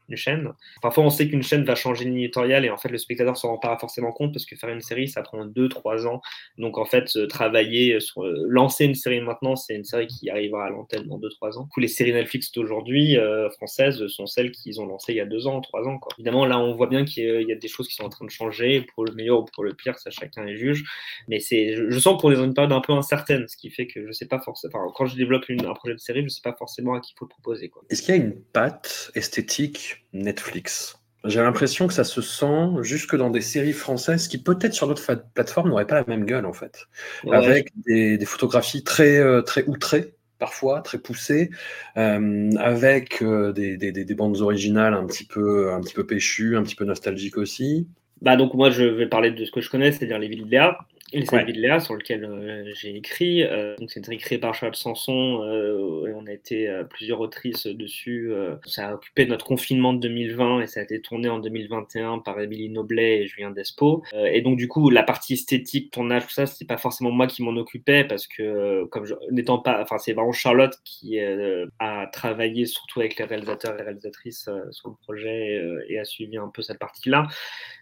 une 0.09 0.17
chaîne. 0.17 0.51
Parfois, 0.81 1.03
on 1.03 1.09
sait 1.09 1.27
qu'une 1.27 1.43
chaîne 1.43 1.63
va 1.63 1.75
changer 1.75 2.05
ligne 2.05 2.19
éditoriale 2.19 2.65
et 2.65 2.69
en 2.69 2.77
fait, 2.77 2.89
le 2.89 2.97
spectateur 2.97 3.37
s'en 3.37 3.49
rend 3.49 3.57
pas 3.57 3.77
forcément 3.77 4.11
compte 4.11 4.33
parce 4.33 4.45
que 4.45 4.55
faire 4.55 4.69
une 4.69 4.81
série, 4.81 5.07
ça 5.07 5.21
prend 5.21 5.45
2-3 5.45 6.07
ans. 6.07 6.21
Donc, 6.57 6.77
en 6.77 6.85
fait, 6.85 7.15
euh, 7.15 7.27
travailler 7.27 7.99
sur 7.99 8.23
euh, 8.23 8.45
lancer 8.47 8.85
une 8.85 8.95
série 8.95 9.21
maintenant, 9.21 9.55
c'est 9.55 9.75
une 9.75 9.83
série 9.83 10.07
qui 10.07 10.29
arrivera 10.29 10.65
à 10.65 10.69
l'antenne 10.69 11.07
dans 11.07 11.19
2-3 11.19 11.57
ans. 11.57 11.67
les 11.77 11.87
séries 11.87 12.13
Netflix 12.13 12.51
d'aujourd'hui, 12.51 13.17
euh, 13.17 13.49
françaises, 13.51 14.05
sont 14.07 14.27
celles 14.27 14.51
qu'ils 14.51 14.79
ont 14.81 14.85
lancées 14.85 15.13
il 15.13 15.17
y 15.17 15.21
a 15.21 15.25
2 15.25 15.47
ans, 15.47 15.61
3 15.61 15.87
ans. 15.87 15.99
Évidemment, 16.17 16.45
là, 16.45 16.59
on 16.59 16.75
voit 16.75 16.87
bien 16.87 17.05
qu'il 17.05 17.23
y, 17.47 17.51
a 17.51 17.55
des 17.55 17.67
choses 17.67 17.87
qui 17.87 17.95
sont 17.95 18.03
en 18.03 18.09
train 18.09 18.25
de 18.25 18.31
changer 18.31 18.81
pour 18.93 19.05
le 19.05 19.13
meilleur 19.13 19.39
ou 19.39 19.45
pour 19.45 19.63
le 19.63 19.73
pire, 19.73 19.97
ça 19.97 20.09
chacun 20.09 20.45
est 20.45 20.57
juge. 20.57 20.83
Mais 21.27 21.39
je, 21.39 21.99
sens 21.99 22.21
qu'on 22.21 22.31
est 22.31 22.35
dans 22.35 22.43
une 22.43 22.53
période 22.53 22.73
un 22.73 22.81
peu 22.81 22.93
incertaine, 22.93 23.47
ce 23.47 23.57
qui 23.57 23.69
fait 23.69 23.87
que 23.87 24.05
je 24.05 24.11
sais 24.11 24.27
pas 24.27 24.39
forcément. 24.39 24.91
Quand 24.91 25.05
je 25.05 25.15
développe 25.15 25.45
un 25.49 25.73
projet 25.73 25.93
de 25.93 25.99
série, 25.99 26.23
je 26.23 26.29
sais 26.29 26.41
pas 26.43 26.53
forcément 26.53 26.93
à 26.93 26.99
qui 26.99 27.13
il 27.15 27.17
faut 27.17 27.25
le 27.25 27.29
proposer. 27.29 27.71
Est-ce 27.89 28.01
qu'il 28.01 28.15
y 28.15 28.19
a 28.19 28.21
une 28.21 28.35
patte 28.35 29.11
esthétique 29.15 29.94
Netflix. 30.13 30.99
J'ai 31.25 31.41
l'impression 31.41 31.87
que 31.87 31.93
ça 31.93 32.03
se 32.03 32.21
sent 32.21 32.69
jusque 32.81 33.15
dans 33.15 33.31
des 33.31 33.41
séries 33.41 33.73
françaises 33.73 34.27
qui 34.27 34.37
peut-être 34.37 34.73
sur 34.73 34.87
d'autres 34.87 35.23
plateformes 35.33 35.69
n'auraient 35.69 35.87
pas 35.87 35.95
la 35.95 36.05
même 36.07 36.25
gueule 36.25 36.45
en 36.45 36.53
fait, 36.53 36.85
avec 37.31 37.71
des, 37.85 38.23
photographies 38.25 38.83
très 38.83 39.17
euh, 39.17 39.41
très 39.41 39.63
outrées 39.65 40.13
parfois 40.37 40.81
très 40.81 40.99
poussées, 40.99 41.49
euh, 41.97 42.51
avec 42.57 43.23
euh, 43.23 43.53
des, 43.53 43.77
des, 43.77 44.15
bandes 44.15 44.41
originales 44.41 44.93
un 44.93 45.05
petit 45.05 45.25
peu 45.25 45.71
un 45.71 45.81
petit 45.81 45.93
peu 45.93 46.05
péchues, 46.05 46.57
un 46.57 46.63
petit 46.63 46.75
peu 46.75 46.85
nostalgiques 46.85 47.37
aussi. 47.37 47.87
Bah 48.21 48.35
donc 48.35 48.53
moi 48.53 48.69
je 48.69 48.83
vais 48.83 49.07
parler 49.07 49.31
de 49.31 49.45
ce 49.45 49.51
que 49.51 49.61
je 49.61 49.69
connais, 49.69 49.91
c'est-à-dire 49.91 50.19
les 50.19 50.27
villes 50.27 50.47
Léa. 50.47 50.77
Et 50.94 50.94
c'est 51.11 51.31
ouais. 51.31 51.45
Léa 51.45 51.79
sur 51.79 51.93
lequel 51.93 52.25
euh, 52.25 52.71
j'ai 52.73 52.95
écrit. 52.95 53.43
Euh, 53.43 53.75
donc 53.77 53.91
c'est 53.91 53.99
une 53.99 54.05
série 54.05 54.17
créée 54.17 54.37
par 54.39 54.53
Charles 54.55 54.75
Sanson 54.75 55.43
euh, 55.43 56.07
et 56.07 56.13
on 56.13 56.25
a 56.25 56.31
été 56.31 56.71
plusieurs 56.89 57.19
autrices 57.19 57.67
dessus. 57.67 58.31
ça 58.65 58.89
a 58.89 58.93
occupé 58.95 59.25
notre 59.25 59.45
confinement 59.45 59.93
de 59.93 59.99
2020 59.99 60.61
et 60.61 60.67
ça 60.67 60.79
a 60.79 60.83
été 60.83 61.01
tourné 61.01 61.29
en 61.29 61.39
2021 61.39 62.19
par 62.19 62.39
Émilie 62.39 62.69
Noblet 62.69 63.21
et 63.21 63.27
Julien 63.27 63.51
Despo. 63.51 64.03
et 64.13 64.41
donc 64.41 64.57
du 64.57 64.67
coup 64.67 64.89
la 64.89 65.03
partie 65.03 65.33
esthétique, 65.33 65.91
tournage, 65.91 66.23
tout 66.23 66.31
ça, 66.31 66.45
c'est 66.45 66.65
pas 66.65 66.77
forcément 66.77 67.11
moi 67.11 67.27
qui 67.27 67.43
m'en 67.43 67.55
occupais 67.55 68.03
parce 68.03 68.27
que 68.27 68.85
comme 68.85 69.05
n'étant 69.31 69.59
pas, 69.59 69.81
enfin 69.81 69.97
c'est 69.97 70.13
vraiment 70.13 70.31
Charlotte 70.31 70.75
qui 70.83 71.19
a 71.19 72.07
travaillé 72.11 72.65
surtout 72.65 73.01
avec 73.01 73.17
les 73.17 73.25
réalisateurs 73.25 73.79
et 73.79 73.83
réalisatrices 73.83 74.49
sur 74.71 74.89
le 74.89 74.95
projet 74.95 75.61
et 75.87 75.99
a 75.99 76.05
suivi 76.05 76.37
un 76.37 76.49
peu 76.49 76.61
cette 76.61 76.79
partie-là. 76.79 77.27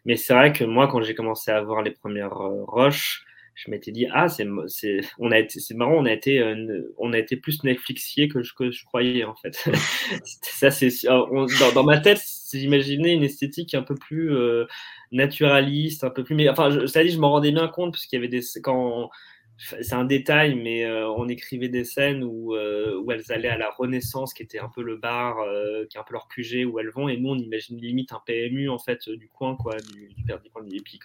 Mais 0.06 0.18
c'est 0.18 0.34
vrai 0.34 0.52
que 0.52 0.64
moi 0.64 0.88
quand 0.88 1.02
j'ai 1.02 1.16
commencé 1.16 1.52
à 1.52 1.62
voir 1.62 1.82
les 1.82 1.92
premières 1.92 2.38
rushs 2.68 3.23
je 3.56 3.70
m'étais 3.70 3.92
dit 3.92 4.08
ah 4.12 4.30
c'est 4.30 4.48
c'est 4.68 5.02
on 5.20 5.32
a 5.32 5.40
été 5.40 5.60
c'est 5.60 5.74
marrant 5.76 5.96
on 5.96 6.06
a 6.06 6.12
été 6.12 6.40
euh, 6.40 6.94
on 6.98 7.14
a 7.14 7.20
été 7.20 7.36
plus 7.36 7.64
Netflixier 7.64 8.28
que 8.28 8.42
je, 8.44 8.54
que 8.54 8.72
je 8.72 8.86
croyais 8.86 9.24
en 9.24 9.36
fait. 9.36 9.70
Ça 10.42 10.72
c'est 10.72 10.90
dans, 11.06 11.46
dans, 11.74 11.84
ma 11.84 12.00
tête 12.00 12.22
j'imaginais 12.52 13.14
une 13.14 13.24
esthétique 13.24 13.74
un 13.74 13.84
peu 13.84 13.96
plus 13.96 14.36
euh, 14.36 14.66
naturaliste 15.12 16.04
un 16.04 16.10
peu 16.10 16.24
plus 16.24 16.36
mais 16.36 16.50
enfin 16.50 16.70
je, 16.70 16.86
ça 16.86 17.04
dit 17.04 17.10
je 17.10 17.20
m'en 17.20 17.32
rendais 17.32 17.52
bien 17.52 17.68
compte 17.68 17.94
parce 17.94 18.06
qu'il 18.06 18.18
y 18.18 18.22
avait 18.22 18.30
des 18.30 18.42
quand 18.62 19.10
c'est 19.58 19.94
un 19.94 20.04
détail, 20.04 20.56
mais 20.56 20.84
euh, 20.84 21.10
on 21.10 21.28
écrivait 21.28 21.70
des 21.70 21.84
scènes 21.84 22.24
où, 22.24 22.56
euh, 22.56 23.00
où 23.00 23.12
elles 23.12 23.32
allaient 23.32 23.50
à 23.50 23.58
la 23.58 23.70
Renaissance, 23.70 24.34
qui 24.34 24.44
était 24.44 24.60
un 24.60 24.70
peu 24.70 24.82
le 24.82 24.98
bar, 24.98 25.40
euh, 25.40 25.86
qui 25.90 25.98
est 25.98 26.00
un 26.00 26.04
peu 26.04 26.14
leur 26.14 26.28
QG 26.28 26.66
où 26.66 26.80
elles 26.80 26.90
vont, 26.90 27.08
et 27.08 27.18
nous 27.18 27.30
on 27.30 27.38
imagine 27.38 27.78
limite 27.80 28.12
un 28.14 28.22
PMU 28.26 28.70
en 28.70 28.80
fait 28.80 29.08
du 29.10 29.30
coin, 29.30 29.56
quoi, 29.56 29.76
du, 29.78 30.10
du 30.14 30.24
Père 30.24 30.40
et 30.44 30.82
puis, 30.82 31.00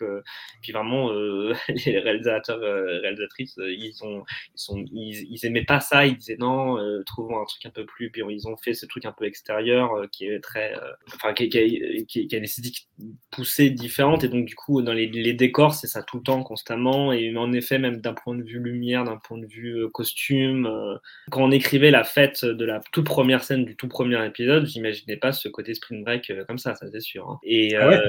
puis 0.63 0.73
vraiment 0.73 1.11
les 1.69 1.99
réalisateurs, 1.99 2.61
réalisatrices, 2.61 3.57
ils 3.59 3.95
ont, 4.03 4.25
ils 4.55 4.61
sont, 4.61 4.85
ils, 4.93 5.47
aimaient 5.47 5.65
pas 5.65 5.81
ça, 5.81 6.07
ils 6.07 6.17
disaient 6.17 6.37
non, 6.39 6.79
trouvons 7.05 7.41
un 7.41 7.45
truc 7.45 7.67
un 7.67 7.71
peu 7.71 7.85
plus, 7.85 8.11
puis 8.11 8.23
ils 8.29 8.49
ont 8.49 8.57
fait 8.57 8.75
ce 8.75 8.87
truc 8.87 9.05
un 9.05 9.13
peu 9.13 9.27
extérieur 9.27 10.09
qui 10.11 10.27
est 10.27 10.41
très, 10.41 10.75
enfin 11.15 11.33
qui, 11.35 11.45
a 11.45 11.49
des 11.49 12.37
esthétiques 12.37 12.89
poussées 13.31 13.71
différentes, 13.71 14.25
et 14.25 14.29
donc 14.29 14.47
du 14.47 14.55
coup 14.55 14.83
dans 14.83 14.93
les, 14.93 15.09
décors 15.35 15.75
c'est 15.75 15.87
ça 15.87 16.03
tout 16.03 16.19
le 16.19 16.23
temps, 16.23 16.43
constamment, 16.43 17.13
et 17.13 17.37
en 17.37 17.53
effet 17.53 17.79
même 17.79 18.01
d'un 18.01 18.15
point 18.15 18.38
de 18.39 18.49
vue 18.49 18.59
lumière, 18.59 19.05
d'un 19.05 19.17
point 19.17 19.39
de 19.39 19.47
vue 19.47 19.85
euh, 19.85 19.89
costume. 19.89 20.67
Euh, 20.67 20.97
quand 21.31 21.43
on 21.43 21.51
écrivait 21.51 21.91
la 21.91 22.05
fête 22.05 22.45
de 22.45 22.65
la 22.65 22.81
toute 22.93 23.05
première 23.05 23.45
scène 23.45 23.65
du 23.65 23.77
tout 23.77 23.89
premier 23.89 24.25
épisode, 24.25 24.67
j'imaginais 24.67 25.17
pas 25.17 25.33
ce 25.33 25.49
côté 25.49 25.75
Spring 25.75 26.05
Break 26.05 26.31
euh, 26.31 26.45
comme 26.45 26.59
ça, 26.59 26.75
ça 26.75 26.87
c'est 26.91 27.01
sûr. 27.01 27.29
Hein. 27.29 27.39
Et 27.43 27.77
ah, 27.77 28.01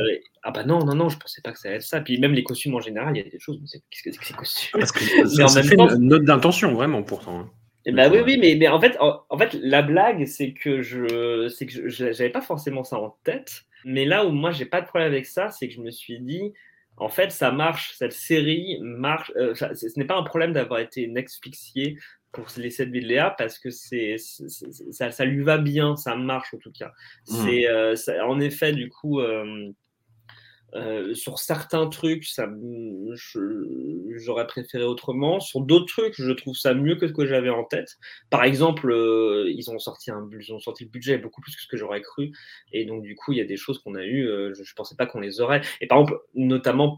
ah, 0.44 0.52
bah 0.52 0.64
non, 0.64 0.86
non, 0.86 0.96
non, 0.96 1.10
je 1.10 1.18
pensais 1.18 1.42
pas 1.42 1.52
que 1.52 1.60
ça 1.60 1.68
allait 1.68 1.78
être 1.78 1.84
ça. 1.84 2.02
Puis 2.02 2.20
même 2.20 2.34
les 2.34 2.44
costumes 2.44 2.76
en 2.76 2.82
général, 2.82 3.16
il 3.16 3.24
y 3.24 3.28
a 3.28 3.30
des 3.30 3.40
choses, 3.40 3.60
qu'est-ce 3.90 4.04
que 4.04 4.12
c'est 4.12 4.20
que 4.20 4.26
ces 4.26 4.34
costumes? 4.34 4.80
Parce 4.80 4.92
que 4.92 5.26
ça, 5.26 5.64
fait 5.64 5.76
une 5.76 6.08
note 6.08 6.24
d'intention 6.24 6.74
vraiment 6.74 7.04
pourtant. 7.04 7.40
Hein. 7.40 7.50
Eh 7.86 7.92
bah 7.92 8.10
oui, 8.10 8.20
oui, 8.24 8.38
mais, 8.40 8.56
mais 8.56 8.68
en, 8.68 8.80
fait, 8.80 8.98
en, 9.00 9.38
fait, 9.38 9.54
la 9.62 9.82
blague, 9.82 10.26
c'est 10.26 10.52
que 10.52 10.82
je 10.82 11.48
c'est 11.50 11.66
que 11.66 11.88
j'avais 11.88 12.30
pas 12.30 12.42
forcément 12.42 12.84
ça 12.84 13.00
en 13.00 13.18
tête. 13.24 13.64
Mais 13.86 14.06
là 14.06 14.26
où 14.26 14.32
moi, 14.32 14.52
j'ai 14.52 14.66
pas 14.66 14.82
de 14.82 14.88
problème 14.88 15.12
avec 15.12 15.26
ça, 15.26 15.50
c'est 15.50 15.68
que 15.68 15.74
je 15.74 15.82
me 15.82 15.92
suis 15.92 16.20
dit, 16.20 16.54
en 17.00 17.10
fait, 17.10 17.32
ça 17.32 17.52
marche, 17.52 17.93
cette 17.97 18.14
série 18.14 18.78
marche. 18.82 19.32
Euh, 19.38 19.56
ce 19.56 19.88
n'est 19.97 20.06
pas 20.06 20.18
un 20.18 20.24
problème 20.24 20.54
d'avoir 20.54 20.80
été 20.80 21.08
Netflixier 21.08 21.97
pour 22.32 22.45
les 22.58 22.70
7 22.70 22.89
vies 22.89 23.02
de 23.02 23.08
Léa 23.08 23.34
parce 23.38 23.58
que 23.58 23.70
c'est, 23.70 24.18
ça, 24.18 25.12
ça, 25.12 25.26
lui 25.26 25.43
va 25.43 25.58
bien, 25.58 25.95
ça 25.95 26.16
marche 26.16 26.54
en 26.54 26.58
tout 26.58 26.72
cas. 26.72 26.91
Mmh. 27.28 27.45
C'est, 27.45 27.68
euh, 27.68 27.95
en 28.26 28.39
effet, 28.39 28.74
du 28.74 28.89
coup, 28.89 29.20
euh, 29.20 29.72
euh, 30.76 31.14
sur 31.14 31.40
certains 31.40 31.88
trucs, 31.88 32.26
ça, 32.26 32.48
j'aurais 34.16 34.48
préféré 34.48 34.84
autrement. 34.84 35.40
Sur 35.40 35.62
d'autres 35.62 35.88
trucs, 35.88 36.14
je 36.18 36.32
trouve 36.32 36.56
ça 36.56 36.74
mieux 36.74 36.96
que 36.96 37.08
ce 37.08 37.14
que 37.14 37.26
j'avais 37.26 37.50
en 37.50 37.64
tête. 37.64 37.98
Par 38.30 38.44
exemple, 38.44 38.92
euh, 38.92 39.52
ils 39.56 39.70
ont 39.72 39.80
sorti 39.80 40.12
un, 40.12 40.30
ils 40.40 40.54
ont 40.54 40.60
sorti 40.60 40.84
le 40.84 40.90
budget 40.90 41.18
beaucoup 41.18 41.42
plus 41.42 41.56
que 41.56 41.62
ce 41.62 41.68
que 41.68 41.78
j'aurais 41.78 42.02
cru, 42.02 42.32
et 42.72 42.86
donc 42.86 43.04
du 43.04 43.16
coup, 43.16 43.32
il 43.32 43.38
y 43.38 43.42
a 43.42 43.46
des 43.46 43.58
choses 43.58 43.80
qu'on 43.80 43.96
a 43.96 44.04
eues, 44.04 44.28
euh, 44.28 44.54
je, 44.54 44.62
ne 44.62 44.76
pensais 44.76 44.96
pas 44.96 45.06
qu'on 45.06 45.20
les 45.20 45.42
aurait. 45.42 45.62
Et 45.82 45.88
par 45.88 46.00
exemple, 46.00 46.20
notamment, 46.36 46.98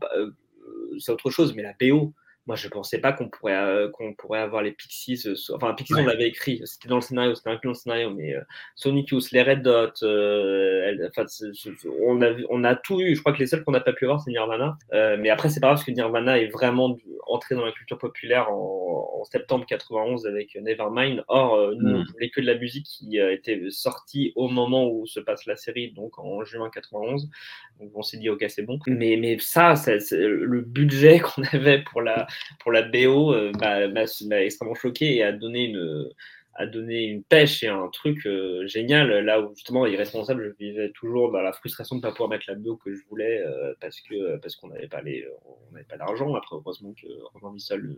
c'est 1.00 1.12
autre 1.12 1.30
chose, 1.30 1.54
mais 1.56 1.64
la 1.64 1.74
BO 1.80 2.14
moi 2.48 2.56
je 2.56 2.68
pensais 2.68 3.00
pas 3.00 3.14
qu'on 3.14 3.30
pourrait 3.30 3.56
euh, 3.56 3.90
qu'on 3.90 4.14
pourrait 4.14 4.40
avoir 4.40 4.64
les 4.64 4.72
Pixies 4.72 5.22
euh, 5.28 5.36
enfin 5.54 5.74
Pixies 5.74 5.94
on 5.96 6.06
l'avait 6.06 6.28
écrit 6.28 6.62
c'était 6.66 6.88
dans 6.88 6.96
le 6.96 7.02
scénario 7.02 7.36
c'était 7.36 7.50
inclus 7.50 7.68
dans 7.68 7.74
le 7.74 7.76
scénario 7.76 8.10
mais 8.12 8.36
euh, 8.36 8.42
Sonic 8.76 9.10
Youth 9.10 9.32
les 9.32 9.44
Red 9.44 9.62
Dot 9.62 9.94
enfin, 9.94 11.26
on 12.02 12.22
a 12.22 12.32
on 12.50 12.64
a 12.64 12.76
tout 12.76 13.00
eu 13.00 13.16
je 13.16 13.20
crois 13.20 13.34
que 13.34 13.40
les 13.40 13.48
seuls 13.48 13.64
qu'on 13.64 13.72
n'a 13.72 13.80
pas 13.80 13.94
pu 13.94 14.06
avoir 14.06 14.22
c'est 14.22 14.32
Nirvana 14.32 14.78
mais 14.92 15.30
après 15.30 15.50
c'est 15.50 15.60
pas 15.60 15.68
grave 15.68 15.78
parce 15.78 15.86
que 15.86 15.92
Nirvana 15.92 16.40
est 16.40 16.48
vraiment 16.48 16.98
entré 17.28 17.56
dans 17.56 17.66
la 17.66 17.72
culture 17.72 17.98
populaire 17.98 18.52
en, 18.52 18.90
septembre 19.32 19.68
91 19.68 20.26
avec 20.26 20.56
Nevermind. 20.56 21.24
Or, 21.28 21.74
nous, 21.76 21.90
mm. 21.90 21.96
on 21.96 22.12
voulait 22.12 22.30
que 22.32 22.42
de 22.42 22.48
la 22.48 22.58
musique 22.58 22.88
qui 22.88 23.18
était 23.18 23.62
sortie 23.70 24.34
au 24.36 24.48
moment 24.50 24.90
où 24.90 25.06
se 25.06 25.20
passe 25.20 25.46
la 25.46 25.56
série, 25.56 25.92
donc 25.92 26.18
en 26.18 26.44
juin 26.44 26.72
91. 26.74 27.30
Donc, 27.80 27.92
on 27.94 28.02
s'est 28.02 28.18
dit, 28.18 28.30
ok, 28.30 28.44
c'est 28.50 28.64
bon. 28.64 28.80
Mais, 28.88 29.18
mais 29.18 29.38
ça, 29.40 29.76
le 30.12 30.62
budget 30.62 31.20
qu'on 31.36 31.44
avait 31.54 31.84
pour 31.84 32.02
la, 32.02 32.26
pour 32.60 32.72
la 32.72 32.84
BO 32.84 33.34
m'a 33.60 34.44
extrêmement 34.44 34.76
choqué 34.76 35.18
et 35.18 35.24
a 35.24 35.32
donné 35.32 37.04
une 37.06 37.24
pêche 37.24 37.64
et 37.64 37.68
un 37.68 37.88
truc 37.88 38.26
euh, 38.26 38.68
génial 38.68 39.10
là 39.26 39.42
où 39.42 39.54
justement 39.56 39.86
irresponsable 39.86 40.56
je 40.60 40.66
vivais 40.66 40.92
toujours 40.92 41.32
dans 41.32 41.42
la 41.42 41.54
frustration 41.54 41.96
de 41.96 42.02
ne 42.02 42.04
pas 42.04 42.12
pouvoir 42.12 42.30
mettre 42.30 42.46
la 42.48 42.56
bio 42.56 42.76
que 42.76 42.94
je 42.94 43.02
voulais 43.10 43.42
euh, 43.42 43.74
parce 43.80 44.00
que 44.02 44.38
parce 44.38 44.56
qu'on 44.56 44.68
n'avait 44.68 44.88
pas 44.88 45.02
les 45.02 45.26
d'argent. 45.98 46.36
Après 46.36 46.56
heureusement 46.56 46.94
que 46.94 47.08
Romain 47.34 47.54
Vissol 47.54 47.82
le, 47.82 47.96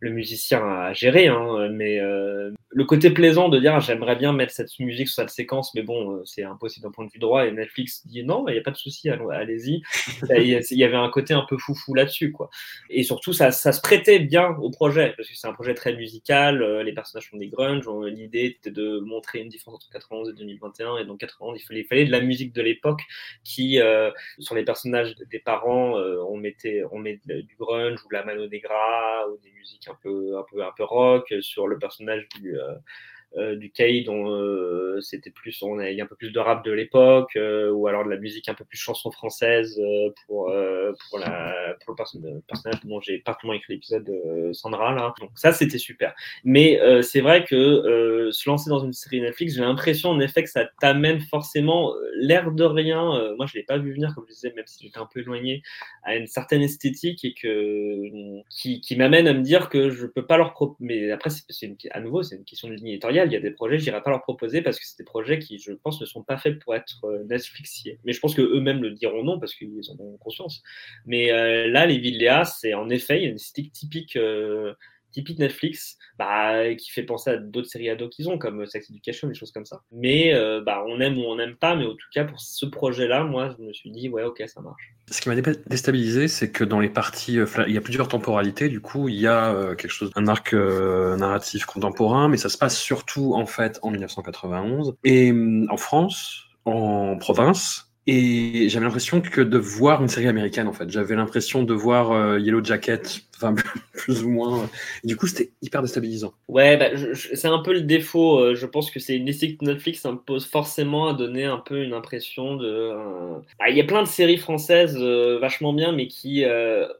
le 0.00 0.10
musicien 0.10 0.64
à 0.64 0.92
gérer, 0.92 1.26
hein, 1.26 1.68
mais 1.72 1.98
euh, 2.00 2.52
le 2.70 2.84
côté 2.84 3.10
plaisant 3.10 3.48
de 3.48 3.58
dire 3.58 3.74
ah, 3.74 3.80
j'aimerais 3.80 4.14
bien 4.14 4.32
mettre 4.32 4.52
cette 4.52 4.78
musique 4.78 5.08
sur 5.08 5.16
cette 5.16 5.30
séquence, 5.30 5.74
mais 5.74 5.82
bon, 5.82 6.12
euh, 6.12 6.22
c'est 6.24 6.44
impossible 6.44 6.84
d'un 6.84 6.92
point 6.92 7.04
de 7.04 7.10
vue 7.10 7.18
droit. 7.18 7.46
Et 7.46 7.50
Netflix 7.50 8.06
dit 8.06 8.22
non, 8.22 8.46
il 8.48 8.52
n'y 8.52 8.58
a 8.58 8.62
pas 8.62 8.70
de 8.70 8.76
souci, 8.76 9.10
allez-y. 9.10 9.82
il 10.30 10.78
y 10.78 10.84
avait 10.84 10.96
un 10.96 11.08
côté 11.08 11.34
un 11.34 11.44
peu 11.48 11.58
foufou 11.58 11.94
là-dessus, 11.94 12.30
quoi. 12.30 12.48
Et 12.90 13.02
surtout, 13.02 13.32
ça, 13.32 13.50
ça, 13.50 13.72
se 13.72 13.80
prêtait 13.80 14.20
bien 14.20 14.50
au 14.60 14.70
projet, 14.70 15.14
parce 15.16 15.28
que 15.28 15.34
c'est 15.34 15.48
un 15.48 15.52
projet 15.52 15.74
très 15.74 15.94
musical. 15.96 16.62
Euh, 16.62 16.84
les 16.84 16.92
personnages 16.92 17.28
font 17.28 17.36
des 17.36 17.48
grunge. 17.48 17.86
L'idée 18.06 18.44
était 18.44 18.70
de 18.70 19.00
montrer 19.00 19.40
une 19.40 19.48
différence 19.48 19.76
entre 19.76 19.90
91 19.90 20.30
et 20.30 20.32
2021. 20.34 20.98
Et 20.98 21.04
donc 21.06 21.18
91, 21.18 21.60
il 21.60 21.64
fallait, 21.64 21.80
il 21.80 21.86
fallait 21.86 22.04
de 22.04 22.12
la 22.12 22.20
musique 22.20 22.52
de 22.52 22.62
l'époque 22.62 23.02
qui, 23.42 23.80
sur 24.38 24.54
les 24.54 24.64
personnages 24.64 25.14
des 25.16 25.38
parents, 25.40 25.94
on 25.94 26.36
mettait, 26.36 26.82
on 26.92 26.98
met 26.98 27.20
du 27.26 27.56
grunge 27.58 28.00
ou 28.04 28.08
de 28.08 28.14
la 28.14 28.24
Mano 28.24 28.46
Negra 28.46 29.26
ou 29.28 29.38
des 29.42 29.50
musiques 29.52 29.87
un 29.90 29.96
peu, 30.02 30.38
un 30.38 30.44
peu, 30.50 30.64
un 30.64 30.72
peu 30.76 30.84
rock, 30.84 31.32
sur 31.40 31.66
le 31.66 31.78
personnage 31.78 32.28
du, 32.40 32.58
euh, 32.58 32.74
du 33.36 33.70
Kay 33.70 34.02
dont 34.02 34.30
euh, 34.30 35.00
c'était 35.00 35.30
plus 35.30 35.62
on 35.62 35.78
a, 35.78 35.90
il 35.90 35.96
y 35.96 36.00
a 36.00 36.04
un 36.04 36.06
peu 36.06 36.16
plus 36.16 36.30
de 36.30 36.38
rap 36.38 36.64
de 36.64 36.72
l'époque 36.72 37.36
euh, 37.36 37.70
ou 37.70 37.86
alors 37.86 38.04
de 38.04 38.10
la 38.10 38.16
musique 38.16 38.48
un 38.48 38.54
peu 38.54 38.64
plus 38.64 38.78
chanson 38.78 39.10
française 39.10 39.80
pour 40.26 40.52
pour 41.08 41.18
la 41.18 41.76
pour 41.84 41.94
le, 41.94 42.40
personnage 42.46 42.80
dont 42.84 43.00
j'ai 43.00 43.18
particulièrement 43.18 43.58
écrit 43.58 43.74
l'épisode 43.74 44.10
Sandra 44.52 44.94
là. 44.94 45.14
Donc 45.20 45.30
ça 45.34 45.52
c'était 45.52 45.78
super. 45.78 46.14
Mais 46.44 46.80
c'est 47.02 47.20
vrai 47.20 47.44
que 47.44 48.30
se 48.32 48.48
lancer 48.48 48.70
dans 48.70 48.80
une 48.80 48.92
série 48.92 49.20
Netflix 49.20 49.54
j'ai 49.54 49.60
l'impression 49.60 50.10
en 50.10 50.20
effet 50.20 50.42
que 50.42 50.50
ça 50.50 50.64
t'amène 50.80 51.20
forcément 51.20 51.92
l'air 52.16 52.50
de 52.50 52.64
rien 52.64 53.34
moi 53.36 53.46
je 53.46 53.54
l'ai 53.54 53.62
pas 53.62 53.78
vu 53.78 53.92
venir 53.92 54.14
comme 54.14 54.24
je 54.28 54.34
disais 54.34 54.52
même 54.56 54.66
si 54.66 54.84
j'étais 54.84 54.98
un 54.98 55.08
peu 55.12 55.20
éloigné 55.20 55.62
à 56.02 56.16
une 56.16 56.26
certaine 56.26 56.62
esthétique 56.62 57.24
et 57.24 57.34
que 57.34 58.42
qui, 58.50 58.80
qui 58.80 58.96
m'amène 58.96 59.28
à 59.28 59.34
me 59.34 59.42
dire 59.42 59.68
que 59.68 59.90
je 59.90 60.06
peux 60.06 60.26
pas 60.26 60.36
leur 60.36 60.54
mais 60.80 61.10
après 61.10 61.30
c'est 61.30 61.76
à 61.90 62.00
nouveau 62.00 62.22
c'est 62.22 62.36
une 62.36 62.44
question 62.44 62.68
de 62.68 62.74
ligne 62.74 62.88
il 63.24 63.32
y 63.32 63.36
a 63.36 63.40
des 63.40 63.50
projets, 63.50 63.78
je 63.78 63.84
n'irai 63.84 64.02
pas 64.02 64.10
leur 64.10 64.22
proposer 64.22 64.62
parce 64.62 64.78
que 64.78 64.84
c'est 64.86 64.98
des 64.98 65.04
projets 65.04 65.38
qui, 65.38 65.58
je 65.58 65.72
pense, 65.72 66.00
ne 66.00 66.06
sont 66.06 66.22
pas 66.22 66.36
faits 66.36 66.58
pour 66.58 66.74
être 66.74 67.04
euh, 67.04 67.24
Netflixiers. 67.24 67.98
Mais 68.04 68.12
je 68.12 68.20
pense 68.20 68.34
qu'eux-mêmes 68.34 68.82
le 68.82 68.90
diront 68.90 69.22
non 69.22 69.38
parce 69.38 69.54
qu'ils 69.54 69.90
en 69.90 70.02
ont 70.02 70.16
conscience. 70.18 70.62
Mais 71.06 71.32
euh, 71.32 71.68
là, 71.68 71.86
les 71.86 71.98
Villéas, 71.98 72.44
c'est 72.44 72.74
en 72.74 72.88
effet, 72.88 73.18
il 73.18 73.22
y 73.22 73.26
a 73.26 73.30
une 73.30 73.36
esthétique 73.36 73.72
typique. 73.72 74.16
Euh, 74.16 74.74
typique 75.12 75.38
Netflix, 75.38 75.96
bah, 76.18 76.74
qui 76.74 76.90
fait 76.90 77.02
penser 77.02 77.30
à 77.30 77.36
d'autres 77.36 77.68
séries 77.68 77.90
ados 77.90 78.10
qu'ils 78.14 78.28
ont, 78.28 78.38
comme 78.38 78.66
Sex 78.66 78.90
Education, 78.90 79.28
des 79.28 79.34
choses 79.34 79.52
comme 79.52 79.64
ça. 79.64 79.82
Mais 79.92 80.34
euh, 80.34 80.60
bah, 80.64 80.84
on 80.86 81.00
aime 81.00 81.18
ou 81.18 81.22
on 81.22 81.36
n'aime 81.36 81.56
pas, 81.56 81.76
mais 81.76 81.84
en 81.84 81.92
tout 81.92 82.06
cas, 82.12 82.24
pour 82.24 82.40
ce 82.40 82.66
projet-là, 82.66 83.24
moi, 83.24 83.54
je 83.58 83.64
me 83.64 83.72
suis 83.72 83.90
dit, 83.90 84.08
ouais, 84.08 84.24
ok, 84.24 84.42
ça 84.46 84.60
marche. 84.60 84.94
Ce 85.10 85.20
qui 85.20 85.28
m'a 85.28 85.36
déstabilisé, 85.66 86.28
c'est 86.28 86.50
que 86.50 86.64
dans 86.64 86.80
les 86.80 86.90
parties, 86.90 87.38
euh, 87.38 87.46
il 87.66 87.74
y 87.74 87.78
a 87.78 87.80
plusieurs 87.80 88.08
temporalités, 88.08 88.68
du 88.68 88.80
coup, 88.80 89.08
il 89.08 89.16
y 89.16 89.26
a 89.26 89.52
euh, 89.52 89.74
quelque 89.74 89.92
chose, 89.92 90.10
un 90.16 90.28
arc 90.28 90.52
narratif 90.52 91.64
contemporain, 91.64 92.28
mais 92.28 92.36
ça 92.36 92.48
se 92.48 92.58
passe 92.58 92.78
surtout, 92.78 93.34
en 93.34 93.46
fait, 93.46 93.78
en 93.82 93.90
1991. 93.90 94.96
Et 95.04 95.30
hum, 95.30 95.66
en 95.70 95.76
France, 95.76 96.44
en 96.64 97.16
province, 97.16 97.88
et 98.10 98.70
j'avais 98.70 98.86
l'impression 98.86 99.20
que 99.20 99.42
de 99.42 99.58
voir 99.58 100.00
une 100.00 100.08
série 100.08 100.28
américaine, 100.28 100.66
en 100.66 100.72
fait. 100.72 100.88
J'avais 100.88 101.14
l'impression 101.14 101.62
de 101.62 101.74
voir 101.74 102.12
euh, 102.12 102.38
Yellow 102.38 102.64
Jacket, 102.64 103.20
enfin, 103.40 103.54
plus 103.92 104.24
ou 104.24 104.30
moins. 104.30 104.68
Et 105.04 105.06
du 105.06 105.16
coup, 105.16 105.26
c'était 105.26 105.50
hyper 105.62 105.82
déstabilisant. 105.82 106.32
Ouais, 106.48 106.76
bah, 106.76 106.90
c'est 107.14 107.48
un 107.48 107.60
peu 107.60 107.72
le 107.72 107.82
défaut. 107.82 108.38
Euh, 108.38 108.54
je 108.54 108.66
pense 108.66 108.90
que 108.90 109.00
c'est 109.00 109.16
une 109.16 109.28
que 109.28 109.64
Netflix 109.64 110.04
impose 110.04 110.46
forcément 110.46 111.08
à 111.08 111.14
donner 111.14 111.44
un 111.44 111.58
peu 111.58 111.82
une 111.82 111.92
impression 111.92 112.56
de. 112.56 112.66
Euh, 112.66 113.34
bah, 113.58 113.68
il 113.68 113.76
y 113.76 113.80
a 113.80 113.84
plein 113.84 114.02
de 114.02 114.08
séries 114.08 114.38
françaises 114.38 114.96
vachement 114.96 115.72
bien, 115.72 115.92
mais 115.92 116.08
qui 116.08 116.44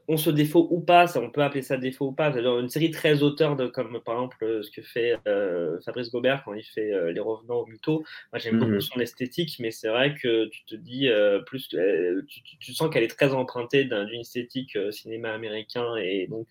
ont 0.07 0.17
ce 0.17 0.29
défaut 0.29 0.67
ou 0.71 0.79
pas. 0.79 1.07
Ça, 1.07 1.21
on 1.21 1.29
peut 1.29 1.43
appeler 1.43 1.61
ça 1.61 1.77
défaut 1.77 2.07
ou 2.07 2.11
pas. 2.11 2.31
C'est-à-dire 2.31 2.59
une 2.59 2.69
série 2.69 2.91
très 2.91 3.23
auteur, 3.23 3.55
de, 3.55 3.67
comme 3.67 3.99
par 4.05 4.15
exemple 4.15 4.61
ce 4.63 4.71
que 4.71 4.81
fait 4.81 5.17
Fabrice 5.85 6.11
Gobert 6.11 6.43
quand 6.45 6.53
il 6.53 6.63
fait 6.63 6.91
Les 7.13 7.19
Revenants 7.19 7.61
au 7.61 7.65
Mytho. 7.65 8.03
Moi, 8.31 8.39
j'aime 8.39 8.59
beaucoup 8.59 8.71
mhm. 8.71 8.81
son 8.81 8.99
esthétique, 8.99 9.57
mais 9.59 9.71
c'est 9.71 9.89
vrai 9.89 10.15
que 10.15 10.47
tu 10.47 10.63
te 10.65 10.75
dis 10.75 11.07
euh, 11.07 11.39
plus, 11.39 11.69
euh, 11.73 12.21
tu, 12.27 12.73
sens 12.73 12.89
qu'elle 12.89 13.03
est 13.03 13.15
très 13.15 13.33
empruntée 13.33 13.85
d'une 13.85 14.21
esthétique 14.21 14.75
euh, 14.75 14.91
cinéma 14.91 15.33
américain 15.33 15.95
et 15.97 16.27
donc 16.29 16.47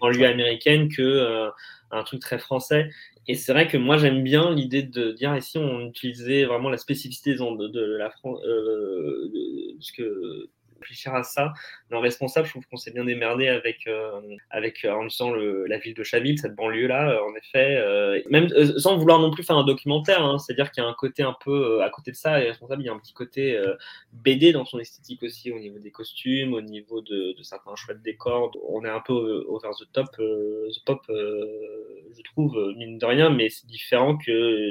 en 0.00 0.08
lieu 0.08 0.26
américaine 0.26 0.88
que 0.88 1.48
un 1.90 2.02
truc 2.02 2.20
très 2.20 2.38
français. 2.38 2.90
Et 3.26 3.34
c'est 3.34 3.52
vrai 3.52 3.68
que 3.68 3.76
moi 3.76 3.98
j'aime 3.98 4.22
bien 4.22 4.54
l'idée 4.54 4.82
de 4.82 5.12
dire 5.12 5.36
ici 5.36 5.58
on 5.58 5.80
utilisait 5.86 6.44
vraiment 6.44 6.70
la 6.70 6.78
spécificité 6.78 7.34
de, 7.34 7.68
de 7.68 7.96
la 7.96 8.10
France, 8.10 8.40
ce 8.42 9.92
que 9.92 10.48
réfléchir 10.80 11.14
à 11.14 11.22
ça. 11.22 11.52
Le 11.90 11.98
responsable, 11.98 12.46
je 12.46 12.52
trouve 12.52 12.66
qu'on 12.66 12.76
s'est 12.76 12.90
bien 12.90 13.04
démerdé 13.04 13.48
avec, 13.48 13.86
euh, 13.86 14.20
avec 14.50 14.84
euh, 14.84 14.92
en 14.92 15.06
disant 15.06 15.30
le, 15.30 15.66
la 15.66 15.78
ville 15.78 15.94
de 15.94 16.02
Chaville, 16.02 16.38
cette 16.38 16.54
banlieue-là, 16.54 17.12
euh, 17.12 17.22
en 17.22 17.34
effet. 17.34 18.24
même 18.30 18.48
sans 18.78 18.96
vouloir 18.96 19.18
non 19.18 19.30
plus 19.30 19.42
faire 19.42 19.56
un 19.56 19.64
documentaire, 19.64 20.22
hein, 20.22 20.38
c'est-à-dire 20.38 20.70
qu'il 20.70 20.82
y 20.82 20.86
a 20.86 20.88
un 20.88 20.94
côté 20.94 21.22
un 21.22 21.36
peu 21.44 21.82
à 21.82 21.90
côté 21.90 22.10
de 22.10 22.16
ça, 22.16 22.40
et 22.40 22.48
responsable, 22.48 22.82
il 22.82 22.86
y 22.86 22.88
a 22.88 22.92
un 22.92 22.98
petit 22.98 23.12
côté 23.12 23.58
BD 24.12 24.52
dans 24.52 24.64
son 24.64 24.78
esthétique 24.78 25.22
aussi, 25.22 25.50
au 25.52 25.58
niveau 25.58 25.78
des 25.78 25.90
costumes, 25.90 26.54
au 26.54 26.60
niveau 26.60 27.00
de, 27.00 27.36
de 27.36 27.42
certains 27.42 27.74
choix 27.76 27.94
de 27.94 28.02
décors. 28.02 28.56
On 28.68 28.84
est 28.84 28.90
un 28.90 29.00
peu 29.00 29.44
over 29.48 29.70
the 29.78 29.90
top, 29.92 30.06
the 30.16 30.84
pop, 30.84 31.02
je 31.08 32.22
trouve, 32.24 32.74
mine 32.76 32.98
de 32.98 33.06
rien, 33.06 33.30
mais 33.30 33.48
c'est 33.48 33.66
différent 33.66 34.16
que 34.16 34.70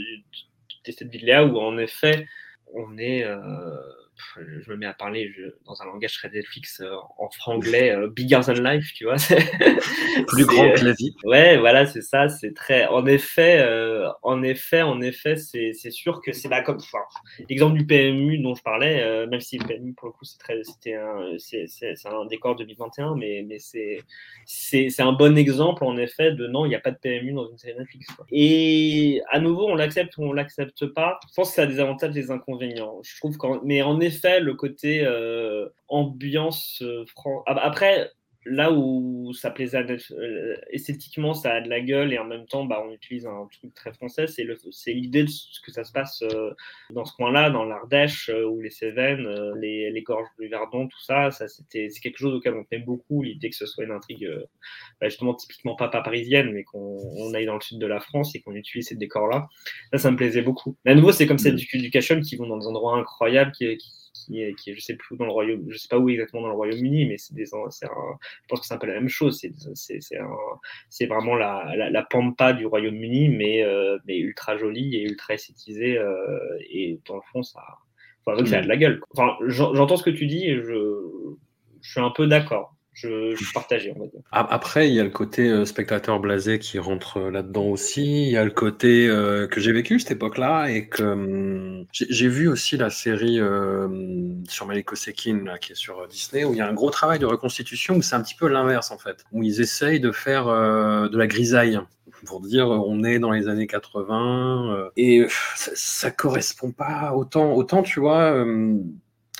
cette 0.89 1.09
ville-là 1.09 1.45
où 1.45 1.57
en 1.59 1.77
effet 1.77 2.27
on 2.73 2.97
est 2.97 3.25
je 4.37 4.71
me 4.71 4.77
mets 4.77 4.85
à 4.85 4.93
parler 4.93 5.33
dans 5.65 5.81
un 5.81 5.85
langage 5.85 6.13
très 6.13 6.29
Netflix 6.29 6.81
euh, 6.81 6.95
en 7.17 7.29
franglais, 7.29 7.91
euh, 7.91 8.09
bigger 8.09 8.41
than 8.45 8.53
life, 8.53 8.91
tu 8.93 9.05
vois. 9.05 9.15
Plus 10.27 10.45
grand 10.45 10.71
que 10.73 10.85
la 10.85 10.93
vie. 10.93 11.15
Ouais, 11.23 11.57
voilà, 11.57 11.85
c'est 11.85 12.01
ça. 12.01 12.29
C'est 12.29 12.53
très. 12.53 12.87
En 12.87 13.05
effet, 13.05 13.59
euh, 13.59 14.09
en 14.23 14.43
effet, 14.43 14.81
en 14.81 15.01
effet, 15.01 15.35
c'est 15.35 15.73
sûr 15.91 16.21
que 16.21 16.31
c'est 16.31 16.49
là 16.49 16.61
comme. 16.61 16.77
Enfin, 16.77 17.03
l'exemple 17.49 17.77
du 17.77 17.85
PMU 17.85 18.39
dont 18.39 18.55
je 18.55 18.63
parlais, 18.63 19.27
même 19.27 19.41
si 19.41 19.57
le 19.57 19.65
PMU 19.65 19.93
pour 19.93 20.07
le 20.07 20.13
coup 20.13 20.25
c'était 20.25 20.95
un, 20.95 22.25
décor 22.25 22.55
2021, 22.55 23.15
mais 23.15 23.45
mais 23.47 23.57
c'est 23.59 25.01
un 25.01 25.13
bon 25.13 25.37
exemple 25.37 25.83
en 25.83 25.97
effet 25.97 26.31
de 26.31 26.47
non, 26.47 26.65
il 26.65 26.69
n'y 26.69 26.75
a 26.75 26.79
pas 26.79 26.91
de 26.91 26.97
PMU 26.97 27.33
dans 27.33 27.49
une 27.49 27.57
série 27.57 27.77
Netflix. 27.77 28.07
Et 28.31 29.21
à 29.29 29.39
nouveau, 29.39 29.67
on 29.67 29.75
l'accepte 29.75 30.17
ou 30.17 30.23
on 30.23 30.33
l'accepte 30.33 30.85
pas. 30.87 31.19
Je 31.29 31.33
pense 31.35 31.49
que 31.49 31.55
ça 31.55 31.63
a 31.63 31.67
des 31.67 31.79
avantages 31.79 32.11
et 32.11 32.13
des 32.13 32.31
inconvénients. 32.31 32.99
Je 33.03 33.17
trouve 33.17 33.37
qu'en 33.37 33.61
mais 33.63 33.81
en 33.81 33.99
effet, 33.99 34.06
le 34.39 34.53
côté 34.53 35.03
euh, 35.05 35.67
ambiance. 35.87 36.81
Euh, 36.81 37.05
après, 37.45 38.11
là 38.49 38.71
où 38.71 39.33
ça 39.33 39.51
plaisait 39.51 39.85
euh, 40.11 40.55
esthétiquement, 40.71 41.33
ça 41.33 41.53
a 41.53 41.61
de 41.61 41.69
la 41.69 41.81
gueule 41.81 42.13
et 42.13 42.19
en 42.19 42.25
même 42.25 42.45
temps, 42.45 42.65
bah, 42.65 42.83
on 42.85 42.91
utilise 42.93 43.25
un 43.25 43.47
truc 43.51 43.73
très 43.73 43.93
français. 43.93 44.27
C'est 44.27 44.43
l'idée 44.93 45.23
de 45.23 45.29
ce 45.29 45.61
que 45.61 45.71
ça 45.71 45.83
se 45.83 45.91
passe 45.91 46.23
dans 46.89 47.05
ce 47.05 47.13
coin-là, 47.15 47.49
dans 47.49 47.65
l'Ardèche 47.65 48.29
ou 48.29 48.59
les 48.59 48.69
Cévennes, 48.69 49.27
les, 49.59 49.91
les, 49.91 50.01
gorges 50.01 50.27
du 50.39 50.47
Verdon, 50.47 50.87
tout 50.87 51.01
ça. 51.01 51.31
ça 51.31 51.47
c'est 51.47 51.89
quelque 52.01 52.17
chose 52.17 52.33
auquel 52.33 52.53
on 52.53 52.65
aime 52.71 52.85
beaucoup. 52.85 53.23
L'idée 53.23 53.49
que 53.49 53.55
ce 53.55 53.65
soit 53.65 53.83
une 53.83 53.91
intrigue 53.91 54.29
bah, 55.01 55.09
justement 55.09 55.33
typiquement 55.33 55.75
pas, 55.75 55.89
parisienne, 55.89 56.51
mais 56.51 56.63
qu'on 56.63 57.33
aille 57.33 57.45
dans 57.45 57.55
le 57.55 57.61
sud 57.61 57.79
de 57.79 57.87
la 57.87 57.99
France 57.99 58.35
et 58.35 58.41
qu'on 58.41 58.55
utilise 58.55 58.87
ces 58.87 58.95
décors-là. 58.95 59.47
Ça, 59.91 59.97
ça 59.97 60.11
me 60.11 60.17
plaisait 60.17 60.41
beaucoup. 60.41 60.77
Mais 60.85 60.91
à 60.91 60.95
nouveau, 60.95 61.11
c'est 61.11 61.27
comme 61.27 61.37
cette 61.37 61.55
mmh. 61.55 61.77
éducation 61.77 62.21
qui 62.21 62.35
vont 62.35 62.47
dans 62.47 62.57
des 62.57 62.67
endroits 62.67 62.97
incroyables, 62.97 63.51
qui, 63.51 63.77
qui 63.77 63.91
qui 64.25 64.41
est, 64.41 64.55
je 64.65 64.79
sais 64.79 64.95
plus 64.95 65.17
dans 65.17 65.25
le 65.25 65.31
royaume, 65.31 65.65
je 65.69 65.77
sais 65.77 65.87
pas 65.87 65.97
où 65.97 66.09
exactement 66.09 66.43
dans 66.43 66.49
le 66.49 66.55
Royaume-Uni, 66.55 67.05
mais 67.05 67.17
c'est 67.17 67.33
des, 67.33 67.45
c'est 67.45 67.85
je 67.85 68.47
pense 68.47 68.59
que 68.61 68.65
c'est 68.65 68.73
un 68.73 68.77
peu 68.77 68.87
la 68.87 68.93
même 68.93 69.09
chose. 69.09 69.39
C'est, 69.39 69.51
c'est, 69.75 69.99
c'est, 70.89 71.05
vraiment 71.05 71.35
la, 71.35 71.73
la, 71.75 71.89
la, 71.89 72.03
pampa 72.03 72.53
du 72.53 72.65
Royaume-Uni, 72.65 73.29
mais, 73.29 73.63
euh, 73.63 73.97
mais 74.05 74.17
ultra 74.17 74.57
jolie 74.57 74.95
et 74.95 75.03
ultra 75.03 75.35
esthétisée. 75.35 75.97
Euh, 75.97 76.39
et 76.69 76.99
dans 77.07 77.15
le 77.15 77.21
fond, 77.31 77.43
ça, 77.43 77.61
enfin, 78.25 78.43
ça 78.45 78.59
a 78.59 78.61
de 78.61 78.67
la 78.67 78.77
gueule. 78.77 79.01
Enfin, 79.11 79.37
j'entends 79.47 79.97
ce 79.97 80.03
que 80.03 80.09
tu 80.09 80.27
dis 80.27 80.45
et 80.45 80.61
je 80.61 81.01
suis 81.81 82.01
un 82.01 82.11
peu 82.11 82.27
d'accord. 82.27 82.76
Je, 82.97 83.35
je 83.35 83.53
partageais, 83.53 83.93
on 83.95 83.99
va 83.99 84.07
dire. 84.07 84.21
Après, 84.31 84.89
il 84.89 84.95
y 84.95 84.99
a 84.99 85.03
le 85.03 85.11
côté 85.11 85.47
euh, 85.47 85.65
spectateur 85.65 86.19
blasé 86.19 86.57
qui 86.57 86.79
rentre 86.79 87.17
euh, 87.17 87.29
là-dedans 87.29 87.65
aussi. 87.65 88.23
Il 88.23 88.31
y 88.31 88.37
a 88.37 88.43
le 88.43 88.49
côté 88.49 89.07
euh, 89.07 89.47
que 89.47 89.61
j'ai 89.61 89.71
vécu 89.71 89.99
cette 89.99 90.11
époque-là 90.11 90.71
et 90.71 90.87
que 90.87 91.03
hum, 91.03 91.85
j'ai 91.91 92.27
vu 92.27 92.47
aussi 92.47 92.75
la 92.75 92.89
série 92.89 93.39
sur 94.49 94.65
Maliko 94.65 94.95
Sekin 94.95 95.43
là, 95.45 95.59
qui 95.59 95.73
est 95.73 95.75
sur 95.75 96.07
Disney 96.07 96.43
où 96.43 96.53
il 96.53 96.57
y 96.57 96.61
a 96.61 96.67
un 96.67 96.73
gros 96.73 96.89
travail 96.89 97.19
de 97.19 97.27
reconstitution 97.27 97.97
où 97.97 98.01
c'est 98.01 98.15
un 98.15 98.21
petit 98.21 98.35
peu 98.35 98.47
l'inverse 98.47 98.89
en 98.89 98.97
fait, 98.97 99.23
où 99.31 99.43
ils 99.43 99.61
essayent 99.61 99.99
de 99.99 100.11
faire 100.11 100.45
de 100.45 101.17
la 101.17 101.27
grisaille 101.27 101.79
pour 102.25 102.41
dire 102.41 102.67
on 102.67 103.03
est 103.03 103.19
dans 103.19 103.31
les 103.31 103.47
années 103.47 103.67
80 103.67 104.89
et 104.97 105.27
ça, 105.55 105.71
ça, 105.75 106.11
correspond 106.11 106.71
pas 106.71 107.13
autant 107.13 107.53
autant 107.53 107.83
tu 107.83 107.99
vois 107.99 108.43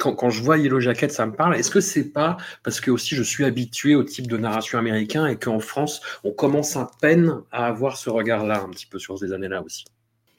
hum, 0.05 0.15
quand, 0.15 0.29
je 0.29 0.41
vois 0.41 0.57
Yellow 0.57 0.79
Jacket, 0.79 1.11
ça 1.11 1.25
me 1.25 1.33
parle. 1.33 1.55
Est-ce 1.55 1.71
que 1.71 1.81
c'est 1.81 2.11
pas 2.11 2.37
parce 2.63 2.79
que 2.79 2.91
aussi 2.91 3.15
je 3.15 3.23
suis 3.23 3.45
habitué 3.45 3.95
au 3.95 4.03
type 4.03 4.27
de 4.27 4.37
narration 4.37 4.79
américain 4.79 5.27
et 5.27 5.37
qu'en 5.37 5.59
France, 5.59 6.01
on 6.23 6.31
commence 6.31 6.75
à 6.75 6.89
peine 7.01 7.41
à 7.51 7.65
avoir 7.67 7.97
ce 7.97 8.09
regard-là 8.09 8.61
un 8.61 8.69
petit 8.69 8.85
peu 8.85 8.99
sur 8.99 9.17
ces 9.17 9.33
années-là 9.33 9.61
aussi? 9.61 9.85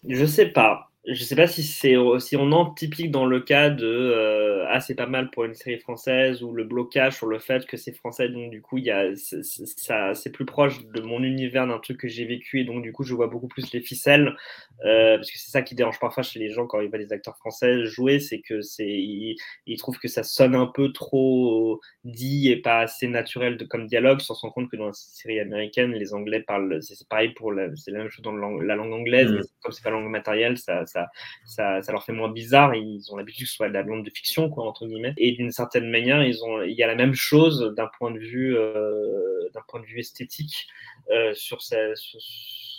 Je 0.09 0.25
sais 0.25 0.47
pas 0.47 0.88
je 1.11 1.25
sais 1.25 1.37
pas 1.37 1.47
si 1.47 1.63
c'est 1.63 1.95
si 2.19 2.37
on 2.37 2.53
en 2.53 2.73
typique 2.75 3.11
dans 3.11 3.25
le 3.25 3.41
cas 3.41 3.71
de 3.71 3.87
euh, 3.87 4.67
ah 4.69 4.81
c'est 4.81 4.95
pas 4.95 5.07
mal 5.07 5.31
pour 5.31 5.45
une 5.45 5.55
série 5.55 5.79
française 5.79 6.43
ou 6.43 6.53
le 6.53 6.65
blocage 6.65 7.17
sur 7.17 7.27
le 7.27 7.39
fait 7.39 7.65
que 7.67 7.77
c'est 7.77 7.93
français 7.93 8.29
donc 8.29 8.51
du 8.51 8.61
coup 8.61 8.79
il 8.79 8.85
y 8.85 8.91
a 8.91 9.15
ça 9.17 10.15
c'est 10.15 10.31
plus 10.31 10.45
proche 10.45 10.85
de 10.85 11.01
mon 11.01 11.23
univers 11.23 11.67
d'un 11.67 11.79
truc 11.79 11.99
que 11.99 12.09
j'ai 12.09 12.25
vécu 12.25 12.61
et 12.61 12.65
donc 12.65 12.83
du 12.83 12.93
coup 12.93 13.05
je 13.05 13.15
vois 13.15 13.29
beaucoup 13.29 13.49
plus 13.49 13.73
les 13.73 13.81
ficelles 13.81 14.37
euh, 14.85 15.17
parce 15.17 15.31
que 15.31 15.39
c'est 15.39 15.51
ça 15.51 15.63
qui 15.63 15.75
dérange 15.75 15.99
parfois 15.99 16.23
chez 16.23 16.39
les 16.41 16.51
gens 16.51 16.67
quand 16.67 16.81
ils 16.81 16.89
voient 16.89 16.99
des 16.99 17.13
acteurs 17.13 17.37
français 17.39 17.87
jouer 17.87 18.21
c'est 18.21 18.41
que 18.41 18.61
c'est 18.61 18.87
ils, 18.87 19.37
trouvent 19.79 19.99
que 19.99 20.09
ça 20.09 20.23
sonne 20.23 20.55
un 20.55 20.67
peu 20.67 20.93
trop 20.93 21.81
dit 22.05 22.51
et 22.51 22.57
pas 22.57 22.81
assez 22.81 23.09
naturel 23.09 23.57
de, 23.57 23.65
comme 23.65 23.87
dialogue 23.87 24.21
sans 24.21 24.35
se 24.35 24.43
rendre 24.43 24.55
compte 24.55 24.71
que 24.71 24.77
dans 24.77 24.87
la 24.87 24.93
série 24.93 25.41
américaine 25.41 25.93
les 25.93 26.13
anglais 26.13 26.41
parlent 26.41 26.83
c'est 26.83 27.09
pareil 27.09 27.31
pour 27.31 27.53
c'est 27.77 27.93
la 27.93 27.99
même 27.99 28.11
chose 28.11 28.23
dans 28.23 28.33
la 28.33 28.77
langue 28.77 28.93
anglaise 28.93 29.31
mmh. 29.31 29.35
mais 29.37 29.43
comme 29.63 29.73
c'est 29.73 29.85
pas 29.85 29.91
langue 29.91 30.11
matérielle 30.11 30.59
ça 30.59 30.85
ça, 30.87 30.98
ça, 31.45 31.81
leur 31.89 32.05
fait 32.05 32.13
moins 32.13 32.31
bizarre. 32.31 32.75
Ils 32.75 33.13
ont 33.13 33.17
l'habitude 33.17 33.45
que 33.45 33.51
ce 33.51 33.57
soit 33.57 33.69
de 33.69 33.75
la 33.75 33.83
blonde 33.83 34.05
de 34.05 34.11
fiction, 34.11 34.49
quoi, 34.51 34.65
entre 34.65 34.87
guillemets. 34.87 35.15
Et 35.17 35.33
d'une 35.33 35.53
certaine 35.53 35.91
manière, 35.91 36.23
il 36.23 36.75
y 36.75 36.83
a 36.83 36.87
la 36.87 36.95
même 36.95 37.15
chose 37.15 37.75
d'un 37.77 37.91
point 37.99 38.11
de 38.11 38.19
vue, 38.19 38.57
euh, 38.57 39.49
d'un 39.55 39.63
point 39.69 39.81
de 39.81 39.87
vue 39.87 40.01
esthétique 40.01 40.67
euh, 41.11 41.33
sur, 41.35 41.63
ce, 41.63 41.75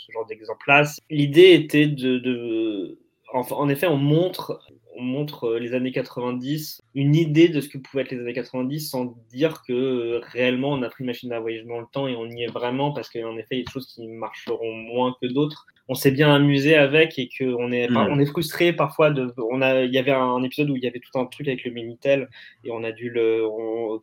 genre 0.10 0.26
d'exemple-là. 0.26 0.84
L'idée 1.10 1.54
était 1.54 1.88
de, 1.88 2.98
en, 3.34 3.70
effet, 3.70 3.88
on 3.88 3.98
montre, 3.98 4.60
on 4.96 5.04
montre 5.04 5.56
les 5.56 5.74
années 5.74 5.92
90, 5.92 6.82
une 6.96 7.16
idée 7.16 7.50
de 7.50 7.62
ce 7.62 7.70
que 7.70 7.78
pouvaient 7.78 8.04
être 8.04 8.12
les 8.12 8.20
années 8.20 8.34
90 8.34 8.90
sans 8.90 9.16
dire 9.30 9.62
que 9.68 10.20
réellement 10.32 10.72
on 10.72 10.82
a 10.82 10.90
pris 10.90 11.04
une 11.04 11.08
machine 11.08 11.32
à 11.32 11.40
voyager 11.40 11.66
dans 11.66 11.80
le 11.80 11.86
temps 11.92 12.08
et 12.08 12.16
on 12.16 12.26
y 12.26 12.44
est 12.44 12.52
vraiment 12.52 12.92
parce 12.92 13.10
qu'en 13.10 13.38
effet, 13.38 13.48
il 13.52 13.58
y 13.60 13.62
a 13.62 13.66
des 13.66 13.72
choses 13.72 13.88
qui 13.88 14.08
marcheront 14.08 14.74
moins 14.74 15.16
que 15.22 15.28
d'autres 15.28 15.68
on 15.90 15.96
s'est 15.96 16.12
bien 16.12 16.34
amusé 16.34 16.76
avec 16.76 17.18
et 17.18 17.30
qu'on 17.36 17.72
est, 17.72 17.90
mm. 17.90 17.98
on 17.98 18.20
est 18.20 18.26
frustré 18.28 18.72
parfois. 18.74 19.10
De, 19.10 19.34
on 19.38 19.62
a, 19.62 19.82
il 19.82 19.94
y 19.94 19.98
avait 19.98 20.12
un 20.12 20.42
épisode 20.44 20.70
où 20.70 20.76
il 20.76 20.84
y 20.84 20.88
avait 20.88 21.00
tout 21.00 21.20
un 21.20 21.26
truc 21.26 21.48
avec 21.48 21.66
le 21.66 21.72
Minitel 21.72 22.30
et 22.64 22.70
on 22.72 22.84
a 22.84 22.92
dû 22.92 23.10
le, 23.10 23.44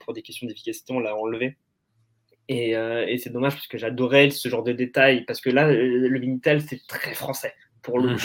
pour 0.00 0.12
des 0.12 0.22
questions 0.22 0.48
d'efficacité, 0.48 0.92
on 0.92 0.98
l'a 0.98 1.16
enlevé. 1.16 1.56
Et, 2.48 2.76
euh, 2.76 3.06
et 3.06 3.18
c'est 3.18 3.30
dommage 3.30 3.54
parce 3.54 3.68
que 3.68 3.78
j'adorais 3.78 4.30
ce 4.30 4.48
genre 4.48 4.64
de 4.64 4.72
détails 4.72 5.24
parce 5.24 5.40
que 5.40 5.48
là, 5.50 5.72
le 5.72 6.18
Minitel, 6.18 6.60
c'est 6.60 6.84
très 6.88 7.14
français 7.14 7.54
pour 7.82 8.00
le 8.00 8.14
mm. 8.14 8.18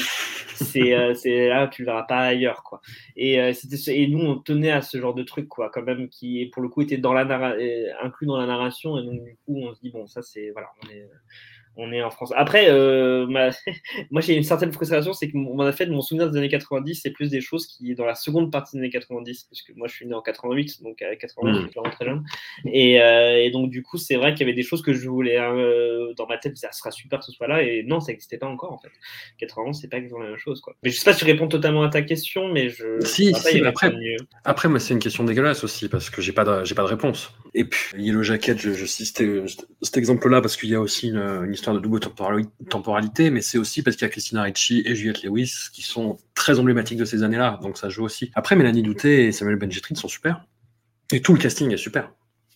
c'est 0.56 0.96
euh, 0.96 1.14
là 1.50 1.68
tu 1.68 1.84
le 1.84 1.86
verras 1.86 2.04
pas 2.04 2.18
ailleurs 2.18 2.64
quoi 2.64 2.82
et 3.16 3.40
euh, 3.40 3.54
et 3.88 4.08
nous 4.08 4.20
on 4.20 4.40
tenait 4.40 4.72
à 4.72 4.82
ce 4.82 5.00
genre 5.00 5.14
de 5.14 5.22
truc 5.22 5.48
quoi 5.48 5.70
quand 5.70 5.84
même 5.84 6.10
qui 6.10 6.48
pour 6.48 6.64
le 6.64 6.70
coup 6.70 6.82
était 6.82 6.98
dans 6.98 7.14
la 7.14 7.22
inclus 8.02 8.26
dans 8.26 8.38
la 8.38 8.48
narration 8.48 8.98
et 8.98 9.06
donc 9.06 9.24
du 9.24 9.38
coup 9.46 9.58
on 9.62 9.76
se 9.76 9.80
dit 9.82 9.92
bon 9.92 10.08
ça 10.08 10.24
c'est 10.24 10.50
voilà 10.50 10.70
on 10.84 10.90
est 10.90 11.08
on 11.78 11.92
est 11.92 12.04
en 12.04 12.10
France. 12.10 12.34
Après, 12.36 12.70
euh, 12.70 13.26
moi 14.12 14.22
j'ai 14.22 14.36
une 14.36 14.44
certaine 14.44 14.72
frustration, 14.72 15.14
c'est 15.14 15.30
que 15.30 15.38
mon 15.38 15.72
fait 15.72 15.88
mon 15.88 16.02
souvenir 16.02 16.30
des 16.30 16.38
années 16.38 16.50
90, 16.50 16.96
c'est 17.02 17.12
plus 17.12 17.30
des 17.30 17.42
choses 17.42 17.66
qui 17.66 17.96
dans 17.96 18.06
la 18.06 18.16
seconde 18.16 18.52
partie 18.52 18.76
des 18.76 18.82
années 18.82 18.90
90, 18.90 19.46
parce 19.50 19.62
que 19.62 19.74
moi 19.74 19.88
je 19.88 19.96
suis 19.96 20.06
né 20.06 20.14
en 20.14 20.22
88, 20.22 20.84
donc 20.84 21.02
à 21.02 21.16
88 21.16 21.54
je 21.54 21.62
suis 21.62 21.70
vraiment 21.76 21.92
très 21.92 22.06
jeune. 22.06 22.24
Euh, 22.66 23.36
et, 23.38 23.52
donc 23.52 23.70
du 23.70 23.84
coup, 23.84 23.98
c'est 23.98 24.16
vrai 24.16 24.34
qu'il 24.34 24.42
y 24.42 24.50
avait 24.50 24.56
des 24.56 24.64
choses 24.64 24.82
que 24.82 24.94
je 24.94 25.10
voulais 25.10 25.40
euh, 25.40 26.14
dans 26.16 26.28
ma 26.28 26.38
tête, 26.38 26.58
ça 26.58 26.72
sera 26.72 26.92
super 26.92 27.20
que 27.20 27.26
ce 27.26 27.32
soit 27.32 27.48
là, 27.48 27.64
et 27.64 27.84
non, 27.84 28.00
ça 28.00 28.12
n'existait 28.12 28.38
pas 28.38 28.48
encore 28.48 28.74
en 28.74 28.78
fait. 28.78 28.92
91, 29.40 29.80
c'est 29.80 29.88
pas 29.88 29.98
exactement 29.98 30.24
la 30.24 30.30
même 30.30 30.38
chose 30.38 30.62
quoi. 30.62 30.76
Mais 30.84 30.90
je 30.90 30.98
sais 30.98 31.06
pas 31.06 31.14
si 31.14 31.22
je 31.22 31.26
réponds 31.26 31.48
totalement 31.48 31.84
à 31.84 31.90
ta 31.90 32.02
question, 32.02 32.48
mais 32.52 32.70
je. 32.70 33.00
Si, 33.02 33.34
si 33.34 33.64
après, 33.64 33.94
après, 34.44 34.68
moi 34.68 34.80
c'est 34.80 34.94
une 34.94 35.00
question 35.00 35.24
dégueulasse 35.24 35.64
aussi, 35.64 35.88
parce 35.90 36.10
que 36.10 36.22
j'ai 36.22 36.34
pas 36.34 36.44
de, 36.44 36.66
j'ai 36.66 36.76
pas 36.76 36.84
de 36.84 36.88
réponse. 36.88 37.34
Et 37.54 37.66
puis 37.66 38.02
Yellow 38.02 38.24
Jacket, 38.24 38.58
je, 38.58 38.72
je 38.74 38.86
cite 38.86 39.22
cet 39.82 39.98
exemple-là 39.98 40.42
parce 40.42 40.56
qu'il 40.56 40.70
y 40.70 40.76
a 40.76 40.82
aussi 40.82 41.10
une, 41.10 41.18
une 41.18 41.54
histoire 41.62 41.76
de 41.76 41.82
double 41.82 42.00
temporalité, 42.70 43.30
mais 43.30 43.42
c'est 43.42 43.58
aussi 43.58 43.84
parce 43.84 43.96
qu'il 43.96 44.06
y 44.06 44.10
a 44.10 44.12
Christina 44.12 44.44
Ricci 44.44 44.84
et 44.86 44.96
Juliette 44.96 45.24
Lewis 45.24 45.70
qui 45.72 45.82
sont 45.82 46.18
très 46.36 46.60
emblématiques 46.60 46.98
de 46.98 47.06
ces 47.06 47.24
années-là, 47.24 47.60
donc 47.62 47.78
ça 47.78 47.90
joue 47.90 48.04
aussi. 48.04 48.32
Après, 48.36 48.56
Mélanie 48.56 48.84
Douté 48.84 49.26
et 49.26 49.32
Samuel 49.32 49.58
Benjetrit 49.58 49.96
sont 49.96 50.08
super, 50.08 50.46
et 51.12 51.22
tout 51.22 51.34
le 51.34 51.40
casting 51.40 51.72
est 51.72 51.78
super. 51.78 52.12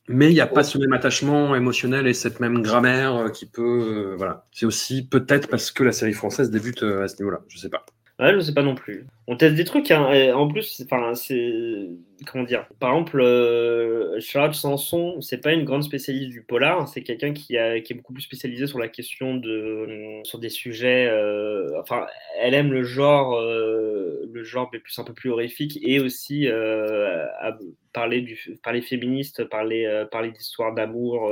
Mais 0.08 0.30
il 0.30 0.34
n'y 0.34 0.42
a 0.42 0.48
pas 0.48 0.64
ce 0.64 0.78
même 0.78 0.94
attachement 0.94 1.56
émotionnel 1.56 2.06
et 2.06 2.14
cette 2.14 2.40
même 2.40 2.62
grammaire 2.62 3.16
euh, 3.16 3.30
qui 3.30 3.48
peut. 3.48 4.12
Euh, 4.12 4.16
voilà. 4.16 4.46
C'est 4.52 4.68
aussi 4.68 5.08
peut-être 5.08 5.50
parce 5.50 5.72
que 5.72 5.84
la 5.84 5.92
série 5.92 6.14
française 6.14 6.52
débute 6.52 6.84
euh, 6.84 7.04
à 7.04 7.08
ce 7.08 7.18
niveau-là. 7.18 7.40
Je 7.48 7.58
sais 7.58 7.70
pas. 7.70 7.86
Ouais, 8.20 8.34
je 8.34 8.40
sais 8.40 8.54
pas 8.54 8.62
non 8.62 8.76
plus. 8.76 9.08
On 9.28 9.36
teste 9.36 9.56
des 9.56 9.66
trucs, 9.66 9.90
hein, 9.92 10.32
en 10.36 10.48
plus, 10.48 10.82
enfin, 10.86 11.16
c'est. 11.16 11.90
Comment 12.26 12.44
dire 12.44 12.66
Par 12.80 12.92
exemple, 12.92 13.22
euh, 13.22 14.20
Charlotte 14.20 14.54
Sanson, 14.54 15.22
c'est 15.22 15.42
pas 15.42 15.54
une 15.54 15.64
grande 15.64 15.84
spécialiste 15.84 16.30
du 16.30 16.42
polar, 16.42 16.88
c'est 16.88 17.04
quelqu'un 17.04 17.34
qui, 17.34 17.56
est 17.56 17.94
beaucoup 17.94 18.14
plus 18.14 18.22
spécialisé 18.22 18.68
sur 18.68 18.80
la 18.80 18.88
question 18.88 19.36
de. 19.36 20.22
sur 20.24 20.40
des 20.40 20.50
sujets. 20.50 21.08
Euh, 21.08 21.80
enfin, 21.80 22.06
elle 22.40 22.54
aime 22.54 22.72
le 22.72 22.84
genre, 22.84 23.36
euh, 23.36 24.30
le 24.32 24.44
genre 24.44 24.70
mais 24.74 24.80
plus, 24.80 24.98
un 25.00 25.04
peu 25.04 25.14
plus 25.14 25.30
horrifique 25.30 25.80
et 25.84 26.00
aussi 26.00 26.48
parler, 27.94 28.22
du, 28.22 28.38
parler 28.62 28.82
féministe, 28.82 29.46
parler, 29.46 30.06
parler 30.12 30.32
d'histoire 30.32 30.74
d'amour, 30.74 31.30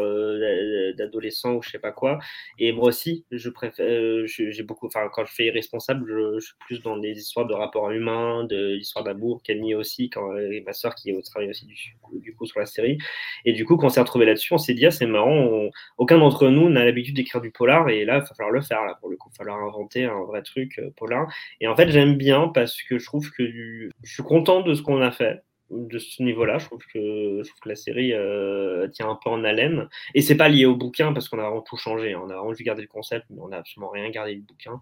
d'adolescent 0.97 1.55
ou 1.55 1.61
je 1.61 1.71
sais 1.71 1.79
pas 1.79 1.91
quoi. 1.91 2.19
Et 2.59 2.71
moi 2.71 2.87
aussi, 2.87 3.25
je 3.31 3.49
préfère. 3.49 4.25
j'ai 4.25 4.63
beaucoup. 4.63 4.87
Enfin, 4.87 5.09
quand 5.11 5.25
je 5.25 5.33
fais 5.33 5.45
irresponsable, 5.45 6.05
je, 6.07 6.39
suis 6.39 6.55
plus 6.65 6.81
dans 6.81 6.97
des 6.97 7.17
histoires 7.17 7.47
de 7.47 7.53
rapport 7.53 7.91
humain, 7.91 8.43
de 8.45 8.79
d'amour, 9.03 9.41
Camille 9.43 9.75
aussi, 9.75 10.09
quand, 10.09 10.33
ma 10.65 10.73
qui 10.91 11.13
travaille 11.23 11.49
aussi 11.49 11.65
du, 11.65 11.75
du, 12.13 12.35
coup 12.35 12.45
sur 12.45 12.59
la 12.59 12.65
série. 12.65 12.97
Et 13.45 13.53
du 13.53 13.65
coup, 13.65 13.77
quand 13.77 13.87
on 13.87 13.89
s'est 13.89 13.99
retrouvé 13.99 14.25
là-dessus, 14.25 14.53
on 14.53 14.57
s'est 14.57 14.73
dit, 14.73 14.85
ah, 14.85 14.91
c'est 14.91 15.05
marrant, 15.05 15.69
aucun 15.97 16.17
d'entre 16.17 16.49
nous 16.49 16.69
n'a 16.69 16.85
l'habitude 16.85 17.15
d'écrire 17.15 17.41
du 17.41 17.51
polar, 17.51 17.89
et 17.89 18.05
là, 18.05 18.17
il 18.17 18.19
va 18.19 18.25
falloir 18.25 18.51
le 18.51 18.61
faire, 18.61 18.83
là, 18.85 18.97
pour 18.99 19.09
le 19.09 19.17
coup, 19.17 19.29
il 19.29 19.37
va 19.37 19.37
falloir 19.37 19.59
inventer 19.59 20.05
un 20.05 20.23
vrai 20.23 20.41
truc 20.41 20.79
euh, 20.79 20.89
polar. 20.95 21.27
Et 21.61 21.67
en 21.67 21.75
fait, 21.75 21.89
j'aime 21.89 22.15
bien 22.15 22.49
parce 22.49 22.81
que 22.81 22.99
je 22.99 23.05
trouve 23.05 23.29
que 23.31 23.43
je 23.43 24.13
suis 24.13 24.23
content 24.23 24.61
de 24.61 24.73
ce 24.73 24.81
qu'on 24.81 25.01
a 25.01 25.11
fait 25.11 25.43
de 25.73 25.99
ce 25.99 26.23
niveau-là. 26.23 26.57
Je 26.57 26.65
trouve 26.65 26.79
que, 26.93 26.99
je 27.43 27.49
trouve 27.49 27.59
que 27.61 27.69
la 27.69 27.75
série 27.75 28.13
euh, 28.13 28.87
tient 28.87 29.09
un 29.09 29.17
peu 29.21 29.29
en 29.29 29.43
haleine. 29.43 29.87
Et 30.15 30.21
c'est 30.21 30.35
pas 30.35 30.49
lié 30.49 30.65
au 30.65 30.75
bouquin 30.75 31.13
parce 31.13 31.29
qu'on 31.29 31.39
a 31.39 31.43
vraiment 31.43 31.61
tout 31.61 31.77
changé. 31.77 32.13
Hein. 32.13 32.21
On 32.23 32.29
a 32.29 32.35
vraiment 32.35 32.53
dû 32.53 32.63
garder 32.63 32.81
le 32.81 32.87
concept, 32.87 33.25
mais 33.29 33.41
on 33.41 33.49
n'a 33.49 33.57
absolument 33.57 33.89
rien 33.89 34.09
gardé 34.09 34.35
du 34.35 34.41
bouquin, 34.41 34.79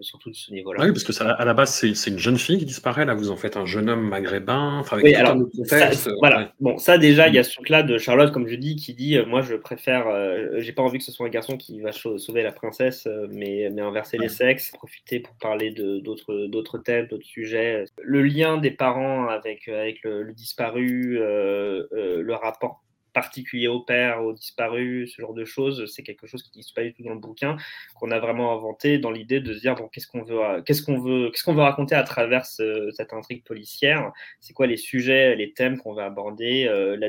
surtout 0.00 0.30
de 0.30 0.34
ce 0.34 0.52
niveau-là. 0.52 0.80
Ah 0.82 0.86
oui, 0.86 0.92
parce 0.92 1.04
que 1.04 1.12
ça, 1.12 1.30
à 1.30 1.44
la 1.44 1.54
base, 1.54 1.74
c'est 1.74 2.10
une 2.10 2.18
jeune 2.18 2.38
fille 2.38 2.58
qui 2.58 2.64
disparaît. 2.64 3.04
Là, 3.04 3.14
vous 3.14 3.30
en 3.30 3.36
faites 3.36 3.56
un 3.56 3.66
jeune 3.66 3.88
homme 3.88 4.08
maghrébin. 4.08 4.78
Enfin, 4.78 4.96
avec 4.96 5.06
oui, 5.06 5.14
alors, 5.14 5.36
ça, 5.64 5.90
voilà. 6.18 6.52
Bon, 6.60 6.78
ça 6.78 6.98
déjà, 6.98 7.28
il 7.28 7.34
y 7.34 7.38
a 7.38 7.44
ce 7.44 7.52
truc-là 7.54 7.82
de 7.82 7.98
Charlotte, 7.98 8.32
comme 8.32 8.48
je 8.48 8.56
dis, 8.56 8.76
qui 8.76 8.94
dit 8.94 9.16
euh, 9.16 9.26
Moi, 9.26 9.42
je 9.42 9.54
préfère, 9.54 10.08
euh, 10.08 10.58
j'ai 10.58 10.72
pas 10.72 10.82
envie 10.82 10.98
que 10.98 11.04
ce 11.04 11.12
soit 11.12 11.26
un 11.26 11.30
garçon 11.30 11.56
qui 11.56 11.80
va 11.80 11.92
sauver 11.92 12.42
la 12.42 12.52
princesse, 12.52 13.08
mais, 13.30 13.68
mais 13.72 13.82
inverser 13.82 14.18
les 14.18 14.28
sexes, 14.28 14.70
profiter 14.72 15.20
pour 15.20 15.34
parler 15.36 15.70
d'autres 15.70 16.78
thèmes, 16.78 17.06
d'autres 17.06 17.26
sujets. 17.26 17.84
Le 18.02 18.22
lien 18.22 18.58
des 18.58 18.70
parents 18.70 19.28
avec, 19.28 19.68
avec 19.68 20.01
le, 20.02 20.32
disparu, 20.32 21.18
euh, 21.18 21.86
euh, 21.92 22.22
le 22.22 22.34
rapport 22.34 22.82
particulier 23.12 23.68
au 23.68 23.80
père, 23.80 24.22
au 24.22 24.32
disparu, 24.32 25.06
ce 25.06 25.20
genre 25.20 25.34
de 25.34 25.44
choses, 25.44 25.90
c'est 25.94 26.02
quelque 26.02 26.26
chose 26.26 26.42
qui 26.42 26.50
n'existe 26.50 26.74
pas 26.74 26.82
du 26.82 26.94
tout 26.94 27.02
dans 27.02 27.12
le 27.12 27.20
bouquin, 27.20 27.56
qu'on 27.94 28.10
a 28.10 28.18
vraiment 28.18 28.56
inventé 28.56 28.98
dans 28.98 29.10
l'idée 29.10 29.40
de 29.40 29.52
se 29.52 29.60
dire 29.60 29.74
bon, 29.74 29.88
qu'est-ce 29.88 30.06
qu'on 30.06 30.22
veut, 30.22 30.62
qu'est-ce 30.62 30.82
qu'on 30.82 30.98
veut, 30.98 31.30
qu'est-ce 31.30 31.44
qu'on 31.44 31.54
veut 31.54 31.62
raconter 31.62 31.94
à 31.94 32.04
travers 32.04 32.46
cette 32.46 33.12
intrigue 33.12 33.44
policière, 33.44 34.12
c'est 34.40 34.54
quoi 34.54 34.66
les 34.66 34.76
sujets, 34.76 35.36
les 35.36 35.52
thèmes 35.52 35.78
qu'on 35.78 35.92
va 35.92 36.06
aborder, 36.06 36.66
euh, 36.66 36.96
la, 36.96 37.08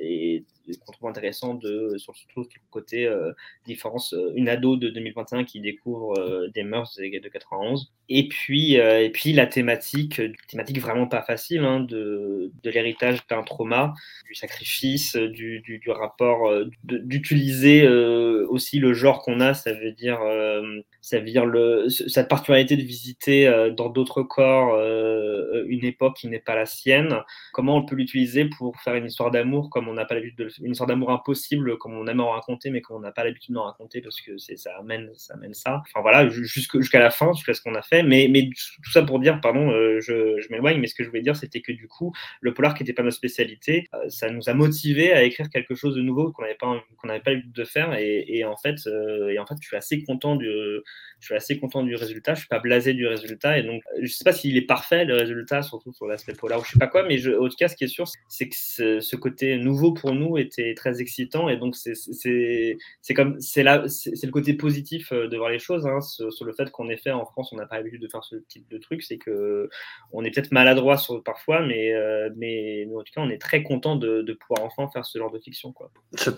et 0.00 0.44
qu'on 0.76 0.92
trouve 0.92 1.08
intéressant 1.08 1.54
de, 1.54 1.94
sur 1.98 2.14
le 2.36 2.44
côté 2.70 3.06
euh, 3.06 3.32
différence, 3.66 4.14
euh, 4.14 4.32
une 4.34 4.48
ado 4.48 4.76
de 4.76 4.88
2021 4.88 5.44
qui 5.44 5.60
découvre 5.60 6.18
euh, 6.18 6.48
des 6.48 6.62
mœurs 6.62 6.96
de 6.96 7.28
91. 7.28 7.92
Et 8.08 8.28
puis, 8.28 8.74
et 8.74 9.10
puis 9.10 9.34
la 9.34 9.46
thématique, 9.46 10.22
thématique 10.48 10.80
vraiment 10.80 11.06
pas 11.06 11.22
facile, 11.22 11.60
hein, 11.60 11.80
de, 11.80 12.50
de 12.62 12.70
l'héritage 12.70 13.26
d'un 13.26 13.42
trauma, 13.42 13.92
du 14.24 14.34
sacrifice, 14.34 15.14
du, 15.14 15.60
du 15.60 15.90
rapport, 15.90 16.50
d'utiliser 16.84 17.86
aussi 17.86 18.78
le 18.78 18.94
genre 18.94 19.22
qu'on 19.22 19.40
a, 19.40 19.52
ça 19.52 19.74
veut 19.74 19.92
dire, 19.92 20.20
ça 21.08 21.18
veut 21.18 21.24
dire 21.24 21.46
le, 21.46 21.88
cette 21.88 22.28
particularité 22.28 22.76
de 22.76 22.82
visiter 22.82 23.70
dans 23.76 23.88
d'autres 23.88 24.22
corps 24.22 24.78
une 25.66 25.84
époque 25.84 26.16
qui 26.16 26.28
n'est 26.28 26.38
pas 26.38 26.54
la 26.54 26.66
sienne. 26.66 27.22
Comment 27.52 27.76
on 27.76 27.84
peut 27.84 27.96
l'utiliser 27.96 28.44
pour 28.46 28.80
faire 28.80 28.94
une 28.94 29.06
histoire 29.06 29.30
d'amour 29.30 29.70
comme 29.70 29.88
on 29.88 29.94
n'a 29.94 30.04
pas 30.04 30.14
l'habitude 30.14 30.38
de 30.38 30.48
une 30.62 30.74
sorte 30.74 30.88
d'amour 30.88 31.10
impossible 31.10 31.78
comme 31.78 31.94
on 31.94 32.06
aime 32.06 32.20
en 32.20 32.30
raconter, 32.30 32.70
mais 32.70 32.80
qu'on 32.80 33.00
n'a 33.00 33.12
pas 33.12 33.24
l'habitude 33.24 33.54
d'en 33.54 33.64
raconter 33.64 34.00
parce 34.00 34.20
que 34.20 34.38
c'est 34.38 34.56
ça 34.56 34.76
amène 34.78 35.10
ça 35.14 35.34
amène 35.34 35.54
ça. 35.54 35.82
Enfin 35.86 36.00
voilà, 36.00 36.28
jusqu'à 36.28 36.98
la 36.98 37.10
fin, 37.10 37.32
jusqu'à 37.32 37.54
ce 37.54 37.62
qu'on 37.62 37.74
a 37.74 37.82
fait. 37.82 38.02
Mais, 38.02 38.28
mais 38.30 38.48
tout 38.82 38.90
ça 38.90 39.02
pour 39.02 39.18
dire, 39.18 39.40
pardon, 39.40 39.70
euh, 39.70 40.00
je, 40.00 40.40
je 40.40 40.48
m'éloigne, 40.50 40.78
mais 40.78 40.86
ce 40.86 40.94
que 40.94 41.04
je 41.04 41.08
voulais 41.08 41.22
dire, 41.22 41.36
c'était 41.36 41.60
que 41.60 41.72
du 41.72 41.88
coup, 41.88 42.12
le 42.40 42.54
polar 42.54 42.74
qui 42.74 42.82
n'était 42.82 42.92
pas 42.92 43.02
notre 43.02 43.16
spécialité, 43.16 43.88
euh, 43.94 44.08
ça 44.08 44.30
nous 44.30 44.48
a 44.48 44.54
motivé 44.54 45.12
à 45.12 45.22
écrire 45.22 45.48
quelque 45.50 45.74
chose 45.74 45.94
de 45.96 46.02
nouveau 46.02 46.32
qu'on 46.32 46.42
n'avait 46.42 46.54
pas 46.54 46.82
qu'on 46.98 47.08
n'avait 47.08 47.20
pas 47.22 47.32
eu 47.32 47.42
de 47.44 47.64
faire. 47.64 47.94
Et, 47.98 48.24
et 48.28 48.44
en 48.44 48.56
fait, 48.56 48.76
et 49.30 49.38
en 49.38 49.46
fait, 49.46 49.56
je 49.60 49.66
suis 49.66 49.76
assez 49.76 50.02
content 50.02 50.36
du 50.36 50.48
je 51.20 51.26
suis 51.26 51.34
assez 51.34 51.58
content 51.58 51.82
du 51.82 51.94
résultat. 51.94 52.34
Je 52.34 52.40
suis 52.40 52.48
pas 52.48 52.60
blasé 52.60 52.94
du 52.94 53.06
résultat. 53.06 53.58
Et 53.58 53.62
donc, 53.62 53.82
je 54.00 54.06
sais 54.06 54.24
pas 54.24 54.32
s'il 54.32 54.56
est 54.56 54.66
parfait, 54.66 55.04
le 55.04 55.14
résultat, 55.14 55.62
surtout 55.62 55.92
sur 55.92 56.06
l'aspect 56.06 56.32
polar 56.32 56.60
ou 56.60 56.64
je 56.64 56.72
sais 56.72 56.78
pas 56.78 56.86
quoi, 56.86 57.02
mais 57.02 57.18
je, 57.18 57.32
en 57.32 57.48
tout 57.48 57.56
cas, 57.58 57.68
ce 57.68 57.76
qui 57.76 57.84
est 57.84 57.88
sûr, 57.88 58.06
c'est 58.28 58.48
que 58.48 58.54
ce, 58.54 59.16
côté 59.16 59.58
nouveau 59.58 59.92
pour 59.92 60.12
nous 60.14 60.38
était 60.38 60.74
très 60.74 61.00
excitant. 61.00 61.48
Et 61.48 61.56
donc, 61.56 61.74
c'est 61.76 63.14
comme, 63.14 63.40
c'est 63.40 63.62
là, 63.62 63.84
c'est 63.88 64.24
le 64.24 64.30
côté 64.30 64.54
positif 64.54 65.12
euh, 65.12 65.26
de 65.26 65.36
voir 65.36 65.50
les 65.50 65.58
choses, 65.58 65.86
hein, 65.86 66.00
sur, 66.00 66.44
le 66.44 66.52
fait 66.52 66.70
qu'en 66.70 66.88
effet, 66.88 67.10
en 67.10 67.24
France, 67.24 67.52
on 67.52 67.56
n'a 67.56 67.66
pas 67.66 67.76
l'habitude 67.76 68.00
de 68.00 68.08
faire 68.08 68.22
ce 68.22 68.36
type 68.36 68.68
de 68.70 68.78
truc. 68.78 69.02
C'est 69.02 69.18
que 69.18 69.68
on 70.12 70.24
est 70.24 70.30
peut-être 70.30 70.52
maladroit 70.52 70.96
sur, 70.96 71.22
parfois, 71.24 71.66
mais, 71.66 71.92
euh, 71.92 72.30
mais, 72.36 72.86
en 72.94 73.02
tout 73.02 73.12
cas, 73.14 73.22
on 73.22 73.30
est 73.30 73.40
très 73.40 73.62
content 73.64 73.96
de, 73.96 74.22
de, 74.22 74.32
pouvoir 74.34 74.64
enfin 74.64 74.88
faire 74.92 75.04
ce 75.04 75.18
genre 75.18 75.32
de 75.32 75.40
fiction, 75.40 75.72
quoi. 75.72 75.90
Ça 76.14 76.32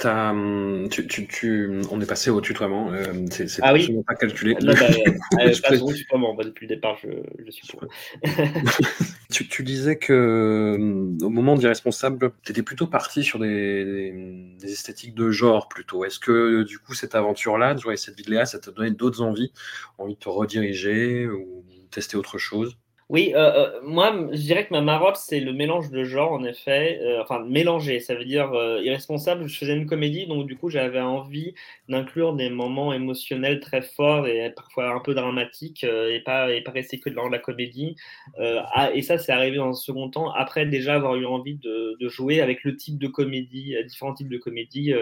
tu, 0.90 1.06
tu, 1.06 1.26
tu, 1.26 1.80
on 1.90 2.00
est 2.00 2.06
passé 2.06 2.30
au 2.30 2.40
tutoiement. 2.40 2.92
Euh, 2.92 3.12
c'est 3.30 3.60
ah 3.62 3.72
oui. 3.72 3.88
pas 4.06 4.14
calculé. 4.14 4.49
Bah, 4.54 4.72
euh, 5.40 6.34
bah, 6.36 6.44
depuis 6.44 6.66
le 6.66 6.74
départ, 6.74 6.96
je, 7.02 7.08
je 7.44 7.50
suis 7.50 7.66
pour. 7.68 7.84
tu, 9.32 9.48
tu, 9.48 9.62
disais 9.62 9.96
que 9.96 10.12
euh, 10.12 11.24
au 11.24 11.30
moment 11.30 11.56
d'Irresponsable, 11.56 12.32
tu 12.42 12.52
étais 12.52 12.62
plutôt 12.62 12.86
parti 12.86 13.22
sur 13.22 13.38
des, 13.38 14.54
des, 14.58 14.72
esthétiques 14.72 15.14
de 15.14 15.30
genre 15.30 15.68
plutôt. 15.68 16.04
Est-ce 16.04 16.18
que 16.18 16.62
du 16.62 16.78
coup, 16.78 16.94
cette 16.94 17.14
aventure-là, 17.14 17.74
de 17.74 17.80
jouer 17.80 17.96
cette 17.96 18.16
vie 18.16 18.24
de 18.24 18.30
Léa, 18.30 18.46
ça 18.46 18.58
t'a 18.58 18.70
donné 18.70 18.90
d'autres 18.90 19.22
envies, 19.22 19.52
envie 19.98 20.14
de 20.14 20.20
te 20.20 20.28
rediriger 20.28 21.26
ou 21.26 21.64
tester 21.90 22.16
autre 22.16 22.38
chose? 22.38 22.76
Oui, 23.10 23.32
euh, 23.34 23.66
euh, 23.74 23.80
moi, 23.82 24.14
je 24.30 24.36
dirais 24.40 24.64
que 24.68 24.72
ma 24.72 24.82
marotte, 24.82 25.16
c'est 25.16 25.40
le 25.40 25.52
mélange 25.52 25.90
de 25.90 26.04
genres, 26.04 26.30
en 26.30 26.44
effet. 26.44 27.00
Euh, 27.02 27.20
enfin, 27.20 27.40
mélanger, 27.44 27.98
ça 27.98 28.14
veut 28.14 28.24
dire 28.24 28.52
irresponsable. 28.84 29.48
Je 29.48 29.58
faisais 29.58 29.74
une 29.74 29.86
comédie, 29.86 30.28
donc 30.28 30.46
du 30.46 30.56
coup, 30.56 30.70
j'avais 30.70 31.00
envie 31.00 31.54
d'inclure 31.88 32.34
des 32.34 32.50
moments 32.50 32.92
émotionnels 32.92 33.58
très 33.58 33.82
forts 33.82 34.28
et 34.28 34.52
parfois 34.54 34.94
un 34.94 35.00
peu 35.00 35.12
dramatiques 35.14 35.82
et, 35.82 36.20
pas, 36.24 36.52
et 36.54 36.62
pas 36.62 36.70
rester 36.70 37.00
que 37.00 37.10
dans 37.10 37.28
la 37.28 37.40
comédie. 37.40 37.96
Ah, 38.38 38.90
et 38.94 39.02
ça, 39.02 39.18
c'est 39.18 39.32
arrivé 39.32 39.56
dans 39.56 39.70
un 39.70 39.74
second 39.74 40.08
temps, 40.08 40.30
après 40.30 40.64
déjà 40.66 40.94
avoir 40.94 41.16
eu 41.16 41.26
envie 41.26 41.56
de, 41.56 41.96
de 41.98 42.08
jouer 42.08 42.40
avec 42.40 42.62
le 42.62 42.76
type 42.76 42.96
de 42.98 43.08
comédie, 43.08 43.74
différents 43.88 44.14
types 44.14 44.28
de 44.28 44.38
comédies 44.38 44.94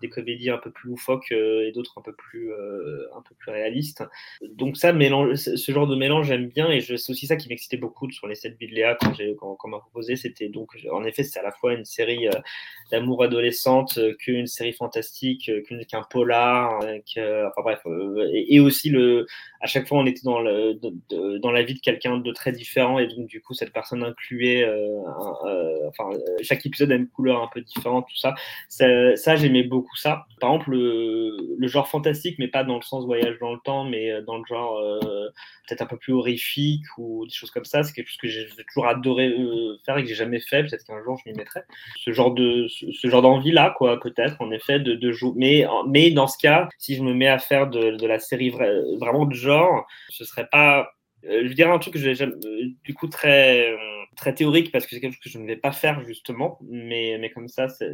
des 0.00 0.08
comédies 0.08 0.50
un 0.50 0.58
peu 0.58 0.70
plus 0.70 0.90
loufoques 0.90 1.32
euh, 1.32 1.66
et 1.66 1.72
d'autres 1.72 1.94
un 1.98 2.02
peu 2.02 2.12
plus 2.12 2.52
euh, 2.52 3.06
un 3.16 3.22
peu 3.22 3.34
plus 3.38 3.50
réalistes. 3.50 4.04
Donc 4.42 4.76
ça, 4.76 4.92
mélange, 4.92 5.34
ce 5.34 5.72
genre 5.72 5.86
de 5.86 5.96
mélange, 5.96 6.26
j'aime 6.26 6.48
bien 6.48 6.70
et 6.70 6.80
c'est 6.80 6.94
aussi 6.94 7.26
ça 7.26 7.36
qui 7.36 7.48
m'excitait 7.48 7.76
beaucoup 7.76 8.10
sur 8.10 8.26
les 8.26 8.34
7 8.34 8.56
vies 8.58 8.68
de 8.68 8.74
Léa 8.74 8.96
quand, 9.00 9.14
j'ai, 9.14 9.36
quand, 9.36 9.68
m'a 9.68 9.78
proposé. 9.78 10.16
C'était 10.16 10.48
donc, 10.48 10.70
en 10.90 11.04
effet, 11.04 11.22
c'est 11.22 11.38
à 11.38 11.42
la 11.42 11.52
fois 11.52 11.74
une 11.74 11.84
série 11.84 12.28
euh, 12.28 12.32
d'amour 12.90 13.22
adolescente 13.22 13.98
qu'une 14.18 14.46
série 14.46 14.72
fantastique, 14.72 15.50
qu'un 15.88 16.02
polar, 16.02 16.78
enfin 16.78 17.62
bref, 17.62 17.80
et, 18.32 18.60
aussi 18.60 18.90
le, 18.90 19.26
à 19.60 19.66
chaque 19.66 19.86
fois 19.86 19.98
on 19.98 20.06
était 20.06 20.22
dans, 20.24 20.40
le, 20.40 20.74
dans 21.38 21.52
la 21.52 21.62
vie 21.62 21.74
de 21.74 21.80
quelqu'un 21.80 22.18
de 22.18 22.32
très 22.32 22.52
différent 22.52 22.98
et 22.98 23.06
donc 23.06 23.26
du 23.26 23.40
coup 23.40 23.54
cette 23.54 23.72
personne 23.72 24.02
incluait, 24.02 24.68
enfin 25.86 26.10
chaque 26.42 26.64
épisode 26.66 26.90
a 26.90 26.96
une 26.96 27.08
couleur 27.08 27.42
un 27.42 27.48
peu 27.52 27.60
différente, 27.60 28.06
tout 28.08 28.16
ça, 28.16 28.34
ça 28.68 29.36
j'aimais 29.36 29.62
beaucoup 29.62 29.89
ça. 29.96 30.26
Par 30.40 30.50
exemple, 30.50 30.70
le, 30.72 31.66
genre 31.68 31.88
fantastique, 31.88 32.36
mais 32.38 32.48
pas 32.48 32.64
dans 32.64 32.76
le 32.76 32.82
sens 32.82 33.04
voyage 33.04 33.38
dans 33.38 33.52
le 33.52 33.58
temps, 33.64 33.84
mais 33.84 34.10
euh, 34.10 34.22
dans 34.22 34.38
le 34.38 34.44
genre 34.44 34.78
euh, 34.78 35.28
peut-être 35.66 35.82
un 35.82 35.86
peu 35.86 35.96
plus 35.96 36.12
horrifique 36.12 36.84
ou 36.98 37.26
des 37.26 37.32
choses 37.32 37.50
comme 37.50 37.64
ça, 37.64 37.82
c'est 37.82 37.92
quelque 37.92 38.08
chose 38.08 38.18
que 38.18 38.28
j'ai 38.28 38.48
toujours 38.68 38.86
adoré 38.86 39.28
euh, 39.28 39.76
faire 39.84 39.98
et 39.98 40.02
que 40.02 40.08
j'ai 40.08 40.14
jamais 40.14 40.40
fait. 40.40 40.64
Peut-être 40.64 40.84
qu'un 40.84 41.02
jour 41.02 41.18
je 41.24 41.30
m'y 41.30 41.36
mettrai. 41.36 41.60
Ce 41.96 42.12
genre 42.12 42.32
de 42.32 42.66
ce, 42.68 43.08
genre 43.08 43.22
d'envie 43.22 43.52
là, 43.52 43.74
quoi, 43.76 44.00
peut-être 44.00 44.40
en 44.40 44.50
effet 44.50 44.80
de, 44.80 45.12
jouer. 45.12 45.32
Mais 45.36 45.66
mais 45.86 46.10
dans 46.10 46.26
ce 46.26 46.38
cas, 46.38 46.68
si 46.78 46.96
je 46.96 47.02
me 47.02 47.14
mets 47.14 47.28
à 47.28 47.38
faire 47.38 47.68
de, 47.68 48.06
la 48.06 48.18
série 48.18 48.50
vraiment 48.50 49.26
de 49.26 49.34
genre, 49.34 49.86
ce 50.08 50.24
serait 50.24 50.48
pas 50.50 50.90
je 51.22 51.52
dirais 51.52 51.70
un 51.70 51.78
truc 51.78 51.94
que 51.94 52.00
j'ai 52.00 52.14
du 52.82 52.94
coup 52.94 53.06
très, 53.06 53.76
très 54.20 54.34
théorique 54.34 54.70
parce 54.70 54.84
que 54.84 54.90
c'est 54.90 55.00
quelque 55.00 55.14
chose 55.14 55.22
que 55.22 55.30
je 55.30 55.38
ne 55.38 55.46
vais 55.46 55.56
pas 55.56 55.72
faire 55.72 56.04
justement, 56.04 56.58
mais, 56.68 57.16
mais 57.18 57.30
comme 57.30 57.48
ça, 57.48 57.68
ça 57.68 57.86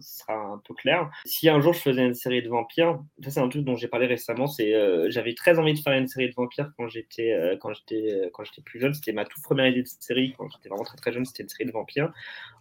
sera 0.00 0.34
un 0.34 0.62
peu 0.64 0.72
clair. 0.72 1.10
Si 1.24 1.48
un 1.48 1.60
jour 1.60 1.72
je 1.72 1.80
faisais 1.80 2.04
une 2.06 2.14
série 2.14 2.42
de 2.42 2.48
vampires, 2.48 3.00
ça 3.24 3.30
c'est 3.30 3.40
un 3.40 3.48
truc 3.48 3.64
dont 3.64 3.74
j'ai 3.74 3.88
parlé 3.88 4.06
récemment, 4.06 4.46
c'est 4.46 4.72
euh, 4.72 5.10
j'avais 5.10 5.34
très 5.34 5.58
envie 5.58 5.74
de 5.74 5.80
faire 5.80 5.92
une 5.94 6.06
série 6.06 6.28
de 6.28 6.34
vampires 6.34 6.70
quand 6.76 6.86
j'étais 6.86 7.58
quand 7.60 7.72
j'étais 7.74 8.30
quand 8.32 8.44
j'étais 8.44 8.62
plus 8.62 8.80
jeune. 8.80 8.94
C'était 8.94 9.12
ma 9.12 9.24
toute 9.24 9.42
première 9.42 9.66
idée 9.66 9.82
de 9.82 9.88
série 9.88 10.34
quand 10.38 10.48
j'étais 10.48 10.68
vraiment 10.68 10.84
très 10.84 10.96
très 10.96 11.12
jeune, 11.12 11.24
c'était 11.24 11.42
une 11.42 11.48
série 11.48 11.66
de 11.66 11.72
vampires. 11.72 12.12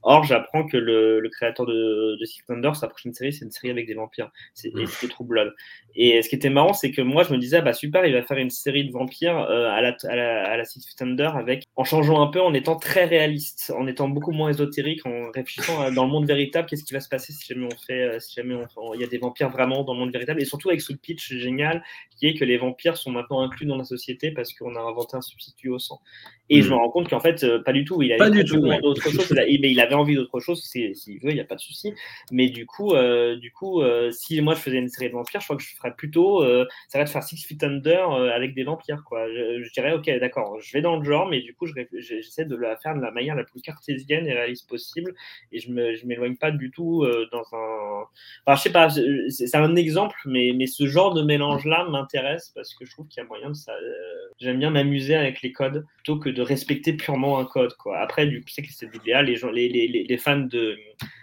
Or, 0.01 0.23
j'apprends 0.23 0.65
que 0.65 0.75
le, 0.75 1.21
le, 1.21 1.29
créateur 1.29 1.65
de, 1.65 2.17
de 2.19 2.25
Six 2.25 2.43
Thunder, 2.45 2.71
sa 2.73 2.89
prochaine 2.89 3.13
série, 3.13 3.31
c'est 3.31 3.45
une 3.45 3.51
série 3.51 3.69
avec 3.69 3.87
des 3.87 3.93
vampires. 3.93 4.31
C'est 4.53 4.71
trop 5.07 5.23
Blood. 5.23 5.53
Et 5.95 6.21
ce 6.21 6.27
qui 6.27 6.35
était 6.35 6.49
marrant, 6.49 6.73
c'est 6.73 6.91
que 6.91 7.01
moi, 7.01 7.23
je 7.23 7.31
me 7.31 7.37
disais, 7.37 7.57
ah, 7.57 7.61
bah 7.61 7.71
super, 7.71 8.05
il 8.05 8.13
va 8.13 8.21
faire 8.21 8.37
une 8.37 8.49
série 8.49 8.85
de 8.85 8.91
vampires 8.91 9.37
à 9.37 9.81
la 9.81 9.95
à 10.03 10.15
la, 10.15 10.43
à 10.43 10.57
la 10.57 10.65
Six 10.65 10.95
Thunder 10.97 11.29
avec, 11.35 11.65
en 11.77 11.85
changeant 11.85 12.21
un 12.21 12.27
peu, 12.27 12.41
en 12.41 12.53
étant 12.53 12.75
très 12.75 13.02
réaliste, 13.05 13.71
en 13.75 13.87
étant 13.87 14.09
beaucoup 14.09 14.31
moins 14.31 14.49
ésotérique, 14.49 15.05
en 15.05 15.31
réfléchissant 15.31 15.91
dans 15.91 16.05
le 16.05 16.11
monde 16.11 16.25
véritable, 16.25 16.67
qu'est-ce 16.67 16.83
qui 16.83 16.93
va 16.93 16.99
se 16.99 17.09
passer 17.09 17.33
si 17.33 17.45
jamais 17.45 17.65
on 17.65 17.77
fait, 17.77 18.01
euh, 18.01 18.19
si 18.19 18.35
jamais 18.35 18.55
il 18.95 19.01
y 19.01 19.03
a 19.03 19.07
des 19.07 19.17
vampires 19.17 19.49
vraiment 19.49 19.83
dans 19.83 19.93
le 19.93 19.99
monde 19.99 20.11
véritable, 20.11 20.41
et 20.41 20.45
surtout 20.45 20.69
avec 20.69 20.81
ce 20.81 20.93
pitch 20.93 21.33
génial 21.33 21.83
qui 22.17 22.27
est 22.27 22.33
que 22.33 22.45
les 22.45 22.57
vampires 22.57 22.97
sont 22.97 23.11
maintenant 23.11 23.41
inclus 23.41 23.65
dans 23.65 23.77
la 23.77 23.83
société 23.83 24.31
parce 24.31 24.53
qu'on 24.53 24.75
a 24.75 24.79
inventé 24.79 25.17
un 25.17 25.21
substitut 25.21 25.69
au 25.69 25.79
sang. 25.79 26.01
Et 26.49 26.61
je 26.61 26.69
me 26.69 26.75
hmm. 26.75 26.79
rends 26.79 26.89
compte 26.89 27.09
qu'en 27.09 27.19
fait, 27.19 27.43
euh, 27.43 27.59
pas 27.63 27.73
du 27.73 27.85
tout. 27.85 28.01
Il 28.01 28.11
avait 28.11 28.19
pas 28.19 28.29
du 28.29 28.43
tout, 28.43 28.59
d'autre 28.59 29.01
chose. 29.09 29.33
mais 29.33 29.71
il 29.71 29.79
avait 29.79 29.95
envie 29.95 30.15
d'autre 30.15 30.39
chose. 30.39 30.61
S'il 30.63 30.93
veut, 31.21 31.29
il 31.29 31.35
n'y 31.35 31.39
a 31.39 31.45
pas 31.45 31.55
de 31.55 31.61
souci. 31.61 31.93
Mais 32.31 32.49
du 32.49 32.65
coup, 32.65 32.93
euh, 32.93 33.37
du 33.37 33.51
coup, 33.51 33.81
si 34.11 34.39
moi 34.41 34.53
je 34.55 34.59
faisais 34.59 34.77
une 34.77 34.89
série 34.89 35.09
de 35.09 35.13
vampires, 35.15 35.39
je 35.39 35.45
crois 35.45 35.57
que 35.57 35.63
je 35.63 35.75
ferais 35.75 35.93
plutôt, 35.95 36.43
ça 36.89 36.97
va 36.97 37.05
de 37.05 37.09
faire 37.09 37.23
Six 37.23 37.45
Feet 37.45 37.63
Under 37.63 38.11
avec 38.11 38.53
des 38.53 38.63
vampires, 38.63 39.03
quoi. 39.05 39.27
Je, 39.29 39.63
je 39.63 39.71
dirais, 39.73 39.93
ok, 39.93 40.09
d'accord, 40.19 40.59
je 40.59 40.73
vais 40.73 40.81
dans 40.81 40.97
le 40.97 41.03
genre, 41.03 41.27
mais 41.27 41.41
du 41.41 41.53
coup, 41.53 41.67
j'essaie 41.93 42.45
de 42.45 42.55
la 42.55 42.77
faire 42.77 42.95
de 42.95 43.01
la 43.01 43.11
manière 43.11 43.35
la 43.35 43.43
plus 43.43 43.61
cartésienne 43.61 44.27
et 44.27 44.33
réaliste 44.33 44.67
possible, 44.67 45.13
et 45.51 45.59
je 45.59 45.71
ne 45.71 46.05
m'éloigne 46.05 46.35
pas 46.35 46.51
du 46.51 46.71
tout 46.71 47.03
euh, 47.03 47.27
dans 47.31 47.43
un... 47.53 48.03
Enfin, 48.45 48.55
je 48.55 48.61
sais 48.61 48.71
pas, 48.71 48.89
c'est 48.89 49.55
un 49.55 49.75
exemple, 49.75 50.17
mais, 50.25 50.51
mais 50.55 50.67
ce 50.67 50.85
genre 50.87 51.13
de 51.13 51.23
mélange-là 51.23 51.85
m'intéresse 51.89 52.51
parce 52.53 52.73
que 52.75 52.85
je 52.85 52.91
trouve 52.91 53.07
qu'il 53.07 53.21
y 53.21 53.25
a 53.25 53.27
moyen 53.27 53.49
de 53.49 53.55
ça... 53.55 53.73
Euh, 53.73 54.29
j'aime 54.39 54.59
bien 54.59 54.69
m'amuser 54.69 55.15
avec 55.15 55.41
les 55.41 55.51
codes 55.51 55.85
plutôt 55.95 56.19
que 56.19 56.29
de 56.29 56.41
respecter 56.43 56.93
purement 56.93 57.39
un 57.39 57.45
code, 57.45 57.73
quoi. 57.75 57.97
Après, 57.97 58.25
du 58.25 58.43
c'est 58.47 58.61
que 58.61 58.69
c'est 58.71 58.93
idéal, 58.93 59.25
les, 59.25 59.35
gens, 59.35 59.49
les, 59.49 59.69
les, 59.69 59.87
les, 59.87 60.17
fans 60.17 60.37
de 60.37 60.77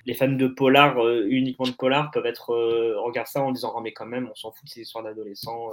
les 0.07 0.15
fans 0.15 0.29
de 0.29 0.47
polar, 0.47 0.99
euh, 0.99 1.27
uniquement 1.29 1.67
de 1.67 1.73
polar, 1.73 2.11
peuvent 2.11 2.27
être 2.27 2.55
regarde 3.05 3.27
ça 3.27 3.43
en 3.43 3.53
disant 3.53 3.73
oh, 3.77 3.81
mais 3.81 3.93
quand 3.93 4.07
même, 4.07 4.29
on 4.31 4.35
s'en 4.35 4.51
fout 4.51 4.65
de 4.65 4.71
ces 4.71 4.81
histoires 4.81 5.05
d'adolescents 5.05 5.71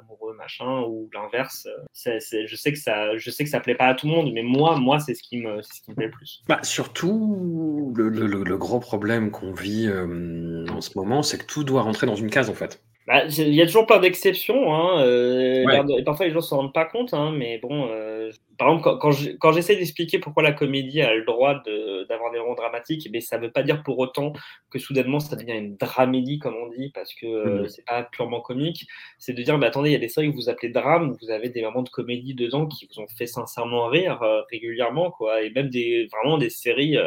amoureux, 0.00 0.34
machin, 0.36 0.82
ou 0.82 1.08
l'inverse. 1.14 1.68
je 1.94 2.56
sais 2.56 2.72
que 2.72 2.78
ça, 2.78 3.16
je 3.16 3.30
sais 3.30 3.44
que 3.44 3.50
ça 3.50 3.60
plaît 3.60 3.74
pas 3.74 3.86
à 3.86 3.94
tout 3.94 4.06
le 4.06 4.12
monde, 4.12 4.32
mais 4.32 4.42
moi, 4.42 4.76
moi, 4.76 4.98
c'est 4.98 5.14
ce 5.14 5.22
qui 5.22 5.38
me, 5.38 5.62
ce 5.62 5.80
qui 5.80 5.90
me 5.90 5.96
plaît 5.96 6.06
le 6.06 6.12
plus. 6.12 6.42
Bah, 6.48 6.60
surtout, 6.62 7.92
le, 7.96 8.08
le, 8.08 8.26
le, 8.26 8.56
gros 8.56 8.80
problème 8.80 9.30
qu'on 9.30 9.52
vit 9.52 9.86
euh, 9.88 10.66
en 10.70 10.80
ce 10.80 10.96
moment, 10.96 11.22
c'est 11.22 11.38
que 11.38 11.46
tout 11.46 11.64
doit 11.64 11.82
rentrer 11.82 12.06
dans 12.06 12.16
une 12.16 12.30
case, 12.30 12.50
en 12.50 12.54
fait. 12.54 12.82
Bah, 13.06 13.24
il 13.26 13.54
y 13.54 13.62
a 13.62 13.66
toujours 13.66 13.86
pas 13.86 13.98
d'exception. 13.98 14.74
Hein, 14.74 15.02
euh, 15.02 15.64
et 15.98 16.04
parfois, 16.04 16.26
les 16.26 16.32
gens 16.32 16.40
s'en 16.40 16.58
rendent 16.58 16.72
pas 16.72 16.84
compte. 16.84 17.14
Hein, 17.14 17.32
mais 17.36 17.58
bon, 17.58 17.88
euh, 17.90 18.30
par 18.60 18.68
exemple, 18.68 18.98
quand, 19.38 19.52
j'essaie 19.52 19.74
d'expliquer 19.74 20.18
pourquoi 20.18 20.42
la 20.42 20.52
comédie 20.52 21.00
a 21.00 21.14
le 21.14 21.24
droit 21.24 21.62
d'avoir 22.10 22.30
des 22.30 22.38
moments 22.38 22.54
dramatiques, 22.54 23.08
mais 23.10 23.22
ça 23.22 23.38
veut 23.38 23.50
pas 23.50 23.62
dire 23.62 23.82
pour 23.82 23.98
autant 23.98 24.34
que 24.70 24.78
soudainement 24.78 25.18
ça 25.18 25.34
devient 25.34 25.56
une 25.56 25.78
dramédie, 25.78 26.38
comme 26.38 26.56
on 26.56 26.68
dit, 26.68 26.90
parce 26.90 27.14
que 27.14 27.24
euh, 27.24 27.62
mmh. 27.62 27.68
c'est 27.70 27.86
pas 27.86 28.02
purement 28.02 28.42
comique. 28.42 28.86
C'est 29.16 29.32
de 29.32 29.42
dire, 29.42 29.58
bah, 29.58 29.68
attendez, 29.68 29.88
il 29.88 29.92
y 29.94 29.96
a 29.96 29.98
des 29.98 30.10
séries 30.10 30.30
que 30.30 30.36
vous 30.36 30.50
appelez 30.50 30.68
drame, 30.68 31.16
vous 31.22 31.30
avez 31.30 31.48
des 31.48 31.62
moments 31.62 31.82
de 31.82 31.88
comédie 31.88 32.34
dedans 32.34 32.66
qui 32.66 32.86
vous 32.86 33.00
ont 33.00 33.08
fait 33.08 33.26
sincèrement 33.26 33.86
rire 33.86 34.20
régulièrement, 34.50 35.10
quoi. 35.10 35.40
Et 35.40 35.48
même 35.48 35.70
des, 35.70 36.06
vraiment 36.12 36.36
des 36.36 36.50
séries 36.50 36.98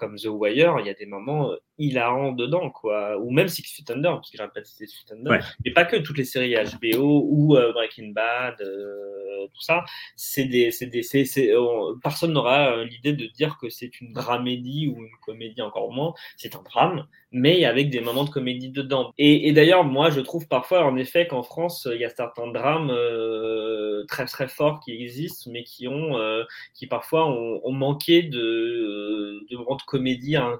comme 0.00 0.16
The 0.16 0.26
Wire, 0.26 0.80
il 0.80 0.88
y 0.88 0.90
a 0.90 0.94
des 0.94 1.06
moments 1.06 1.52
hilarants 1.78 2.32
dedans, 2.32 2.70
quoi. 2.70 3.16
Ou 3.18 3.30
même 3.30 3.48
Six 3.48 3.62
Feet 3.62 3.90
Under, 3.90 4.14
parce 4.14 4.30
que 4.30 4.38
j'ai 4.38 4.44
pas 4.44 4.64
Six 4.64 4.92
Feet 4.92 5.12
Under. 5.12 5.38
Mais 5.64 5.70
pas 5.72 5.84
que 5.84 5.96
toutes 5.96 6.18
les 6.18 6.24
séries 6.24 6.54
HBO 6.54 7.22
ou 7.28 7.56
euh, 7.56 7.72
Breaking 7.72 8.12
Bad, 8.12 8.60
euh, 8.60 9.46
tout 9.52 9.60
ça. 9.60 9.84
C'est 10.16 10.44
des, 10.44 10.70
c'est, 11.02 11.24
personne 12.02 12.32
n'aura 12.32 12.72
euh, 12.72 12.84
l'idée 12.84 13.12
de 13.12 13.26
dire 13.26 13.58
que 13.58 13.68
c'est 13.68 14.00
une 14.00 14.12
dramédie 14.12 14.88
ou 14.88 15.02
une 15.02 15.16
comédie 15.24 15.62
encore 15.62 15.92
moins. 15.92 16.14
C'est 16.36 16.54
un 16.54 16.62
drame, 16.62 17.06
mais 17.36 17.64
avec 17.64 17.90
des 17.90 18.00
moments 18.00 18.24
de 18.24 18.30
comédie 18.30 18.70
dedans. 18.70 19.12
Et, 19.18 19.52
d'ailleurs, 19.52 19.84
moi, 19.84 20.10
je 20.10 20.20
trouve 20.20 20.48
parfois, 20.48 20.84
en 20.84 20.96
effet, 20.96 21.26
qu'en 21.26 21.42
France, 21.42 21.86
il 21.92 22.00
y 22.00 22.04
a 22.04 22.10
certains 22.10 22.46
drames 22.48 22.92
très 24.08 24.24
très 24.26 24.48
forts 24.48 24.80
qui 24.80 24.92
existent, 24.92 25.50
mais 25.52 25.62
qui 25.62 25.86
ont, 25.86 26.16
qui 26.74 26.86
parfois 26.86 27.26
ont, 27.26 27.72
manqué 27.72 28.22
de, 28.22 29.44
de 29.50 29.56
moments 29.56 29.76
de 29.76 29.82
comédie 29.82 30.36
à, 30.36 30.56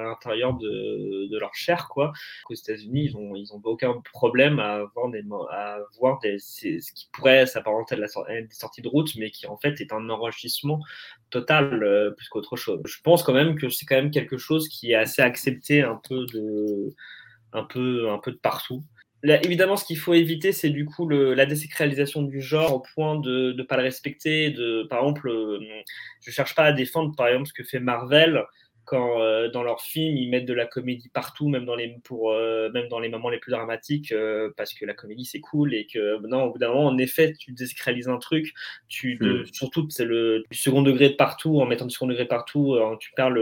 l'intérieur 0.00 0.54
de, 0.54 1.38
leur 1.38 1.54
chair, 1.54 1.88
quoi. 1.88 2.12
Aux 2.48 2.54
États-Unis, 2.54 3.04
ils 3.04 3.16
ont, 3.16 3.36
ils 3.36 3.52
ont 3.52 3.60
aucun 3.64 3.94
problème 4.12 4.58
à 4.58 4.74
avoir 4.74 5.08
des, 5.10 5.22
à 5.50 5.78
voir 5.98 6.18
des, 6.20 6.38
ce 6.38 6.92
qui 6.92 7.08
pourrait 7.12 7.46
s'apparenter 7.46 7.96
à, 7.96 8.40
des 8.40 8.54
sorties 8.54 8.82
de 8.82 8.88
route, 8.88 9.14
mais 9.16 9.30
qui 9.30 9.46
en 9.46 9.56
fait 9.56 9.80
est 9.80 9.92
un 9.92 10.08
enrichissement 10.08 10.80
total 11.30 12.14
plus 12.16 12.28
qu'autre 12.28 12.56
chose. 12.56 12.80
Je 12.86 13.00
pense 13.02 13.22
quand 13.22 13.32
même 13.32 13.56
que 13.56 13.68
c'est 13.68 13.86
quand 13.86 13.96
même 13.96 14.10
quelque 14.10 14.38
chose 14.38 14.68
qui 14.68 14.92
est 14.92 14.96
assez 14.96 15.22
accepté 15.22 15.82
un 15.82 16.00
peu 16.08 16.26
de, 16.26 16.94
un 17.52 17.64
peu, 17.64 18.10
un 18.10 18.18
peu 18.18 18.32
de 18.32 18.38
partout 18.38 18.84
évidemment, 19.22 19.76
ce 19.76 19.84
qu'il 19.84 19.98
faut 19.98 20.14
éviter, 20.14 20.52
c'est 20.52 20.70
du 20.70 20.84
coup 20.84 21.08
la 21.08 21.46
désacralisation 21.46 22.22
du 22.22 22.40
genre 22.40 22.74
au 22.74 22.80
point 22.94 23.18
de 23.18 23.52
ne 23.56 23.62
pas 23.62 23.76
le 23.76 23.82
respecter. 23.82 24.50
De, 24.50 24.86
par 24.88 25.00
exemple, 25.00 25.28
euh, 25.28 25.58
je 26.22 26.30
cherche 26.30 26.54
pas 26.54 26.64
à 26.64 26.72
défendre, 26.72 27.14
par 27.16 27.28
exemple, 27.28 27.48
ce 27.48 27.52
que 27.52 27.64
fait 27.64 27.80
Marvel 27.80 28.44
quand 28.88 29.20
euh, 29.20 29.50
dans 29.50 29.62
leurs 29.62 29.82
films 29.82 30.16
ils 30.16 30.30
mettent 30.30 30.46
de 30.46 30.54
la 30.54 30.64
comédie 30.64 31.10
partout, 31.10 31.48
même 31.48 31.66
dans 31.66 31.76
les 31.76 31.98
pour 32.04 32.32
euh, 32.32 32.70
même 32.72 32.88
dans 32.88 32.98
les 32.98 33.10
moments 33.10 33.28
les 33.28 33.38
plus 33.38 33.52
dramatiques, 33.52 34.12
euh, 34.12 34.50
parce 34.56 34.72
que 34.72 34.86
la 34.86 34.94
comédie 34.94 35.26
c'est 35.26 35.40
cool 35.40 35.74
et 35.74 35.86
que 35.86 36.18
non 36.26 36.44
au 36.44 36.52
bout 36.52 36.58
d'un 36.58 36.68
moment 36.68 36.86
en 36.86 36.96
effet 36.96 37.34
tu 37.38 37.52
désacralises 37.52 38.08
un 38.08 38.16
truc, 38.16 38.54
tu 38.88 39.16
de, 39.16 39.42
hmm. 39.42 39.46
surtout 39.52 39.86
c'est 39.90 40.06
le 40.06 40.42
du 40.50 40.56
second 40.56 40.82
degré 40.82 41.10
de 41.10 41.14
partout 41.14 41.60
en 41.60 41.66
mettant 41.66 41.84
du 41.84 41.90
second 41.90 42.06
degré 42.06 42.24
partout, 42.24 42.78
tu 42.98 43.12
perds 43.14 43.34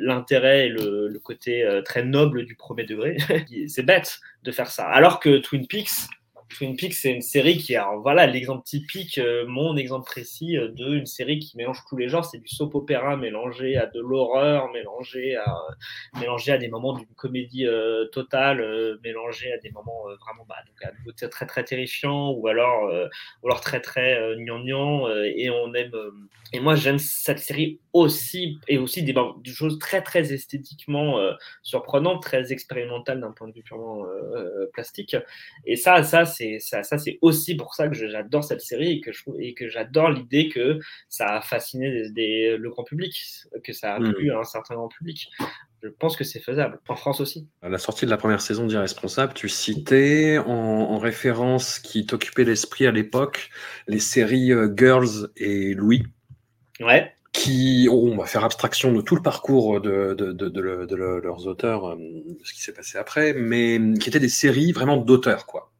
l'intérêt 0.00 0.66
et 0.66 0.68
le, 0.68 1.08
le 1.08 1.18
côté 1.18 1.66
très 1.84 2.04
noble 2.04 2.44
du 2.44 2.54
premier 2.54 2.84
degré. 2.84 3.16
c'est 3.68 3.84
bête 3.84 4.20
de 4.42 4.52
faire 4.52 4.68
ça. 4.68 4.84
Alors 4.84 5.18
que 5.18 5.38
Twin 5.38 5.66
Peaks 5.66 6.08
Twin 6.48 6.76
Peaks, 6.76 6.94
c'est 6.94 7.12
une 7.12 7.22
série 7.22 7.58
qui 7.58 7.76
a, 7.76 7.90
voilà, 7.96 8.26
l'exemple 8.26 8.64
typique, 8.64 9.18
euh, 9.18 9.46
mon 9.46 9.76
exemple 9.76 10.06
précis 10.06 10.56
euh, 10.56 10.68
de 10.68 10.94
une 10.94 11.06
série 11.06 11.38
qui 11.38 11.56
mélange 11.56 11.82
tous 11.88 11.96
les 11.96 12.08
genres. 12.08 12.24
C'est 12.24 12.38
du 12.38 12.48
soap 12.48 12.74
opéra 12.74 13.16
mélangé 13.16 13.76
à 13.76 13.86
de 13.86 14.00
l'horreur, 14.00 14.70
mélangé 14.72 15.36
à, 15.36 15.54
mélangé 16.18 16.52
à 16.52 16.58
des 16.58 16.68
moments 16.68 16.94
d'une 16.94 17.14
comédie 17.16 17.66
euh, 17.66 18.06
totale, 18.06 18.98
mélangé 19.04 19.52
à 19.52 19.58
des 19.58 19.70
moments 19.70 20.04
vraiment, 20.04 20.44
bah, 20.48 20.56
donc 21.04 21.22
à 21.22 21.28
très 21.28 21.46
très 21.46 21.64
terrifiants 21.64 22.30
ou 22.30 22.46
alors, 22.48 22.90
ou 23.42 23.46
alors 23.46 23.60
très 23.60 23.80
très 23.80 24.18
gnangnan. 24.36 25.08
et 25.24 25.50
on 25.50 25.74
aime, 25.74 25.92
et 26.52 26.60
moi 26.60 26.74
j'aime 26.74 26.98
cette 26.98 27.38
série 27.38 27.80
aussi, 27.92 28.58
et 28.68 28.78
aussi 28.78 29.02
des, 29.02 29.12
bah, 29.12 29.34
choses 29.44 29.78
très 29.78 30.02
très 30.02 30.32
esthétiquement 30.32 31.18
surprenantes, 31.62 32.22
très 32.22 32.52
expérimentales 32.52 33.20
d'un 33.20 33.32
point 33.32 33.48
de 33.48 33.54
vue 33.54 33.62
purement 33.62 34.04
plastique. 34.72 35.16
Et 35.66 35.76
ça, 35.76 36.02
ça, 36.02 36.24
c'est 36.24 36.37
ça, 36.60 36.82
ça 36.82 36.98
c'est 36.98 37.18
aussi 37.22 37.56
pour 37.56 37.74
ça 37.74 37.88
que 37.88 37.94
j'adore 37.94 38.44
cette 38.44 38.60
série 38.60 38.92
et 38.92 39.00
que 39.00 39.12
je 39.12 39.22
et 39.38 39.54
que 39.54 39.68
j'adore 39.68 40.10
l'idée 40.10 40.48
que 40.48 40.78
ça 41.08 41.36
a 41.36 41.40
fasciné 41.40 42.10
des, 42.10 42.56
le 42.56 42.70
grand 42.70 42.84
public, 42.84 43.14
que 43.64 43.72
ça 43.72 43.94
a 43.94 44.00
plu 44.00 44.30
hmm. 44.30 44.36
à 44.36 44.38
un 44.38 44.44
certain 44.44 44.74
grand 44.74 44.88
public. 44.88 45.30
Je 45.82 45.88
pense 45.88 46.16
que 46.16 46.24
c'est 46.24 46.40
faisable, 46.40 46.80
en 46.88 46.96
France 46.96 47.20
aussi. 47.20 47.46
À 47.62 47.68
la 47.68 47.78
sortie 47.78 48.04
de 48.04 48.10
la 48.10 48.16
première 48.16 48.40
saison 48.40 48.66
d'Irresponsable, 48.66 49.32
tu 49.34 49.48
citais 49.48 50.38
en, 50.38 50.98
référence 50.98 51.78
qui 51.78 52.04
t'occupait 52.06 52.42
l'esprit 52.42 52.86
à 52.86 52.90
l'époque 52.90 53.50
les 53.86 54.00
séries 54.00 54.52
euh, 54.52 54.68
Girls 54.76 55.30
et 55.36 55.74
Louis. 55.74 56.02
Ouais 56.80 57.12
qui, 57.32 57.88
on 57.90 58.16
va 58.16 58.26
faire 58.26 58.44
abstraction 58.44 58.92
de 58.92 59.00
tout 59.00 59.14
le 59.14 59.22
parcours 59.22 59.80
de, 59.80 60.14
de, 60.14 60.32
de, 60.32 60.48
de 60.48 60.96
leurs 60.96 61.46
auteurs, 61.46 61.90
euh, 61.90 61.96
ce 62.42 62.52
qui 62.52 62.62
s'est 62.62 62.72
passé 62.72 62.98
après, 62.98 63.32
mais 63.32 63.78
qui 64.00 64.08
étaient 64.08 64.18
des 64.18 64.28
séries 64.28 64.72
vraiment 64.72 64.96
d'auteurs, 64.96 65.46
quoi 65.46 65.70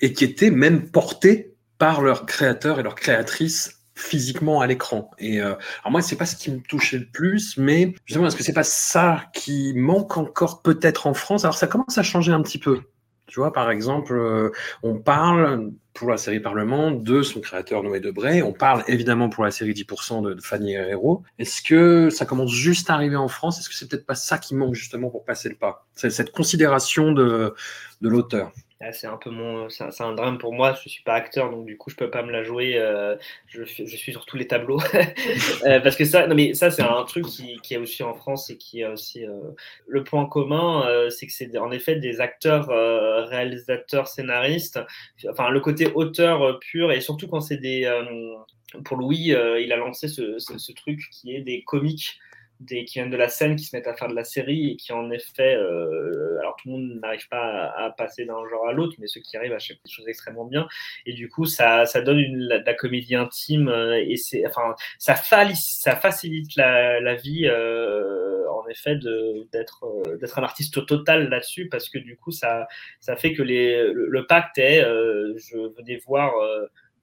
et 0.00 0.12
qui 0.12 0.24
étaient 0.24 0.50
même 0.50 0.90
portés 0.90 1.54
par 1.78 2.00
leurs 2.00 2.26
créateurs 2.26 2.80
et 2.80 2.82
leurs 2.82 2.94
créatrices 2.94 3.78
physiquement 3.94 4.60
à 4.60 4.66
l'écran. 4.66 5.10
Et 5.18 5.40
euh, 5.40 5.54
alors 5.82 5.90
moi, 5.90 6.02
c'est 6.02 6.16
pas 6.16 6.26
ce 6.26 6.36
qui 6.36 6.50
me 6.50 6.60
touchait 6.60 6.98
le 6.98 7.06
plus, 7.06 7.56
mais 7.58 7.94
justement, 8.04 8.26
est-ce 8.26 8.36
que 8.36 8.44
c'est 8.44 8.52
pas 8.52 8.62
ça 8.62 9.24
qui 9.34 9.72
manque 9.74 10.16
encore 10.16 10.62
peut-être 10.62 11.06
en 11.06 11.14
France? 11.14 11.44
Alors 11.44 11.56
ça 11.56 11.66
commence 11.66 11.98
à 11.98 12.02
changer 12.02 12.32
un 12.32 12.42
petit 12.42 12.58
peu. 12.58 12.80
Tu 13.26 13.40
vois, 13.40 13.52
par 13.52 13.70
exemple, 13.70 14.14
euh, 14.14 14.50
on 14.82 14.98
parle 14.98 15.72
pour 15.92 16.10
la 16.10 16.16
série 16.16 16.40
Parlement 16.40 16.90
de 16.90 17.22
son 17.22 17.40
créateur 17.40 17.82
Noé 17.82 18.00
Debray. 18.00 18.40
On 18.40 18.54
parle 18.54 18.84
évidemment 18.88 19.28
pour 19.28 19.44
la 19.44 19.50
série 19.50 19.72
10% 19.72 20.22
de, 20.22 20.40
Fanny 20.40 20.72
Herrero. 20.72 21.24
Est-ce 21.38 21.60
que 21.60 22.08
ça 22.08 22.24
commence 22.24 22.52
juste 22.52 22.88
à 22.88 22.94
arriver 22.94 23.16
en 23.16 23.28
France? 23.28 23.58
Est-ce 23.58 23.68
que 23.68 23.74
c'est 23.74 23.86
peut-être 23.86 24.06
pas 24.06 24.14
ça 24.14 24.38
qui 24.38 24.54
manque 24.54 24.74
justement 24.74 25.10
pour 25.10 25.26
passer 25.26 25.50
le 25.50 25.56
pas? 25.56 25.86
Cette 25.94 26.32
considération 26.32 27.12
de, 27.12 27.54
de 28.00 28.08
l'auteur. 28.08 28.52
C'est 28.92 29.08
un 29.08 29.16
peu 29.16 29.30
mon, 29.30 29.68
c'est 29.68 30.00
un, 30.00 30.12
drame 30.14 30.38
pour 30.38 30.54
moi. 30.54 30.72
Je 30.84 30.88
suis 30.88 31.02
pas 31.02 31.14
acteur, 31.14 31.50
donc 31.50 31.66
du 31.66 31.76
coup, 31.76 31.90
je 31.90 31.96
peux 31.96 32.10
pas 32.10 32.22
me 32.22 32.30
la 32.30 32.44
jouer. 32.44 32.76
Euh, 32.76 33.16
je, 33.48 33.64
suis 33.64 34.12
sur 34.12 34.24
tous 34.24 34.36
les 34.36 34.46
tableaux 34.46 34.80
euh, 35.66 35.80
parce 35.80 35.96
que 35.96 36.04
ça, 36.04 36.28
non 36.28 36.36
mais 36.36 36.54
ça, 36.54 36.70
c'est 36.70 36.82
un 36.82 37.02
truc 37.02 37.26
qui, 37.26 37.58
est 37.70 37.76
aussi 37.76 38.04
en 38.04 38.14
France 38.14 38.50
et 38.50 38.56
qui 38.56 38.84
a 38.84 38.92
aussi 38.92 39.26
euh, 39.26 39.32
le 39.88 40.04
point 40.04 40.26
commun, 40.26 40.86
c'est 41.10 41.26
que 41.26 41.32
c'est 41.32 41.58
en 41.58 41.72
effet 41.72 41.96
des 41.96 42.20
acteurs, 42.20 42.68
réalisateurs, 43.28 44.06
scénaristes. 44.06 44.78
Enfin, 45.28 45.50
le 45.50 45.58
côté 45.58 45.90
auteur 45.94 46.60
pur 46.60 46.92
et 46.92 47.00
surtout 47.00 47.26
quand 47.26 47.40
c'est 47.40 47.56
des, 47.56 47.90
pour 48.84 48.96
Louis, 48.96 49.34
il 49.60 49.72
a 49.72 49.76
lancé 49.76 50.06
ce, 50.06 50.72
truc 50.72 51.00
qui 51.10 51.34
est 51.34 51.40
des 51.40 51.64
comiques 51.64 52.20
des, 52.60 52.84
qui 52.84 52.98
viennent 52.98 53.10
de 53.10 53.16
la 53.16 53.28
scène, 53.28 53.56
qui 53.56 53.64
se 53.64 53.76
mettent 53.76 53.86
à 53.86 53.94
faire 53.94 54.08
de 54.08 54.14
la 54.14 54.24
série 54.24 54.70
et 54.70 54.76
qui 54.76 54.92
en 54.92 55.10
effet, 55.10 55.54
euh, 55.54 56.38
alors 56.40 56.56
tout 56.56 56.68
le 56.68 56.72
monde 56.72 57.00
n'arrive 57.00 57.28
pas 57.28 57.72
à, 57.76 57.90
passer 57.90 58.24
d'un 58.24 58.46
genre 58.48 58.68
à 58.68 58.72
l'autre, 58.72 58.96
mais 58.98 59.06
ceux 59.06 59.20
qui 59.20 59.36
arrivent 59.36 59.52
à 59.52 59.58
faire 59.58 59.76
des 59.84 59.90
choses 59.90 60.08
extrêmement 60.08 60.44
bien. 60.44 60.68
Et 61.06 61.12
du 61.12 61.28
coup, 61.28 61.44
ça, 61.46 61.86
ça 61.86 62.00
donne 62.00 62.18
une, 62.18 62.38
la, 62.38 62.58
de 62.58 62.66
la 62.66 62.74
comédie 62.74 63.14
intime 63.14 63.68
euh, 63.68 64.02
et 64.04 64.16
c'est, 64.16 64.46
enfin, 64.46 64.74
ça, 64.98 65.14
ça 65.14 65.96
facilite 65.96 66.56
la, 66.56 67.00
la 67.00 67.14
vie, 67.14 67.46
euh, 67.46 68.48
en 68.50 68.68
effet, 68.68 68.96
d'être, 69.52 69.84
d'être 70.20 70.38
un 70.38 70.42
artiste 70.42 70.84
total 70.86 71.28
là-dessus 71.28 71.68
parce 71.68 71.88
que 71.88 71.98
du 71.98 72.16
coup, 72.16 72.32
ça, 72.32 72.66
ça 73.00 73.16
fait 73.16 73.32
que 73.34 73.42
les, 73.42 73.92
le, 73.92 74.26
pacte 74.26 74.58
est, 74.58 74.80
je 74.82 75.74
venais 75.76 76.00
voir 76.06 76.32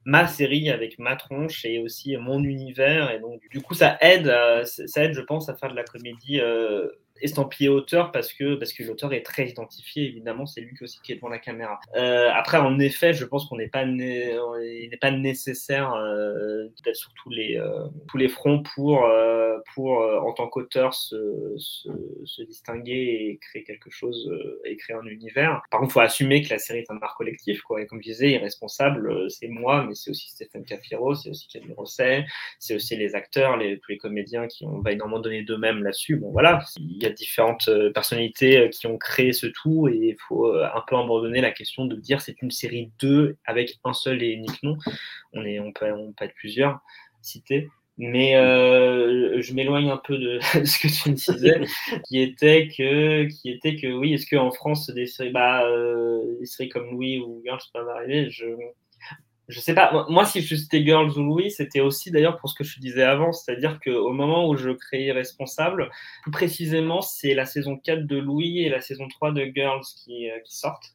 ma 0.06 0.28
série 0.28 0.70
avec 0.70 1.00
ma 1.00 1.16
tronche 1.16 1.66
et 1.66 1.80
aussi 1.80 2.16
mon 2.18 2.44
univers. 2.44 3.12
Et 3.12 3.20
donc, 3.20 3.42
du 3.50 3.62
coup, 3.62 3.74
ça 3.74 3.98
aide, 4.02 4.34
ça 4.66 5.04
aide, 5.04 5.14
je 5.14 5.22
pense, 5.22 5.50
à 5.50 5.56
faire 5.56 5.72
de 5.72 5.76
la 5.76 5.84
comédie 5.84 6.40
euh, 6.40 6.88
estampillé 7.22 7.70
auteur 7.70 8.12
parce 8.12 8.34
que, 8.34 8.56
parce 8.56 8.74
que 8.74 8.84
l'auteur 8.84 9.14
est 9.14 9.24
très 9.24 9.48
identifié, 9.50 10.06
évidemment, 10.06 10.46
c'est 10.46 10.62
lui 10.62 10.76
aussi 10.82 11.00
qui 11.04 11.12
est 11.12 11.16
devant 11.16 11.30
la 11.30 11.40
caméra. 11.40 11.80
Euh, 11.96 12.30
après, 12.34 12.58
en 12.58 12.80
effet, 12.80 13.14
je 13.14 13.26
pense 13.26 13.48
qu'on 13.48 13.58
n'est 13.58 13.68
pas, 13.68 13.84
il 13.84 13.96
n'est 13.96 14.98
pas 15.00 15.12
nécessaire 15.12 15.94
euh, 15.94 16.68
d'être 16.84 16.96
sur 16.96 17.14
tous 17.14 17.30
les, 17.30 17.58
euh, 17.58 17.88
tous 18.08 18.18
les 18.18 18.28
fronts 18.28 18.64
pour, 18.76 19.06
euh, 19.06 19.58
pour 19.74 19.98
en 20.00 20.32
tant 20.34 20.48
qu'auteur, 20.48 20.94
se, 20.94 21.54
se, 21.58 21.90
se, 22.26 22.44
distinguer 22.44 22.94
et 22.94 23.40
créer 23.42 23.64
quelque 23.64 23.90
chose 23.90 24.32
et 24.66 24.76
créer 24.78 24.96
un 24.96 25.06
univers. 25.06 25.62
Par 25.72 25.80
contre, 25.80 25.94
faut 25.94 26.00
assumer 26.00 26.42
que 26.42 26.50
la 26.50 26.60
série 26.60 26.80
est 26.80 26.92
un 26.92 27.00
art 27.02 27.16
collectif, 27.16 27.62
quoi. 27.62 27.82
Et 27.82 27.88
comme 27.88 28.00
je 28.00 28.10
disais, 28.10 28.32
irresponsable, 28.32 29.30
c'est 29.30 29.48
moi, 29.48 29.86
mais 29.88 29.96
c'est 29.96 30.12
aussi 30.12 30.30
Stéphane 30.30 30.64
Cafiro, 30.64 31.16
c'est 31.16 31.30
aussi 31.30 31.48
Camille 31.48 31.74
Rosset, 31.76 32.26
c'est 32.60 32.76
aussi 32.76 32.96
les 32.96 33.16
acteurs, 33.16 33.58
les, 33.58 33.80
tous 33.80 33.92
les 33.92 33.98
comédiens 33.98 34.48
qui 34.48 34.66
ont 34.66 34.82
va 34.82 34.92
énormément 34.92 35.20
donner 35.20 35.44
d'eux-mêmes 35.44 35.84
là-dessus. 35.84 36.18
Bon, 36.18 36.32
voilà, 36.32 36.60
il 36.78 37.05
différentes 37.10 37.68
euh, 37.68 37.92
personnalités 37.92 38.58
euh, 38.58 38.68
qui 38.70 38.88
ont 38.88 38.98
créé 38.98 39.34
ce 39.34 39.48
tout 39.48 39.88
et 39.88 39.96
il 39.96 40.18
faut 40.28 40.48
euh, 40.48 40.68
un 40.74 40.82
peu 40.88 40.96
abandonner 40.96 41.42
la 41.42 41.52
question 41.52 41.86
de 41.86 41.96
dire 41.96 42.22
c'est 42.22 42.42
une 42.42 42.52
série 42.52 42.92
2 43.00 43.38
avec 43.46 43.80
un 43.84 43.94
seul 43.94 44.24
et 44.24 44.30
unique 44.30 44.62
nom. 44.64 44.78
On, 45.34 45.46
est, 45.46 45.60
on, 45.60 45.72
peut, 45.72 45.92
on 45.92 46.12
peut 46.14 46.26
être 46.26 46.36
plusieurs 46.36 46.80
cités. 47.22 47.70
Mais 47.98 48.34
je 48.34 49.54
m'éloigne 49.54 49.90
un 49.90 49.98
peu 49.98 50.18
de, 50.20 50.40
ce 50.42 50.80
que 50.80 50.88
tu 50.88 51.12
me 51.12 51.16
disais, 51.16 51.62
qui 52.10 52.20
était 52.20 52.68
que, 52.68 53.24
qui 53.24 53.50
était 53.50 53.78
que 53.78 53.88
oui, 53.88 54.14
est-ce 54.14 54.28
qu'en 54.28 54.52
France, 54.52 54.90
des 54.90 55.06
séries, 55.06 55.32
bah, 55.32 55.66
des 56.38 56.46
séries 56.46 56.68
comme 56.68 56.92
Louis 56.92 57.20
ou 57.20 57.42
Girls 57.46 57.62
peuvent 57.74 57.88
arriver? 57.88 58.30
Je, 58.30 58.48
je 59.48 59.60
sais 59.60 59.76
pas, 59.76 60.06
moi, 60.10 60.26
si 60.26 60.42
c'était 60.42 60.84
Girls 60.84 61.12
ou 61.18 61.24
Louis, 61.24 61.52
c'était 61.52 61.80
aussi 61.80 62.10
d'ailleurs 62.12 62.38
pour 62.38 62.50
ce 62.50 62.56
que 62.56 62.64
je 62.64 62.80
disais 62.80 63.04
avant, 63.04 63.32
c'est-à-dire 63.32 63.80
qu'au 63.80 64.12
moment 64.12 64.48
où 64.48 64.56
je 64.58 64.72
créais 64.72 65.12
Responsable, 65.12 65.92
plus 66.24 66.32
précisément, 66.32 67.02
c'est 67.02 67.34
la 67.36 67.46
saison 67.46 67.78
4 67.78 68.08
de 68.08 68.18
Louis 68.18 68.60
et 68.60 68.70
la 68.70 68.82
saison 68.82 69.08
3 69.08 69.32
de 69.34 69.46
Girls 69.54 69.84
qui, 70.04 70.30
euh, 70.30 70.40
qui 70.44 70.56
sortent. 70.56 70.94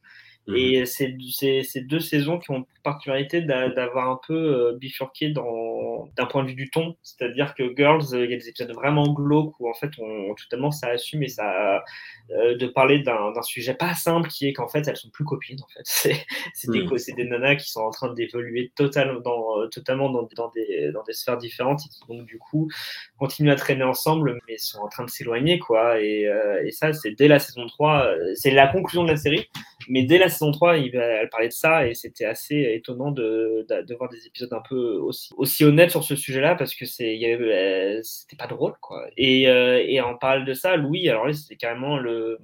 Mhm. 0.50 0.56
Et 0.56 0.86
c'est 0.86 1.16
ces 1.62 1.80
deux 1.80 2.00
saisons 2.00 2.38
qui 2.38 2.50
ont 2.50 2.66
particularité 2.82 3.42
d'avoir 3.42 4.10
un 4.10 4.20
peu 4.26 4.34
euh, 4.34 4.76
bifurqué 4.76 5.30
d'un 5.30 6.26
point 6.26 6.42
de 6.42 6.48
vue 6.48 6.54
du 6.54 6.70
ton. 6.70 6.96
C'est-à-dire 7.02 7.54
que 7.54 7.74
Girls, 7.76 8.14
euh, 8.14 8.24
il 8.24 8.30
y 8.30 8.34
a 8.34 8.36
des 8.36 8.48
épisodes 8.48 8.72
vraiment 8.72 9.12
glauques 9.12 9.58
où 9.60 9.68
en 9.68 9.74
fait 9.74 9.90
on, 9.98 10.34
totalement 10.34 10.70
ça 10.70 10.88
assume 10.88 11.22
et 11.22 11.28
ça 11.28 11.82
euh, 12.30 12.56
de 12.56 12.66
parler 12.66 13.00
d'un 13.00 13.42
sujet 13.42 13.74
pas 13.74 13.94
simple 13.94 14.28
qui 14.28 14.48
est 14.48 14.52
qu'en 14.52 14.68
fait 14.68 14.86
elles 14.88 14.96
sont 14.96 15.10
plus 15.10 15.24
copines 15.24 15.60
en 15.62 15.68
fait. 15.68 15.82
C'est 16.54 16.70
des, 16.70 16.82
hmm. 16.82 17.16
des 17.16 17.24
nanas 17.24 17.56
qui 17.56 17.70
sont 17.70 17.80
en 17.80 17.90
train 17.90 18.12
d'évoluer 18.12 18.72
totalement 18.74 19.20
dans, 19.20 19.68
totalement 19.68 20.10
dans, 20.10 20.28
dans, 20.34 20.50
des, 20.50 20.90
dans 20.92 21.02
des 21.02 21.12
sphères 21.12 21.38
différentes 21.38 21.80
et 21.84 21.88
qui 21.88 22.00
donc 22.08 22.26
du 22.26 22.38
coup 22.38 22.68
continuent 23.18 23.50
à 23.50 23.56
traîner 23.56 23.84
ensemble 23.84 24.38
mais 24.48 24.58
sont 24.58 24.80
en 24.80 24.88
train 24.88 25.04
de 25.04 25.10
s'éloigner 25.10 25.58
quoi. 25.58 26.00
Et, 26.00 26.28
et 26.64 26.70
ça 26.70 26.92
c'est 26.92 27.12
dès 27.12 27.28
la 27.28 27.38
saison 27.38 27.66
3, 27.66 28.14
c'est 28.34 28.50
la 28.50 28.68
conclusion 28.68 29.04
de 29.04 29.10
la 29.10 29.16
série. 29.16 29.48
Mais 29.88 30.04
dès 30.04 30.18
la 30.18 30.28
saison 30.28 30.50
3, 30.50 30.76
il, 30.78 30.94
elle 30.94 31.28
parlait 31.28 31.48
de 31.48 31.52
ça 31.52 31.86
et 31.86 31.94
c'était 31.94 32.24
assez 32.24 32.72
étonnant 32.74 33.10
de, 33.10 33.66
de, 33.68 33.94
voir 33.94 34.10
des 34.10 34.26
épisodes 34.26 34.52
un 34.52 34.62
peu 34.68 34.96
aussi, 34.96 35.30
aussi 35.36 35.64
honnêtes 35.64 35.90
sur 35.90 36.04
ce 36.04 36.16
sujet-là 36.16 36.54
parce 36.54 36.74
que 36.74 36.84
c'est, 36.84 37.18
c'était 38.02 38.36
pas 38.36 38.46
drôle, 38.46 38.74
quoi. 38.80 39.06
Et, 39.16 39.42
et 39.42 40.00
en 40.00 40.16
parle 40.16 40.44
de 40.44 40.54
ça, 40.54 40.76
Louis, 40.76 41.08
alors 41.08 41.26
là, 41.26 41.32
c'était 41.32 41.56
carrément 41.56 41.98
le 41.98 42.38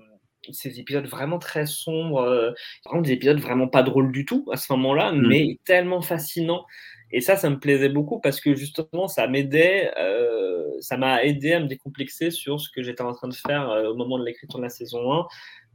ces 0.53 0.81
épisodes 0.81 1.07
vraiment 1.07 1.39
très 1.39 1.67
sombres, 1.67 2.21
euh, 2.21 2.53
vraiment 2.85 3.03
des 3.03 3.13
épisodes 3.13 3.39
vraiment 3.39 3.69
pas 3.69 3.83
drôles 3.83 4.13
du 4.13 4.25
tout 4.25 4.47
à 4.53 4.57
ce 4.57 4.73
moment-là, 4.73 5.13
mm. 5.13 5.27
mais 5.27 5.59
tellement 5.65 6.03
fascinants. 6.03 6.65
Et 7.13 7.21
ça, 7.21 7.37
ça 7.37 7.51
me 7.51 7.59
plaisait 7.59 7.89
beaucoup 7.89 8.21
parce 8.21 8.41
que 8.41 8.55
justement, 8.55 9.07
ça 9.07 9.29
m'aidait, 9.29 9.93
euh, 9.97 10.65
ça 10.81 10.97
m'a 10.97 11.23
aidé 11.25 11.53
à 11.53 11.61
me 11.61 11.67
décomplexer 11.67 12.31
sur 12.31 12.61
ce 12.61 12.69
que 12.71 12.83
j'étais 12.83 13.03
en 13.03 13.13
train 13.13 13.29
de 13.29 13.35
faire 13.35 13.71
euh, 13.71 13.91
au 13.91 13.95
moment 13.95 14.19
de 14.19 14.25
l'écriture 14.25 14.59
de 14.59 14.65
la 14.65 14.71
saison 14.71 15.13
1, 15.13 15.27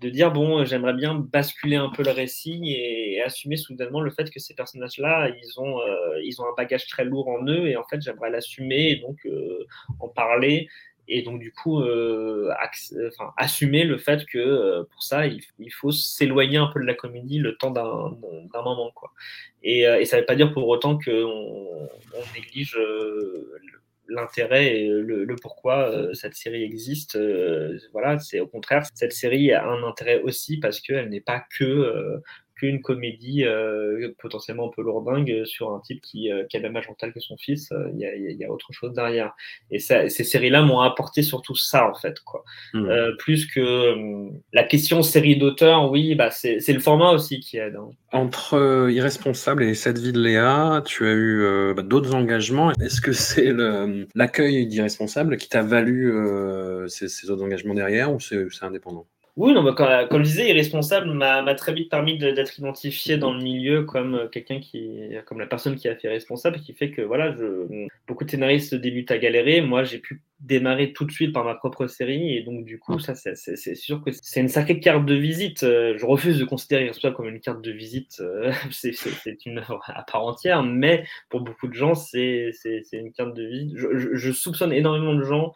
de 0.01 0.09
dire 0.09 0.31
bon, 0.31 0.65
j'aimerais 0.65 0.93
bien 0.93 1.15
basculer 1.15 1.77
un 1.77 1.89
peu 1.89 2.03
le 2.03 2.11
récit 2.11 2.61
et, 2.65 3.21
assumer 3.21 3.55
soudainement 3.55 4.01
le 4.01 4.09
fait 4.09 4.29
que 4.31 4.39
ces 4.39 4.55
personnages-là, 4.55 5.29
ils 5.29 5.59
ont, 5.59 5.79
ils 6.23 6.41
ont 6.41 6.45
un 6.45 6.55
bagage 6.57 6.87
très 6.87 7.05
lourd 7.05 7.27
en 7.27 7.45
eux 7.45 7.67
et 7.67 7.77
en 7.77 7.83
fait, 7.83 8.01
j'aimerais 8.01 8.31
l'assumer 8.31 8.89
et 8.89 8.95
donc 8.95 9.27
en 9.99 10.07
parler 10.07 10.67
et 11.11 11.21
donc 11.23 11.39
du 11.39 11.51
coup 11.51 11.81
euh, 11.81 12.49
assumer 13.37 13.83
le 13.83 13.97
fait 13.97 14.25
que 14.25 14.39
euh, 14.39 14.83
pour 14.89 15.03
ça 15.03 15.27
il, 15.27 15.43
faut 15.71 15.91
s'éloigner 15.91 16.57
un 16.57 16.67
peu 16.67 16.79
de 16.79 16.85
la 16.85 16.93
comédie 16.93 17.37
le 17.37 17.57
temps 17.57 17.69
d'un 17.71 18.63
moment 18.63 18.91
quoi. 18.95 19.11
Et, 19.61 19.85
euh, 19.85 20.03
ça 20.05 20.15
ne 20.15 20.21
veut 20.21 20.25
pas 20.25 20.35
dire 20.35 20.53
pour 20.53 20.67
autant 20.69 20.97
qu'on 20.97 21.11
on 21.13 22.33
néglige 22.33 22.77
l'intérêt 24.07 24.77
et 24.77 24.87
le, 24.87 25.25
le 25.25 25.35
pourquoi 25.35 26.13
cette 26.13 26.35
série 26.35 26.63
existe 26.63 27.19
voilà 27.91 28.17
c'est 28.19 28.39
au 28.39 28.47
contraire 28.47 28.85
cette 28.93 29.13
série 29.13 29.51
a 29.51 29.65
un 29.65 29.83
intérêt 29.83 30.21
aussi 30.21 30.57
parce 30.57 30.79
qu'elle 30.79 31.09
n'est 31.09 31.21
pas 31.21 31.43
que 31.57 32.21
une 32.67 32.81
comédie 32.81 33.43
euh, 33.45 34.13
potentiellement 34.19 34.67
un 34.67 34.71
peu 34.75 34.81
lourdingue 34.81 35.43
sur 35.45 35.73
un 35.73 35.79
type 35.79 36.01
qui, 36.01 36.31
euh, 36.31 36.43
qui 36.49 36.57
a 36.57 36.59
le 36.59 36.67
même 36.67 36.77
âge 36.77 36.87
mental 36.87 37.13
que 37.13 37.19
son 37.19 37.37
fils. 37.37 37.71
Euh, 37.71 37.89
il 37.93 38.37
y, 38.39 38.43
a, 38.43 38.51
autre 38.51 38.71
chose 38.71 38.93
derrière. 38.93 39.33
Et 39.69 39.79
ça, 39.79 40.09
ces 40.09 40.23
séries-là 40.23 40.61
m'ont 40.61 40.79
apporté 40.79 41.21
surtout 41.21 41.55
ça, 41.55 41.89
en 41.89 41.93
fait. 41.93 42.19
Quoi. 42.21 42.43
Hmm. 42.73 42.87
plus 43.17 43.45
que 43.45 44.29
la 44.53 44.63
question 44.63 45.03
série 45.03 45.37
d'auteur, 45.37 45.91
oui, 45.91 46.15
bah, 46.15 46.31
c'est 46.31 46.67
le 46.67 46.79
format 46.79 47.11
aussi 47.11 47.39
qui 47.39 47.57
aide. 47.57 47.75
Hein. 47.75 47.89
Entre 48.11 48.89
Irresponsable 48.91 49.63
et 49.63 49.73
Cette 49.73 49.97
vie 49.97 50.11
de 50.11 50.21
Léa, 50.21 50.81
tu 50.85 51.07
as 51.07 51.13
eu 51.13 51.73
bah, 51.75 51.83
d'autres 51.83 52.13
engagements. 52.13 52.71
Est-ce 52.73 53.01
que 53.01 53.13
c'est 53.13 53.51
l'accueil 54.15 54.67
d'Irresponsable 54.67 55.37
qui 55.37 55.49
t'a 55.49 55.61
valu 55.61 56.13
ces, 56.87 57.07
ces, 57.07 57.29
autres 57.29 57.43
engagements 57.43 57.73
derrière 57.73 58.13
ou 58.13 58.19
c'est 58.19 58.47
indépendant? 58.61 59.05
Oui, 59.37 59.53
non, 59.53 59.63
comme, 59.73 60.23
je 60.23 60.29
disais, 60.29 60.49
Irresponsable 60.49 61.09
m'a 61.13 61.55
très 61.55 61.73
vite 61.73 61.89
permis 61.89 62.17
d'être 62.17 62.59
identifié 62.59 63.17
dans 63.17 63.33
le 63.33 63.41
milieu 63.41 63.83
comme 63.83 64.15
euh, 64.15 64.27
quelqu'un 64.27 64.59
qui, 64.59 65.09
comme 65.25 65.39
la 65.39 65.47
personne 65.47 65.77
qui 65.77 65.87
a 65.87 65.95
fait 65.95 66.09
Responsable, 66.09 66.59
qui 66.59 66.73
fait 66.73 66.91
que 66.91 67.01
voilà, 67.01 67.33
je, 67.37 67.87
beaucoup 68.07 68.25
de 68.25 68.29
scénaristes 68.29 68.75
débutent 68.75 69.11
à 69.11 69.17
galérer. 69.17 69.61
Moi, 69.61 69.85
j'ai 69.85 69.99
pu 69.99 70.21
démarrer 70.41 70.91
tout 70.91 71.05
de 71.05 71.11
suite 71.11 71.31
par 71.33 71.45
ma 71.45 71.55
propre 71.55 71.87
série 71.87 72.35
et 72.35 72.41
donc 72.41 72.65
du 72.65 72.77
coup, 72.77 72.99
ça, 72.99 73.15
c'est 73.15 73.75
sûr 73.75 74.03
que 74.03 74.11
c'est 74.11 74.41
une 74.41 74.49
sacrée 74.49 74.81
carte 74.81 75.05
de 75.05 75.15
visite. 75.15 75.63
Euh, 75.63 75.97
je 75.97 76.05
refuse 76.05 76.37
de 76.37 76.43
considérer 76.43 76.83
Irresponsable 76.83 77.15
comme 77.15 77.29
une 77.29 77.39
carte 77.39 77.61
de 77.61 77.71
visite. 77.71 78.17
Euh, 78.19 78.51
c'est 78.71 79.45
une 79.45 79.59
œuvre 79.59 79.81
à 79.87 80.03
part 80.03 80.25
entière, 80.25 80.61
mais 80.61 81.05
pour 81.29 81.39
beaucoup 81.39 81.67
de 81.69 81.73
gens, 81.73 81.95
c'est 81.95 82.51
une 82.91 83.13
carte 83.13 83.33
de 83.33 83.43
visite. 83.43 83.77
je 83.77 84.31
soupçonne 84.33 84.73
énormément 84.73 85.15
de 85.15 85.23
gens 85.23 85.53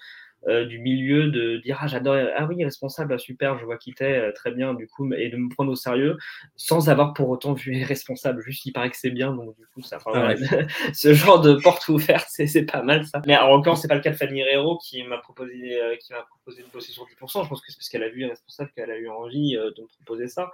euh, 0.47 0.63
du 0.65 0.77
milieu 0.77 1.31
de 1.31 1.57
dire 1.57 1.79
ah 1.81 1.87
j'adore 1.87 2.15
ah 2.35 2.45
oui 2.45 2.63
responsable 2.63 3.13
ah, 3.13 3.17
super 3.17 3.57
je 3.57 3.65
vois 3.65 3.77
qui 3.77 3.93
t'es 3.93 4.15
euh, 4.15 4.31
très 4.31 4.51
bien 4.51 4.75
du 4.75 4.87
coup 4.87 5.11
et 5.13 5.29
de 5.29 5.37
me 5.37 5.49
prendre 5.49 5.71
au 5.71 5.75
sérieux 5.75 6.17
sans 6.55 6.87
avoir 6.87 7.15
pour 7.15 7.29
autant 7.29 7.53
vu 7.53 7.83
responsable 7.83 8.43
juste 8.43 8.63
il 8.65 8.71
paraît 8.71 8.91
que 8.91 8.97
c'est 8.97 9.09
bien 9.09 9.33
donc 9.33 9.57
du 9.57 9.65
coup 9.73 9.81
ça 9.81 9.97
ah 10.05 10.33
ce 10.93 11.13
genre 11.15 11.41
de 11.41 11.55
porte 11.55 11.87
ouverte 11.87 12.27
c'est 12.29 12.63
pas 12.63 12.83
mal 12.83 13.05
ça. 13.07 13.23
Mais 13.25 13.35
encore 13.35 13.79
c'est 13.79 13.87
pas 13.87 13.95
le 13.95 14.01
cas 14.01 14.11
de 14.11 14.17
Fanny 14.17 14.41
Herrero 14.41 14.77
qui 14.77 15.01
m'a 15.01 15.17
proposé 15.17 15.81
euh, 15.81 15.95
qui 15.95 16.13
m'a 16.13 16.21
proposé 16.21 16.61
de 16.61 16.67
bosser 16.71 16.91
sur 16.91 17.05
10% 17.05 17.43
je 17.43 17.49
pense 17.49 17.61
que 17.61 17.71
c'est 17.71 17.77
parce 17.77 17.89
qu'elle 17.89 18.03
a 18.03 18.09
vu 18.09 18.23
responsable 18.25 18.71
qu'elle 18.75 18.91
a 18.91 18.97
eu 18.97 19.09
envie 19.09 19.53
de 19.53 19.81
me 19.81 19.87
proposer 19.87 20.27
ça. 20.27 20.51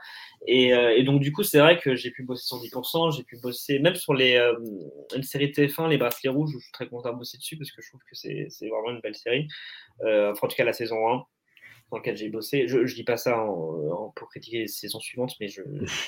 Et, 0.48 0.70
et 0.70 1.04
donc 1.04 1.20
du 1.20 1.34
coup 1.34 1.44
c'est 1.44 1.60
vrai 1.60 1.78
que 1.78 1.96
j'ai 1.96 2.12
pu 2.12 2.24
bosser 2.24 2.46
sur 2.46 2.58
10% 2.58 3.18
j'ai 3.18 3.24
pu 3.24 3.38
bosser 3.42 3.80
même 3.80 3.96
sur 3.96 4.14
les 4.14 4.38
une 5.16 5.24
série 5.24 5.48
TF1 5.48 5.90
les 5.90 5.98
bracelets 5.98 6.30
rouges 6.30 6.56
où 6.56 6.60
je 6.60 6.64
suis 6.64 6.72
très 6.72 6.88
content 6.88 7.12
de 7.12 7.18
bosser 7.18 7.38
dessus 7.38 7.58
parce 7.58 7.72
que 7.72 7.82
je 7.82 7.90
trouve 7.90 8.02
que 8.10 8.16
c'est 8.16 8.48
vraiment 8.70 8.92
une 8.92 9.02
belle 9.02 9.16
série 9.16 9.50
euh, 10.04 10.34
en 10.40 10.48
tout 10.48 10.56
cas 10.56 10.64
la 10.64 10.74
saison 10.74 11.10
1 11.10 11.26
dans 11.92 11.98
laquelle 11.98 12.16
j'ai 12.16 12.30
bossé. 12.30 12.68
Je, 12.68 12.80
ne 12.80 12.86
dis 12.86 13.04
pas 13.04 13.18
ça 13.18 13.36
pour 14.16 14.30
critiquer 14.30 14.60
les 14.60 14.68
saisons 14.68 15.00
suivantes, 15.00 15.34
mais 15.40 15.50
je, 15.50 15.62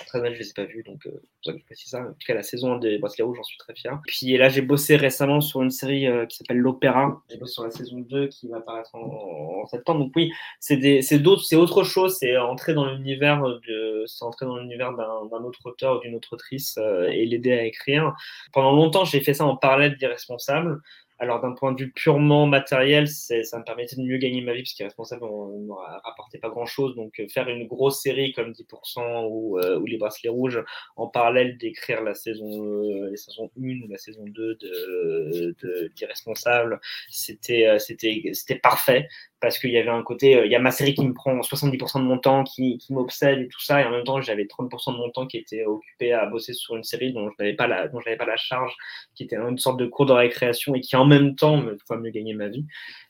très 0.08 0.22
mal, 0.22 0.34
je 0.34 0.40
les 0.40 0.50
ai 0.50 0.54
pas 0.54 0.64
vues, 0.64 0.84
donc 0.84 1.06
euh, 1.06 1.12
pour 1.12 1.44
ça 1.44 1.52
que 1.54 1.60
je 1.60 1.66
précise 1.66 1.90
ça. 1.90 2.02
En 2.02 2.14
tout 2.14 2.26
cas, 2.26 2.34
la 2.34 2.44
saison 2.44 2.74
1 2.74 2.80
des 2.80 2.98
Bracelets 2.98 3.24
Rouges, 3.24 3.38
j'en 3.38 3.44
suis 3.44 3.58
très 3.58 3.76
fier. 3.76 4.00
Puis 4.08 4.38
là, 4.38 4.48
j'ai 4.50 4.62
bossé 4.62 4.96
récemment 4.96 5.42
sur 5.42 5.62
une 5.62 5.72
série 5.72 6.08
euh, 6.08 6.26
qui 6.26 6.38
s'appelle 6.38 6.58
L'Opéra. 6.58 7.22
J'ai 7.30 7.38
bossé 7.38 7.54
sur 7.54 7.64
la 7.64 7.72
saison 7.72 8.00
2 8.00 8.28
qui 8.28 8.48
va 8.48 8.58
apparaître 8.58 8.96
en, 8.96 9.66
septembre. 9.68 10.06
Donc 10.06 10.14
oui, 10.16 10.32
c'est 10.60 11.56
autre 11.56 11.84
chose. 11.84 12.18
C'est 12.18 12.38
entrer 12.38 12.74
dans 12.74 12.86
l'univers 12.86 13.44
de, 13.44 14.04
c'est 14.08 14.24
entrer 14.24 14.46
dans 14.46 14.58
l'univers 14.58 14.94
d'un 14.94 15.44
autre 15.44 15.66
auteur 15.66 15.98
ou 15.98 16.00
d'une 16.02 16.16
autre 16.16 16.34
autrice 16.34 16.78
et 16.78 17.26
l'aider 17.26 17.54
à 17.54 17.64
écrire. 17.64 18.14
Pendant 18.52 18.74
longtemps, 18.74 19.06
j'ai 19.06 19.22
fait 19.22 19.34
ça 19.34 19.46
en 19.46 19.56
parallèle 19.56 19.96
d'Irresponsable. 19.96 20.82
Alors 21.20 21.42
d'un 21.42 21.54
point 21.54 21.72
de 21.72 21.80
vue 21.80 21.92
purement 21.92 22.48
matériel, 22.48 23.08
ça 23.08 23.36
me 23.36 23.64
permettait 23.64 23.96
de 23.96 24.02
mieux 24.02 24.18
gagner 24.18 24.42
ma 24.42 24.54
vie 24.54 24.64
parce 24.64 24.80
est 24.80 24.84
responsable, 24.84 25.24
on 25.24 25.60
ne 25.60 25.72
rapportait 26.04 26.40
pas 26.40 26.50
grand-chose. 26.50 26.96
Donc 26.96 27.20
euh, 27.20 27.28
faire 27.28 27.48
une 27.48 27.68
grosse 27.68 28.02
série 28.02 28.34
comme 28.34 28.52
10% 28.52 29.28
ou, 29.30 29.60
euh, 29.60 29.80
ou, 29.80 29.86
les 29.86 29.98
bracelets 29.98 30.30
rouges 30.30 30.64
en 30.96 31.08
parallèle 31.08 31.58
d'écrire 31.58 32.02
la 32.02 32.14
saison, 32.14 32.46
euh, 32.64 33.10
les 33.10 33.18
saisons 33.18 33.52
1 33.58 33.84
ou 33.84 33.88
la 33.90 33.98
saison 33.98 34.24
2 34.26 34.56
de, 34.56 35.56
de, 35.62 35.92
d'Irresponsable, 35.96 36.80
c'était, 37.10 37.78
c'était, 37.80 38.56
parfait 38.62 39.08
parce 39.40 39.60
qu'il 39.60 39.72
y 39.72 39.78
avait 39.78 39.90
un 39.90 40.04
côté, 40.04 40.42
il 40.46 40.52
y 40.52 40.56
a 40.56 40.60
ma 40.60 40.72
série 40.72 40.94
qui 40.94 41.06
me 41.06 41.14
prend 41.14 41.38
70% 41.38 42.00
de 42.00 42.06
mon 42.06 42.18
temps, 42.18 42.46
qui, 42.46 42.78
qui 42.78 42.94
m'obsède 42.94 43.40
et 43.40 43.48
tout 43.50 43.60
ça, 43.60 43.82
et 43.82 43.86
en 43.86 43.92
même 43.92 44.06
temps 44.06 44.22
j'avais 44.22 44.46
30% 44.46 44.94
de 44.94 44.98
mon 44.98 45.10
temps 45.10 45.28
qui 45.28 45.38
était 45.38 45.66
occupé 45.66 46.14
à 46.14 46.26
bosser 46.28 46.54
sur 46.54 46.78
une 46.78 46.84
série 46.84 47.12
dont 47.12 47.30
je 47.30 47.36
n'avais 47.44 47.54
pas 47.54 47.68
la, 47.68 47.90
dont 47.90 48.00
j'avais 48.00 48.16
pas 48.16 48.26
la 48.26 48.38
charge, 48.38 48.74
qui 49.16 49.24
était 49.24 49.36
une 49.36 49.58
sorte 49.58 49.78
de 49.78 49.86
cours 49.86 50.06
de 50.06 50.14
récréation 50.14 50.76
et 50.76 50.82
qui 50.82 50.96
en 51.04 51.06
même 51.06 51.36
temps 51.36 51.58
me 51.58 51.78
ferait 51.86 52.00
mieux 52.00 52.12
gagner 52.12 52.34
ma 52.34 52.48
vie. 52.48 52.66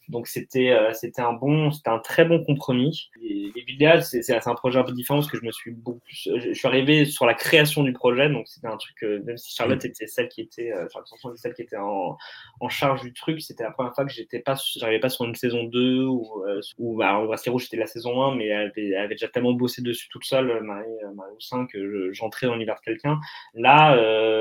Donc 0.09 0.27
c'était 0.27 0.71
euh, 0.71 0.93
c'était 0.93 1.21
un 1.21 1.33
bon 1.33 1.71
c'était 1.71 1.89
un 1.89 1.99
très 1.99 2.25
bon 2.25 2.43
compromis. 2.43 3.09
Et, 3.21 3.51
et 3.55 4.01
c'est 4.01 4.47
un 4.47 4.55
projet 4.55 4.79
un 4.79 4.83
peu 4.83 4.91
différent 4.91 5.19
parce 5.19 5.31
que 5.31 5.37
je 5.37 5.45
me 5.45 5.51
suis 5.51 5.71
beaucoup 5.71 6.01
je, 6.07 6.53
suis 6.53 6.67
arrivé 6.67 7.05
sur 7.05 7.25
la 7.25 7.33
création 7.33 7.83
du 7.83 7.93
projet 7.93 8.29
donc 8.29 8.47
c'était 8.47 8.67
un 8.67 8.77
truc 8.77 9.03
euh, 9.03 9.21
même 9.23 9.37
si 9.37 9.55
Charlotte 9.55 9.83
mm. 9.83 9.87
était 9.87 10.07
celle 10.07 10.29
qui 10.29 10.41
était 10.41 10.71
euh, 10.71 10.87
Charlotte 10.89 11.37
celle 11.37 11.53
qui 11.53 11.61
était 11.61 11.77
en, 11.77 12.17
en 12.59 12.69
charge 12.69 13.01
du 13.01 13.13
truc 13.13 13.41
c'était 13.41 13.63
la 13.63 13.71
première 13.71 13.93
fois 13.93 14.05
que 14.05 14.11
j'étais 14.11 14.39
pas 14.39 14.55
j'arrivais 14.77 14.99
pas 14.99 15.09
sur 15.09 15.25
une 15.25 15.35
saison 15.35 15.63
2 15.63 16.05
ou 16.05 16.43
euh, 16.47 16.59
ou 16.77 16.97
bah, 16.97 17.21
Bracelet 17.25 17.51
Rouge 17.51 17.63
c'était 17.63 17.77
la 17.77 17.87
saison 17.87 18.23
1 18.23 18.35
mais 18.35 18.47
elle 18.47 18.67
avait, 18.67 18.89
elle 18.89 18.97
avait, 18.97 19.15
déjà 19.15 19.27
tellement 19.27 19.53
bossé 19.53 19.81
dessus 19.81 20.07
toute 20.09 20.25
seule 20.25 20.61
Marie 20.63 20.87
Marie 21.15 21.33
Houssin 21.35 21.65
que 21.67 22.11
j'entrais 22.13 22.47
dans 22.47 22.53
l'univers 22.53 22.75
de 22.75 22.81
quelqu'un. 22.81 23.19
Là 23.53 23.95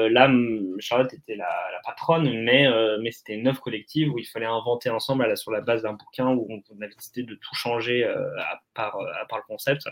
là 0.08 0.30
Charlotte 0.78 1.12
était 1.12 1.36
la, 1.36 1.44
la 1.72 1.80
patronne 1.84 2.42
mais 2.42 2.66
mais 3.00 3.10
c'était 3.10 3.34
une 3.34 3.46
œuvre 3.48 3.60
collective 3.60 4.12
où 4.12 4.18
il 4.18 4.24
fallait 4.24 4.46
inventer 4.46 4.90
ensemble 4.90 5.24
à 5.24 5.28
la, 5.28 5.36
sur 5.36 5.51
la 5.52 5.60
base 5.60 5.82
d'un 5.82 5.92
bouquin 5.92 6.28
où 6.28 6.48
on 6.50 6.82
avait 6.82 6.94
décidé 6.94 7.22
de 7.22 7.34
tout 7.34 7.54
changer 7.54 8.04
euh, 8.04 8.38
à, 8.40 8.62
part, 8.74 8.96
euh, 8.96 9.06
à 9.20 9.26
part 9.26 9.38
le 9.38 9.44
concept. 9.46 9.82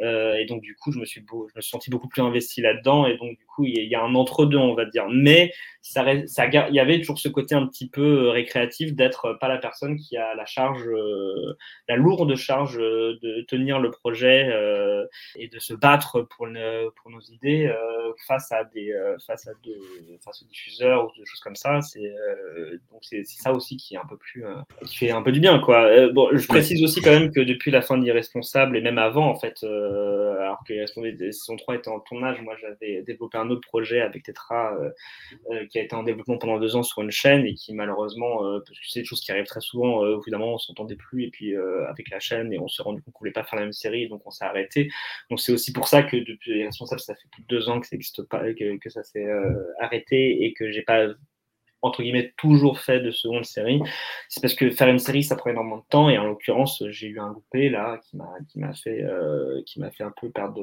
Euh, 0.00 0.34
et 0.34 0.46
donc, 0.46 0.62
du 0.62 0.76
coup, 0.76 0.92
je 0.92 0.98
me 0.98 1.04
suis, 1.04 1.24
je 1.28 1.56
me 1.56 1.60
suis 1.60 1.70
senti 1.70 1.90
beaucoup 1.90 2.08
plus 2.08 2.22
investi 2.22 2.60
là-dedans. 2.60 3.06
Et 3.06 3.16
donc, 3.16 3.38
du 3.38 3.46
coup, 3.46 3.64
il 3.64 3.82
y, 3.82 3.94
a 3.94 4.02
un 4.02 4.14
entre-deux, 4.14 4.58
on 4.58 4.74
va 4.74 4.84
dire. 4.84 5.06
Mais 5.10 5.52
ça, 5.92 6.04
ça, 6.26 6.46
il 6.46 6.74
y 6.74 6.80
avait 6.80 6.98
toujours 6.98 7.18
ce 7.18 7.28
côté 7.28 7.54
un 7.54 7.66
petit 7.66 7.88
peu 7.88 8.28
récréatif 8.28 8.94
d'être 8.94 9.36
pas 9.40 9.48
la 9.48 9.58
personne 9.58 9.96
qui 9.96 10.16
a 10.16 10.34
la 10.34 10.46
charge, 10.46 10.84
la 11.88 11.96
lourde 11.96 12.34
charge 12.36 12.76
de 12.76 13.44
tenir 13.48 13.80
le 13.80 13.90
projet 13.90 14.48
et 15.36 15.48
de 15.48 15.58
se 15.58 15.74
battre 15.74 16.22
pour, 16.22 16.48
pour 16.96 17.10
nos 17.10 17.20
idées 17.20 17.72
face 18.26 18.52
à 18.52 18.64
des 18.64 18.92
face 19.26 19.46
à 19.48 19.52
de, 19.64 19.74
face 20.24 20.42
aux 20.42 20.46
diffuseurs 20.46 21.06
ou 21.06 21.18
des 21.18 21.24
choses 21.24 21.40
comme 21.40 21.56
ça. 21.56 21.80
C'est 21.82 22.12
donc 22.90 23.00
c'est 23.02 23.24
ça 23.24 23.52
aussi 23.52 23.76
qui 23.76 23.94
est 23.94 23.98
un 23.98 24.06
peu 24.06 24.16
plus 24.16 24.44
qui 24.86 24.96
fait 24.96 25.10
un 25.10 25.22
peu 25.22 25.32
du 25.32 25.40
bien 25.40 25.58
quoi. 25.58 25.84
Euh, 25.84 26.12
bon, 26.12 26.28
je 26.32 26.46
précise 26.46 26.82
aussi 26.82 27.00
quand 27.00 27.10
même 27.10 27.32
que 27.32 27.40
depuis 27.40 27.70
la 27.70 27.82
fin 27.82 27.98
d'Irresponsable 27.98 28.76
et 28.76 28.80
même 28.80 28.98
avant 28.98 29.28
en 29.28 29.36
fait, 29.36 29.62
euh, 29.62 30.38
alors 30.40 30.62
que 30.66 30.72
Irresponsable 30.72 31.32
saison 31.32 31.56
3 31.56 31.76
était 31.76 31.88
en 31.88 32.00
tournage, 32.00 32.40
moi 32.42 32.54
j'avais 32.60 33.02
développé 33.02 33.38
un 33.38 33.50
autre 33.50 33.66
projet 33.66 34.00
avec 34.00 34.24
Tetra 34.24 34.76
euh, 35.50 35.66
été 35.82 35.94
en 35.94 36.02
développement 36.02 36.38
pendant 36.38 36.58
deux 36.58 36.76
ans 36.76 36.82
sur 36.82 37.02
une 37.02 37.10
chaîne 37.10 37.46
et 37.46 37.54
qui 37.54 37.74
malheureusement, 37.74 38.38
parce 38.66 38.78
que 38.78 38.86
c'est 38.88 39.00
des 39.00 39.04
choses 39.04 39.20
qui 39.20 39.32
arrivent 39.32 39.46
très 39.46 39.60
souvent, 39.60 40.04
évidemment 40.20 40.54
on 40.54 40.58
s'entendait 40.58 40.96
plus 40.96 41.24
et 41.24 41.30
puis 41.30 41.54
avec 41.88 42.10
la 42.10 42.20
chaîne 42.20 42.52
et 42.52 42.58
on 42.58 42.68
s'est 42.68 42.82
rendu 42.82 43.02
compte 43.02 43.14
qu'on 43.14 43.20
voulait 43.20 43.32
pas 43.32 43.44
faire 43.44 43.58
la 43.58 43.64
même 43.64 43.72
série 43.72 44.08
donc 44.08 44.22
on 44.26 44.30
s'est 44.30 44.44
arrêté. 44.44 44.90
Donc 45.30 45.40
c'est 45.40 45.52
aussi 45.52 45.72
pour 45.72 45.88
ça 45.88 46.02
que 46.02 46.16
depuis 46.16 46.60
Irresponsable 46.60 47.00
ça 47.00 47.14
fait 47.14 47.28
plus 47.32 47.42
de 47.42 47.48
deux 47.48 47.68
ans 47.68 47.80
que 47.80 47.86
ça 47.86 47.96
n'existe 47.96 48.22
pas, 48.22 48.40
que, 48.52 48.78
que 48.78 48.90
ça 48.90 49.02
s'est 49.02 49.26
arrêté 49.80 50.44
et 50.44 50.52
que 50.52 50.70
j'ai 50.70 50.82
pas 50.82 51.08
entre 51.82 52.02
guillemets 52.02 52.32
toujours 52.36 52.80
fait 52.80 53.00
de 53.00 53.10
seconde 53.10 53.44
série, 53.44 53.80
c'est 54.28 54.40
parce 54.40 54.54
que 54.54 54.70
faire 54.70 54.88
une 54.88 54.98
série 54.98 55.22
ça 55.22 55.36
prend 55.36 55.50
énormément 55.50 55.78
de 55.78 55.84
temps 55.88 56.08
et 56.10 56.18
en 56.18 56.24
l'occurrence 56.24 56.82
j'ai 56.88 57.08
eu 57.08 57.20
un 57.20 57.28
loupé 57.28 57.70
là 57.70 57.98
qui 58.02 58.16
m'a 58.16 58.30
qui 58.48 58.58
m'a 58.58 58.72
fait 58.74 59.02
euh, 59.02 59.62
qui 59.66 59.80
m'a 59.80 59.90
fait 59.90 60.04
un 60.04 60.12
peu 60.20 60.30
perdre 60.30 60.60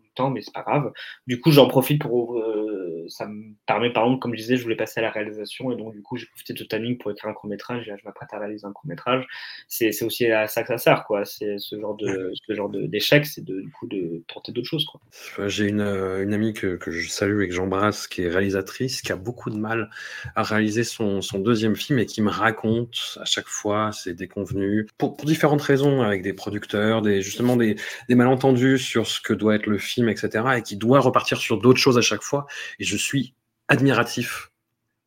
du 0.00 0.10
temps 0.14 0.30
mais 0.30 0.40
c'est 0.40 0.54
pas 0.54 0.62
grave. 0.62 0.92
Du 1.26 1.40
coup 1.40 1.50
j'en 1.50 1.68
profite 1.68 2.02
pour 2.02 2.38
euh, 2.38 3.04
ça 3.08 3.26
me 3.26 3.54
permet 3.66 3.92
par 3.92 4.04
exemple 4.04 4.20
comme 4.20 4.34
je 4.34 4.40
disais 4.40 4.56
je 4.56 4.62
voulais 4.62 4.76
passer 4.76 5.00
à 5.00 5.02
la 5.02 5.10
réalisation 5.10 5.72
et 5.72 5.76
donc 5.76 5.92
du 5.92 6.02
coup 6.02 6.16
j'ai 6.16 6.26
profité 6.26 6.52
de 6.52 6.58
ce 6.58 6.64
timing 6.64 6.98
pour 6.98 7.10
écrire 7.10 7.30
un 7.30 7.34
court 7.34 7.48
métrage 7.48 7.88
et 7.88 7.94
je 7.98 8.04
m'apprête 8.04 8.32
à 8.32 8.38
réaliser 8.38 8.66
un 8.66 8.72
court 8.72 8.86
métrage. 8.86 9.26
C'est 9.68 10.02
aussi 10.02 10.26
à 10.26 10.46
ça 10.46 10.62
que 10.62 10.68
ça 10.68 10.78
sert 10.78 11.04
quoi. 11.04 11.24
C'est 11.24 11.58
ce 11.58 11.78
genre 11.78 11.96
de 11.96 12.32
ce 12.34 12.54
genre 12.54 12.70
d'échec 12.70 13.26
c'est 13.26 13.44
de 13.44 13.60
du 13.60 13.70
coup 13.70 13.86
de 13.86 14.22
tenter 14.28 14.52
d'autres 14.52 14.68
choses 14.68 14.86
quoi. 14.86 15.00
J'ai 15.48 15.66
une, 15.66 15.80
une 15.80 16.32
amie 16.32 16.52
que, 16.52 16.76
que 16.76 16.90
je 16.90 17.08
salue 17.08 17.42
et 17.42 17.48
que 17.48 17.54
j'embrasse 17.54 18.06
qui 18.06 18.22
est 18.22 18.28
réalisatrice 18.28 19.02
qui 19.02 19.12
a 19.12 19.16
beaucoup 19.16 19.50
de 19.50 19.56
mal 19.56 19.90
à 20.36 20.42
réaliser 20.52 20.84
son, 20.84 21.20
deuxième 21.38 21.76
film 21.76 21.98
et 21.98 22.06
qui 22.06 22.22
me 22.22 22.30
raconte 22.30 23.18
à 23.20 23.24
chaque 23.24 23.48
fois 23.48 23.92
ses 23.92 24.14
déconvenus, 24.14 24.86
pour, 24.98 25.16
différentes 25.24 25.62
raisons, 25.62 26.02
avec 26.02 26.22
des 26.22 26.32
producteurs, 26.32 27.04
justement 27.20 27.56
des, 27.56 27.76
malentendus 28.08 28.78
sur 28.78 29.06
ce 29.06 29.20
que 29.20 29.32
doit 29.32 29.54
être 29.56 29.66
le 29.66 29.78
film, 29.78 30.08
etc., 30.08 30.44
et 30.58 30.62
qui 30.62 30.76
doit 30.76 31.00
repartir 31.00 31.38
sur 31.38 31.58
d'autres 31.58 31.80
choses 31.80 31.98
à 31.98 32.02
chaque 32.02 32.22
fois. 32.22 32.46
Et 32.78 32.84
je 32.84 32.96
suis 32.96 33.34
admiratif 33.68 34.50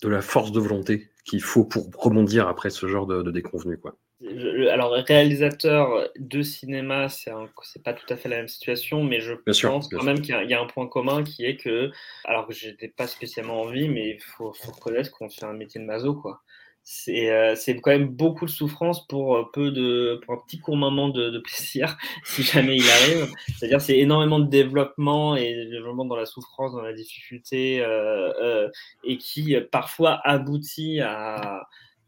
de 0.01 0.09
la 0.09 0.22
force 0.22 0.51
de 0.51 0.59
volonté 0.59 1.09
qu'il 1.23 1.41
faut 1.41 1.65
pour 1.65 1.89
rebondir 1.97 2.47
après 2.47 2.69
ce 2.69 2.88
genre 2.88 3.07
de, 3.07 3.22
de. 3.22 3.41
Quoi 3.41 3.97
alors, 4.24 4.94
réalisateur 4.94 6.08
de 6.18 6.42
cinéma, 6.42 7.10
c'est 7.10 7.84
pas 7.84 7.94
tout 7.94 8.12
à 8.14 8.16
fait 8.16 8.30
la 8.30 8.38
même 8.38 8.48
situation, 8.48 9.04
mais 9.04 9.20
je 9.20 9.34
pense 9.34 9.90
quand 9.90 10.04
même 10.04 10.22
qu'il 10.22 10.34
y, 10.34 10.54
a 10.54 10.62
un 10.62 10.66
point 10.66 10.88
commun 10.88 11.24
qui 11.24 11.44
est 11.44 11.58
que, 11.58 11.92
alors 12.24 12.48
que 12.48 12.54
j'étais 12.54 12.88
pas 12.88 13.08
spécialement 13.08 13.62
envie, 13.62 13.90
mais 13.90 14.12
il 14.12 14.22
faut, 14.22 14.54
reconnaître 14.68 15.12
qu'on 15.12 15.30
fait 15.30 15.46
un 15.46 15.54
métier 15.54 15.82
de 15.82 15.86
maso, 15.86 16.16
quoi. 16.16 16.42
C'est 16.88 17.32
euh, 17.32 17.56
quand 17.82 17.90
même 17.90 18.10
beaucoup 18.10 18.46
de 18.46 18.52
souffrance 18.52 19.08
pour 19.08 19.36
euh, 19.36 19.50
peu 19.52 19.72
de 19.72 20.22
pour 20.24 20.36
un 20.36 20.38
petit 20.46 20.60
court 20.60 20.78
moment 20.78 21.10
de, 21.10 21.40
plaisir 21.40 21.98
si 22.24 22.44
jamais 22.44 22.78
il 22.78 22.88
arrive 22.88 23.28
c'est-à-dire 23.58 23.82
c'est 23.82 23.98
énormément 23.98 24.38
de 24.38 24.48
développement 24.48 25.36
et 25.36 25.56
de 25.56 25.72
développement 25.72 26.06
dans 26.06 26.16
la 26.16 26.28
souffrance 26.28 26.74
dans 26.74 26.84
la 26.84 26.94
difficulté 26.94 27.82
euh, 27.82 28.70
et 29.04 29.18
qui 29.18 29.58
parfois 29.72 30.22
aboutit 30.24 31.02
à 31.02 31.68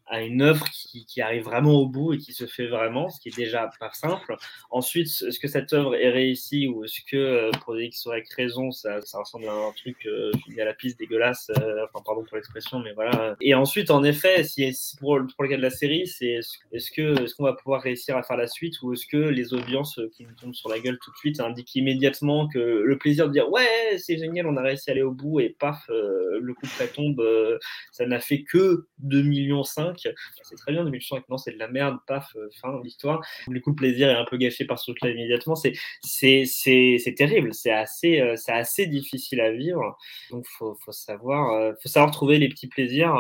à 0.10 0.22
une 0.22 0.42
œuvre 0.42 0.66
qui, 0.70 1.06
qui, 1.06 1.22
arrive 1.22 1.44
vraiment 1.44 1.74
au 1.74 1.88
bout 1.88 2.14
et 2.14 2.18
qui 2.18 2.34
se 2.34 2.46
fait 2.46 2.68
vraiment, 2.68 3.10
ce 3.10 3.20
qui 3.20 3.30
est 3.30 3.36
déjà 3.36 3.70
pas 3.80 3.92
simple. 3.94 4.36
Ensuite, 4.72 5.08
est-ce 5.08 5.40
que 5.40 5.48
cette 5.48 5.74
œuvre 5.74 5.96
est 5.96 6.10
réussie 6.10 6.68
ou 6.68 6.86
est-ce 6.86 7.02
que, 7.10 7.18
euh, 7.18 7.52
pour 7.64 7.80
X 7.80 8.06
ou 8.06 8.14
Y 8.14 8.34
raison, 8.34 8.72
ça, 8.72 9.02
ça, 9.02 9.20
ressemble 9.20 9.48
à 9.48 9.54
un 9.54 9.72
truc 9.74 10.06
euh, 10.06 10.32
à 10.60 10.66
la 10.66 10.74
piste 10.74 10.98
dégueulasse, 11.00 11.52
euh, 11.62 11.86
enfin, 11.86 12.04
pardon 12.06 12.24
pour 12.24 12.38
l'expression, 12.38 12.80
mais 12.80 12.94
voilà. 12.94 13.36
Et 13.42 13.54
ensuite, 13.54 13.92
en 13.92 14.04
effet, 14.04 14.44
si, 14.44 14.72
pour, 15.00 15.20
pour 15.36 15.44
le 15.44 15.50
cas 15.50 15.58
de 15.58 15.62
la 15.62 15.70
série, 15.70 16.08
c'est 16.08 16.40
est-ce 16.72 16.92
que 16.92 17.24
est-ce 17.24 17.36
qu'on 17.36 17.44
va 17.44 17.54
pouvoir 17.54 17.82
réussir 17.82 18.16
à 18.16 18.24
faire 18.24 18.38
la 18.38 18.48
suite 18.48 18.82
ou 18.82 18.94
est-ce 18.94 19.06
que 19.06 19.18
les 19.18 19.54
audiences 19.54 20.00
qui 20.16 20.24
nous 20.24 20.34
tombent 20.34 20.56
sur 20.56 20.70
la 20.70 20.80
gueule 20.80 20.98
tout 21.04 21.12
de 21.12 21.18
suite 21.18 21.40
indiquent 21.40 21.76
immédiatement 21.76 22.48
que 22.48 22.60
le 22.60 22.98
plaisir 22.98 23.28
de 23.28 23.34
dire 23.34 23.50
ouais, 23.52 23.98
c'est 23.98 24.18
génial, 24.18 24.48
on 24.48 24.56
a 24.58 24.62
réussi 24.62 24.90
à 24.90 24.94
aller 24.94 25.02
au 25.02 25.12
bout 25.12 25.40
et 25.40 25.50
paf, 25.50 25.86
le 25.90 26.54
coup 26.54 26.66
de 26.66 26.88
tombe, 26.88 27.60
ça 27.92 28.06
n'a 28.06 28.20
fait 28.20 28.44
que 28.44 28.88
2 29.00 29.22
millions 29.24 29.64
5 29.64 29.97
c'est 30.00 30.56
très 30.56 30.72
bien 30.72 30.84
2005, 30.84 31.24
non, 31.30 31.38
c'est 31.38 31.52
de 31.52 31.60
la 31.60 31.68
merde, 31.68 31.98
paf, 32.08 32.36
euh, 32.36 32.50
fin 32.62 32.80
l'histoire. 32.84 33.22
Du 33.48 33.62
coup, 33.62 33.72
le 33.72 33.76
plaisir 33.76 34.10
est 34.10 34.16
un 34.16 34.26
peu 34.26 34.38
gâché 34.38 34.66
par 34.66 34.80
ce 34.80 34.92
truc-là 34.92 35.10
immédiatement. 35.10 35.56
C'est, 35.56 35.74
c'est, 36.04 37.14
terrible, 37.16 37.54
c'est 37.54 37.72
assez, 37.72 38.20
euh, 38.20 38.36
c'est 38.38 38.52
assez 38.52 38.86
difficile 38.86 39.42
à 39.42 39.52
vivre. 39.52 39.98
Donc, 40.32 40.46
faut, 40.48 40.78
faut 40.84 40.92
savoir, 40.92 41.54
euh, 41.54 41.74
faut 41.82 41.90
savoir 41.90 42.12
trouver 42.12 42.38
les 42.38 42.50
petits 42.50 42.68
plaisirs 42.68 43.14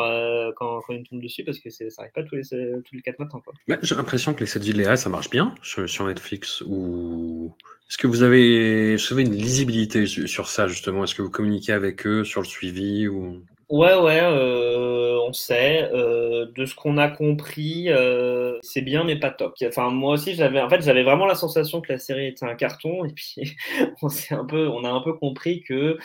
quand, 0.55 0.81
quand 0.81 0.93
ils 0.93 1.03
tombe 1.03 1.21
dessus 1.21 1.43
parce 1.43 1.59
que 1.59 1.69
ça 1.69 1.85
n'arrive 1.97 2.13
pas 2.13 2.23
tous 2.23 2.35
les, 2.35 2.43
tous 2.43 2.95
les 2.95 3.01
4 3.01 3.19
matins. 3.19 3.41
j'ai 3.81 3.95
l'impression 3.95 4.33
que 4.33 4.41
les 4.41 4.45
7 4.45 4.63
villes 4.63 4.97
ça 4.97 5.09
marche 5.09 5.29
bien 5.29 5.55
sur, 5.61 6.05
Netflix 6.05 6.61
ou. 6.61 7.53
Est-ce 7.89 7.97
que 7.97 8.07
vous 8.07 8.21
avez, 8.21 8.97
vous 8.97 9.19
une 9.19 9.33
lisibilité 9.33 10.05
sur 10.05 10.49
ça 10.49 10.67
justement? 10.67 11.05
Est-ce 11.05 11.15
que 11.15 11.21
vous 11.21 11.29
communiquez 11.29 11.71
avec 11.71 12.05
eux 12.05 12.25
sur 12.25 12.41
le 12.41 12.47
suivi 12.47 13.07
ou... 13.07 13.41
Ouais, 13.69 13.93
ouais, 13.99 14.21
euh, 14.23 15.19
on 15.27 15.33
sait. 15.33 15.89
Euh, 15.93 16.45
de 16.55 16.65
ce 16.65 16.73
qu'on 16.73 16.97
a 16.97 17.09
compris, 17.09 17.89
euh, 17.89 18.57
c'est 18.61 18.79
bien, 18.81 19.03
mais 19.03 19.17
pas 19.19 19.29
top. 19.29 19.55
Enfin, 19.67 19.89
moi 19.89 20.13
aussi, 20.13 20.35
j'avais, 20.35 20.61
en 20.61 20.69
fait, 20.69 20.81
j'avais 20.81 21.03
vraiment 21.03 21.25
la 21.25 21.35
sensation 21.35 21.81
que 21.81 21.91
la 21.91 21.99
série 21.99 22.27
était 22.27 22.45
un 22.45 22.55
carton, 22.55 23.03
et 23.03 23.11
puis 23.13 23.57
on 24.01 24.07
un 24.31 24.45
peu, 24.45 24.69
on 24.69 24.85
a 24.85 24.89
un 24.89 25.01
peu 25.01 25.13
compris 25.15 25.63
que 25.63 25.97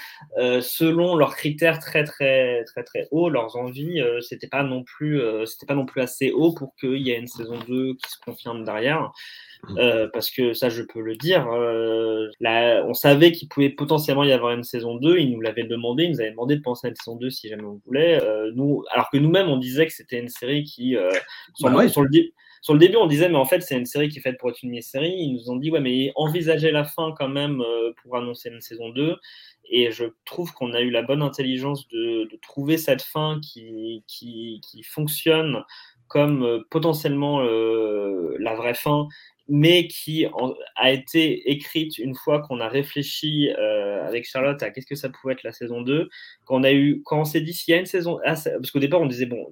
selon 0.60 1.14
leurs 1.14 1.36
critères 1.36 1.78
très, 1.78 2.02
très, 2.02 2.64
très, 2.64 2.82
très 2.82 3.06
hauts, 3.12 3.28
leurs 3.28 3.54
envies, 3.56 4.00
c'était 4.28 4.48
pas 4.48 4.64
non 4.64 4.82
plus, 4.82 5.20
c'était 5.46 5.66
pas 5.66 5.74
non 5.76 5.86
plus 5.86 6.00
assez 6.00 6.32
haut 6.32 6.52
pour 6.54 6.74
qu'il 6.80 6.96
y 6.98 7.10
ait 7.12 7.18
une 7.18 7.28
saison 7.28 7.58
2 7.68 7.94
qui 7.94 8.10
se 8.10 8.18
confirme 8.24 8.64
derrière. 8.64 9.12
Mmh. 9.68 9.78
Euh, 9.78 10.08
parce 10.12 10.30
que 10.30 10.54
ça, 10.54 10.68
je 10.68 10.82
peux 10.82 11.00
le 11.00 11.14
dire. 11.14 11.46
Euh, 11.52 12.28
là, 12.40 12.84
on 12.88 12.94
savait 12.94 13.30
qu'il 13.30 13.48
pouvait 13.48 13.70
potentiellement 13.70 14.24
y 14.24 14.32
avoir 14.32 14.52
une 14.52 14.64
saison 14.64 14.96
2. 14.96 15.18
Ils 15.18 15.32
nous 15.32 15.40
l'avaient 15.40 15.62
demandé. 15.62 16.04
Ils 16.04 16.10
nous 16.12 16.20
avaient 16.20 16.32
demandé 16.32 16.56
de 16.56 16.62
penser 16.62 16.88
à 16.88 16.90
une 16.90 16.96
saison 16.96 17.14
2 17.16 17.30
si 17.30 17.48
jamais 17.48 17.62
on 17.62 17.80
voulait. 17.86 18.20
Euh, 18.22 18.50
nous, 18.56 18.82
alors 18.90 19.08
que 19.10 19.18
nous-mêmes, 19.18 19.48
on 19.48 19.58
disait 19.58 19.86
que 19.86 19.92
c'était 19.92 20.18
une 20.18 20.28
série 20.28 20.64
qui, 20.64 20.96
sur, 21.54 21.70
bah 21.70 21.88
sur, 21.88 22.02
le 22.02 22.10
sur, 22.60 22.74
le 22.74 22.80
début, 22.80 22.96
on 22.96 23.06
disait, 23.06 23.28
mais 23.28 23.36
en 23.36 23.44
fait, 23.44 23.60
c'est 23.60 23.76
une 23.76 23.86
série 23.86 24.08
qui 24.08 24.18
est 24.18 24.22
faite 24.22 24.36
pour 24.38 24.50
être 24.50 24.60
une 24.64 24.70
mini-série. 24.70 25.14
Ils 25.16 25.34
nous 25.34 25.48
ont 25.48 25.56
dit, 25.56 25.70
ouais, 25.70 25.80
mais 25.80 26.10
envisagez 26.16 26.72
la 26.72 26.82
fin 26.82 27.14
quand 27.16 27.28
même 27.28 27.62
pour 28.02 28.16
annoncer 28.16 28.50
une 28.50 28.60
saison 28.60 28.88
2. 28.90 29.16
Et 29.70 29.92
je 29.92 30.06
trouve 30.24 30.52
qu'on 30.52 30.72
a 30.72 30.80
eu 30.80 30.90
la 30.90 31.02
bonne 31.02 31.22
intelligence 31.22 31.86
de, 31.86 32.28
de 32.28 32.38
trouver 32.42 32.78
cette 32.78 33.02
fin 33.02 33.38
qui, 33.40 34.02
qui, 34.08 34.60
qui 34.68 34.82
fonctionne 34.82 35.62
comme 36.08 36.64
potentiellement 36.68 37.40
la 37.40 38.54
vraie 38.56 38.74
fin 38.74 39.06
mais 39.54 39.86
qui 39.86 40.24
a 40.76 40.90
été 40.92 41.50
écrite 41.50 41.98
une 41.98 42.14
fois 42.14 42.40
qu'on 42.40 42.58
a 42.60 42.68
réfléchi 42.68 43.50
euh, 43.50 44.02
avec 44.08 44.26
Charlotte 44.26 44.62
à 44.62 44.70
qu'est-ce 44.70 44.86
que 44.86 44.94
ça 44.94 45.10
pouvait 45.10 45.34
être 45.34 45.42
la 45.42 45.52
saison 45.52 45.82
2, 45.82 46.08
quand 46.46 46.58
on, 46.58 46.64
a 46.64 46.72
eu, 46.72 47.02
quand 47.04 47.20
on 47.20 47.24
s'est 47.26 47.42
dit 47.42 47.52
s'il 47.52 47.72
y 47.72 47.76
a 47.76 47.80
une 47.80 47.84
saison... 47.84 48.18
Ah, 48.24 48.32
parce 48.32 48.70
qu'au 48.70 48.78
départ 48.78 49.02
on 49.02 49.06
disait, 49.06 49.26
bon, 49.26 49.46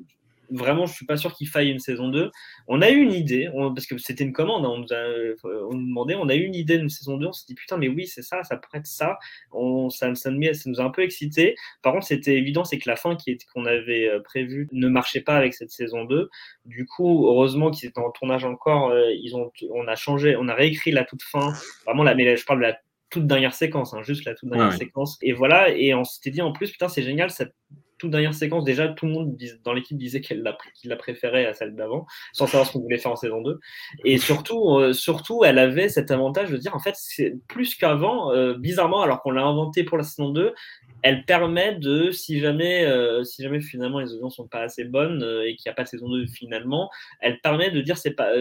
vraiment, 0.51 0.87
je 0.87 0.95
suis 0.95 1.07
pas 1.07 1.17
sûr 1.17 1.35
qu'il 1.35 1.49
faille 1.49 1.71
une 1.71 1.79
saison 1.79 2.09
2. 2.09 2.31
On 2.69 2.83
a 2.83 2.91
eu 2.91 2.99
une 2.99 3.13
idée, 3.13 3.49
parce 3.75 3.87
que 3.87 3.99
c'était 3.99 4.25
une 4.25 4.33
commande, 4.33 4.65
hein, 4.65 4.71
on, 4.71 4.79
nous 4.79 4.93
a, 4.93 5.65
on 5.71 5.75
nous 5.75 5.87
demandait, 5.87 6.15
on 6.15 6.29
a 6.29 6.35
eu 6.35 6.45
une 6.45 6.55
idée 6.55 6.79
d'une 6.79 6.89
saison 6.89 7.17
2, 7.17 7.27
on 7.27 7.33
s'est 7.33 7.45
dit 7.47 7.55
putain, 7.55 7.77
mais 7.77 7.89
oui, 7.89 8.07
c'est 8.07 8.23
ça, 8.23 8.43
ça 8.45 8.57
pourrait 8.57 8.79
être 8.79 8.87
ça. 8.87 9.19
On, 9.53 9.91
ça, 9.91 10.15
ça, 10.15 10.31
nous, 10.31 10.55
ça, 10.55 10.71
nous 10.71 10.81
a 10.81 10.85
un 10.85 10.91
peu 10.91 11.03
excité. 11.03 11.55
Par 11.83 11.93
contre, 11.93 12.07
c'était 12.07 12.37
évident, 12.37 12.65
c'est 12.65 12.79
que 12.79 12.89
la 12.89 12.97
fin 12.97 13.17
qu'on 13.53 13.67
avait 13.67 14.09
euh, 14.09 14.21
prévue 14.21 14.69
ne 14.73 14.89
marchait 14.89 15.21
pas 15.21 15.37
avec 15.37 15.55
cette 15.55 15.71
saison 15.71 16.05
2. 16.05 16.29
Du 16.65 16.87
coup, 16.87 17.27
heureusement 17.27 17.71
qu'ils 17.71 17.89
étaient 17.89 17.99
en 17.99 18.11
tournage 18.11 18.45
encore, 18.45 18.91
euh, 18.91 19.11
ils 19.13 19.37
ont, 19.37 19.51
on 19.73 19.87
a 19.89 19.97
changé, 19.97 20.37
on 20.37 20.49
a 20.49 20.55
réécrit 20.55 20.91
la 20.91 21.05
toute 21.05 21.23
fin, 21.23 21.53
vraiment, 21.85 22.03
la, 22.03 22.15
mais 22.15 22.37
je 22.37 22.45
parle 22.45 22.61
de 22.61 22.67
la 22.67 22.79
toute 23.11 23.27
dernière 23.27 23.55
séquence, 23.55 23.93
hein, 23.93 24.03
juste 24.03 24.25
la 24.25 24.35
toute 24.35 24.49
dernière 24.49 24.73
séquence. 24.73 25.19
Et 25.21 25.33
voilà, 25.33 25.71
et 25.71 25.95
on 25.95 26.05
s'était 26.05 26.31
dit 26.31 26.43
en 26.43 26.53
plus, 26.53 26.71
putain, 26.71 26.89
c'est 26.89 27.03
génial, 27.03 27.31
cette 27.31 27.55
toute 28.01 28.11
dernière 28.11 28.35
séquence, 28.35 28.65
déjà, 28.65 28.89
tout 28.89 29.07
le 29.07 29.13
monde 29.13 29.37
dans 29.63 29.75
l'équipe 29.75 29.97
disait 29.97 30.21
qu'elle 30.21 30.43
la, 30.43 30.57
qu'il 30.75 30.89
la 30.89 30.97
préférait 30.97 31.47
à 31.47 31.53
celle 31.53 31.77
d'avant, 31.77 32.07
sans 32.33 32.47
savoir 32.47 32.67
ce 32.67 32.73
qu'on 32.73 32.81
voulait 32.81 32.99
faire 32.99 33.13
en 33.13 33.17
saison 33.17 33.43
2. 33.43 33.61
Et 34.05 34.19
surtout, 34.19 34.79
euh, 34.79 34.93
surtout, 34.93 35.45
elle 35.45 35.59
avait 35.59 35.89
cet 35.89 36.11
avantage 36.11 36.51
de 36.51 36.57
dire, 36.57 36.75
en 36.75 36.79
fait, 36.79 36.95
c'est 36.97 37.37
plus 37.47 37.75
qu'avant, 37.75 38.33
euh, 38.33 38.55
bizarrement, 38.55 39.03
alors 39.03 39.23
qu'on 39.23 39.31
l'a 39.31 39.45
inventé 39.45 39.85
pour 39.85 39.99
la 39.99 40.05
saison 40.05 40.31
2, 40.31 40.55
elle 41.03 41.25
permet 41.27 41.75
de, 41.75 42.11
si 42.11 42.41
jamais, 42.41 42.85
euh, 42.85 43.23
si 43.23 43.43
jamais 43.43 43.61
finalement 43.61 44.01
les 44.01 44.13
audiences 44.13 44.37
sont 44.37 44.49
pas 44.49 44.61
assez 44.61 44.85
bonnes 44.85 45.23
et 45.45 45.57
qu'il 45.57 45.69
n'y 45.69 45.73
a 45.73 45.75
pas 45.75 45.85
de 45.85 45.89
saison 45.89 46.09
2 46.09 46.27
finalement, 46.27 46.91
elle 47.21 47.41
permet 47.41 47.71
de 47.71 47.81
dire, 47.81 47.99
c'est 47.99 48.15
pas 48.15 48.33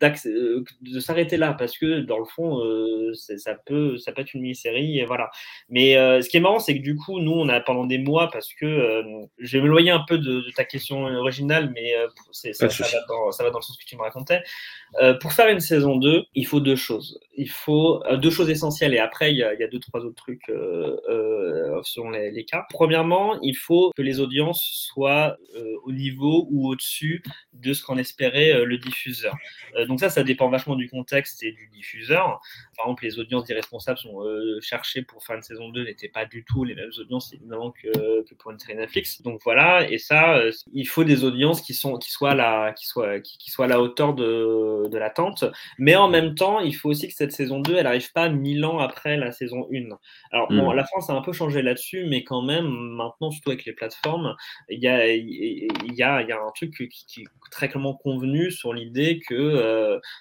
de 0.00 1.00
s'arrêter 1.00 1.36
là 1.36 1.52
parce 1.52 1.76
que 1.76 2.00
dans 2.00 2.18
le 2.18 2.24
fond 2.24 2.64
euh, 2.64 3.12
ça 3.14 3.54
peut 3.54 3.98
ça 3.98 4.12
peut 4.12 4.22
être 4.22 4.34
une 4.34 4.40
mini-série 4.40 4.98
et 4.98 5.04
voilà. 5.04 5.30
Mais 5.68 5.96
euh, 5.96 6.22
ce 6.22 6.28
qui 6.28 6.38
est 6.38 6.40
marrant 6.40 6.58
c'est 6.58 6.74
que 6.74 6.82
du 6.82 6.96
coup 6.96 7.20
nous 7.20 7.32
on 7.32 7.48
a 7.48 7.60
pendant 7.60 7.84
des 7.84 7.98
mois 7.98 8.30
parce 8.30 8.52
que 8.54 9.02
je 9.38 9.56
vais 9.56 9.62
m'éloigner 9.62 9.90
un 9.90 10.04
peu 10.06 10.18
de, 10.18 10.42
ta 10.56 10.64
question 10.64 11.04
originale 11.04 11.70
mais 11.74 11.94
ça, 12.32 12.52
ça, 12.52 12.66
va 12.66 13.04
dans, 13.08 13.30
ça, 13.30 13.44
va 13.44 13.50
dans, 13.50 13.58
le 13.58 13.62
sens 13.62 13.76
que 13.76 13.84
tu 13.84 13.96
me 13.96 14.02
racontais. 14.02 14.42
Pour 15.20 15.32
faire 15.32 15.48
une 15.48 15.60
saison 15.60 15.96
2 15.96 16.24
il 16.34 16.46
faut 16.46 16.60
deux 16.60 16.76
choses. 16.76 17.20
Il 17.36 17.50
faut 17.50 18.02
deux 18.16 18.30
choses 18.30 18.50
essentielles 18.50 18.94
et 18.94 18.98
après 18.98 19.32
il 19.32 19.38
y 19.38 19.42
a, 19.42 19.52
il 19.54 19.60
y 19.60 19.64
a 19.64 19.68
deux 19.68 19.80
trois 19.80 20.00
autres 20.00 20.16
trucs 20.16 20.46
selon 20.46 22.10
les, 22.10 22.30
les, 22.30 22.44
cas. 22.44 22.64
Premièrement 22.70 23.38
il 23.42 23.54
faut 23.54 23.92
que 23.96 24.02
les 24.02 24.20
audiences 24.20 24.62
soient 24.92 25.36
au 25.84 25.92
niveau 25.92 26.46
ou 26.50 26.68
au-dessus 26.68 27.22
de 27.52 27.72
ce 27.74 27.82
qu'en 27.82 27.98
espérait 27.98 28.64
le 28.64 28.78
diffuseur 28.78 29.34
donc 29.90 30.00
ça, 30.00 30.08
ça 30.08 30.22
dépend 30.22 30.48
vachement 30.48 30.76
du 30.76 30.88
contexte 30.88 31.42
et 31.42 31.52
du 31.52 31.68
diffuseur. 31.68 32.40
Par 32.76 32.86
exemple, 32.86 33.04
les 33.04 33.18
audiences 33.18 33.44
des 33.44 33.54
responsables 33.54 33.98
sont 33.98 34.22
cherchées 34.60 35.02
pour 35.02 35.24
faire 35.24 35.36
une 35.36 35.42
saison 35.42 35.68
2 35.68 35.84
n'étaient 35.84 36.08
pas 36.08 36.24
du 36.24 36.44
tout 36.44 36.64
les 36.64 36.74
mêmes 36.74 36.92
audiences 36.98 37.32
évidemment 37.32 37.72
que, 37.72 38.22
que, 38.22 38.34
pour 38.34 38.52
une 38.52 38.58
série 38.58 38.76
Netflix. 38.76 39.20
Donc 39.22 39.40
voilà, 39.44 39.90
et 39.90 39.98
ça, 39.98 40.40
il 40.72 40.86
faut 40.86 41.02
des 41.04 41.24
audiences 41.24 41.60
qui 41.60 41.74
sont 41.74 41.98
qui 41.98 42.12
soient 42.12 42.34
la 42.34 42.72
qui 42.72 42.86
soient 42.86 43.20
qui, 43.20 43.50
soient 43.50 43.64
à 43.64 43.68
la 43.68 43.80
hauteur 43.80 44.14
de, 44.14 44.88
de 44.88 44.98
l'attente, 44.98 45.44
mais 45.78 45.96
en 45.96 46.08
même 46.08 46.34
temps, 46.34 46.60
il 46.60 46.74
faut 46.74 46.88
aussi 46.88 47.08
que 47.08 47.14
cette 47.14 47.32
saison 47.32 47.60
2, 47.60 47.74
elle 47.76 47.86
arrive 47.86 48.12
pas 48.12 48.28
mille 48.28 48.64
ans 48.64 48.78
après 48.78 49.16
la 49.16 49.32
saison 49.32 49.68
1. 49.72 49.88
Alors 50.30 50.48
bon, 50.48 50.72
mm. 50.72 50.76
la 50.76 50.84
France 50.84 51.10
a 51.10 51.14
un 51.14 51.22
peu 51.22 51.32
changé 51.32 51.62
là-dessus, 51.62 52.06
mais 52.08 52.22
quand 52.22 52.42
même 52.42 52.68
maintenant, 52.68 53.30
surtout 53.30 53.50
avec 53.50 53.64
les 53.64 53.72
plateformes, 53.72 54.36
il 54.68 54.80
y 54.80 54.88
a 54.88 55.08
il 55.08 55.94
y 55.94 56.02
a, 56.02 56.22
y 56.22 56.32
a 56.32 56.40
un 56.40 56.52
truc 56.54 56.72
qui, 56.90 57.22
est 57.22 57.26
très 57.50 57.68
clairement 57.68 57.94
convenu 57.94 58.50
sur 58.50 58.72
l'idée 58.72 59.20
que 59.26 59.34
euh, 59.34 59.79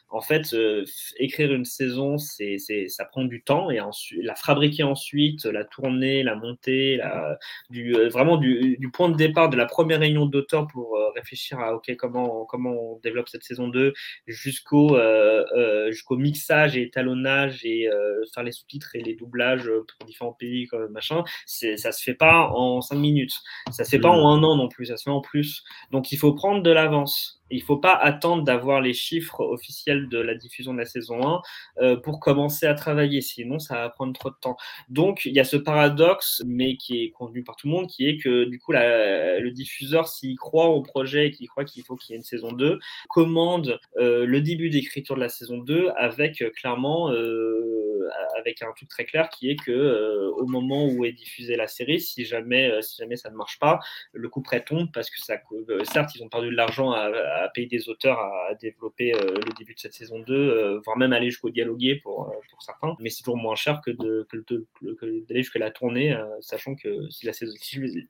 en 0.09 0.21
fait 0.21 0.53
euh, 0.53 0.85
écrire 1.17 1.53
une 1.53 1.65
saison 1.65 2.17
c'est 2.17 2.57
ça 2.87 3.05
prend 3.05 3.23
du 3.23 3.41
temps 3.43 3.69
et 3.69 3.79
ensuite 3.79 4.23
la 4.23 4.35
fabriquer 4.35 4.83
ensuite 4.83 5.45
la 5.45 5.63
tourner 5.63 6.23
la 6.23 6.35
monter 6.35 6.97
la, 6.97 7.37
du 7.69 7.95
euh, 7.95 8.09
vraiment 8.09 8.37
du, 8.37 8.77
du, 8.77 8.91
point 8.91 9.09
de 9.09 9.15
départ 9.15 9.49
de 9.49 9.57
la 9.57 9.65
première 9.65 9.99
réunion 9.99 10.25
d'auteur 10.25 10.67
pour 10.67 10.97
réfléchir 11.15 11.59
à 11.59 11.75
ok 11.75 11.95
comment 11.97 12.45
comment 12.45 12.71
on 12.71 12.99
développe 12.99 13.29
cette 13.29 13.43
saison 13.43 13.67
2 13.67 13.93
jusqu'au 14.27 14.97
jusqu'au 15.89 16.17
mixage 16.17 16.77
et 16.77 16.83
étalonnage 16.83 17.65
et 17.65 17.87
faire 18.33 18.43
les 18.43 18.51
sous-titres 18.51 18.95
et 18.95 19.01
les 19.01 19.15
doublages 19.15 19.69
pour 19.97 20.07
différents 20.07 20.33
pays 20.33 20.67
comme 20.67 20.91
machin 20.91 21.23
ça 21.45 21.91
se 21.91 22.03
fait 22.03 22.13
pas 22.13 22.49
en 22.49 22.81
cinq 22.81 22.97
minutes. 22.97 23.33
Ça 23.71 23.83
se 23.83 23.89
fait 23.89 23.99
pas 23.99 24.09
mmh. 24.09 24.19
en 24.19 24.33
un 24.33 24.43
an 24.43 24.55
non 24.55 24.67
plus 24.67 24.87
ça 24.87 24.97
se 24.97 25.03
fait 25.03 25.09
en 25.09 25.21
plus. 25.21 25.63
Donc 25.91 26.11
il 26.11 26.17
faut 26.17 26.33
prendre 26.33 26.61
de 26.61 26.71
l'avance 26.71 27.38
il 27.51 27.61
faut 27.61 27.77
pas 27.77 27.93
attendre 27.93 28.43
d'avoir 28.43 28.81
les 28.81 28.93
chiffres 28.93 29.41
officiels 29.41 30.09
de 30.09 30.19
la 30.19 30.35
diffusion 30.35 30.73
de 30.73 30.79
la 30.79 30.85
saison 30.85 31.25
1 31.27 31.41
euh, 31.81 31.95
pour 31.97 32.19
commencer 32.19 32.65
à 32.65 32.73
travailler, 32.73 33.21
sinon 33.21 33.59
ça 33.59 33.75
va 33.75 33.89
prendre 33.89 34.13
trop 34.13 34.29
de 34.29 34.35
temps. 34.39 34.57
Donc 34.89 35.25
il 35.25 35.33
y 35.33 35.39
a 35.39 35.43
ce 35.43 35.57
paradoxe, 35.57 36.43
mais 36.45 36.77
qui 36.77 37.03
est 37.03 37.11
convenu 37.11 37.43
par 37.43 37.55
tout 37.55 37.67
le 37.67 37.73
monde, 37.73 37.87
qui 37.87 38.07
est 38.07 38.17
que 38.17 38.45
du 38.45 38.59
coup 38.59 38.71
le 38.73 39.49
diffuseur, 39.49 40.07
s'il 40.07 40.37
croit 40.37 40.67
au 40.67 40.81
projet 40.81 41.27
et 41.27 41.31
qu'il 41.31 41.47
croit 41.47 41.65
qu'il 41.65 41.83
faut 41.83 41.95
qu'il 41.95 42.13
y 42.13 42.15
ait 42.15 42.17
une 42.17 42.23
saison 42.23 42.51
2, 42.51 42.79
commande 43.09 43.79
euh, 43.97 44.25
le 44.25 44.41
début 44.41 44.69
d'écriture 44.69 45.15
de 45.15 45.21
la 45.21 45.29
saison 45.29 45.57
2 45.57 45.89
avec 45.97 46.41
euh, 46.41 46.49
clairement 46.51 47.09
avec 48.37 48.61
un 48.61 48.71
truc 48.73 48.89
très 48.89 49.05
clair 49.05 49.29
qui 49.29 49.49
est 49.49 49.55
que 49.55 50.29
au 50.35 50.45
moment 50.45 50.87
où 50.87 51.05
est 51.05 51.11
diffusée 51.11 51.55
la 51.55 51.67
série, 51.67 51.99
si 51.99 52.25
jamais 52.25 52.81
si 52.81 52.97
jamais 52.97 53.15
ça 53.15 53.29
ne 53.29 53.35
marche 53.35 53.59
pas, 53.59 53.79
le 54.13 54.29
coup 54.29 54.41
prêt 54.41 54.63
tombe 54.63 54.89
parce 54.93 55.09
que 55.09 55.19
ça 55.19 55.37
certes 55.83 56.15
ils 56.15 56.23
ont 56.23 56.29
perdu 56.29 56.49
de 56.49 56.55
l'argent 56.55 56.91
à 56.91 57.49
payer 57.53 57.67
des 57.67 57.89
auteurs 57.89 58.19
à, 58.19 58.53
développer 58.55 59.13
euh, 59.13 59.35
le 59.35 59.57
début 59.57 59.73
de 59.73 59.79
cette 59.79 59.93
saison 59.93 60.19
2, 60.19 60.33
euh, 60.33 60.81
voire 60.83 60.97
même 60.97 61.13
aller 61.13 61.29
jusqu'au 61.29 61.49
dialoguer 61.49 61.95
pour, 61.95 62.27
euh, 62.27 62.33
pour 62.49 62.61
certains. 62.61 62.95
Mais 62.99 63.09
c'est 63.09 63.23
toujours 63.23 63.37
moins 63.37 63.55
cher 63.55 63.81
que 63.85 63.91
d'aller 63.91 64.23
de, 64.49 65.37
jusqu'à 65.41 65.59
la 65.59 65.71
tournée, 65.71 66.15
sachant 66.41 66.75
que 66.75 67.09
si 67.09 67.25
la 67.25 67.33
saison, 67.33 67.53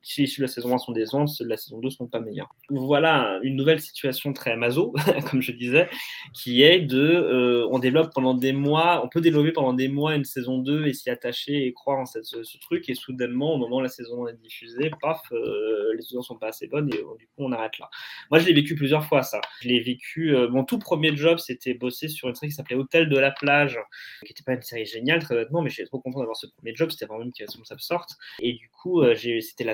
si, 0.02 0.40
la 0.40 0.48
saison 0.48 0.74
1 0.74 0.78
sont 0.78 0.92
des 0.92 1.06
ceux 1.06 1.44
la 1.46 1.56
saison 1.56 1.78
2 1.78 1.86
ne 1.86 1.90
sont 1.90 2.06
pas 2.06 2.20
meilleurs. 2.20 2.54
Voilà 2.68 3.38
une 3.42 3.56
nouvelle 3.56 3.80
situation 3.80 4.32
très 4.32 4.56
maso, 4.56 4.92
comme 5.30 5.42
je 5.42 5.52
disais, 5.52 5.88
qui 6.34 6.62
est 6.62 6.80
de 6.80 7.66
on 7.70 7.78
développe 7.78 8.12
pendant 8.14 8.34
des 8.34 8.52
mois, 8.52 9.04
on 9.04 9.08
peut 9.08 9.20
développer 9.20 9.52
pendant 9.52 9.72
des 9.72 9.88
mois 9.90 10.14
une 10.14 10.24
saison 10.24 10.58
2 10.58 10.86
et 10.86 10.94
s'y 10.94 11.10
attacher 11.10 11.66
et 11.66 11.72
croire 11.72 11.98
en 11.98 12.06
cette, 12.06 12.24
ce, 12.24 12.58
truc, 12.58 12.88
et 12.88 12.94
soudainement, 12.94 13.54
au 13.54 13.58
moment 13.58 13.76
où 13.76 13.82
la 13.82 13.88
saison 13.88 14.26
1 14.26 14.30
est 14.30 14.40
diffusée, 14.40 14.90
paf, 15.00 15.20
les 15.30 16.04
audiences 16.06 16.28
sont 16.28 16.38
pas 16.38 16.48
assez 16.48 16.66
bonnes 16.66 16.88
et 16.88 16.98
du 17.18 17.26
coup 17.26 17.38
on 17.38 17.52
arrête 17.52 17.78
là. 17.78 17.88
Moi 18.30 18.40
je 18.40 18.46
l'ai 18.46 18.52
vécu 18.52 18.74
plusieurs 18.74 19.04
fois 19.04 19.22
ça. 19.22 19.40
Je 19.62 19.68
l'ai 19.68 19.80
vécu. 19.80 20.34
Euh, 20.34 20.48
mon 20.48 20.64
tout 20.64 20.78
premier 20.78 21.14
job, 21.16 21.38
c'était 21.38 21.74
bosser 21.74 22.08
sur 22.08 22.28
une 22.28 22.34
série 22.34 22.48
qui 22.48 22.54
s'appelait 22.54 22.76
Hôtel 22.76 23.08
de 23.08 23.18
la 23.18 23.30
plage, 23.30 23.78
qui 24.24 24.32
n'était 24.32 24.42
pas 24.44 24.54
une 24.54 24.62
série 24.62 24.86
géniale, 24.86 25.20
très 25.20 25.34
honnêtement, 25.34 25.62
mais 25.62 25.70
j'étais 25.70 25.86
trop 25.86 26.00
content 26.00 26.20
d'avoir 26.20 26.36
ce 26.36 26.46
premier 26.46 26.74
job. 26.74 26.90
C'était 26.90 27.06
vraiment 27.06 27.24
une 27.24 27.32
qui 27.32 27.44
ça 27.64 27.76
sorte. 27.78 28.16
Et 28.40 28.52
du 28.54 28.70
coup, 28.70 29.02
euh, 29.02 29.14
c'était 29.14 29.64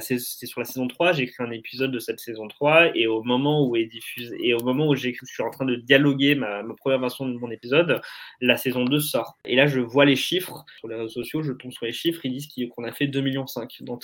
sur 0.46 0.60
la 0.60 0.64
saison 0.66 0.88
3. 0.88 1.12
J'ai 1.12 1.24
écrit 1.24 1.44
un 1.44 1.50
épisode 1.50 1.92
de 1.92 1.98
cette 1.98 2.20
saison 2.20 2.48
3. 2.48 2.96
Et 2.96 3.06
au 3.06 3.22
moment 3.22 3.66
où 3.66 3.76
est 3.76 3.86
diffusé, 3.86 4.36
et 4.40 4.54
au 4.54 4.60
moment 4.60 4.88
où 4.88 4.94
j'ai 4.94 5.14
je 5.14 5.32
suis 5.32 5.42
en 5.42 5.50
train 5.50 5.64
de 5.64 5.76
dialoguer 5.76 6.34
ma, 6.34 6.62
première 6.78 7.00
version 7.00 7.26
de 7.26 7.38
mon 7.38 7.50
épisode, 7.50 8.00
la 8.40 8.56
saison 8.56 8.84
2 8.84 9.00
sort. 9.00 9.38
Et 9.44 9.56
là, 9.56 9.66
je 9.66 9.80
vois 9.80 10.04
les 10.06 10.16
chiffres 10.16 10.64
sur 10.78 10.88
les 10.88 10.94
réseaux 10.94 11.08
sociaux. 11.08 11.42
Je 11.42 11.52
tombe 11.52 11.72
sur 11.72 11.84
les 11.84 11.92
chiffres. 11.92 12.20
Ils 12.24 12.32
disent 12.32 12.48
qu'on 12.74 12.84
a 12.84 12.92
fait 12.92 13.06
2,5 13.06 13.22
millions 13.22 13.44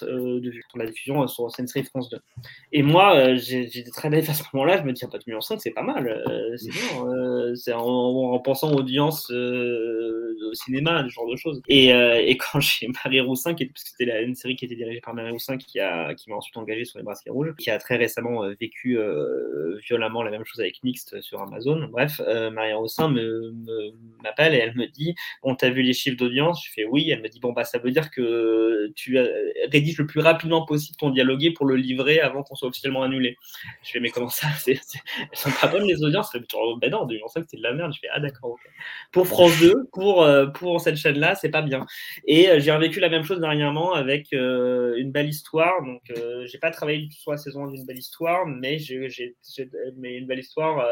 euh, 0.02 0.40
de 0.40 0.50
vues 0.50 0.64
pour 0.70 0.78
la 0.78 0.86
diffusion 0.86 1.26
sur 1.26 1.50
série 1.50 1.84
France 1.84 2.10
2. 2.10 2.18
Et 2.72 2.82
moi, 2.82 3.34
j'étais 3.36 3.90
très 3.90 4.10
bête 4.10 4.28
à 4.28 4.34
ce 4.34 4.42
moment-là. 4.52 4.78
Je 4.78 4.82
me 4.82 4.92
dis, 4.92 5.02
pas 5.06 5.18
de 5.18 5.24
c'est 5.58 5.70
pas 5.70 5.82
mal. 5.82 6.08
Euh, 6.08 6.56
c'est 6.56 6.70
bien. 6.70 7.06
Euh, 7.06 7.54
c'est 7.54 7.72
en, 7.72 8.38
pensant 8.40 8.72
audience 8.72 9.30
euh, 9.30 10.34
au 10.50 10.54
cinéma, 10.54 11.04
ce 11.04 11.08
genre 11.08 11.28
de 11.28 11.36
choses. 11.36 11.62
Et, 11.68 11.88
et 11.88 12.36
quand 12.36 12.60
j'ai 12.60 12.88
Marie 12.88 13.20
Roussin, 13.20 13.54
qui 13.54 13.66
parce 13.66 13.84
que 13.84 13.90
c'était 13.90 14.22
une 14.22 14.34
série 14.34 14.56
qui 14.56 14.64
était 14.64 14.74
dirigée 14.74 15.00
par 15.00 15.14
Marie 15.14 15.30
Roussin, 15.30 15.56
qui 15.56 15.80
a 15.80 16.14
qui 16.14 16.30
m'a 16.30 16.36
ensuite 16.36 16.56
engagé 16.56 16.84
sur 16.84 16.98
les 16.98 17.04
bracelets 17.04 17.32
rouges, 17.32 17.54
qui 17.58 17.70
a 17.70 17.78
très 17.78 17.96
récemment 17.96 18.42
vécu 18.60 18.98
violemment 19.84 20.22
la 20.22 20.30
même 20.30 20.44
chose 20.44 20.60
avec 20.60 20.82
Mixed 20.82 21.20
sur 21.22 21.40
Amazon. 21.40 21.88
Bref, 21.90 22.20
Marie 22.52 22.72
Roussin 22.72 23.08
m'appelle 24.22 24.54
et 24.54 24.58
elle 24.58 24.74
me 24.76 24.86
dit 24.86 25.14
On 25.42 25.54
t'a 25.54 25.70
vu 25.70 25.82
les 25.82 25.91
chiffres 25.94 26.16
d'audience 26.16 26.64
Je 26.66 26.72
fais 26.72 26.84
oui. 26.84 27.10
Elle 27.10 27.22
me 27.22 27.28
dit 27.28 27.40
Bon, 27.40 27.52
bah, 27.52 27.64
ça 27.64 27.78
veut 27.78 27.90
dire 27.90 28.10
que 28.10 28.92
tu 28.96 29.18
rédiges 29.70 29.98
le 29.98 30.06
plus 30.06 30.20
rapidement 30.20 30.64
possible 30.64 30.96
ton 30.96 31.10
dialogué 31.10 31.52
pour 31.52 31.66
le 31.66 31.76
livrer 31.76 32.20
avant 32.20 32.42
qu'on 32.42 32.54
soit 32.54 32.68
officiellement 32.68 33.02
annulé. 33.02 33.36
Je 33.82 33.90
fais 33.90 34.00
Mais 34.00 34.10
comment 34.10 34.28
ça 34.28 34.48
elles 34.66 34.78
sont 35.32 35.50
pas 35.60 35.68
bonnes 35.68 35.86
les 35.86 36.02
audiences? 36.02 36.32
Ben 36.80 36.90
non, 36.90 37.06
on 37.24 37.28
sait 37.28 37.40
que 37.40 37.46
c'est 37.48 37.56
de 37.56 37.62
la 37.62 37.72
merde. 37.72 37.92
Je 37.94 38.00
fais 38.00 38.08
ah 38.12 38.20
d'accord. 38.20 38.56
Pour 39.10 39.26
France 39.26 39.58
2, 39.60 39.88
pour 39.92 40.22
euh, 40.22 40.46
pour 40.46 40.80
cette 40.80 40.96
chaîne-là, 40.96 41.34
c'est 41.34 41.50
pas 41.50 41.62
bien. 41.62 41.86
Et 42.26 42.48
euh, 42.48 42.60
j'ai 42.60 42.72
revécu 42.72 43.00
la 43.00 43.08
même 43.08 43.24
chose 43.24 43.40
dernièrement 43.40 43.94
avec 43.94 44.32
euh, 44.32 44.96
une 44.96 45.12
belle 45.12 45.28
histoire. 45.28 45.82
Donc 45.84 46.02
j'ai 46.46 46.58
pas 46.58 46.70
travaillé 46.70 47.08
sur 47.10 47.32
la 47.32 47.38
saison 47.38 47.66
d'une 47.66 47.84
belle 47.84 47.98
histoire, 47.98 48.46
mais 48.46 48.78
j'ai 48.78 49.36
mais 49.96 50.16
une 50.16 50.26
belle 50.26 50.40
histoire. 50.40 50.86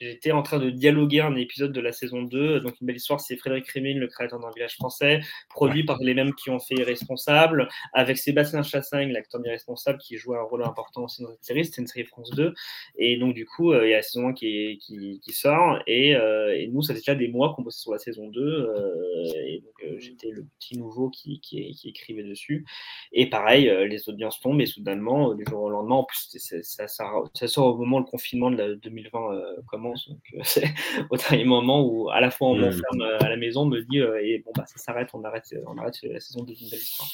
J'étais 0.00 0.32
en 0.32 0.42
train 0.42 0.58
de 0.58 0.70
dialoguer 0.70 1.20
un 1.20 1.34
épisode 1.36 1.72
de 1.72 1.80
la 1.80 1.92
saison 1.92 2.22
2. 2.22 2.60
Donc 2.60 2.74
une 2.80 2.86
belle 2.86 2.96
histoire, 2.96 3.20
c'est 3.20 3.36
Frédéric 3.36 3.66
Le 3.96 4.08
créateur 4.08 4.38
d'un 4.38 4.50
village 4.50 4.74
français, 4.74 5.20
produit 5.48 5.84
par 5.84 5.98
les 6.00 6.14
mêmes 6.14 6.34
qui 6.34 6.50
ont 6.50 6.58
fait 6.58 6.74
Irresponsable, 6.74 7.68
avec 7.92 8.18
Sébastien 8.18 8.62
Chassagne, 8.62 9.12
l'acteur 9.12 9.40
d'Irresponsable, 9.40 9.98
qui 9.98 10.16
joue 10.16 10.34
un 10.34 10.42
rôle 10.42 10.62
important 10.64 11.04
aussi 11.04 11.22
dans 11.22 11.30
cette 11.30 11.44
série. 11.44 11.64
C'était 11.64 11.82
une 11.82 11.86
série 11.86 12.04
France 12.04 12.30
2. 12.30 12.54
Et 12.96 13.16
donc, 13.16 13.34
du 13.34 13.46
coup, 13.46 13.72
euh, 13.72 13.86
il 13.86 13.90
y 13.90 13.94
a 13.94 13.98
la 13.98 14.02
saison 14.02 14.28
1 14.28 14.32
qui, 14.34 14.78
qui, 14.78 15.32
sort. 15.32 15.78
Et, 15.86 16.14
euh, 16.16 16.56
et, 16.56 16.68
nous, 16.68 16.82
ça 16.82 16.94
fait 16.94 17.00
déjà 17.00 17.14
des 17.14 17.28
mois 17.28 17.54
qu'on 17.54 17.62
bossait 17.62 17.80
sur 17.80 17.92
la 17.92 17.98
saison 17.98 18.28
2. 18.28 18.40
Euh, 18.40 19.24
et 19.46 19.62
donc, 19.64 19.98
j'étais 19.98 20.30
le 20.30 20.46
petit 20.58 20.78
nouveau 20.78 21.10
qui, 21.10 21.40
qui, 21.40 21.76
écrivait 21.84 22.22
dessus. 22.22 22.66
Et 23.12 23.28
pareil, 23.28 23.70
les 23.88 24.08
audiences 24.08 24.40
tombent 24.40 24.60
et 24.60 24.66
soudainement, 24.66 25.34
du 25.34 25.44
jour 25.48 25.62
au 25.62 25.70
lendemain, 25.70 25.96
en 25.96 26.04
plus, 26.04 26.36
ça, 26.62 26.88
ça, 26.88 27.48
sort 27.48 27.74
au 27.74 27.78
moment 27.78 27.96
où 27.96 28.00
le 28.00 28.06
confinement 28.06 28.50
de 28.50 28.56
la 28.56 28.74
2020 28.74 29.40
commence. 29.66 30.08
Donc, 30.08 30.20
c'est 30.42 30.68
au 31.10 31.16
dernier 31.16 31.44
moment 31.44 31.84
où, 31.84 32.10
à 32.10 32.20
la 32.20 32.30
fois, 32.30 32.48
on 32.48 32.56
m'enferme 32.56 33.02
à 33.20 33.28
la 33.28 33.36
maison, 33.36 33.62
on 33.62 33.66
dit, 33.84 33.98
et 33.98 34.42
bon, 34.44 34.52
bah, 34.54 34.64
ça 34.66 34.78
s'arrête, 34.78 35.10
on 35.14 35.24
arrête, 35.24 35.44
on 35.66 35.76
arrête 35.78 35.96
la 36.02 36.20
saison 36.20 36.42
2 36.42 36.54
d'une 36.54 36.70
belle 36.70 36.78
histoire. 36.78 37.10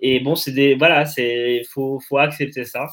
Et 0.00 0.20
bon, 0.20 0.34
c'est 0.34 0.52
des. 0.52 0.74
Voilà, 0.74 1.04
il 1.16 1.64
faut, 1.70 2.00
faut 2.00 2.18
accepter 2.18 2.64
ça 2.64 2.88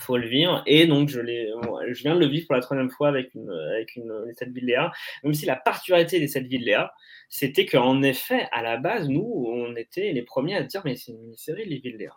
faut 0.00 0.16
le 0.16 0.26
vivre. 0.26 0.62
Et 0.66 0.86
donc, 0.86 1.08
je, 1.08 1.20
je 1.20 2.02
viens 2.02 2.14
de 2.14 2.20
le 2.20 2.26
vivre 2.26 2.46
pour 2.46 2.56
la 2.56 2.62
troisième 2.62 2.90
fois 2.90 3.08
avec, 3.08 3.34
une, 3.34 3.50
avec 3.50 3.96
une, 3.96 4.12
les 4.26 4.34
7 4.34 4.50
villes 4.50 4.66
Léa. 4.66 4.92
Même 5.24 5.34
si 5.34 5.46
la 5.46 5.56
particularité 5.56 6.18
des 6.20 6.28
7 6.28 6.46
villes 6.46 6.64
Léa, 6.64 6.92
c'était 7.32 7.64
qu'en 7.64 8.02
effet, 8.02 8.48
à 8.50 8.60
la 8.60 8.76
base, 8.76 9.08
nous, 9.08 9.44
on 9.46 9.76
était 9.76 10.12
les 10.12 10.22
premiers 10.22 10.56
à 10.56 10.64
dire, 10.64 10.82
mais 10.84 10.96
c'est 10.96 11.12
une 11.12 11.20
mini-série, 11.20 11.64
les 11.64 11.78
villes 11.78 11.96
Léa. 11.96 12.12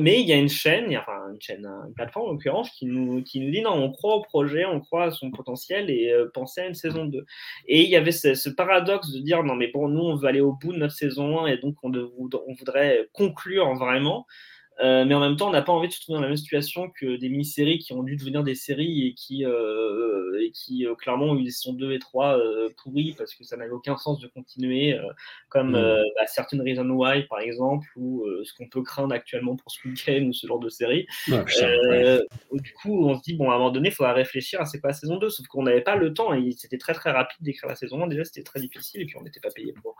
mais 0.00 0.20
il 0.20 0.26
y 0.26 0.32
a 0.32 0.36
une 0.36 0.48
chaîne, 0.48 0.94
enfin 0.96 1.32
une 1.32 1.40
chaîne, 1.40 1.64
une 1.64 1.94
plateforme 1.94 2.28
en 2.28 2.32
l'occurrence, 2.32 2.70
qui 2.70 2.86
nous, 2.86 3.22
qui 3.22 3.40
nous 3.40 3.52
dit, 3.52 3.62
non, 3.62 3.72
on 3.72 3.92
croit 3.92 4.16
au 4.16 4.22
projet, 4.22 4.64
on 4.64 4.80
croit 4.80 5.04
à 5.04 5.10
son 5.12 5.30
potentiel 5.30 5.90
et 5.90 6.10
euh, 6.10 6.28
penser 6.34 6.62
à 6.62 6.66
une 6.66 6.74
saison 6.74 7.04
2. 7.04 7.24
Et 7.68 7.82
il 7.82 7.88
y 7.88 7.94
avait 7.94 8.10
ce, 8.10 8.50
paradoxe 8.50 9.12
de 9.12 9.20
dire, 9.20 9.44
non, 9.44 9.54
mais 9.54 9.68
bon, 9.68 9.86
nous, 9.86 10.02
on 10.02 10.16
veut 10.16 10.26
aller 10.26 10.40
au 10.40 10.54
bout 10.54 10.72
de 10.72 10.78
notre 10.78 10.94
saison 10.94 11.44
1 11.44 11.46
et 11.46 11.58
donc 11.58 11.76
on, 11.84 11.92
on 11.94 12.54
voudrait 12.54 13.08
conclure 13.12 13.74
vraiment. 13.74 14.26
Euh, 14.82 15.04
mais 15.04 15.14
en 15.14 15.20
même 15.20 15.36
temps, 15.36 15.48
on 15.48 15.52
n'a 15.52 15.62
pas 15.62 15.72
envie 15.72 15.88
de 15.88 15.92
se 15.92 16.00
trouver 16.00 16.16
dans 16.16 16.22
la 16.22 16.28
même 16.28 16.36
situation 16.36 16.90
que 16.90 17.16
des 17.16 17.28
mini-séries 17.28 17.78
qui 17.78 17.92
ont 17.92 18.02
dû 18.02 18.16
devenir 18.16 18.42
des 18.42 18.54
séries 18.54 19.06
et 19.06 19.14
qui, 19.14 19.44
euh, 19.44 20.40
et 20.42 20.50
qui 20.52 20.86
euh, 20.86 20.94
clairement 20.94 21.26
ont 21.26 21.38
eu 21.38 21.42
des 21.42 21.50
saisons 21.50 21.74
2 21.74 21.92
et 21.92 21.98
3 21.98 22.38
pourries 22.82 23.14
parce 23.16 23.34
que 23.34 23.44
ça 23.44 23.56
n'avait 23.56 23.72
aucun 23.72 23.96
sens 23.96 24.20
de 24.20 24.26
continuer, 24.28 24.98
comme 25.48 25.72
mm. 25.72 26.04
bah, 26.16 26.26
certaines 26.26 26.62
Reason 26.62 26.88
Why 26.88 27.24
par 27.24 27.40
exemple, 27.40 27.86
ou 27.96 28.26
ce 28.44 28.54
qu'on 28.54 28.68
peut 28.68 28.82
craindre 28.82 29.14
actuellement 29.14 29.56
pour 29.56 29.70
ce 29.70 29.86
week-end 29.86 30.24
ou 30.28 30.32
ce 30.32 30.46
genre 30.46 30.60
de 30.60 30.68
série. 30.68 31.06
Du 31.28 32.72
coup, 32.74 33.06
on 33.06 33.16
se 33.16 33.22
dit, 33.22 33.34
bon, 33.34 33.50
à 33.50 33.54
un 33.54 33.58
moment 33.58 33.70
donné, 33.70 33.88
il 33.88 33.94
faudra 33.94 34.12
réfléchir 34.12 34.60
à 34.60 34.64
c'est 34.64 34.80
quoi 34.80 34.90
la 34.90 34.94
saison 34.94 35.18
2, 35.18 35.28
sauf 35.28 35.46
qu'on 35.46 35.62
n'avait 35.62 35.82
pas 35.82 35.96
le 35.96 36.12
temps 36.14 36.32
et 36.32 36.52
c'était 36.52 36.78
très 36.78 36.94
très 36.94 37.10
rapide 37.10 37.38
d'écrire 37.42 37.68
la 37.68 37.76
saison 37.76 38.02
1. 38.02 38.06
Déjà, 38.08 38.24
c'était 38.24 38.42
très 38.42 38.60
difficile 38.60 39.02
et 39.02 39.04
puis 39.04 39.16
on 39.18 39.22
n'était 39.22 39.40
pas 39.40 39.50
payé 39.50 39.72
pour. 39.72 39.96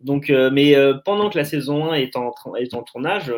Donc, 0.00 0.30
mais 0.30 0.74
pendant 1.04 1.30
que 1.30 1.38
la 1.38 1.44
saison 1.44 1.92
1 1.92 1.94
est 1.94 2.16
en, 2.16 2.34
est 2.56 2.74
en 2.74 2.82
tournage, 2.82 3.32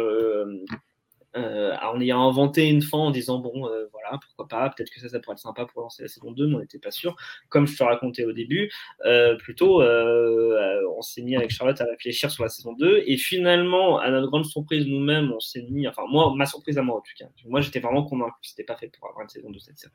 euh, 1.37 1.77
en 1.83 2.01
ayant 2.01 2.27
inventé 2.27 2.69
une 2.69 2.81
fin 2.81 2.97
en 2.97 3.11
disant 3.11 3.39
bon, 3.39 3.69
euh, 3.69 3.85
voilà, 3.93 4.19
pourquoi 4.19 4.49
pas, 4.49 4.71
peut-être 4.71 4.91
que 4.91 4.99
ça, 4.99 5.11
ça 5.11 5.21
pourrait 5.21 5.35
être 5.35 5.41
sympa 5.41 5.67
pour 5.67 5.83
lancer 5.83 6.03
la 6.03 6.09
saison 6.09 6.33
2, 6.33 6.47
mais 6.47 6.55
on 6.55 6.61
n'était 6.61 6.79
pas 6.79 6.91
sûr. 6.91 7.17
Comme 7.51 7.67
je 7.67 7.77
te 7.77 7.83
racontais 7.83 8.25
au 8.25 8.33
début, 8.33 8.71
euh, 9.05 9.37
plutôt, 9.37 9.83
on 9.83 11.03
s'est 11.03 11.23
mis 11.23 11.37
avec 11.37 11.51
Charlotte 11.51 11.79
à 11.81 11.85
réfléchir 11.85 12.31
sur 12.31 12.45
la 12.45 12.49
saison 12.49 12.73
2, 12.73 13.03
et 13.07 13.19
finalement, 13.19 13.99
à 13.99 14.11
notre 14.11 14.29
grande 14.29 14.47
surprise, 14.47 14.87
nous-mêmes, 14.87 15.31
on 15.31 15.41
s'est 15.41 15.67
mis, 15.69 15.87
enfin, 15.87 16.03
moi, 16.09 16.33
ma 16.35 16.47
surprise 16.47 16.79
à 16.79 16.83
moi 16.83 16.97
en 16.97 17.01
tout 17.01 17.13
cas, 17.19 17.27
moi 17.45 17.61
j'étais 17.61 17.81
vraiment 17.81 18.05
convaincu 18.05 18.33
que 18.43 18.49
c'était 18.49 18.65
pas 18.65 18.77
fait 18.77 18.91
pour 18.99 19.09
avoir 19.09 19.23
une 19.23 19.29
saison 19.29 19.51
2 19.51 19.59
cette 19.59 19.79
série. 19.79 19.93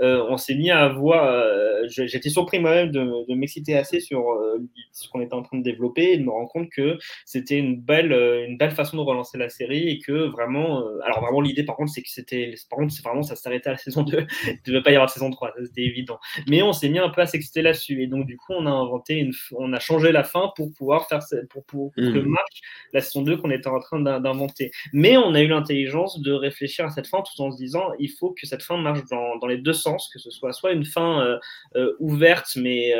on 0.00 0.36
s'est 0.36 0.56
mis 0.56 0.70
à 0.70 0.88
voir, 0.88 1.44
j'étais 1.86 2.28
surpris 2.28 2.58
moi-même 2.58 2.90
de, 2.90 3.28
de 3.28 3.34
m'exciter 3.34 3.76
assez 3.76 4.00
sur 4.00 4.24
ce 4.90 5.08
qu'on 5.08 5.20
était 5.20 5.34
en 5.34 5.42
train 5.42 5.58
de 5.58 5.62
développer 5.62 6.12
et 6.12 6.16
de 6.18 6.24
me 6.24 6.30
rendre 6.30 6.48
compte 6.48 6.70
que 6.70 6.98
c'était 7.24 7.58
une 7.58 7.80
belle, 7.80 8.12
une 8.48 8.56
belle 8.56 8.72
façon 8.72 8.96
de 8.96 9.02
relancer 9.02 9.38
la 9.38 9.48
série 9.48 9.88
et 9.88 9.98
que 10.00 10.28
vraiment 10.28 10.71
euh, 10.80 11.00
alors 11.04 11.20
vraiment 11.20 11.40
l'idée 11.40 11.64
par 11.64 11.76
contre 11.76 11.92
c'est 11.92 12.02
que 12.02 12.08
c'était 12.08 12.54
par 12.70 12.78
contre 12.78 12.92
c'est 12.92 13.02
vraiment 13.02 13.22
ça 13.22 13.36
s'arrêtait 13.36 13.68
à 13.68 13.72
la 13.72 13.78
saison 13.78 14.02
2 14.02 14.26
il 14.46 14.50
ne 14.50 14.56
devait 14.64 14.82
pas 14.82 14.90
y 14.90 14.94
avoir 14.94 15.06
de 15.06 15.12
saison 15.12 15.30
3 15.30 15.52
c'était 15.64 15.82
évident. 15.82 16.18
Mais 16.48 16.62
on 16.62 16.72
s'est 16.72 16.88
mis 16.88 16.98
un 16.98 17.08
peu 17.08 17.20
à 17.20 17.26
s'exciter 17.26 17.62
là-dessus. 17.62 18.02
Et 18.02 18.06
donc 18.06 18.26
du 18.26 18.36
coup 18.36 18.52
on 18.52 18.66
a 18.66 18.70
inventé 18.70 19.14
une 19.16 19.32
on 19.52 19.72
a 19.72 19.80
changé 19.80 20.12
la 20.12 20.24
fin 20.24 20.52
pour 20.56 20.72
pouvoir 20.72 21.08
faire 21.08 21.20
pour, 21.50 21.64
pour, 21.64 21.92
que 21.94 22.00
hmm. 22.00 22.26
marche 22.26 22.60
la 22.92 23.00
saison 23.00 23.22
2 23.22 23.36
qu'on 23.36 23.50
était 23.50 23.68
en 23.68 23.80
train 23.80 24.00
d'inventer. 24.00 24.70
Mais 24.92 25.16
on 25.16 25.34
a 25.34 25.40
eu 25.40 25.48
l'intelligence 25.48 26.20
de 26.20 26.32
réfléchir 26.32 26.86
à 26.86 26.90
cette 26.90 27.06
fin 27.06 27.22
tout 27.22 27.40
en 27.42 27.50
se 27.50 27.56
disant 27.56 27.90
il 27.98 28.10
faut 28.10 28.30
que 28.30 28.46
cette 28.46 28.62
fin 28.62 28.76
marche 28.76 29.04
dans, 29.10 29.36
dans 29.36 29.46
les 29.46 29.58
deux 29.58 29.72
sens 29.72 30.10
que 30.12 30.18
ce 30.18 30.30
soit 30.30 30.52
soit 30.52 30.72
une 30.72 30.84
fin 30.84 31.20
euh, 31.20 31.38
euh, 31.76 31.96
ouverte 32.00 32.56
mais 32.56 32.92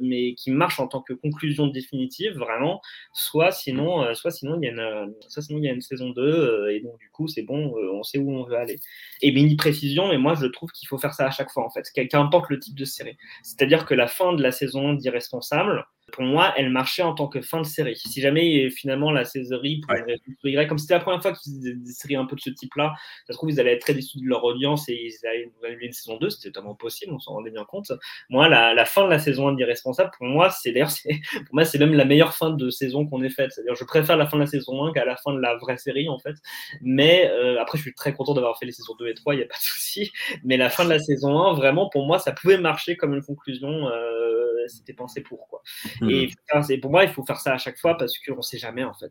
mais 0.00 0.34
qui 0.34 0.50
marche 0.50 0.80
en 0.80 0.88
tant 0.88 1.00
que 1.00 1.12
conclusion 1.12 1.66
définitive 1.66 2.36
vraiment 2.38 2.80
soit 3.12 3.50
sinon 3.50 4.14
soit 4.14 4.30
sinon 4.30 4.58
il 4.60 4.64
y 4.64 4.68
a 4.68 4.72
une 4.72 5.14
soit 5.28 5.42
sinon 5.42 5.58
il 5.58 5.64
y 5.64 5.68
a 5.68 5.72
une 5.72 5.80
saison 5.80 6.10
2 6.10 6.70
et 6.70 6.80
donc 6.80 6.91
du 6.98 7.10
coup, 7.10 7.28
c'est 7.28 7.42
bon, 7.42 7.76
euh, 7.76 7.92
on 7.92 8.02
sait 8.02 8.18
où 8.18 8.30
on 8.30 8.44
veut 8.44 8.56
aller. 8.56 8.78
Et 9.20 9.32
mini 9.32 9.56
précision, 9.56 10.08
mais 10.08 10.18
moi, 10.18 10.34
je 10.34 10.46
trouve 10.46 10.70
qu'il 10.72 10.88
faut 10.88 10.98
faire 10.98 11.14
ça 11.14 11.26
à 11.26 11.30
chaque 11.30 11.50
fois, 11.50 11.64
en 11.64 11.70
fait, 11.70 11.84
qu'importe 12.08 12.50
le 12.50 12.58
type 12.58 12.74
de 12.74 12.84
série. 12.84 13.16
C'est-à-dire 13.42 13.86
que 13.86 13.94
la 13.94 14.06
fin 14.06 14.32
de 14.32 14.42
la 14.42 14.52
saison 14.52 14.94
d'Irresponsable, 14.94 15.84
pour 16.12 16.24
moi, 16.24 16.52
elle 16.56 16.70
marchait 16.70 17.02
en 17.02 17.14
tant 17.14 17.28
que 17.28 17.40
fin 17.40 17.60
de 17.60 17.66
série. 17.66 17.96
Si 17.96 18.20
jamais 18.20 18.70
finalement 18.70 19.10
la 19.10 19.24
série 19.24 19.80
pourrait 19.80 20.66
comme 20.66 20.78
c'était 20.78 20.94
la 20.94 21.00
première 21.00 21.22
fois 21.22 21.32
qu'ils 21.32 21.54
faisaient 21.54 21.74
des 21.74 21.92
séries 21.92 22.16
un 22.16 22.26
peu 22.26 22.36
de 22.36 22.40
ce 22.40 22.50
type-là, 22.50 22.94
ça 23.26 23.32
se 23.32 23.38
trouve, 23.38 23.50
ils 23.50 23.60
allaient 23.60 23.72
être 23.72 23.82
très 23.82 23.94
déçus 23.94 24.18
de 24.18 24.26
leur 24.26 24.44
audience 24.44 24.88
et 24.88 24.94
ils 24.94 25.26
allaient 25.26 25.46
nous 25.46 25.78
une 25.80 25.92
saison 25.92 26.16
2, 26.18 26.30
c'était 26.30 26.50
totalement 26.50 26.74
possible, 26.74 27.12
on 27.12 27.18
s'en 27.18 27.32
rendait 27.32 27.50
bien 27.50 27.64
compte. 27.64 27.92
Moi, 28.28 28.48
la, 28.48 28.84
fin 28.84 29.04
de 29.04 29.10
la 29.10 29.18
saison 29.18 29.48
1 29.48 29.54
d'Irresponsable, 29.54 30.10
pour 30.16 30.26
moi, 30.26 30.50
c'est 30.50 30.72
d'ailleurs, 30.72 30.92
pour 31.46 31.54
moi, 31.54 31.64
c'est 31.64 31.78
même 31.78 31.94
la 31.94 32.04
meilleure 32.04 32.34
fin 32.34 32.50
de 32.50 32.70
saison 32.70 33.06
qu'on 33.06 33.22
ait 33.22 33.30
faite. 33.30 33.52
C'est-à-dire, 33.52 33.74
je 33.74 33.84
préfère 33.84 34.16
la 34.16 34.26
fin 34.26 34.36
de 34.36 34.42
la 34.42 34.46
saison 34.46 34.84
1 34.86 34.92
qu'à 34.92 35.04
la 35.04 35.16
fin 35.16 35.32
de 35.32 35.40
la 35.40 35.56
vraie 35.56 35.78
série, 35.78 36.08
en 36.08 36.18
fait. 36.18 36.36
Mais 36.82 37.30
euh, 37.30 37.60
après, 37.60 37.78
je 37.78 37.82
suis 37.82 37.94
très 37.94 38.14
content 38.14 38.34
d'avoir 38.34 38.58
fait 38.58 38.66
les 38.66 38.72
saisons 38.72 38.94
2 38.98 39.08
et 39.08 39.14
3, 39.14 39.34
il 39.34 39.38
n'y 39.38 39.44
a 39.44 39.46
pas 39.46 39.56
de 39.56 39.62
souci. 39.62 40.10
Mais 40.44 40.56
la 40.56 40.70
fin 40.70 40.84
de 40.84 40.90
la 40.90 40.98
saison 40.98 41.38
1, 41.38 41.54
vraiment, 41.54 41.88
pour 41.88 42.06
moi, 42.06 42.18
ça 42.18 42.32
pouvait 42.32 42.58
marcher 42.58 42.96
comme 42.96 43.14
une 43.14 43.22
conclusion. 43.22 43.88
Euh, 43.88 44.22
c'était 44.68 44.92
pensé 44.92 45.20
pour. 45.20 45.48
Quoi. 45.48 45.62
Hmm. 46.02 46.70
Et 46.70 46.78
pour 46.78 46.90
moi, 46.90 47.04
il 47.04 47.10
faut 47.10 47.24
faire 47.24 47.38
ça 47.38 47.54
à 47.54 47.58
chaque 47.58 47.78
fois 47.78 47.96
parce 47.96 48.18
qu'on 48.18 48.36
ne 48.36 48.42
sait 48.42 48.58
jamais 48.58 48.84
en 48.84 48.92
fait. 48.92 49.10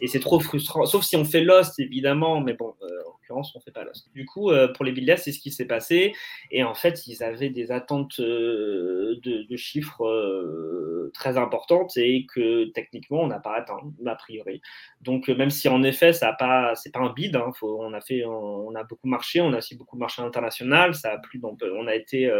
Et 0.00 0.06
c'est 0.06 0.20
trop 0.20 0.40
frustrant. 0.40 0.86
Sauf 0.86 1.04
si 1.04 1.16
on 1.16 1.24
fait 1.24 1.42
Lost, 1.42 1.78
évidemment, 1.78 2.40
mais 2.40 2.54
bon, 2.54 2.74
euh, 2.82 2.86
en 3.06 3.12
l'occurrence, 3.12 3.54
on 3.54 3.60
fait 3.60 3.70
pas 3.70 3.84
Lost. 3.84 4.10
Du 4.14 4.24
coup, 4.24 4.50
euh, 4.50 4.72
pour 4.72 4.84
les 4.84 4.92
Billiards, 4.92 5.18
c'est 5.18 5.32
ce 5.32 5.38
qui 5.38 5.50
s'est 5.50 5.66
passé. 5.66 6.14
Et 6.50 6.64
en 6.64 6.74
fait, 6.74 7.06
ils 7.06 7.22
avaient 7.22 7.50
des 7.50 7.70
attentes 7.70 8.18
euh, 8.20 9.20
de, 9.22 9.56
chiffres 9.56 11.10
très 11.12 11.36
importantes 11.36 11.96
et 11.96 12.24
que 12.32 12.70
techniquement, 12.70 13.20
on 13.20 13.26
n'a 13.26 13.40
pas 13.40 13.56
atteint, 13.56 13.78
a 14.06 14.14
priori. 14.14 14.62
Donc, 15.02 15.28
même 15.28 15.50
si 15.50 15.68
en 15.68 15.82
effet, 15.82 16.12
ça 16.12 16.30
a 16.30 16.32
pas, 16.32 16.74
c'est 16.76 16.92
pas 16.92 17.00
un 17.00 17.12
bid, 17.12 17.36
hein, 17.36 17.50
on 17.62 17.92
a 17.92 18.00
fait, 18.00 18.24
on, 18.24 18.74
a 18.74 18.84
beaucoup 18.84 19.08
marché, 19.08 19.40
on 19.40 19.52
a 19.52 19.58
aussi 19.58 19.76
beaucoup 19.76 19.98
marché 19.98 20.22
international. 20.22 20.94
Ça 20.94 21.12
a 21.12 21.18
plu, 21.18 21.38
donc, 21.38 21.60
on 21.62 21.86
a 21.86 21.94
été 21.94 22.30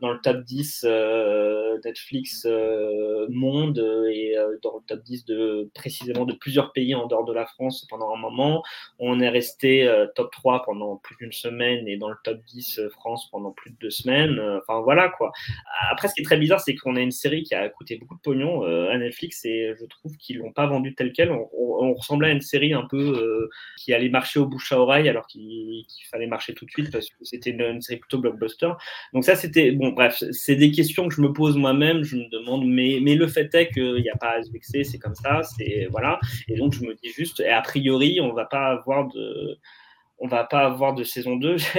dans 0.00 0.12
le 0.12 0.18
top 0.20 0.44
10 0.44 0.86
Netflix 1.84 2.46
monde 3.42 3.78
et 4.10 4.36
euh, 4.38 4.56
dans 4.62 4.76
le 4.76 4.82
top 4.86 5.02
10 5.02 5.24
de 5.26 5.70
précisément 5.74 6.24
de 6.24 6.32
plusieurs 6.32 6.72
pays 6.72 6.94
en 6.94 7.06
dehors 7.06 7.24
de 7.24 7.32
la 7.32 7.44
France 7.44 7.86
pendant 7.90 8.14
un 8.14 8.18
moment. 8.18 8.62
On 8.98 9.20
est 9.20 9.28
resté 9.28 9.86
euh, 9.86 10.06
top 10.14 10.30
3 10.32 10.62
pendant 10.64 10.96
plus 10.96 11.16
d'une 11.16 11.32
semaine 11.32 11.86
et 11.88 11.96
dans 11.96 12.08
le 12.08 12.16
top 12.24 12.38
10 12.46 12.78
euh, 12.78 12.88
France 12.90 13.28
pendant 13.30 13.50
plus 13.50 13.70
de 13.70 13.76
deux 13.80 13.90
semaines. 13.90 14.40
Enfin 14.62 14.80
voilà 14.80 15.08
quoi. 15.08 15.32
Après, 15.90 16.08
ce 16.08 16.14
qui 16.14 16.20
est 16.20 16.24
très 16.24 16.38
bizarre, 16.38 16.60
c'est 16.60 16.74
qu'on 16.74 16.96
a 16.96 17.00
une 17.00 17.10
série 17.10 17.42
qui 17.42 17.54
a 17.54 17.68
coûté 17.68 17.96
beaucoup 17.96 18.14
de 18.14 18.20
pognon 18.20 18.62
à 18.62 18.96
Netflix 18.96 19.44
et 19.44 19.74
je 19.78 19.84
trouve 19.86 20.16
qu'ils 20.16 20.38
l'ont 20.38 20.52
pas 20.52 20.66
vendue 20.66 20.94
telle 20.94 21.12
quelle. 21.12 21.30
On, 21.32 21.94
ressemblait 21.94 22.28
à 22.28 22.32
une 22.32 22.40
série 22.40 22.72
un 22.72 22.86
peu 22.88 23.48
qui 23.76 23.92
allait 23.92 24.08
marcher 24.08 24.38
au 24.38 24.46
bouche 24.46 24.72
à 24.72 24.80
oreille 24.80 25.08
alors 25.08 25.26
qu'il 25.26 25.84
fallait 26.10 26.26
marcher 26.26 26.54
tout 26.54 26.64
de 26.64 26.70
suite 26.70 26.90
parce 26.90 27.08
que 27.08 27.24
c'était 27.24 27.50
une, 27.50 27.60
une, 27.60 27.82
série 27.82 27.98
plutôt 27.98 28.18
blockbuster. 28.18 28.70
Donc 29.12 29.24
ça, 29.24 29.34
c'était 29.34 29.72
bon. 29.72 29.90
Bref, 29.90 30.22
c'est 30.30 30.56
des 30.56 30.70
questions 30.70 31.08
que 31.08 31.14
je 31.14 31.20
me 31.20 31.32
pose 31.32 31.56
moi-même. 31.56 32.02
Je 32.02 32.16
me 32.16 32.28
demande, 32.30 32.66
mais 32.66 32.92
mais 33.00 33.14
fait 33.26 33.54
est 33.54 33.70
qu'il 33.70 34.02
n'y 34.02 34.10
a 34.10 34.16
pas 34.16 34.38
à 34.38 34.42
se 34.42 34.50
vexer, 34.50 34.84
c'est 34.84 34.98
comme 34.98 35.14
ça, 35.14 35.42
c'est 35.42 35.86
voilà. 35.90 36.18
Et 36.48 36.56
donc 36.56 36.74
je 36.74 36.82
me 36.82 36.94
dis 36.94 37.10
juste, 37.10 37.40
et 37.40 37.48
a 37.48 37.60
priori, 37.60 38.20
on 38.20 38.32
va 38.32 38.44
pas 38.44 38.66
avoir 38.68 39.08
de 39.08 39.58
on 40.22 40.28
va 40.28 40.44
pas 40.44 40.60
avoir 40.60 40.94
de 40.94 41.02
saison 41.02 41.34
2. 41.34 41.56
ça 41.58 41.74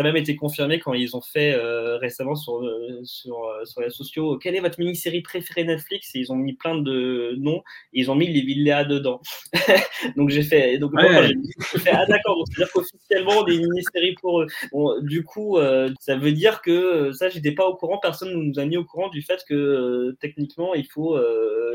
a 0.00 0.02
même 0.02 0.16
été 0.16 0.34
confirmé 0.34 0.80
quand 0.80 0.92
ils 0.92 1.16
ont 1.16 1.20
fait 1.20 1.54
euh, 1.54 1.96
récemment 1.98 2.34
sur, 2.34 2.64
euh, 2.64 2.98
sur, 3.04 3.44
euh, 3.44 3.64
sur, 3.64 3.80
les 3.80 3.90
sociaux 3.90 4.38
quelle 4.38 4.56
est 4.56 4.60
votre 4.60 4.80
mini-série 4.80 5.22
préférée 5.22 5.62
Netflix? 5.62 6.10
Et 6.16 6.18
ils 6.18 6.32
ont 6.32 6.36
mis 6.36 6.54
plein 6.54 6.76
de 6.76 7.36
noms 7.38 7.62
et 7.92 8.00
ils 8.00 8.10
ont 8.10 8.16
mis 8.16 8.26
les 8.26 8.40
villas 8.40 8.84
dedans. 8.84 9.20
donc 10.16 10.30
j'ai 10.30 10.42
fait 10.42 10.78
donc 10.78 10.90
fait, 11.00 11.90
ah 11.92 12.06
d'accord 12.06 12.44
c'est-à-dire 12.48 12.72
qu'officiellement 12.72 13.44
des 13.44 13.58
mini-séries 13.58 14.16
pour 14.20 14.40
eux. 14.40 14.46
Bon, 14.72 15.00
du 15.00 15.22
coup 15.22 15.58
ça 16.00 16.16
veut 16.16 16.32
dire 16.32 16.60
que 16.60 17.12
ça 17.12 17.28
j'étais 17.28 17.52
pas 17.52 17.68
au 17.68 17.76
courant, 17.76 17.98
personne 17.98 18.30
ne 18.30 18.42
nous 18.42 18.58
a 18.58 18.64
mis 18.64 18.76
au 18.76 18.84
courant 18.84 19.10
du 19.10 19.22
fait 19.22 19.44
que 19.48 20.16
techniquement 20.20 20.74
il 20.74 20.86
faut 20.86 21.16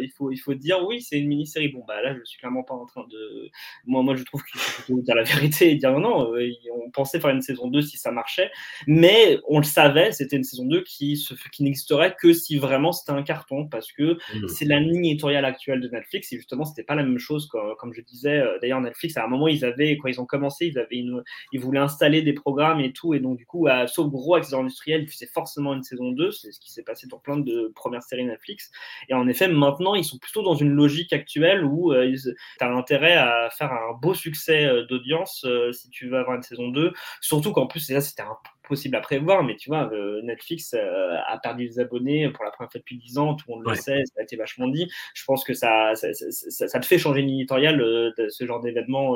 il 0.01 0.11
faut 0.11 0.29
il 0.29 0.37
faut 0.37 0.55
dire 0.55 0.85
oui 0.85 1.01
c'est 1.01 1.17
une 1.17 1.29
mini-série. 1.29 1.69
Bon 1.69 1.85
bah 1.87 2.01
là 2.01 2.13
je 2.13 2.23
suis 2.25 2.37
clairement 2.37 2.63
pas 2.63 2.73
en 2.73 2.85
train 2.85 3.05
de 3.09 3.49
moi 3.85 4.03
moi 4.03 4.17
je 4.17 4.23
trouve 4.23 4.43
qu'il 4.43 4.59
faut 4.59 4.99
dire 4.99 5.15
la 5.15 5.23
vérité 5.23 5.52
et 5.61 5.75
dire 5.75 5.97
non, 5.99 6.33
euh, 6.33 6.49
on 6.73 6.89
pensait 6.91 7.19
faire 7.19 7.29
une 7.29 7.41
saison 7.41 7.67
2 7.67 7.81
si 7.81 7.97
ça 7.97 8.11
marchait, 8.11 8.51
mais 8.87 9.39
on 9.47 9.57
le 9.57 9.63
savait, 9.63 10.11
c'était 10.11 10.35
une 10.35 10.43
saison 10.43 10.65
2 10.65 10.83
qui, 10.83 11.21
qui 11.51 11.63
n'existerait 11.63 12.15
que 12.19 12.33
si 12.33 12.57
vraiment 12.57 12.91
c'était 12.91 13.11
un 13.11 13.23
carton, 13.23 13.67
parce 13.67 13.91
que 13.91 14.13
mmh. 14.13 14.47
c'est 14.47 14.65
la 14.65 14.79
ligne 14.79 15.05
éditoriale 15.05 15.45
actuelle 15.45 15.81
de 15.81 15.87
Netflix, 15.87 16.31
et 16.33 16.37
justement, 16.37 16.65
c'était 16.65 16.83
pas 16.83 16.95
la 16.95 17.03
même 17.03 17.19
chose, 17.19 17.47
comme, 17.47 17.75
comme 17.79 17.93
je 17.93 18.01
disais. 18.01 18.39
Euh, 18.39 18.57
d'ailleurs, 18.61 18.81
Netflix, 18.81 19.17
à 19.17 19.25
un 19.25 19.27
moment, 19.27 19.47
ils 19.47 19.65
avaient, 19.65 19.97
quand 19.97 20.07
ils 20.07 20.19
ont 20.19 20.25
commencé, 20.25 20.67
ils, 20.67 20.77
avaient 20.77 20.97
une, 20.97 21.23
ils 21.51 21.59
voulaient 21.59 21.79
installer 21.79 22.21
des 22.21 22.33
programmes 22.33 22.79
et 22.79 22.91
tout, 22.91 23.13
et 23.13 23.19
donc, 23.19 23.37
du 23.37 23.45
coup, 23.45 23.67
à, 23.67 23.87
sauf 23.87 24.09
gros 24.09 24.35
industriels, 24.55 25.03
ils 25.03 25.09
faisaient 25.09 25.27
forcément 25.27 25.73
une 25.73 25.83
saison 25.83 26.11
2, 26.11 26.31
c'est 26.31 26.51
ce 26.51 26.59
qui 26.59 26.71
s'est 26.71 26.83
passé 26.83 27.07
dans 27.07 27.19
plein 27.19 27.37
de 27.37 27.71
premières 27.75 28.03
séries 28.03 28.25
Netflix. 28.25 28.71
Et 29.09 29.13
en 29.13 29.27
effet, 29.27 29.47
maintenant, 29.47 29.95
ils 29.95 30.05
sont 30.05 30.17
plutôt 30.17 30.41
dans 30.41 30.55
une 30.55 30.71
logique 30.71 31.13
actuelle 31.13 31.63
où 31.63 31.93
euh, 31.93 32.13
tu 32.15 32.35
as 32.59 32.71
intérêt 32.71 33.15
à 33.15 33.49
faire 33.51 33.71
un 33.71 33.93
beau 34.01 34.13
succès 34.13 34.69
d'audience 34.89 35.42
euh, 35.42 35.42
si 35.71 35.89
tu 35.89 36.09
veux 36.09 36.17
avoir 36.17 36.35
une 36.35 36.43
saison 36.43 36.69
2. 36.69 36.93
Surtout 37.21 37.51
qu'en 37.51 37.67
plus, 37.67 37.89
là, 37.89 38.01
c'était 38.01 38.23
un 38.23 38.37
possible 38.67 38.95
à 38.95 39.01
prévoir, 39.01 39.43
mais 39.43 39.55
tu 39.55 39.69
vois, 39.69 39.91
euh, 39.93 40.21
Netflix 40.23 40.73
euh, 40.73 41.17
a 41.27 41.37
perdu 41.37 41.67
des 41.67 41.79
abonnés 41.79 42.29
pour 42.29 42.43
la 42.43 42.51
première 42.51 42.71
fois 42.71 42.79
depuis 42.79 42.97
10 42.97 43.17
ans, 43.17 43.35
tout 43.35 43.45
le 43.49 43.55
monde 43.55 43.63
le 43.67 43.75
sait, 43.75 44.03
ça 44.05 44.19
a 44.19 44.23
été 44.23 44.35
vachement 44.35 44.67
dit. 44.67 44.89
Je 45.13 45.23
pense 45.25 45.43
que 45.43 45.53
ça, 45.53 45.93
ça, 45.95 46.07
ça, 46.13 46.79
te 46.79 46.85
fait 46.85 46.97
changer 46.97 47.21
une 47.21 47.29
éditoriale, 47.29 47.81
euh, 47.81 48.11
ce 48.29 48.45
genre 48.45 48.61
d'événement 48.61 49.15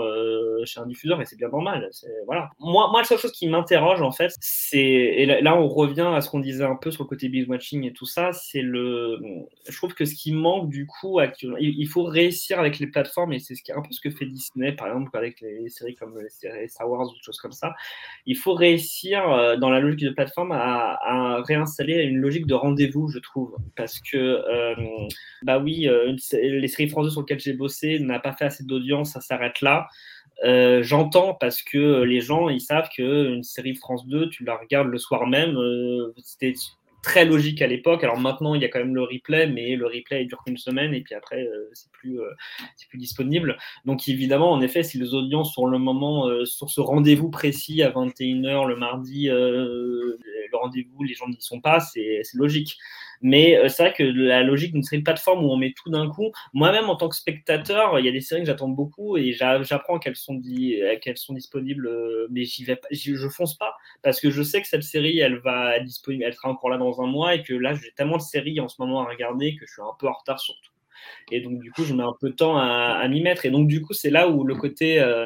chez 0.66 0.80
un 0.80 0.86
diffuseur, 0.86 1.22
et 1.22 1.26
c'est 1.26 1.38
bien 1.38 1.50
normal. 1.50 1.90
Voilà. 2.26 2.50
Moi, 2.60 2.90
moi, 2.92 3.02
la 3.02 3.08
seule 3.08 3.18
chose 3.18 3.32
qui 3.32 3.48
m'interroge, 3.48 4.02
en 4.02 4.12
fait, 4.12 4.34
c'est, 4.40 4.80
et 4.80 5.26
là, 5.26 5.56
on 5.56 5.68
revient 5.68 6.12
à 6.14 6.22
ce 6.22 6.30
qu'on 6.30 6.40
disait 6.40 6.64
un 6.64 6.76
peu 6.76 6.92
sur 6.92 7.04
le 7.04 7.08
côté 7.08 7.30
binge 7.30 7.48
watching 7.48 7.86
et 7.86 7.94
tout 7.94 8.06
ça, 8.06 8.32
c'est 8.34 8.62
le. 8.62 9.20
Je 9.68 9.78
trouve 9.78 9.94
que 9.94 10.06
ce 10.06 10.16
qui 10.16 10.32
manque, 10.34 10.70
du 10.70 10.86
coup, 10.86 11.20
actuellement, 11.20 11.58
il, 11.60 11.88
faut 11.88 12.04
réussir 12.04 12.60
avec 12.60 12.80
les 12.80 12.88
plateformes, 12.88 13.34
et 13.34 13.40
c'est 13.40 13.56
ce 13.56 13.64
qui 13.64 13.72
est 13.72 13.76
un 13.76 13.82
peu 13.82 13.92
ce 13.92 14.02
que 14.02 14.10
fait 14.10 14.26
Disney, 14.26 14.74
par 14.74 14.88
exemple, 14.88 15.16
avec 15.18 15.42
les 15.42 15.70
séries 15.70 15.96
comme 15.96 16.20
les 16.20 16.30
séries 16.30 16.70
Star 16.70 16.90
Wars 16.90 17.08
ou 17.08 17.14
des 17.14 17.22
choses 17.22 17.40
comme 17.40 17.52
ça. 17.52 17.74
Il 18.26 18.38
faut 18.38 18.54
réussir 18.54 19.37
euh, 19.38 19.58
dans 19.58 19.70
la 19.70 19.80
logique 19.80 20.04
de 20.04 20.10
plateforme 20.10 20.52
à, 20.52 21.42
réinstaller 21.44 22.04
une 22.04 22.18
logique 22.18 22.48
de 22.48 22.54
rendez-vous, 22.54 23.08
je 23.10 23.20
trouve. 23.20 23.56
Parce 23.76 24.00
que, 24.00 24.18
euh, 24.18 24.76
bah 25.44 25.60
oui, 25.60 25.88
euh, 25.88 26.16
les 26.34 26.68
séries 26.68 26.90
françaises 26.90 27.14
sur 27.14 27.22
lesquelles 27.22 27.40
j'ai 27.40 27.54
bossé 27.54 28.00
n'a 28.00 28.20
pas 28.20 28.34
fait 28.34 28.46
assez 28.46 28.64
d'audience, 28.64 29.14
ça 29.14 29.22
s'arrête 29.22 29.62
là. 29.62 29.88
J'entends 30.82 31.34
parce 31.34 31.62
que 31.64 32.04
les 32.04 32.22
gens, 32.22 32.50
ils 32.50 32.62
savent 32.62 32.90
qu'une 32.90 33.44
série 33.44 33.76
France 33.76 34.08
2, 34.08 34.30
tu 34.30 34.44
la 34.44 34.56
regardes 34.56 34.88
le 34.88 34.98
soir 34.98 35.26
même, 35.28 35.58
c'était 36.24 36.54
très 37.08 37.24
logique 37.24 37.62
à 37.62 37.68
l'époque. 37.68 38.04
Alors 38.04 38.20
maintenant, 38.20 38.54
il 38.54 38.62
y 38.62 38.66
a 38.66 38.68
quand 38.68 38.80
même 38.80 38.94
le 38.94 39.04
replay, 39.04 39.48
mais 39.48 39.78
le 39.78 39.86
replay 39.86 40.26
dure 40.26 40.44
qu'une 40.44 40.58
semaine 40.58 40.94
et 40.94 41.00
puis 41.00 41.16
après, 41.16 41.42
euh, 41.42 41.70
c'est 41.72 41.90
plus, 41.90 42.20
euh, 42.20 42.30
c'est 42.76 42.90
plus 42.90 42.98
disponible. 42.98 43.58
Donc 43.86 44.10
évidemment, 44.10 44.52
en 44.52 44.60
effet, 44.60 44.84
si 44.84 44.98
les 45.00 45.14
audiences 45.14 45.54
sur 45.54 45.68
le 45.68 45.80
moment, 45.80 46.28
euh, 46.28 46.44
sur 46.44 46.70
ce 46.70 46.82
rendez-vous 46.82 47.30
précis 47.30 47.82
à 47.82 47.92
21h 47.92 48.68
le 48.68 48.76
mardi, 48.76 49.28
le 49.28 50.18
rendez-vous, 50.52 51.02
les 51.04 51.14
gens 51.14 51.30
n'y 51.30 51.38
sont 51.40 51.62
pas, 51.62 51.80
c'est 51.80 52.22
logique. 52.34 52.78
Mais 53.22 53.58
c'est 53.70 53.84
vrai 53.84 53.94
que 53.94 54.04
la 54.04 54.44
logique 54.44 54.74
d'une 54.74 54.84
série 54.84 55.00
de 55.02 55.04
plateforme 55.06 55.44
où 55.46 55.50
on 55.50 55.58
met 55.58 55.74
tout 55.76 55.90
d'un 55.90 56.10
coup, 56.10 56.32
moi-même 56.54 56.90
en 56.90 56.96
tant 56.96 57.10
que 57.10 57.16
spectateur, 57.16 58.00
il 58.00 58.06
y 58.06 58.10
a 58.10 58.12
des 58.12 58.22
séries 58.22 58.42
que 58.42 58.48
j'attends 58.48 58.70
beaucoup 58.70 59.18
et 59.18 59.34
j'apprends 59.34 60.00
qu'elles 60.00 60.16
sont, 60.16 60.42
qu'elles 61.02 61.18
sont 61.18 61.34
disponibles, 61.34 61.90
mais 62.30 62.46
j'y 62.46 62.64
vais 62.64 62.76
pas, 62.76 62.88
je 62.92 63.28
fonce 63.30 63.58
pas 63.58 63.76
parce 64.04 64.20
que 64.20 64.30
je 64.30 64.42
sais 64.44 64.62
que 64.62 64.68
cette 64.68 64.84
série, 64.84 65.20
elle 65.20 65.38
va 65.40 65.78
être 65.78 65.86
disponible, 65.86 66.24
elle 66.24 66.34
sera 66.34 66.50
encore 66.50 66.70
là 66.70 66.78
dans 66.78 67.02
un 67.02 67.08
mois 67.08 67.36
et 67.36 67.44
que 67.44 67.54
là, 67.54 67.74
j'ai 67.74 67.92
tellement 67.92 68.18
de 68.18 68.22
séries 68.22 68.60
en 68.60 68.68
ce 68.68 68.76
moment 68.80 69.02
à 69.02 69.10
regarder 69.10 69.56
que 69.56 69.66
je 69.66 69.74
suis 69.74 69.82
un 69.82 69.96
peu 70.00 70.08
en 70.08 70.14
retard 70.14 70.40
sur 70.40 70.56
tout. 70.62 70.72
Et 71.32 71.42
donc, 71.42 71.60
du 71.60 71.72
coup, 71.72 71.84
je 71.84 71.94
mets 71.94 72.04
un 72.04 72.16
peu 72.20 72.30
de 72.30 72.36
temps 72.36 72.58
à, 72.58 73.08
m'y 73.08 73.22
mettre. 73.22 73.46
Et 73.46 73.52
donc, 73.52 73.68
du 73.68 73.82
coup, 73.82 73.94
c'est 73.94 74.10
là 74.10 74.30
où 74.30 74.44
le 74.44 74.56
côté, 74.56 75.00
euh, 75.00 75.26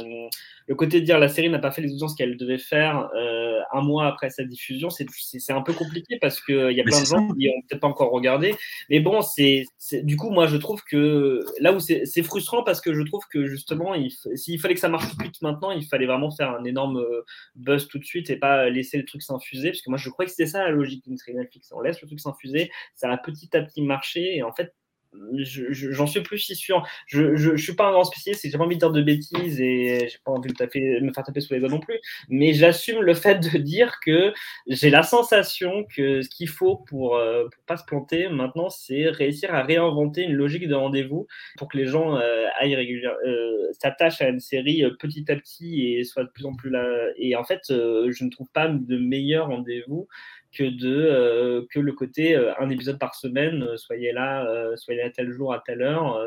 le 0.67 0.75
côté 0.75 1.01
de 1.01 1.05
dire 1.05 1.19
la 1.19 1.27
série 1.27 1.49
n'a 1.49 1.59
pas 1.59 1.71
fait 1.71 1.81
les 1.81 1.93
audiences 1.93 2.15
qu'elle 2.15 2.37
devait 2.37 2.57
faire 2.57 3.09
euh, 3.15 3.59
un 3.73 3.81
mois 3.81 4.07
après 4.07 4.29
sa 4.29 4.43
diffusion, 4.43 4.89
c'est 4.89 5.51
un 5.51 5.61
peu 5.61 5.73
compliqué 5.73 6.17
parce 6.19 6.41
qu'il 6.41 6.71
y 6.71 6.81
a 6.81 6.83
plein 6.83 7.01
de 7.01 7.05
gens 7.05 7.27
qui 7.29 7.47
n'ont 7.47 7.61
peut-être 7.67 7.81
pas 7.81 7.87
encore 7.87 8.11
regardé. 8.11 8.55
Mais 8.89 8.99
bon, 8.99 9.21
c'est 9.21 9.65
du 10.03 10.17
coup, 10.17 10.29
moi, 10.29 10.47
je 10.47 10.57
trouve 10.57 10.83
que 10.83 11.43
là 11.59 11.73
où 11.73 11.79
c'est 11.79 12.23
frustrant 12.23 12.63
parce 12.63 12.81
que 12.81 12.93
je 12.93 13.01
trouve 13.03 13.23
que 13.29 13.47
justement, 13.47 13.93
s'il 14.35 14.59
fallait 14.59 14.73
que 14.73 14.79
ça 14.79 14.89
marche 14.89 15.09
tout 15.09 15.17
de 15.17 15.23
suite 15.23 15.41
maintenant, 15.41 15.71
il 15.71 15.85
fallait 15.85 16.05
vraiment 16.05 16.31
faire 16.31 16.51
un 16.51 16.63
énorme 16.63 16.99
euh, 16.99 17.25
buzz 17.55 17.87
tout 17.87 17.99
de 17.99 18.05
suite 18.05 18.29
et 18.29 18.37
pas 18.37 18.69
laisser 18.69 18.97
le 18.97 19.05
truc 19.05 19.21
s'infuser. 19.21 19.71
Parce 19.71 19.81
que 19.81 19.89
moi, 19.89 19.97
je 19.97 20.09
crois 20.09 20.25
que 20.25 20.31
c'était 20.31 20.47
ça 20.47 20.63
la 20.63 20.71
logique 20.71 21.03
d'une 21.05 21.17
série 21.17 21.37
Netflix. 21.37 21.71
On 21.75 21.81
laisse 21.81 22.01
le 22.01 22.07
truc 22.07 22.19
s'infuser, 22.19 22.71
ça 22.95 23.09
a 23.09 23.17
petit 23.17 23.55
à 23.55 23.61
petit 23.61 23.81
marché 23.81 24.37
et 24.37 24.43
en 24.43 24.51
fait, 24.51 24.73
j'en 25.13 26.07
suis 26.07 26.21
plus 26.21 26.39
si 26.39 26.55
sûr. 26.55 26.87
Je, 27.07 27.35
je, 27.35 27.55
suis 27.55 27.75
pas 27.75 27.87
un 27.87 27.91
grand 27.91 28.03
spécialiste, 28.03 28.43
j'ai 28.43 28.57
pas 28.57 28.63
envie 28.63 28.75
de 28.75 28.79
dire 28.79 28.91
de 28.91 29.01
bêtises 29.01 29.59
et 29.59 30.07
j'ai 30.09 30.17
pas 30.23 30.31
envie 30.31 30.49
de 30.49 30.55
taper, 30.55 30.99
me 31.01 31.11
faire 31.11 31.23
taper 31.23 31.41
sous 31.41 31.53
les 31.53 31.59
doigts 31.59 31.69
non 31.69 31.79
plus. 31.79 31.99
Mais 32.29 32.53
j'assume 32.53 33.01
le 33.01 33.13
fait 33.13 33.39
de 33.39 33.57
dire 33.57 33.99
que 34.03 34.33
j'ai 34.67 34.89
la 34.89 35.03
sensation 35.03 35.85
que 35.95 36.21
ce 36.21 36.29
qu'il 36.29 36.47
faut 36.47 36.77
pour, 36.77 37.15
euh, 37.15 37.43
pour 37.43 37.63
pas 37.65 37.77
se 37.77 37.85
planter 37.85 38.29
maintenant, 38.29 38.69
c'est 38.69 39.09
réussir 39.09 39.53
à 39.53 39.63
réinventer 39.63 40.23
une 40.23 40.33
logique 40.33 40.67
de 40.67 40.75
rendez-vous 40.75 41.27
pour 41.57 41.67
que 41.67 41.77
les 41.77 41.85
gens 41.85 42.17
euh, 42.17 42.45
aillent 42.59 42.75
régulièrement, 42.75 43.17
euh, 43.25 43.71
s'attachent 43.81 44.21
à 44.21 44.29
une 44.29 44.39
série 44.39 44.83
petit 44.99 45.29
à 45.31 45.35
petit 45.35 45.87
et 45.87 46.03
soient 46.03 46.23
de 46.23 46.29
plus 46.29 46.45
en 46.45 46.55
plus 46.55 46.69
là. 46.69 46.85
Et 47.17 47.35
en 47.35 47.43
fait, 47.43 47.61
je 47.67 48.23
ne 48.23 48.29
trouve 48.29 48.49
pas 48.53 48.67
de 48.67 48.97
meilleur 48.97 49.47
rendez-vous 49.47 50.07
que 50.51 50.63
de 50.63 50.93
euh, 50.93 51.65
que 51.69 51.79
le 51.79 51.93
côté 51.93 52.35
euh, 52.35 52.53
un 52.59 52.69
épisode 52.69 52.99
par 52.99 53.15
semaine, 53.15 53.63
euh, 53.63 53.77
soyez 53.77 54.11
là, 54.11 54.45
soyez 54.75 55.01
là 55.01 55.09
tel 55.09 55.31
jour 55.31 55.53
à 55.53 55.59
telle 55.59 55.81
heure, 55.81 56.19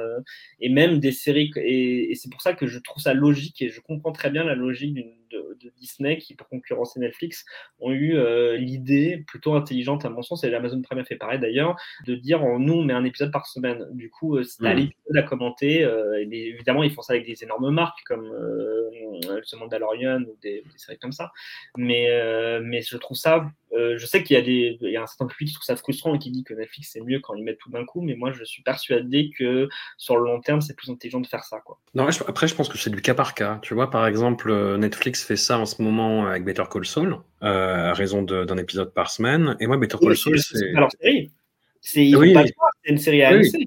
et 0.60 0.68
même 0.68 0.98
des 0.98 1.12
séries. 1.12 1.50
Et, 1.56 2.10
et 2.10 2.14
c'est 2.14 2.30
pour 2.30 2.40
ça 2.42 2.54
que 2.54 2.66
je 2.66 2.78
trouve 2.78 3.02
ça 3.02 3.14
logique 3.14 3.60
et 3.62 3.68
je 3.68 3.80
comprends 3.80 4.12
très 4.12 4.30
bien 4.30 4.44
la 4.44 4.54
logique 4.54 4.94
d'une 4.94 5.12
de, 5.60 5.72
Disney 5.78 6.18
qui, 6.18 6.34
pour 6.34 6.48
concurrencer 6.48 7.00
Netflix, 7.00 7.44
ont 7.80 7.92
eu 7.92 8.16
euh, 8.16 8.56
l'idée 8.56 9.24
plutôt 9.26 9.54
intelligente 9.54 10.04
à 10.04 10.10
mon 10.10 10.22
sens, 10.22 10.44
et 10.44 10.50
l'Amazon 10.50 10.80
Prime 10.82 11.04
fait 11.04 11.16
pareil 11.16 11.38
d'ailleurs, 11.38 11.76
de 12.06 12.14
dire 12.14 12.42
oh, 12.42 12.58
nous 12.58 12.74
on 12.74 12.82
met 12.82 12.92
un 12.92 13.04
épisode 13.04 13.32
par 13.32 13.46
semaine. 13.46 13.86
Du 13.92 14.10
coup, 14.10 14.42
c'est 14.42 14.62
euh, 14.62 14.68
à 14.68 14.74
mmh. 14.74 14.76
l'épisode 14.76 15.16
à 15.16 15.22
commenter, 15.22 15.84
euh, 15.84 16.24
et 16.30 16.48
évidemment 16.48 16.82
ils 16.82 16.92
font 16.92 17.02
ça 17.02 17.14
avec 17.14 17.26
des 17.26 17.42
énormes 17.42 17.70
marques 17.70 18.02
comme 18.06 18.30
The 19.20 19.54
Mandalorian 19.58 20.22
ou 20.22 20.36
des, 20.42 20.62
des, 20.62 20.78
séries 20.78 20.98
comme 20.98 21.12
ça, 21.12 21.32
mais, 21.76 22.08
mais 22.62 22.82
je 22.82 22.96
trouve 22.96 23.16
ça, 23.16 23.46
je 23.72 24.06
sais 24.06 24.22
qu'il 24.22 24.36
y, 24.36 24.38
a 24.38 24.42
des, 24.42 24.78
il 24.80 24.90
y 24.90 24.96
a 24.96 25.02
un 25.02 25.06
certain 25.06 25.26
public 25.26 25.48
qui 25.48 25.54
trouve 25.54 25.64
ça 25.64 25.76
frustrant 25.76 26.14
et 26.14 26.18
qui 26.18 26.30
dit 26.30 26.44
que 26.44 26.54
Netflix 26.54 26.90
c'est 26.92 27.00
mieux 27.00 27.20
quand 27.20 27.34
ils 27.34 27.44
mettent 27.44 27.58
tout 27.58 27.70
d'un 27.70 27.84
coup, 27.84 28.00
mais 28.02 28.14
moi 28.14 28.32
je 28.32 28.44
suis 28.44 28.62
persuadé 28.62 29.30
que 29.36 29.68
sur 29.96 30.16
le 30.16 30.24
long 30.24 30.40
terme 30.40 30.60
c'est 30.60 30.76
plus 30.76 30.90
intelligent 30.90 31.20
de 31.20 31.26
faire 31.26 31.44
ça. 31.44 31.60
Quoi. 31.60 31.78
Non, 31.94 32.06
après 32.26 32.48
je 32.48 32.54
pense 32.54 32.68
que 32.68 32.78
c'est 32.78 32.90
du 32.90 33.02
cas 33.02 33.14
par 33.14 33.34
cas. 33.34 33.58
Tu 33.62 33.74
vois, 33.74 33.90
par 33.90 34.06
exemple, 34.06 34.52
Netflix 34.76 35.23
fait 35.24 35.36
ça 35.36 35.58
en 35.58 35.66
ce 35.66 35.82
moment 35.82 36.26
avec 36.26 36.44
Better 36.44 36.64
Call 36.70 36.84
Saul, 36.84 37.18
euh, 37.42 37.90
à 37.90 37.92
raison 37.92 38.22
d'un 38.22 38.56
épisode 38.56 38.92
par 38.92 39.10
semaine. 39.10 39.56
Et 39.60 39.66
moi, 39.66 39.76
Better 39.76 39.98
Call 40.00 40.16
Saul, 40.16 40.38
c'est. 40.38 40.72
C'est 41.80 42.10
une 42.84 42.98
série 42.98 43.22
oui. 43.36 43.66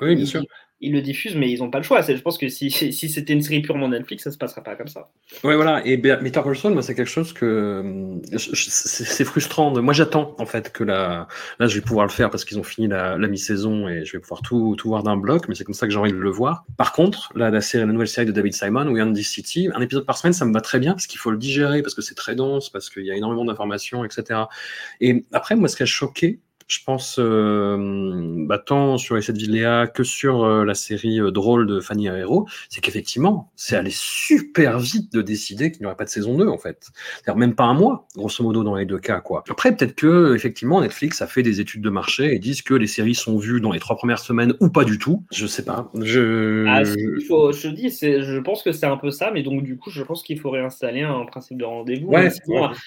Oui, 0.00 0.16
bien 0.16 0.24
sûr 0.24 0.42
ils 0.80 0.92
le 0.92 1.02
diffusent, 1.02 1.36
mais 1.36 1.50
ils 1.50 1.58
n'ont 1.58 1.70
pas 1.70 1.78
le 1.78 1.84
choix. 1.84 2.00
Je 2.00 2.14
pense 2.14 2.38
que 2.38 2.48
si, 2.48 2.70
c'était 2.70 3.32
une 3.32 3.42
série 3.42 3.60
purement 3.60 3.88
Netflix, 3.88 4.24
ça 4.24 4.30
ne 4.30 4.32
se 4.32 4.38
passerait 4.38 4.62
pas 4.62 4.76
comme 4.76 4.88
ça. 4.88 5.10
Ouais, 5.44 5.54
voilà. 5.54 5.84
Et 5.86 5.96
Better 5.96 6.40
Call 6.42 6.56
Saul, 6.56 6.72
moi, 6.72 6.82
c'est 6.82 6.94
quelque 6.94 7.08
chose 7.08 7.32
que 7.32 8.18
c'est 8.36 9.24
frustrant. 9.24 9.80
Moi, 9.82 9.92
j'attends 9.92 10.34
en 10.38 10.46
fait 10.46 10.72
que 10.72 10.84
la... 10.84 11.28
là, 11.58 11.66
je 11.66 11.74
vais 11.74 11.80
pouvoir 11.80 12.06
le 12.06 12.12
faire 12.12 12.30
parce 12.30 12.44
qu'ils 12.44 12.58
ont 12.58 12.62
fini 12.62 12.88
la, 12.88 13.16
mi-saison 13.18 13.88
et 13.88 14.04
je 14.04 14.12
vais 14.12 14.20
pouvoir 14.20 14.42
tout, 14.42 14.74
tout 14.76 14.88
voir 14.88 15.02
d'un 15.02 15.16
bloc. 15.16 15.48
Mais 15.48 15.54
c'est 15.54 15.64
comme 15.64 15.74
ça 15.74 15.86
que 15.86 15.92
j'ai 15.92 15.98
envie 15.98 16.12
de 16.12 16.16
le 16.16 16.30
voir. 16.30 16.64
Par 16.76 16.92
contre, 16.92 17.32
la 17.36 17.50
nouvelle 17.50 18.08
série 18.08 18.26
de 18.26 18.32
David 18.32 18.54
Simon, 18.54 18.88
We 18.88 19.02
Andy 19.02 19.24
City, 19.24 19.68
un 19.74 19.80
épisode 19.80 20.06
par 20.06 20.16
semaine, 20.16 20.32
ça 20.32 20.44
me 20.44 20.52
va 20.52 20.60
très 20.60 20.78
bien 20.78 20.92
parce 20.92 21.06
qu'il 21.06 21.18
faut 21.18 21.30
le 21.30 21.38
digérer, 21.38 21.82
parce 21.82 21.94
que 21.94 22.02
c'est 22.02 22.14
très 22.14 22.34
dense, 22.34 22.70
parce 22.70 22.88
qu'il 22.90 23.04
y 23.04 23.10
a 23.10 23.14
énormément 23.14 23.44
d'informations, 23.44 24.04
etc. 24.04 24.40
Et 25.00 25.24
après, 25.32 25.56
moi, 25.56 25.68
ce 25.68 25.76
qui 25.76 25.82
a 25.82 25.86
choqué, 25.86 26.40
je 26.70 26.78
pense, 26.84 27.16
euh, 27.18 28.44
bah, 28.46 28.58
tant 28.58 28.96
sur 28.96 29.16
les 29.16 29.22
7 29.22 29.36
Léa 29.48 29.88
que 29.88 30.04
sur 30.04 30.44
euh, 30.44 30.64
la 30.64 30.74
série 30.74 31.20
euh, 31.20 31.32
drôle 31.32 31.66
de 31.66 31.80
Fanny 31.80 32.06
Herrero, 32.06 32.46
c'est 32.68 32.80
qu'effectivement, 32.80 33.50
c'est 33.56 33.74
allé 33.74 33.90
super 33.92 34.78
vite 34.78 35.12
de 35.12 35.20
décider 35.20 35.72
qu'il 35.72 35.80
n'y 35.80 35.86
aurait 35.86 35.96
pas 35.96 36.04
de 36.04 36.10
saison 36.10 36.38
2, 36.38 36.46
en 36.46 36.58
fait. 36.58 36.86
C'est-à-dire 37.16 37.36
même 37.36 37.56
pas 37.56 37.64
un 37.64 37.74
mois, 37.74 38.06
grosso 38.14 38.44
modo, 38.44 38.62
dans 38.62 38.76
les 38.76 38.84
deux 38.84 39.00
cas, 39.00 39.20
quoi. 39.20 39.42
Après, 39.50 39.74
peut-être 39.74 39.96
que, 39.96 40.36
effectivement, 40.36 40.80
Netflix 40.80 41.20
a 41.22 41.26
fait 41.26 41.42
des 41.42 41.60
études 41.60 41.82
de 41.82 41.90
marché 41.90 42.32
et 42.32 42.38
disent 42.38 42.62
que 42.62 42.74
les 42.74 42.86
séries 42.86 43.16
sont 43.16 43.36
vues 43.36 43.60
dans 43.60 43.72
les 43.72 43.80
trois 43.80 43.96
premières 43.96 44.20
semaines 44.20 44.54
ou 44.60 44.68
pas 44.68 44.84
du 44.84 44.98
tout. 44.98 45.24
Je 45.32 45.46
sais 45.48 45.64
pas. 45.64 45.90
Je, 46.00 46.66
ah, 46.68 46.82
faut, 47.26 47.50
je 47.50 47.66
dis, 47.66 47.90
je 47.90 48.38
pense 48.38 48.62
que 48.62 48.70
c'est 48.70 48.86
un 48.86 48.96
peu 48.96 49.10
ça, 49.10 49.32
mais 49.32 49.42
donc, 49.42 49.64
du 49.64 49.76
coup, 49.76 49.90
je 49.90 50.04
pense 50.04 50.22
qu'il 50.22 50.38
faut 50.38 50.50
réinstaller 50.50 51.02
un 51.02 51.24
principe 51.24 51.58
de 51.58 51.64
rendez-vous. 51.64 52.10
Ouais, 52.10 52.28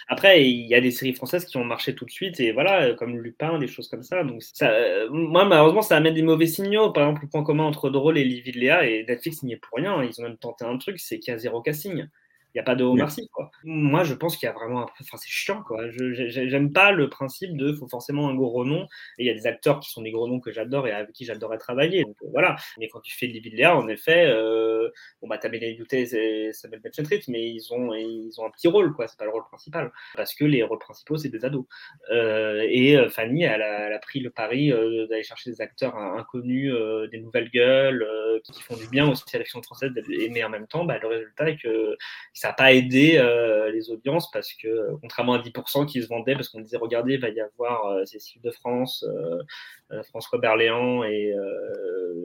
Après, 0.07 0.47
il 0.49 0.67
y 0.67 0.73
a 0.73 0.79
des 0.79 0.91
séries 0.91 1.13
françaises 1.13 1.43
qui 1.43 1.57
ont 1.57 1.65
marché 1.65 1.93
tout 1.93 2.05
de 2.05 2.11
suite 2.11 2.39
et 2.39 2.53
voilà, 2.53 2.93
comme 2.93 3.17
Lupin, 3.17 3.59
des 3.59 3.72
choses 3.73 3.89
comme 3.89 4.03
ça. 4.03 4.23
Donc, 4.23 4.41
ça, 4.43 4.69
euh, 4.71 5.09
moi, 5.09 5.45
malheureusement, 5.45 5.81
ça 5.81 5.97
amène 5.97 6.13
des 6.13 6.21
mauvais 6.21 6.47
signaux. 6.47 6.91
Par 6.91 7.03
exemple, 7.03 7.23
le 7.23 7.29
point 7.29 7.43
commun 7.43 7.63
entre 7.65 7.89
Drôle 7.89 8.17
et 8.17 8.23
Livy 8.23 8.51
de 8.51 8.59
Léa 8.59 8.85
et 8.87 9.05
Netflix 9.07 9.43
n'y 9.43 9.53
est 9.53 9.57
pour 9.57 9.77
rien. 9.77 10.03
Ils 10.03 10.19
ont 10.19 10.23
même 10.23 10.37
tenté 10.37 10.65
un 10.65 10.77
truc, 10.77 10.99
c'est 10.99 11.19
qu'il 11.19 11.31
y 11.31 11.35
a 11.35 11.39
zéro 11.39 11.61
casting. 11.61 12.05
Il 12.53 12.59
n'y 12.59 12.61
a 12.61 12.65
pas 12.65 12.75
de 12.75 12.83
Omar 12.83 13.09
quoi. 13.31 13.49
Moi, 13.63 14.03
je 14.03 14.13
pense 14.13 14.37
qu'il 14.37 14.45
y 14.45 14.49
a 14.49 14.53
vraiment. 14.53 14.85
Enfin, 15.01 15.17
c'est 15.17 15.29
chiant, 15.29 15.63
quoi. 15.63 15.89
J'aime 15.89 16.71
pas 16.71 16.91
le 16.91 17.09
principe 17.09 17.57
de 17.57 17.73
faut 17.73 17.87
forcément 17.87 18.29
un 18.29 18.35
gros 18.35 18.49
renom. 18.49 18.83
Et 19.17 19.23
il 19.23 19.25
y 19.25 19.29
a 19.31 19.33
des 19.33 19.47
acteurs 19.47 19.79
qui 19.79 19.89
sont 19.89 20.03
des 20.03 20.11
gros 20.11 20.27
noms 20.27 20.39
que 20.39 20.51
j'adore 20.51 20.87
et 20.87 20.91
avec 20.91 21.13
qui 21.13 21.25
j'adorerais 21.25 21.57
travailler. 21.57 22.03
Donc, 22.03 22.15
euh, 22.21 22.27
voilà. 22.31 22.55
Mais 22.77 22.87
quand 22.89 22.99
tu 22.99 23.15
fais 23.15 23.27
de 23.27 23.39
Léa, 23.49 23.75
en 23.75 23.87
effet, 23.87 24.27
euh, 24.27 24.87
bon, 25.21 25.27
bah, 25.27 25.39
t'as 25.39 25.49
Mélanie 25.49 25.77
Douté 25.77 26.01
et 26.01 26.53
Samuel 26.53 26.81
Benchetrit, 26.81 27.23
mais 27.27 27.49
ils 27.49 27.73
ont, 27.73 27.91
ils 27.95 28.39
ont 28.39 28.45
un 28.45 28.51
petit 28.51 28.67
rôle, 28.67 28.93
quoi. 28.93 29.07
C'est 29.07 29.17
pas 29.17 29.25
le 29.25 29.31
rôle 29.31 29.45
principal. 29.45 29.91
Parce 30.15 30.35
que 30.35 30.45
les 30.45 30.61
rôles 30.61 30.79
principaux, 30.79 31.17
c'est 31.17 31.29
des 31.29 31.43
ados. 31.45 31.65
Euh, 32.11 32.63
et 32.69 32.97
euh, 32.97 33.09
Fanny, 33.09 33.45
elle 33.45 33.63
a, 33.63 33.87
elle 33.87 33.93
a, 33.93 33.99
pris 33.99 34.19
le 34.19 34.29
pari 34.29 34.69
d'aller 34.69 35.23
chercher 35.23 35.49
des 35.49 35.61
acteurs 35.61 35.95
inconnus, 35.95 36.71
des 37.09 37.19
nouvelles 37.19 37.49
gueules, 37.49 38.05
qui 38.43 38.61
font 38.61 38.75
du 38.75 38.87
bien 38.89 39.09
aussi 39.09 39.23
à 39.33 39.39
la 39.39 39.43
fiction 39.43 39.63
française, 39.63 39.91
mais 40.29 40.43
en 40.43 40.49
même 40.49 40.67
temps, 40.67 40.85
bah, 40.85 40.99
le 41.01 41.07
résultat 41.07 41.49
est 41.49 41.57
que 41.57 41.95
ça 42.43 42.49
n'a 42.49 42.55
pas 42.55 42.73
aidé 42.73 43.15
euh, 43.15 43.71
les 43.71 43.89
audiences 43.89 44.29
parce 44.29 44.51
que, 44.51 44.97
contrairement 44.99 45.35
à 45.35 45.41
10% 45.41 45.85
qui 45.85 46.01
se 46.01 46.09
vendaient, 46.09 46.33
parce 46.33 46.49
qu'on 46.49 46.59
disait, 46.59 46.75
regardez, 46.75 47.13
il 47.13 47.21
va 47.21 47.29
y 47.29 47.39
avoir 47.39 47.85
euh, 47.85 48.03
Cécile 48.03 48.41
de 48.41 48.51
France, 48.51 49.05
euh, 49.07 50.03
François 50.09 50.39
Berléand 50.39 51.05
et 51.05 51.33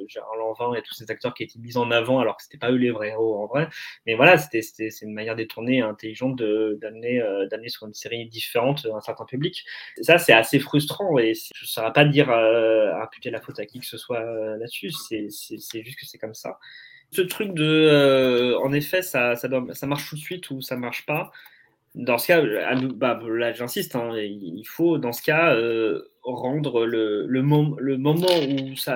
Gérard 0.08 0.34
Lanvin 0.34 0.74
et 0.74 0.82
tous 0.82 0.94
ces 0.94 1.08
acteurs 1.08 1.34
qui 1.34 1.44
étaient 1.44 1.60
mis 1.60 1.76
en 1.76 1.92
avant 1.92 2.18
alors 2.18 2.36
que 2.36 2.42
c'était 2.42 2.58
pas 2.58 2.72
eux 2.72 2.76
les 2.76 2.90
vrais 2.90 3.10
héros 3.10 3.40
en 3.40 3.46
vrai. 3.46 3.68
Mais 4.06 4.16
voilà, 4.16 4.38
c'était 4.38 4.62
c'est 4.62 5.02
une 5.02 5.12
manière 5.12 5.36
détournée 5.36 5.76
et 5.76 5.82
intelligente 5.82 6.36
d'amener 6.36 7.22
d'amener 7.50 7.68
sur 7.68 7.86
une 7.86 7.94
série 7.94 8.26
différente 8.26 8.86
un 8.92 9.00
certain 9.02 9.26
public. 9.26 9.64
ça, 10.00 10.18
c'est 10.18 10.32
assez 10.32 10.58
frustrant 10.58 11.18
et 11.18 11.34
je 11.34 11.62
ne 11.62 11.66
saurais 11.66 11.92
pas 11.92 12.06
dire 12.06 12.30
à 12.30 13.02
imputer 13.02 13.30
la 13.30 13.40
faute 13.40 13.60
à 13.60 13.66
qui 13.66 13.80
que 13.80 13.86
ce 13.86 13.98
soit 13.98 14.24
là-dessus. 14.56 14.90
C'est 14.90 15.28
juste 15.28 15.98
que 16.00 16.06
c'est 16.06 16.18
comme 16.18 16.34
ça. 16.34 16.58
Ce 17.10 17.22
truc 17.22 17.54
de, 17.54 17.64
euh, 17.64 18.58
en 18.60 18.72
effet, 18.72 19.02
ça, 19.02 19.34
ça, 19.34 19.48
ça, 19.72 19.86
marche 19.86 20.08
tout 20.10 20.16
de 20.16 20.20
suite 20.20 20.50
ou 20.50 20.60
ça 20.60 20.76
marche 20.76 21.06
pas. 21.06 21.32
Dans 21.98 22.16
ce 22.16 22.28
cas, 22.28 22.42
bah, 22.94 23.20
là 23.28 23.52
j'insiste, 23.52 23.96
hein, 23.96 24.16
il 24.16 24.64
faut 24.64 24.98
dans 24.98 25.12
ce 25.12 25.20
cas 25.20 25.54
euh, 25.54 26.00
rendre 26.32 26.84
le, 26.86 27.42
moment 27.42 28.28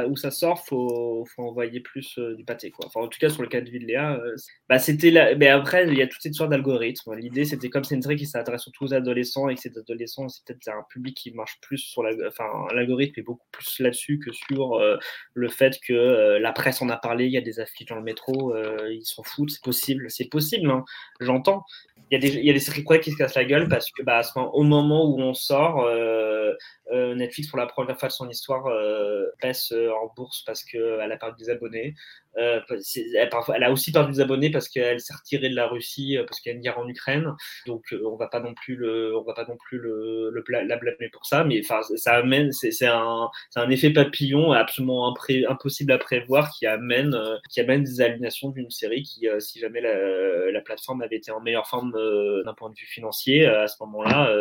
où 0.08 0.16
ça, 0.16 0.30
sort, 0.30 0.64
faut, 0.66 1.24
faut 1.34 1.42
envoyer 1.42 1.80
plus 1.80 2.18
euh, 2.18 2.34
du 2.34 2.44
pâté. 2.44 2.72
Enfin, 2.84 3.00
en 3.00 3.08
tout 3.08 3.18
cas, 3.18 3.28
sur 3.28 3.42
le 3.42 3.48
cas 3.48 3.60
de 3.60 3.70
Vidléa, 3.70 4.14
euh, 4.14 4.36
bah, 4.68 4.78
c'était 4.78 5.10
là. 5.10 5.34
Mais 5.34 5.48
après, 5.48 5.86
il 5.86 5.96
y 5.96 6.02
a 6.02 6.06
toute 6.06 6.22
cette 6.22 6.34
sorte 6.34 6.50
d'algorithme. 6.50 7.14
L'idée, 7.14 7.44
c'était 7.44 7.70
comme 7.70 7.84
c'est 7.84 7.94
une 7.94 8.02
série 8.02 8.16
qui 8.16 8.26
s'adresse 8.26 8.62
surtout 8.62 8.84
aux 8.84 8.94
adolescents 8.94 9.48
et 9.48 9.54
que 9.54 9.60
ces 9.60 9.76
adolescents, 9.78 10.28
c'est 10.28 10.44
peut-être 10.44 10.68
un 10.68 10.84
public 10.90 11.16
qui 11.16 11.32
marche 11.32 11.58
plus 11.60 11.78
sur 11.78 12.02
la. 12.02 12.10
Enfin, 12.28 12.44
l'algorithme 12.74 13.18
est 13.18 13.24
beaucoup 13.24 13.46
plus 13.50 13.80
là-dessus 13.80 14.18
que 14.18 14.32
sur 14.32 14.74
euh, 14.74 14.96
le 15.34 15.48
fait 15.48 15.78
que 15.86 16.38
la 16.38 16.52
presse 16.52 16.82
en 16.82 16.88
a 16.88 16.96
parlé, 16.96 17.26
il 17.26 17.32
y 17.32 17.38
a 17.38 17.42
des 17.42 17.60
affiches 17.60 17.88
dans 17.88 17.96
le 17.96 18.02
métro, 18.02 18.54
ils 18.88 19.04
s'en 19.04 19.22
foutent. 19.22 19.50
C'est 19.50 19.62
possible, 19.62 20.06
c'est 20.10 20.28
possible, 20.28 20.70
hein, 20.70 20.84
j'entends. 21.20 21.64
Il 22.12 22.16
y, 22.16 22.26
a 22.26 22.30
des, 22.30 22.36
il 22.36 22.44
y 22.44 22.50
a 22.50 22.52
des 22.52 22.60
séries 22.60 22.84
qui 23.00 23.10
se 23.10 23.16
cassent 23.16 23.36
la 23.36 23.44
gueule 23.46 23.68
parce 23.68 23.90
que 23.90 24.02
bah, 24.02 24.20
au 24.36 24.64
moment 24.64 25.06
où 25.06 25.18
on 25.18 25.32
sort, 25.32 25.88
Netflix, 26.92 27.48
pour 27.48 27.58
la 27.58 27.64
première 27.64 27.98
fois 27.98 28.10
de 28.10 28.12
son 28.12 28.28
histoire, 28.28 28.64
baisse 29.40 29.72
en 29.72 30.12
bourse 30.14 30.42
parce 30.44 30.62
qu'elle 30.62 31.10
a 31.10 31.16
perdu 31.16 31.42
des 31.42 31.50
abonnés. 31.50 31.94
Euh, 32.38 32.60
elle, 33.14 33.28
parfois, 33.28 33.56
elle, 33.56 33.64
a 33.64 33.70
aussi 33.70 33.92
perdu 33.92 34.12
des 34.12 34.20
abonnés 34.20 34.50
parce 34.50 34.68
qu'elle 34.68 35.00
s'est 35.00 35.14
retirée 35.14 35.50
de 35.50 35.54
la 35.54 35.66
Russie 35.66 36.16
euh, 36.16 36.24
parce 36.24 36.40
qu'il 36.40 36.50
y 36.50 36.54
a 36.54 36.56
une 36.56 36.62
guerre 36.62 36.78
en 36.78 36.88
Ukraine. 36.88 37.34
Donc 37.66 37.92
euh, 37.92 38.02
on 38.06 38.16
va 38.16 38.28
pas 38.28 38.40
non 38.40 38.54
plus 38.54 38.76
le, 38.76 39.16
on 39.16 39.22
va 39.22 39.34
pas 39.34 39.44
non 39.44 39.56
plus 39.56 39.78
le, 39.78 40.30
le 40.30 40.44
la 40.48 40.76
blâmer 40.76 41.08
pour 41.12 41.26
ça. 41.26 41.44
Mais 41.44 41.60
enfin, 41.62 41.82
ça 41.96 42.14
amène, 42.14 42.52
c'est 42.52 42.86
un, 42.86 43.28
un, 43.56 43.70
effet 43.70 43.90
papillon 43.90 44.52
absolument 44.52 45.08
impré, 45.08 45.44
impossible 45.46 45.92
à 45.92 45.98
prévoir 45.98 46.50
qui 46.50 46.66
amène, 46.66 47.16
qui 47.50 47.60
amène 47.60 47.84
des 47.84 48.00
aliénations 48.00 48.50
d'une 48.50 48.70
série 48.70 49.02
qui, 49.02 49.26
si 49.38 49.58
jamais 49.58 49.80
la, 49.80 50.50
la, 50.50 50.60
plateforme 50.60 51.02
avait 51.02 51.16
été 51.16 51.30
en 51.30 51.40
meilleure 51.40 51.66
forme 51.66 51.92
d'un 52.44 52.54
point 52.54 52.70
de 52.70 52.74
vue 52.74 52.86
financier, 52.86 53.46
à 53.46 53.66
ce 53.66 53.76
moment-là, 53.80 54.34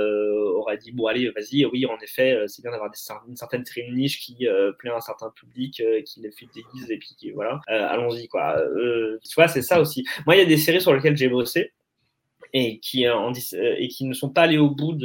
aurait 0.56 0.78
dit 0.78 0.92
bon 0.92 1.08
allez, 1.08 1.30
vas-y, 1.30 1.66
oui, 1.66 1.86
en 1.86 1.98
effet, 2.00 2.44
c'est 2.48 2.62
bien 2.62 2.72
d'avoir 2.72 2.92
une 3.28 3.36
certaine 3.36 3.66
série 3.66 3.92
niche 3.92 4.20
qui 4.20 4.48
plaît 4.80 4.92
à 4.92 4.98
un 4.98 5.02
certain 5.02 5.32
public, 5.32 5.82
qui 6.06 6.22
les 6.22 6.30
déguise 6.30 6.92
et 6.92 6.98
puis 6.98 7.16
qui, 7.18 7.32
voilà. 7.32 7.62
Euh, 7.82 7.88
allons-y 7.88 8.28
quoi. 8.28 8.58
Euh, 8.58 9.20
tu 9.24 9.36
vois, 9.36 9.48
c'est 9.48 9.62
ça 9.62 9.80
aussi. 9.80 10.06
Moi, 10.26 10.36
il 10.36 10.40
y 10.40 10.42
a 10.42 10.46
des 10.46 10.58
séries 10.58 10.82
sur 10.82 10.94
lesquelles 10.94 11.18
j'ai 11.18 11.30
bossé 11.30 11.74
et 12.54 12.80
qui, 12.80 13.08
euh, 13.08 13.16
ne 14.02 14.14
sont 14.14 14.30
pas 14.30 14.42
allées 14.42 14.58
au 14.58 14.70
bout 14.70 14.98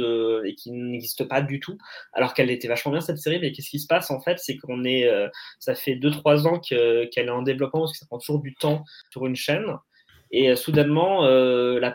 et 0.45 0.53
qui 0.55 0.71
n'existent 0.71 1.25
pas 1.25 1.41
du 1.41 1.61
tout, 1.61 1.77
alors 2.11 2.33
qu'elle 2.33 2.51
était 2.51 2.67
vachement 2.67 2.91
bien 2.91 2.99
cette 2.99 3.19
série. 3.19 3.39
Mais 3.39 3.53
qu'est-ce 3.53 3.69
qui 3.69 3.79
se 3.79 3.87
passe 3.87 4.11
en 4.11 4.19
fait? 4.19 4.37
C'est 4.39 4.57
qu'on 4.57 4.83
est, 4.83 5.09
ça 5.59 5.73
fait 5.73 5.95
2-3 5.95 6.45
ans 6.47 6.59
qu'elle 6.59 7.09
est 7.15 7.29
en 7.29 7.43
développement 7.43 7.81
parce 7.81 7.93
que 7.93 7.99
ça 7.99 8.05
prend 8.05 8.17
toujours 8.17 8.41
du 8.41 8.53
temps 8.55 8.83
sur 9.11 9.25
une 9.25 9.35
chaîne. 9.35 9.65
Et 10.31 10.49
euh, 10.49 10.55
soudainement, 10.55 11.25
euh, 11.25 11.79
la, 11.79 11.91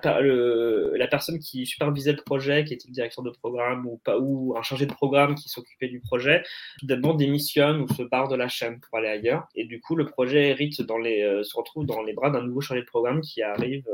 personne 1.07 1.39
qui 1.39 1.67
supervisait 1.67 2.13
le 2.13 2.23
projet, 2.23 2.65
qui 2.65 2.75
était 2.75 2.89
le 2.89 2.95
directeur 2.95 3.23
de 3.23 3.31
programme 3.31 3.87
ou, 3.87 4.55
un 4.57 4.63
chargé 4.63 4.87
de 4.87 4.93
programme 4.93 5.35
qui 5.35 5.49
s'occupait 5.49 5.89
du 5.89 6.01
projet, 6.01 6.43
soudainement 6.81 7.15
démissionne 7.15 7.81
ou 7.81 7.89
se 7.89 8.03
barre 8.03 8.29
de 8.29 8.37
la 8.37 8.49
chaîne 8.49 8.81
pour 8.81 8.99
aller 8.99 9.09
ailleurs. 9.09 9.47
Et 9.55 9.65
du 9.65 9.81
coup, 9.81 9.97
le 9.97 10.07
projet 10.07 10.49
hérite 10.49 10.81
dans 10.83 10.99
les, 10.99 11.23
euh, 11.23 11.43
se 11.43 11.57
retrouve 11.57 11.87
dans 11.87 12.03
les 12.03 12.13
bras 12.13 12.31
d'un 12.31 12.43
nouveau 12.43 12.61
chargé 12.61 12.83
de 12.83 12.87
programme 12.87 13.21
qui 13.21 13.43
arrive, 13.43 13.85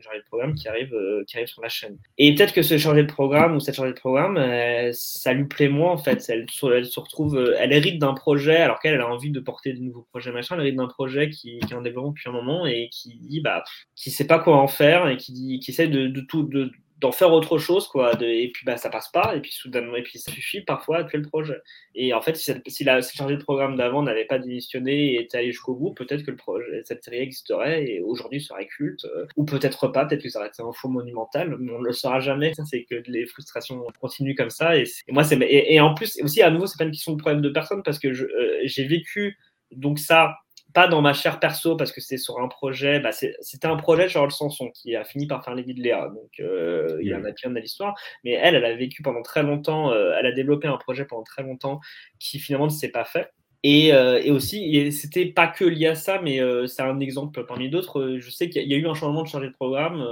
chargé 0.00 0.20
de 0.20 0.24
programme 0.24 0.54
qui 0.54 0.68
arrive, 0.68 0.94
qui 1.26 1.36
arrive 1.36 1.48
sur 1.48 1.62
la 1.62 1.68
chaîne. 1.68 1.98
Et 2.18 2.34
peut-être 2.34 2.54
que 2.54 2.62
ce 2.62 2.78
chargé 2.78 3.02
de 3.02 3.08
programme 3.12 3.56
ou 3.56 3.60
cette 3.60 3.74
chargée 3.74 3.92
de 3.92 3.98
programme, 3.98 4.38
ça 4.92 5.32
lui 5.32 5.44
plaît 5.44 5.68
moins 5.68 5.92
en 5.92 5.98
fait. 5.98 6.24
Elle, 6.28 6.46
elle 6.72 6.86
se 6.86 7.00
retrouve, 7.00 7.54
elle 7.58 7.72
hérite 7.72 7.98
d'un 7.98 8.14
projet 8.14 8.56
alors 8.56 8.78
qu'elle 8.78 9.00
a 9.00 9.08
envie 9.08 9.30
de 9.30 9.40
porter 9.40 9.72
de 9.72 9.80
nouveaux 9.80 10.06
projets 10.10 10.30
machin. 10.32 10.54
Elle 10.54 10.62
hérite 10.62 10.76
d'un 10.76 10.86
projet 10.86 11.30
qui, 11.30 11.58
qui 11.58 11.72
est 11.72 11.76
en 11.76 11.82
développement 11.82 12.10
depuis 12.10 12.28
un 12.28 12.32
moment 12.32 12.66
et 12.66 12.88
qui 12.90 13.18
dit 13.18 13.40
bah 13.40 13.64
qui 13.94 14.10
sait 14.10 14.26
pas 14.26 14.38
quoi 14.38 14.56
en 14.56 14.68
faire 14.68 15.08
et 15.08 15.16
qui, 15.16 15.58
qui 15.60 15.70
essaie 15.70 15.88
de, 15.88 16.20
tout, 16.20 16.44
de, 16.44 16.70
d'en 17.00 17.12
faire 17.12 17.32
autre 17.32 17.58
chose 17.58 17.86
quoi. 17.86 18.12
Et 18.20 18.50
puis 18.52 18.64
bah 18.64 18.76
ça 18.76 18.90
passe 18.90 19.08
pas 19.08 19.36
et 19.36 19.40
puis 19.40 19.52
soudainement 19.52 19.96
et 19.96 20.02
puis 20.02 20.18
ça 20.18 20.32
suffit 20.32 20.60
parfois 20.62 20.98
à 20.98 21.04
tuer 21.04 21.18
le 21.18 21.28
projet. 21.28 21.60
Et 21.94 22.12
en 22.12 22.20
fait 22.20 22.36
si, 22.36 22.52
si 22.66 22.84
la 22.84 23.00
chargée 23.00 23.36
de 23.36 23.42
programme 23.42 23.76
d'avant 23.76 24.02
n'avait 24.02 24.24
pas 24.24 24.38
démissionné 24.38 25.14
et 25.14 25.20
était 25.22 25.38
allé 25.38 25.52
jusqu'au 25.52 25.74
bout 25.74 25.92
peut-être 25.92 26.24
que 26.24 26.30
le 26.30 26.36
projet 26.36 26.82
cette 26.84 27.04
série 27.04 27.18
existerait 27.18 27.84
et 27.84 28.00
aujourd'hui 28.00 28.40
serait 28.40 28.66
culte 28.66 29.04
euh, 29.04 29.26
ou 29.36 29.44
peut-être 29.44 29.88
pas 29.88 30.06
peut-être 30.06 30.22
que 30.22 30.28
ça 30.28 30.40
aurait 30.40 30.48
été 30.48 30.62
un 30.62 30.72
faux 30.72 30.88
monumental 30.88 31.56
mais 31.58 31.72
on 31.72 31.80
ne 31.80 31.86
le 31.86 31.92
saura 31.92 32.20
jamais. 32.20 32.52
C'est 32.66 32.84
que 32.84 32.96
les 33.06 33.26
frustrations 33.26 33.84
continuent 34.00 34.34
comme 34.36 34.50
ça 34.50 34.76
et, 34.76 34.84
moi 35.08 35.22
c'est 35.22 35.38
et, 35.40 35.80
en 35.80 35.94
plus 35.94 36.18
aussi 36.22 36.42
à 36.42 36.50
nouveau 36.50 36.66
c'est 36.66 36.78
pas 36.78 36.84
une 36.84 36.90
question 36.90 37.12
de 37.12 37.18
problème 37.18 37.42
de 37.42 37.50
personne 37.50 37.82
parce 37.84 37.98
que 37.98 38.08
euh, 38.08 38.60
j'ai 38.64 38.84
vécu 38.84 39.38
donc 39.70 39.98
ça 39.98 40.34
pas 40.74 40.86
dans 40.86 41.00
ma 41.00 41.12
chair 41.12 41.40
perso 41.40 41.76
parce 41.76 41.92
que 41.92 42.00
c'est 42.00 42.18
sur 42.18 42.40
un 42.40 42.48
projet. 42.48 43.00
Bah 43.00 43.10
c'était 43.12 43.66
un 43.66 43.76
projet 43.76 44.04
de 44.04 44.08
Charles 44.08 44.30
Sanson 44.32 44.70
qui 44.70 44.94
a 44.96 45.04
fini 45.04 45.26
par 45.26 45.44
faire 45.44 45.54
les 45.54 45.62
de 45.62 45.80
Léa. 45.80 46.08
Donc 46.08 46.40
euh, 46.40 46.98
il 47.00 47.08
y 47.08 47.14
en 47.14 47.24
a 47.24 47.32
bien 47.32 47.50
de 47.50 47.58
l'histoire. 47.58 47.94
Mais 48.24 48.32
elle, 48.32 48.54
elle 48.54 48.64
a 48.64 48.74
vécu 48.74 49.02
pendant 49.02 49.22
très 49.22 49.42
longtemps. 49.42 49.92
Euh, 49.92 50.14
elle 50.18 50.26
a 50.26 50.32
développé 50.32 50.68
un 50.68 50.76
projet 50.76 51.04
pendant 51.04 51.24
très 51.24 51.42
longtemps 51.42 51.80
qui 52.18 52.38
finalement 52.38 52.66
ne 52.66 52.72
s'est 52.72 52.90
pas 52.90 53.04
fait. 53.04 53.30
Et, 53.64 53.92
euh, 53.92 54.20
et, 54.22 54.30
aussi, 54.30 54.92
c'était 54.92 55.26
pas 55.26 55.48
que 55.48 55.64
lié 55.64 55.88
à 55.88 55.96
ça, 55.96 56.20
mais 56.22 56.40
euh, 56.40 56.68
c'est 56.68 56.82
un 56.82 57.00
exemple 57.00 57.44
parmi 57.44 57.68
d'autres. 57.68 58.00
Euh, 58.00 58.20
je 58.20 58.30
sais 58.30 58.48
qu'il 58.48 58.62
y, 58.68 58.74
a 58.74 58.76
eu 58.76 58.86
un 58.86 58.94
changement 58.94 59.24
de 59.24 59.28
chargé 59.28 59.48
de 59.48 59.52
programme 59.52 60.06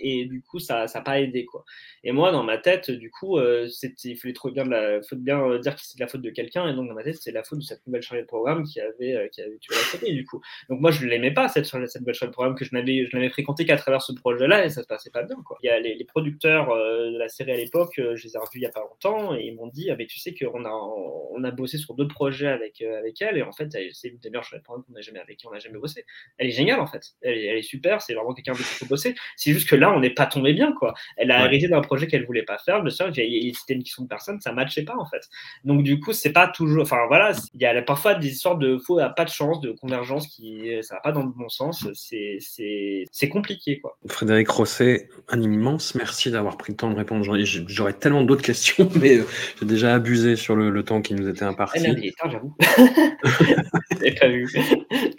et 0.00 0.26
du 0.26 0.42
coup, 0.42 0.58
ça 0.58 0.84
n'a 0.92 1.00
pas 1.00 1.18
aidé. 1.18 1.46
Quoi. 1.46 1.64
Et 2.04 2.12
moi, 2.12 2.30
dans 2.30 2.42
ma 2.42 2.58
tête, 2.58 2.90
du 2.90 3.10
coup, 3.10 3.38
il 3.40 4.16
fallait 4.16 4.34
trop 4.34 4.50
bien, 4.50 4.64
la, 4.64 5.00
faut 5.02 5.16
bien 5.16 5.58
dire 5.60 5.74
que 5.76 5.80
c'est 5.82 5.98
la 5.98 6.08
faute 6.08 6.20
de 6.20 6.28
quelqu'un. 6.28 6.68
Et 6.68 6.74
donc, 6.74 6.88
dans 6.88 6.94
ma 6.94 7.02
tête, 7.02 7.16
c'est 7.18 7.32
la 7.32 7.42
faute 7.42 7.60
de 7.60 7.64
cette 7.64 7.86
nouvelle 7.86 8.02
chargée 8.02 8.22
de 8.22 8.26
programme 8.26 8.64
qui 8.64 8.80
avait, 8.80 9.30
qui 9.32 9.40
avait 9.40 9.56
tué 9.58 9.74
la 9.74 9.98
série, 9.98 10.12
du 10.12 10.26
coup. 10.26 10.42
Donc, 10.68 10.80
moi, 10.80 10.90
je 10.90 11.02
ne 11.04 11.10
l'aimais 11.10 11.30
pas, 11.30 11.48
cette, 11.48 11.64
cette 11.64 12.00
nouvelle 12.00 12.14
chargée 12.14 12.30
de 12.30 12.34
programme, 12.34 12.54
que 12.54 12.66
je 12.66 12.74
n'avais 12.74 13.30
fréquenté 13.30 13.64
qu'à 13.64 13.78
travers 13.78 14.02
ce 14.02 14.12
projet-là 14.12 14.66
et 14.66 14.70
ça 14.70 14.82
se 14.82 14.86
passait 14.86 15.10
pas 15.10 15.22
bien. 15.22 15.36
Quoi. 15.42 15.56
Il 15.62 15.66
y 15.66 15.70
a 15.70 15.80
les, 15.80 16.04
producteurs 16.04 16.68
de 16.68 17.16
la 17.16 17.28
série 17.28 17.52
à 17.52 17.56
l'époque, 17.56 17.94
je 17.96 18.22
les 18.24 18.36
ai 18.36 18.38
revus 18.38 18.58
il 18.58 18.60
n'y 18.60 18.66
a 18.66 18.70
pas 18.70 18.80
longtemps 18.80 19.36
et 19.36 19.44
ils 19.44 19.54
m'ont 19.54 19.66
dit 19.68 19.90
ah, 19.90 19.96
mais 19.96 20.06
tu 20.06 20.18
sais 20.18 20.34
qu'on 20.34 20.64
a, 20.64 20.70
on 20.70 21.44
a 21.44 21.50
bossé 21.50 21.78
sur 21.78 21.94
d'autres 21.94 22.14
projets 22.14 22.57
avec, 22.62 22.80
euh, 22.82 22.98
avec 22.98 23.20
elle. 23.22 23.38
Et 23.38 23.42
en 23.42 23.52
fait, 23.52 23.70
c'est 23.92 24.08
une 24.08 24.18
des 24.18 24.30
meilleures 24.30 24.48
qu'on 24.66 24.84
a 24.96 25.00
jamais, 25.00 25.20
avec 25.20 25.38
qui 25.38 25.46
on 25.46 25.50
n'a 25.50 25.58
jamais 25.58 25.78
bossé. 25.78 26.04
Elle 26.38 26.48
est 26.48 26.52
géniale, 26.52 26.80
en 26.80 26.86
fait. 26.86 27.02
Elle 27.22 27.38
est, 27.38 27.44
elle 27.46 27.58
est 27.58 27.62
super. 27.62 28.00
C'est 28.02 28.14
vraiment 28.14 28.34
quelqu'un 28.34 28.52
de 28.52 28.58
qui 28.58 28.64
faut 28.64 28.86
bosser. 28.86 29.14
C'est 29.36 29.52
juste 29.52 29.68
que 29.68 29.76
là, 29.76 29.92
on 29.92 30.00
n'est 30.00 30.10
pas 30.10 30.26
tombé 30.26 30.52
bien, 30.52 30.72
quoi. 30.72 30.94
Elle 31.16 31.30
a 31.30 31.44
hérité 31.46 31.68
d'un 31.68 31.80
projet 31.80 32.06
qu'elle 32.06 32.26
voulait 32.26 32.42
pas 32.42 32.58
faire. 32.58 32.82
Le 32.82 32.90
seul, 32.90 33.14
c'était 33.14 33.74
une 33.74 33.82
question 33.82 34.04
de 34.04 34.08
personne, 34.08 34.40
ça 34.40 34.52
matchait 34.52 34.84
pas, 34.84 34.96
en 34.96 35.06
fait. 35.06 35.28
Donc, 35.64 35.82
du 35.82 36.00
coup, 36.00 36.12
c'est 36.12 36.32
pas 36.32 36.48
toujours. 36.48 36.82
Enfin, 36.82 37.06
voilà, 37.08 37.32
il 37.54 37.60
y 37.60 37.66
a 37.66 37.82
parfois 37.82 38.14
des 38.14 38.28
histoires 38.28 38.56
de 38.56 38.78
faux, 38.78 38.98
pas 39.16 39.24
de 39.24 39.30
chance, 39.30 39.60
de 39.60 39.72
convergence 39.72 40.26
qui. 40.28 40.70
Ça 40.82 40.96
va 40.96 41.00
pas 41.00 41.12
dans 41.12 41.22
le 41.22 41.30
bon 41.30 41.48
sens. 41.48 41.86
C'est 41.92 43.28
compliqué, 43.28 43.80
quoi. 43.80 43.98
Frédéric 44.06 44.48
Rosset, 44.48 45.08
un 45.28 45.40
immense 45.42 45.94
merci 45.94 46.30
d'avoir 46.30 46.56
pris 46.56 46.72
le 46.72 46.76
temps 46.76 46.90
de 46.90 46.96
répondre. 46.96 47.24
J'aurais 47.66 47.92
tellement 47.92 48.22
d'autres 48.22 48.42
questions, 48.48 48.90
mais 49.00 49.18
euh, 49.18 49.24
j'ai 49.60 49.66
déjà 49.66 49.94
abusé 49.94 50.36
sur 50.36 50.56
le, 50.56 50.82
temps 50.82 51.02
qui 51.02 51.14
nous 51.14 51.28
était 51.28 51.44
imparti. 51.44 51.82
Elle 51.84 52.12
a 52.60 52.64
j'avoue. 52.64 53.60
J'ai 54.02 54.14
pas 54.14 54.28
vu. 54.28 54.48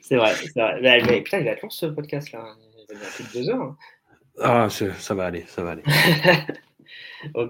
C'est 0.01 0.15
vrai, 0.15 0.33
c'est 0.35 0.59
vrai. 0.59 0.79
Mais, 0.81 1.21
putain, 1.21 1.39
il 1.39 1.47
être 1.47 1.61
long 1.61 1.69
ce 1.69 1.85
podcast-là. 1.87 2.43
Il 2.89 2.97
va 2.97 3.05
plus 3.15 3.23
de 3.23 3.43
deux 3.43 3.49
heures. 3.49 3.61
Hein. 3.61 3.77
Ah, 4.41 4.67
ça 4.69 5.13
va 5.13 5.25
aller, 5.25 5.45
ça 5.47 5.63
va 5.63 5.71
aller. 5.71 5.83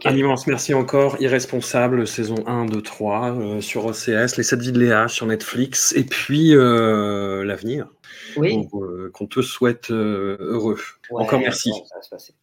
Un 0.06 0.15
immense 0.15 0.47
merci 0.47 0.73
encore. 0.73 1.18
Irresponsable, 1.19 2.07
saison 2.07 2.43
1, 2.47 2.65
2, 2.65 2.81
3 2.81 3.61
sur 3.61 3.85
OCS, 3.85 4.38
Les 4.38 4.43
7 4.43 4.60
vies 4.60 4.72
de 4.72 4.80
Léa 4.80 5.07
sur 5.07 5.27
Netflix, 5.27 5.93
et 5.95 6.03
puis 6.03 6.56
euh, 6.56 7.43
l'avenir. 7.43 7.88
Oui. 8.35 8.68
Euh, 8.73 9.11
qu'on 9.14 9.27
te 9.27 9.41
souhaite 9.41 9.91
euh, 9.91 10.38
heureux. 10.39 10.80
encore 11.11 11.39
merci. 11.39 11.72
Ça 11.88 11.95
va 11.95 12.01
se 12.01 12.10
passer. 12.10 12.34